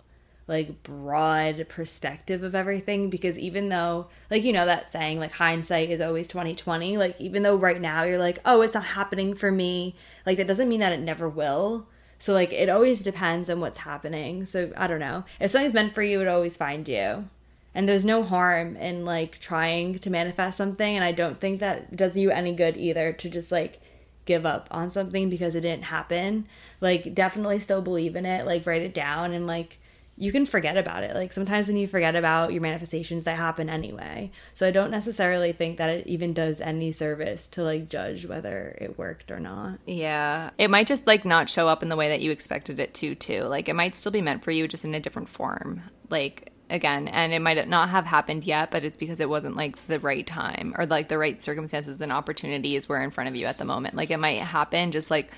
like 0.49 0.83
broad 0.83 1.67
perspective 1.69 2.43
of 2.43 2.55
everything. 2.55 3.11
Because 3.11 3.39
even 3.39 3.69
though 3.69 4.09
like 4.31 4.45
you 4.45 4.53
know 4.53 4.67
that 4.67 4.91
saying 4.91 5.19
like 5.21 5.33
hindsight 5.33 5.91
is 5.91 6.01
always 6.01 6.27
2020 6.27 6.97
like 6.97 7.21
even 7.21 7.43
though 7.43 7.57
right 7.57 7.81
now 7.81 8.03
you're 8.05 8.19
like 8.19 8.39
oh 8.45 8.63
it's 8.63 8.75
not 8.75 8.85
happening 8.85 9.35
for 9.35 9.51
me 9.53 9.95
like 10.27 10.39
that 10.39 10.47
doesn't 10.49 10.69
mean 10.69 10.81
that 10.81 10.93
it 10.93 11.01
never 11.01 11.29
will. 11.29 11.87
So 12.19 12.33
like 12.33 12.53
it 12.53 12.69
always 12.71 13.03
depends 13.03 13.51
on 13.51 13.61
what's 13.61 13.79
happening. 13.79 14.47
So 14.47 14.73
i 14.77 14.87
don't 14.87 15.01
know. 15.01 15.25
If 15.41 15.51
something's 15.51 15.75
meant 15.75 15.95
for 15.95 16.03
you 16.03 16.21
it 16.23 16.29
always 16.29 16.57
find 16.57 16.89
you 16.89 17.29
and 17.75 17.89
there's 17.89 18.05
no 18.05 18.23
harm 18.23 18.77
in 18.77 19.05
like 19.05 19.39
trying 19.39 19.99
to 19.99 20.11
manifest 20.11 20.57
something 20.57 20.97
and 20.97 21.05
i 21.05 21.13
don't 21.13 21.41
think 21.41 21.61
that 21.61 21.97
does 21.97 22.17
you 22.17 22.31
any 22.31 22.55
good 22.55 22.77
either 22.77 23.13
to 23.13 23.29
just 23.29 23.51
like 23.53 23.81
give 24.25 24.47
up 24.47 24.69
on 24.71 24.91
something 24.93 25.29
because 25.29 25.55
it 25.55 25.63
didn't 25.63 25.85
happen. 25.85 26.47
Like 26.81 27.15
definitely 27.15 27.61
still 27.61 27.83
believe 27.83 28.17
in 28.17 28.27
it 28.27 28.47
like 28.47 28.67
write 28.67 28.83
it 28.83 28.95
down 28.95 29.33
and 29.33 29.47
like 29.47 29.79
you 30.19 30.31
can 30.31 30.45
forget 30.45 30.77
about 30.77 31.03
it. 31.03 31.15
Like 31.15 31.33
sometimes 31.33 31.69
when 31.69 31.79
you 31.79 31.89
forget 31.89 32.15
about 32.15 32.53
your 32.53 32.61
manifestations 32.61 33.25
they 33.25 33.35
happen 33.35 33.69
anyway. 33.69 34.31
So 34.55 34.67
i 34.67 34.71
don't 34.71 34.91
necessarily 34.91 35.53
think 35.53 35.79
that 35.79 35.91
it 35.91 36.07
even 36.07 36.33
does 36.35 36.61
any 36.61 36.93
service 36.93 37.49
to 37.49 37.63
like 37.63 37.89
judge 37.89 38.27
whether 38.27 38.77
it 38.81 38.99
worked 38.99 39.31
or 39.31 39.41
not. 39.41 39.79
Yeah. 39.87 40.51
It 40.59 40.71
might 40.71 40.87
just 40.87 41.07
like 41.07 41.25
not 41.25 41.49
show 41.49 41.67
up 41.67 41.83
in 41.83 41.89
the 41.89 41.97
way 41.97 42.09
that 42.09 42.21
you 42.21 42.31
expected 42.31 42.79
it 42.79 42.95
to 42.95 43.15
too. 43.15 43.43
Like 43.43 43.69
it 43.69 43.75
might 43.75 43.95
still 43.95 44.13
be 44.13 44.23
meant 44.23 44.45
for 44.45 44.51
you 44.51 44.69
just 44.69 44.85
in 44.85 44.95
a 44.95 45.01
different 45.01 45.29
form. 45.29 45.83
Like 46.11 46.52
again 46.71 47.07
and 47.09 47.33
it 47.33 47.41
might 47.41 47.69
not 47.69 47.91
have 47.91 48.07
happened 48.07 48.45
yet 48.45 48.71
but 48.71 48.85
it's 48.85 48.97
because 48.97 49.21
it 49.21 49.29
wasn't 49.29 49.55
like 49.55 49.87
the 49.89 50.01
right 50.01 50.27
time 50.27 50.75
or 50.79 50.87
like 50.87 51.09
the 51.09 51.19
right 51.19 51.43
circumstances 51.43 52.01
and 52.01 52.11
opportunities 52.11 52.89
were 52.89 53.03
in 53.03 53.11
front 53.11 53.29
of 53.29 53.37
you 53.37 53.47
at 53.47 53.59
the 53.59 53.65
moment. 53.65 53.95
Like 53.95 54.11
it 54.11 54.17
might 54.17 54.39
happen 54.39 54.93
just 54.93 55.11
like 55.11 55.31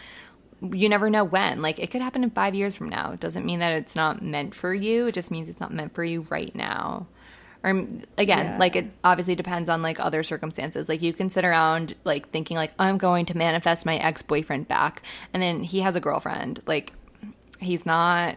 you 0.62 0.88
never 0.88 1.10
know 1.10 1.24
when. 1.24 1.60
Like 1.60 1.78
it 1.78 1.90
could 1.90 2.00
happen 2.00 2.22
in 2.22 2.30
5 2.30 2.54
years 2.54 2.74
from 2.74 2.88
now. 2.88 3.12
It 3.12 3.20
doesn't 3.20 3.44
mean 3.44 3.58
that 3.58 3.72
it's 3.72 3.96
not 3.96 4.22
meant 4.22 4.54
for 4.54 4.72
you. 4.72 5.08
It 5.08 5.14
just 5.14 5.30
means 5.30 5.48
it's 5.48 5.60
not 5.60 5.72
meant 5.72 5.94
for 5.94 6.04
you 6.04 6.22
right 6.30 6.54
now. 6.54 7.08
Or 7.64 7.70
again 7.70 8.06
yeah. 8.46 8.56
like 8.58 8.76
it 8.76 8.90
obviously 9.02 9.34
depends 9.34 9.68
on 9.68 9.82
like 9.82 9.98
other 9.98 10.22
circumstances. 10.22 10.88
Like 10.88 11.02
you 11.02 11.12
can 11.12 11.30
sit 11.30 11.44
around 11.44 11.94
like 12.04 12.30
thinking 12.30 12.56
like 12.56 12.72
i'm 12.78 12.98
going 12.98 13.26
to 13.26 13.36
manifest 13.36 13.86
my 13.86 13.96
ex-boyfriend 13.96 14.68
back 14.68 15.02
and 15.32 15.42
then 15.42 15.64
he 15.64 15.80
has 15.80 15.96
a 15.96 16.00
girlfriend. 16.00 16.60
Like 16.66 16.92
he's 17.58 17.84
not 17.84 18.36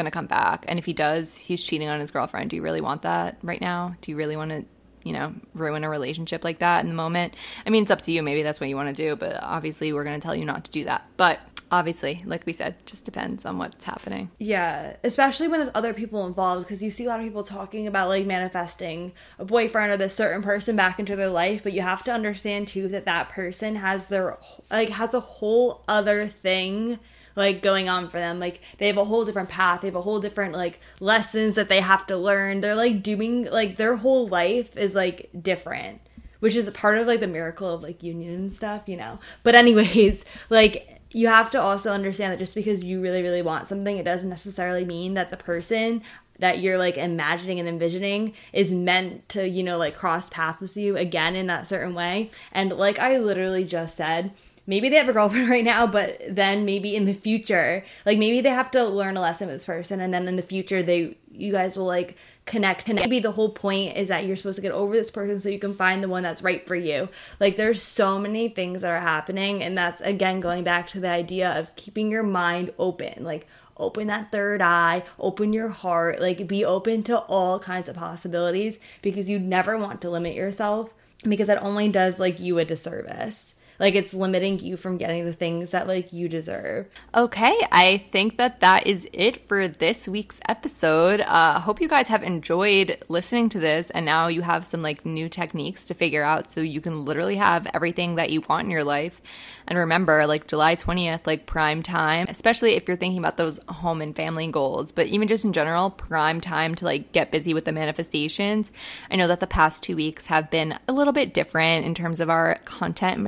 going 0.00 0.10
to 0.10 0.10
come 0.10 0.26
back. 0.26 0.64
And 0.66 0.78
if 0.78 0.86
he 0.86 0.92
does, 0.92 1.36
he's 1.36 1.62
cheating 1.62 1.88
on 1.88 2.00
his 2.00 2.10
girlfriend. 2.10 2.50
Do 2.50 2.56
you 2.56 2.62
really 2.62 2.80
want 2.80 3.02
that 3.02 3.36
right 3.42 3.60
now? 3.60 3.94
Do 4.00 4.10
you 4.10 4.16
really 4.16 4.36
want 4.36 4.50
to, 4.50 4.64
you 5.04 5.12
know, 5.12 5.34
ruin 5.54 5.84
a 5.84 5.90
relationship 5.90 6.42
like 6.42 6.60
that 6.60 6.82
in 6.82 6.88
the 6.88 6.96
moment? 6.96 7.34
I 7.66 7.70
mean, 7.70 7.82
it's 7.82 7.90
up 7.90 8.02
to 8.02 8.12
you. 8.12 8.22
Maybe 8.22 8.42
that's 8.42 8.60
what 8.60 8.68
you 8.68 8.76
want 8.76 8.94
to 8.94 9.02
do, 9.02 9.16
but 9.16 9.36
obviously, 9.42 9.92
we're 9.92 10.04
going 10.04 10.18
to 10.18 10.24
tell 10.24 10.34
you 10.34 10.44
not 10.44 10.64
to 10.64 10.70
do 10.70 10.84
that. 10.84 11.04
But 11.16 11.40
obviously, 11.70 12.22
like 12.26 12.44
we 12.46 12.52
said, 12.52 12.74
just 12.84 13.04
depends 13.04 13.44
on 13.44 13.58
what's 13.58 13.84
happening. 13.84 14.30
Yeah, 14.38 14.96
especially 15.04 15.48
when 15.48 15.60
there's 15.60 15.72
other 15.74 15.94
people 15.94 16.26
involved, 16.26 16.66
because 16.66 16.82
you 16.82 16.90
see 16.90 17.04
a 17.04 17.08
lot 17.08 17.20
of 17.20 17.26
people 17.26 17.44
talking 17.44 17.86
about 17.86 18.08
like 18.08 18.26
manifesting 18.26 19.12
a 19.38 19.44
boyfriend 19.44 19.92
or 19.92 19.96
this 19.96 20.14
certain 20.14 20.42
person 20.42 20.74
back 20.76 20.98
into 20.98 21.14
their 21.14 21.28
life, 21.28 21.62
but 21.62 21.72
you 21.72 21.82
have 21.82 22.02
to 22.04 22.12
understand 22.12 22.68
too 22.68 22.88
that 22.88 23.04
that 23.04 23.28
person 23.28 23.76
has 23.76 24.08
their 24.08 24.38
like 24.70 24.88
has 24.90 25.14
a 25.14 25.20
whole 25.20 25.84
other 25.86 26.26
thing 26.26 26.98
like 27.40 27.62
going 27.62 27.88
on 27.88 28.08
for 28.08 28.18
them. 28.20 28.38
Like 28.38 28.60
they 28.78 28.86
have 28.86 28.98
a 28.98 29.04
whole 29.04 29.24
different 29.24 29.48
path. 29.48 29.80
They 29.80 29.88
have 29.88 29.96
a 29.96 30.02
whole 30.02 30.20
different 30.20 30.52
like 30.52 30.78
lessons 31.00 31.54
that 31.56 31.68
they 31.68 31.80
have 31.80 32.06
to 32.06 32.16
learn. 32.16 32.60
They're 32.60 32.76
like 32.76 33.02
doing 33.02 33.46
like 33.46 33.78
their 33.78 33.96
whole 33.96 34.28
life 34.28 34.76
is 34.76 34.94
like 34.94 35.30
different, 35.40 36.00
which 36.38 36.54
is 36.54 36.68
a 36.68 36.72
part 36.72 36.98
of 36.98 37.06
like 37.06 37.20
the 37.20 37.26
miracle 37.26 37.68
of 37.68 37.82
like 37.82 38.02
union 38.02 38.34
and 38.34 38.52
stuff, 38.52 38.82
you 38.86 38.96
know. 38.96 39.18
But 39.42 39.54
anyways, 39.54 40.24
like 40.50 41.00
you 41.12 41.26
have 41.26 41.50
to 41.50 41.60
also 41.60 41.92
understand 41.92 42.32
that 42.32 42.38
just 42.38 42.54
because 42.54 42.84
you 42.84 43.00
really 43.00 43.22
really 43.22 43.42
want 43.42 43.66
something, 43.66 43.96
it 43.96 44.04
doesn't 44.04 44.28
necessarily 44.28 44.84
mean 44.84 45.14
that 45.14 45.30
the 45.30 45.36
person 45.38 46.02
that 46.38 46.60
you're 46.60 46.78
like 46.78 46.96
imagining 46.96 47.58
and 47.58 47.68
envisioning 47.68 48.34
is 48.52 48.72
meant 48.72 49.28
to, 49.30 49.48
you 49.48 49.62
know, 49.62 49.78
like 49.78 49.96
cross 49.96 50.28
paths 50.28 50.60
with 50.60 50.76
you 50.76 50.96
again 50.96 51.36
in 51.36 51.46
that 51.46 51.66
certain 51.66 51.94
way. 51.94 52.30
And 52.52 52.72
like 52.72 52.98
I 52.98 53.18
literally 53.18 53.64
just 53.64 53.96
said, 53.96 54.32
maybe 54.70 54.88
they 54.88 54.96
have 54.96 55.08
a 55.08 55.12
girlfriend 55.12 55.48
right 55.50 55.64
now, 55.64 55.86
but 55.86 56.22
then 56.28 56.64
maybe 56.64 56.94
in 56.94 57.04
the 57.04 57.12
future, 57.12 57.84
like 58.06 58.18
maybe 58.18 58.40
they 58.40 58.50
have 58.50 58.70
to 58.70 58.84
learn 58.84 59.16
a 59.16 59.20
lesson 59.20 59.48
with 59.48 59.56
this 59.56 59.64
person, 59.64 60.00
and 60.00 60.14
then 60.14 60.28
in 60.28 60.36
the 60.36 60.42
future, 60.42 60.82
they 60.82 61.18
you 61.32 61.52
guys 61.52 61.76
will 61.76 61.86
like 61.86 62.16
connect. 62.46 62.88
And 62.88 62.98
maybe 62.98 63.18
the 63.18 63.32
whole 63.32 63.50
point 63.50 63.96
is 63.96 64.08
that 64.08 64.24
you're 64.24 64.36
supposed 64.36 64.56
to 64.56 64.62
get 64.62 64.72
over 64.72 64.94
this 64.94 65.10
person 65.10 65.40
so 65.40 65.48
you 65.48 65.58
can 65.58 65.74
find 65.74 66.02
the 66.02 66.08
one 66.08 66.22
that's 66.22 66.42
right 66.42 66.66
for 66.66 66.76
you. 66.76 67.08
Like 67.40 67.56
there's 67.56 67.82
so 67.82 68.18
many 68.18 68.48
things 68.48 68.80
that 68.80 68.90
are 68.90 69.00
happening, 69.00 69.62
and 69.62 69.76
that's 69.76 70.00
again 70.00 70.40
going 70.40 70.64
back 70.64 70.88
to 70.90 71.00
the 71.00 71.10
idea 71.10 71.50
of 71.58 71.74
keeping 71.76 72.10
your 72.10 72.22
mind 72.22 72.72
open, 72.78 73.24
like 73.24 73.46
open 73.76 74.06
that 74.06 74.30
third 74.30 74.62
eye, 74.62 75.02
open 75.18 75.52
your 75.52 75.68
heart, 75.68 76.20
like 76.20 76.46
be 76.46 76.64
open 76.64 77.02
to 77.02 77.18
all 77.18 77.58
kinds 77.58 77.88
of 77.88 77.96
possibilities 77.96 78.78
because 79.02 79.28
you 79.28 79.38
never 79.38 79.76
want 79.76 80.00
to 80.02 80.10
limit 80.10 80.34
yourself 80.34 80.90
because 81.24 81.48
that 81.48 81.62
only 81.62 81.88
does 81.88 82.18
like 82.18 82.38
you 82.38 82.58
a 82.58 82.64
disservice 82.64 83.54
like 83.80 83.96
it's 83.96 84.14
limiting 84.14 84.60
you 84.60 84.76
from 84.76 84.98
getting 84.98 85.24
the 85.24 85.32
things 85.32 85.72
that 85.72 85.88
like 85.88 86.12
you 86.12 86.28
deserve. 86.28 86.86
Okay, 87.14 87.58
I 87.72 88.04
think 88.12 88.36
that 88.36 88.60
that 88.60 88.86
is 88.86 89.08
it 89.12 89.48
for 89.48 89.66
this 89.66 90.06
week's 90.06 90.38
episode. 90.48 91.20
Uh 91.22 91.58
hope 91.58 91.80
you 91.80 91.88
guys 91.88 92.06
have 92.08 92.22
enjoyed 92.22 93.02
listening 93.08 93.48
to 93.48 93.58
this 93.58 93.90
and 93.90 94.06
now 94.06 94.28
you 94.28 94.42
have 94.42 94.66
some 94.66 94.82
like 94.82 95.04
new 95.04 95.28
techniques 95.28 95.84
to 95.86 95.94
figure 95.94 96.22
out 96.22 96.52
so 96.52 96.60
you 96.60 96.80
can 96.80 97.04
literally 97.04 97.36
have 97.36 97.66
everything 97.74 98.16
that 98.16 98.30
you 98.30 98.42
want 98.42 98.66
in 98.66 98.70
your 98.70 98.84
life. 98.84 99.20
And 99.66 99.78
remember, 99.78 100.26
like 100.26 100.48
July 100.48 100.74
20th, 100.74 101.26
like 101.26 101.46
prime 101.46 101.82
time, 101.82 102.26
especially 102.28 102.74
if 102.74 102.88
you're 102.88 102.96
thinking 102.96 103.20
about 103.20 103.36
those 103.36 103.60
home 103.68 104.02
and 104.02 104.14
family 104.14 104.48
goals, 104.48 104.90
but 104.90 105.06
even 105.06 105.28
just 105.28 105.44
in 105.44 105.52
general, 105.52 105.90
prime 105.90 106.40
time 106.40 106.74
to 106.74 106.84
like 106.84 107.12
get 107.12 107.30
busy 107.30 107.54
with 107.54 107.64
the 107.64 107.72
manifestations. 107.72 108.72
I 109.10 109.16
know 109.16 109.28
that 109.28 109.40
the 109.40 109.46
past 109.46 109.84
two 109.84 109.94
weeks 109.94 110.26
have 110.26 110.50
been 110.50 110.76
a 110.88 110.92
little 110.92 111.12
bit 111.12 111.32
different 111.32 111.86
in 111.86 111.94
terms 111.94 112.18
of 112.18 112.28
our 112.28 112.56
content 112.64 113.16
and 113.16 113.24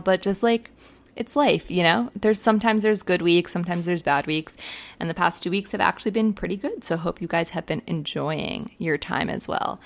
but 0.00 0.22
just 0.22 0.42
like 0.42 0.70
it's 1.14 1.34
life, 1.34 1.70
you 1.70 1.82
know? 1.82 2.10
There's 2.20 2.40
sometimes 2.40 2.82
there's 2.82 3.02
good 3.02 3.22
weeks, 3.22 3.52
sometimes 3.52 3.86
there's 3.86 4.02
bad 4.02 4.26
weeks, 4.26 4.56
and 5.00 5.08
the 5.08 5.14
past 5.14 5.42
2 5.42 5.50
weeks 5.50 5.72
have 5.72 5.80
actually 5.80 6.10
been 6.10 6.34
pretty 6.34 6.56
good. 6.56 6.84
So 6.84 6.96
hope 6.96 7.22
you 7.22 7.28
guys 7.28 7.50
have 7.50 7.64
been 7.64 7.82
enjoying 7.86 8.72
your 8.78 8.98
time 8.98 9.30
as 9.30 9.48
well. 9.48 9.80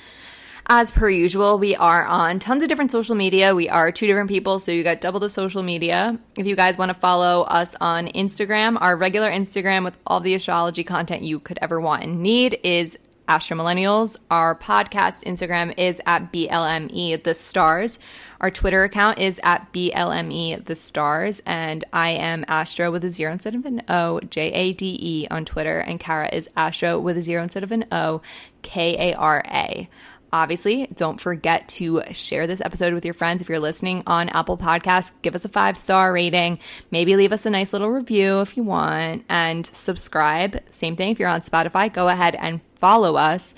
As 0.67 0.91
per 0.91 1.09
usual, 1.09 1.59
we 1.59 1.75
are 1.75 2.05
on 2.05 2.39
tons 2.39 2.63
of 2.63 2.69
different 2.69 2.93
social 2.93 3.15
media. 3.15 3.55
We 3.55 3.69
are 3.69 3.91
two 3.91 4.07
different 4.07 4.29
people, 4.29 4.61
so 4.61 4.71
you 4.71 4.85
got 4.85 5.01
double 5.01 5.19
the 5.19 5.31
social 5.31 5.63
media. 5.63 6.19
If 6.37 6.47
you 6.47 6.55
guys 6.55 6.79
want 6.79 6.91
to 6.91 6.99
follow 6.99 7.43
us 7.43 7.75
on 7.81 8.07
Instagram, 8.09 8.77
our 8.81 8.97
regular 8.97 9.31
Instagram 9.31 9.85
with 9.85 9.99
all 10.07 10.21
the 10.21 10.35
astrology 10.35 10.85
content 10.85 11.23
you 11.23 11.41
could 11.41 11.59
ever 11.61 11.81
want 11.81 12.05
and 12.05 12.23
need 12.23 12.61
is 12.63 12.99
Astro 13.31 13.57
Millennials. 13.57 14.17
Our 14.29 14.57
podcast 14.57 15.23
Instagram 15.23 15.73
is 15.79 16.01
at 16.05 16.33
BLME 16.33 17.23
The 17.23 17.33
Stars. 17.33 18.01
Our 18.41 18.51
Twitter 18.51 18.83
account 18.83 19.21
is 19.21 19.39
at 19.45 19.73
BLME 19.73 20.65
The 20.65 20.75
Stars. 20.75 21.41
And 21.47 21.85
I 21.93 22.11
am 22.11 22.45
Astro 22.49 22.91
with 22.91 23.05
a 23.05 23.09
zero 23.09 23.33
instead 23.33 23.55
of 23.55 23.67
an 23.67 23.85
O, 23.89 24.19
J 24.19 24.51
A 24.51 24.73
D 24.73 24.99
E 25.01 25.29
on 25.31 25.45
Twitter. 25.45 25.79
And 25.79 26.01
Kara 26.01 26.29
is 26.33 26.49
Astro 26.57 26.99
with 26.99 27.19
a 27.19 27.23
zero 27.23 27.45
instead 27.45 27.63
of 27.63 27.71
an 27.71 27.85
O, 27.93 28.21
K 28.63 29.13
A 29.13 29.15
R 29.17 29.45
A. 29.47 29.89
Obviously, 30.33 30.89
don't 30.93 31.21
forget 31.21 31.69
to 31.69 32.03
share 32.11 32.49
this 32.49 32.61
episode 32.61 32.95
with 32.95 33.05
your 33.05 33.15
friends. 33.15 33.43
If 33.43 33.49
you're 33.49 33.61
listening 33.61 34.03
on 34.09 34.29
Apple 34.31 34.59
Podcasts, 34.59 35.13
give 35.23 35.37
us 35.37 35.45
a 35.45 35.49
five 35.49 35.79
star 35.79 36.13
rating. 36.13 36.59
Maybe 36.91 37.15
leave 37.15 37.33
us 37.33 37.47
a 37.47 37.51
nice 37.51 37.73
little 37.73 37.91
review 37.91 38.41
if 38.41 38.57
you 38.57 38.65
want 38.65 39.25
and 39.29 39.65
subscribe. 39.67 40.61
Same 40.73 40.97
thing 40.97 41.11
if 41.11 41.21
you're 41.21 41.29
on 41.29 41.43
Spotify, 41.43 41.93
go 41.93 42.09
ahead 42.09 42.35
and 42.35 42.61
follow 42.81 43.17
us. 43.17 43.55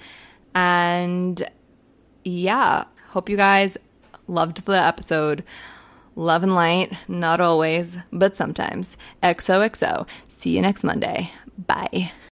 And 0.54 1.48
yeah, 2.24 2.84
hope 3.08 3.28
you 3.28 3.36
guys 3.36 3.78
loved 4.26 4.64
the 4.66 4.80
episode. 4.80 5.44
Love 6.14 6.42
and 6.42 6.54
light, 6.54 6.92
not 7.08 7.40
always, 7.40 7.98
but 8.12 8.36
sometimes. 8.36 8.98
XOXO. 9.22 10.06
See 10.28 10.50
you 10.50 10.60
next 10.60 10.84
Monday. 10.84 11.30
Bye. 11.66 12.12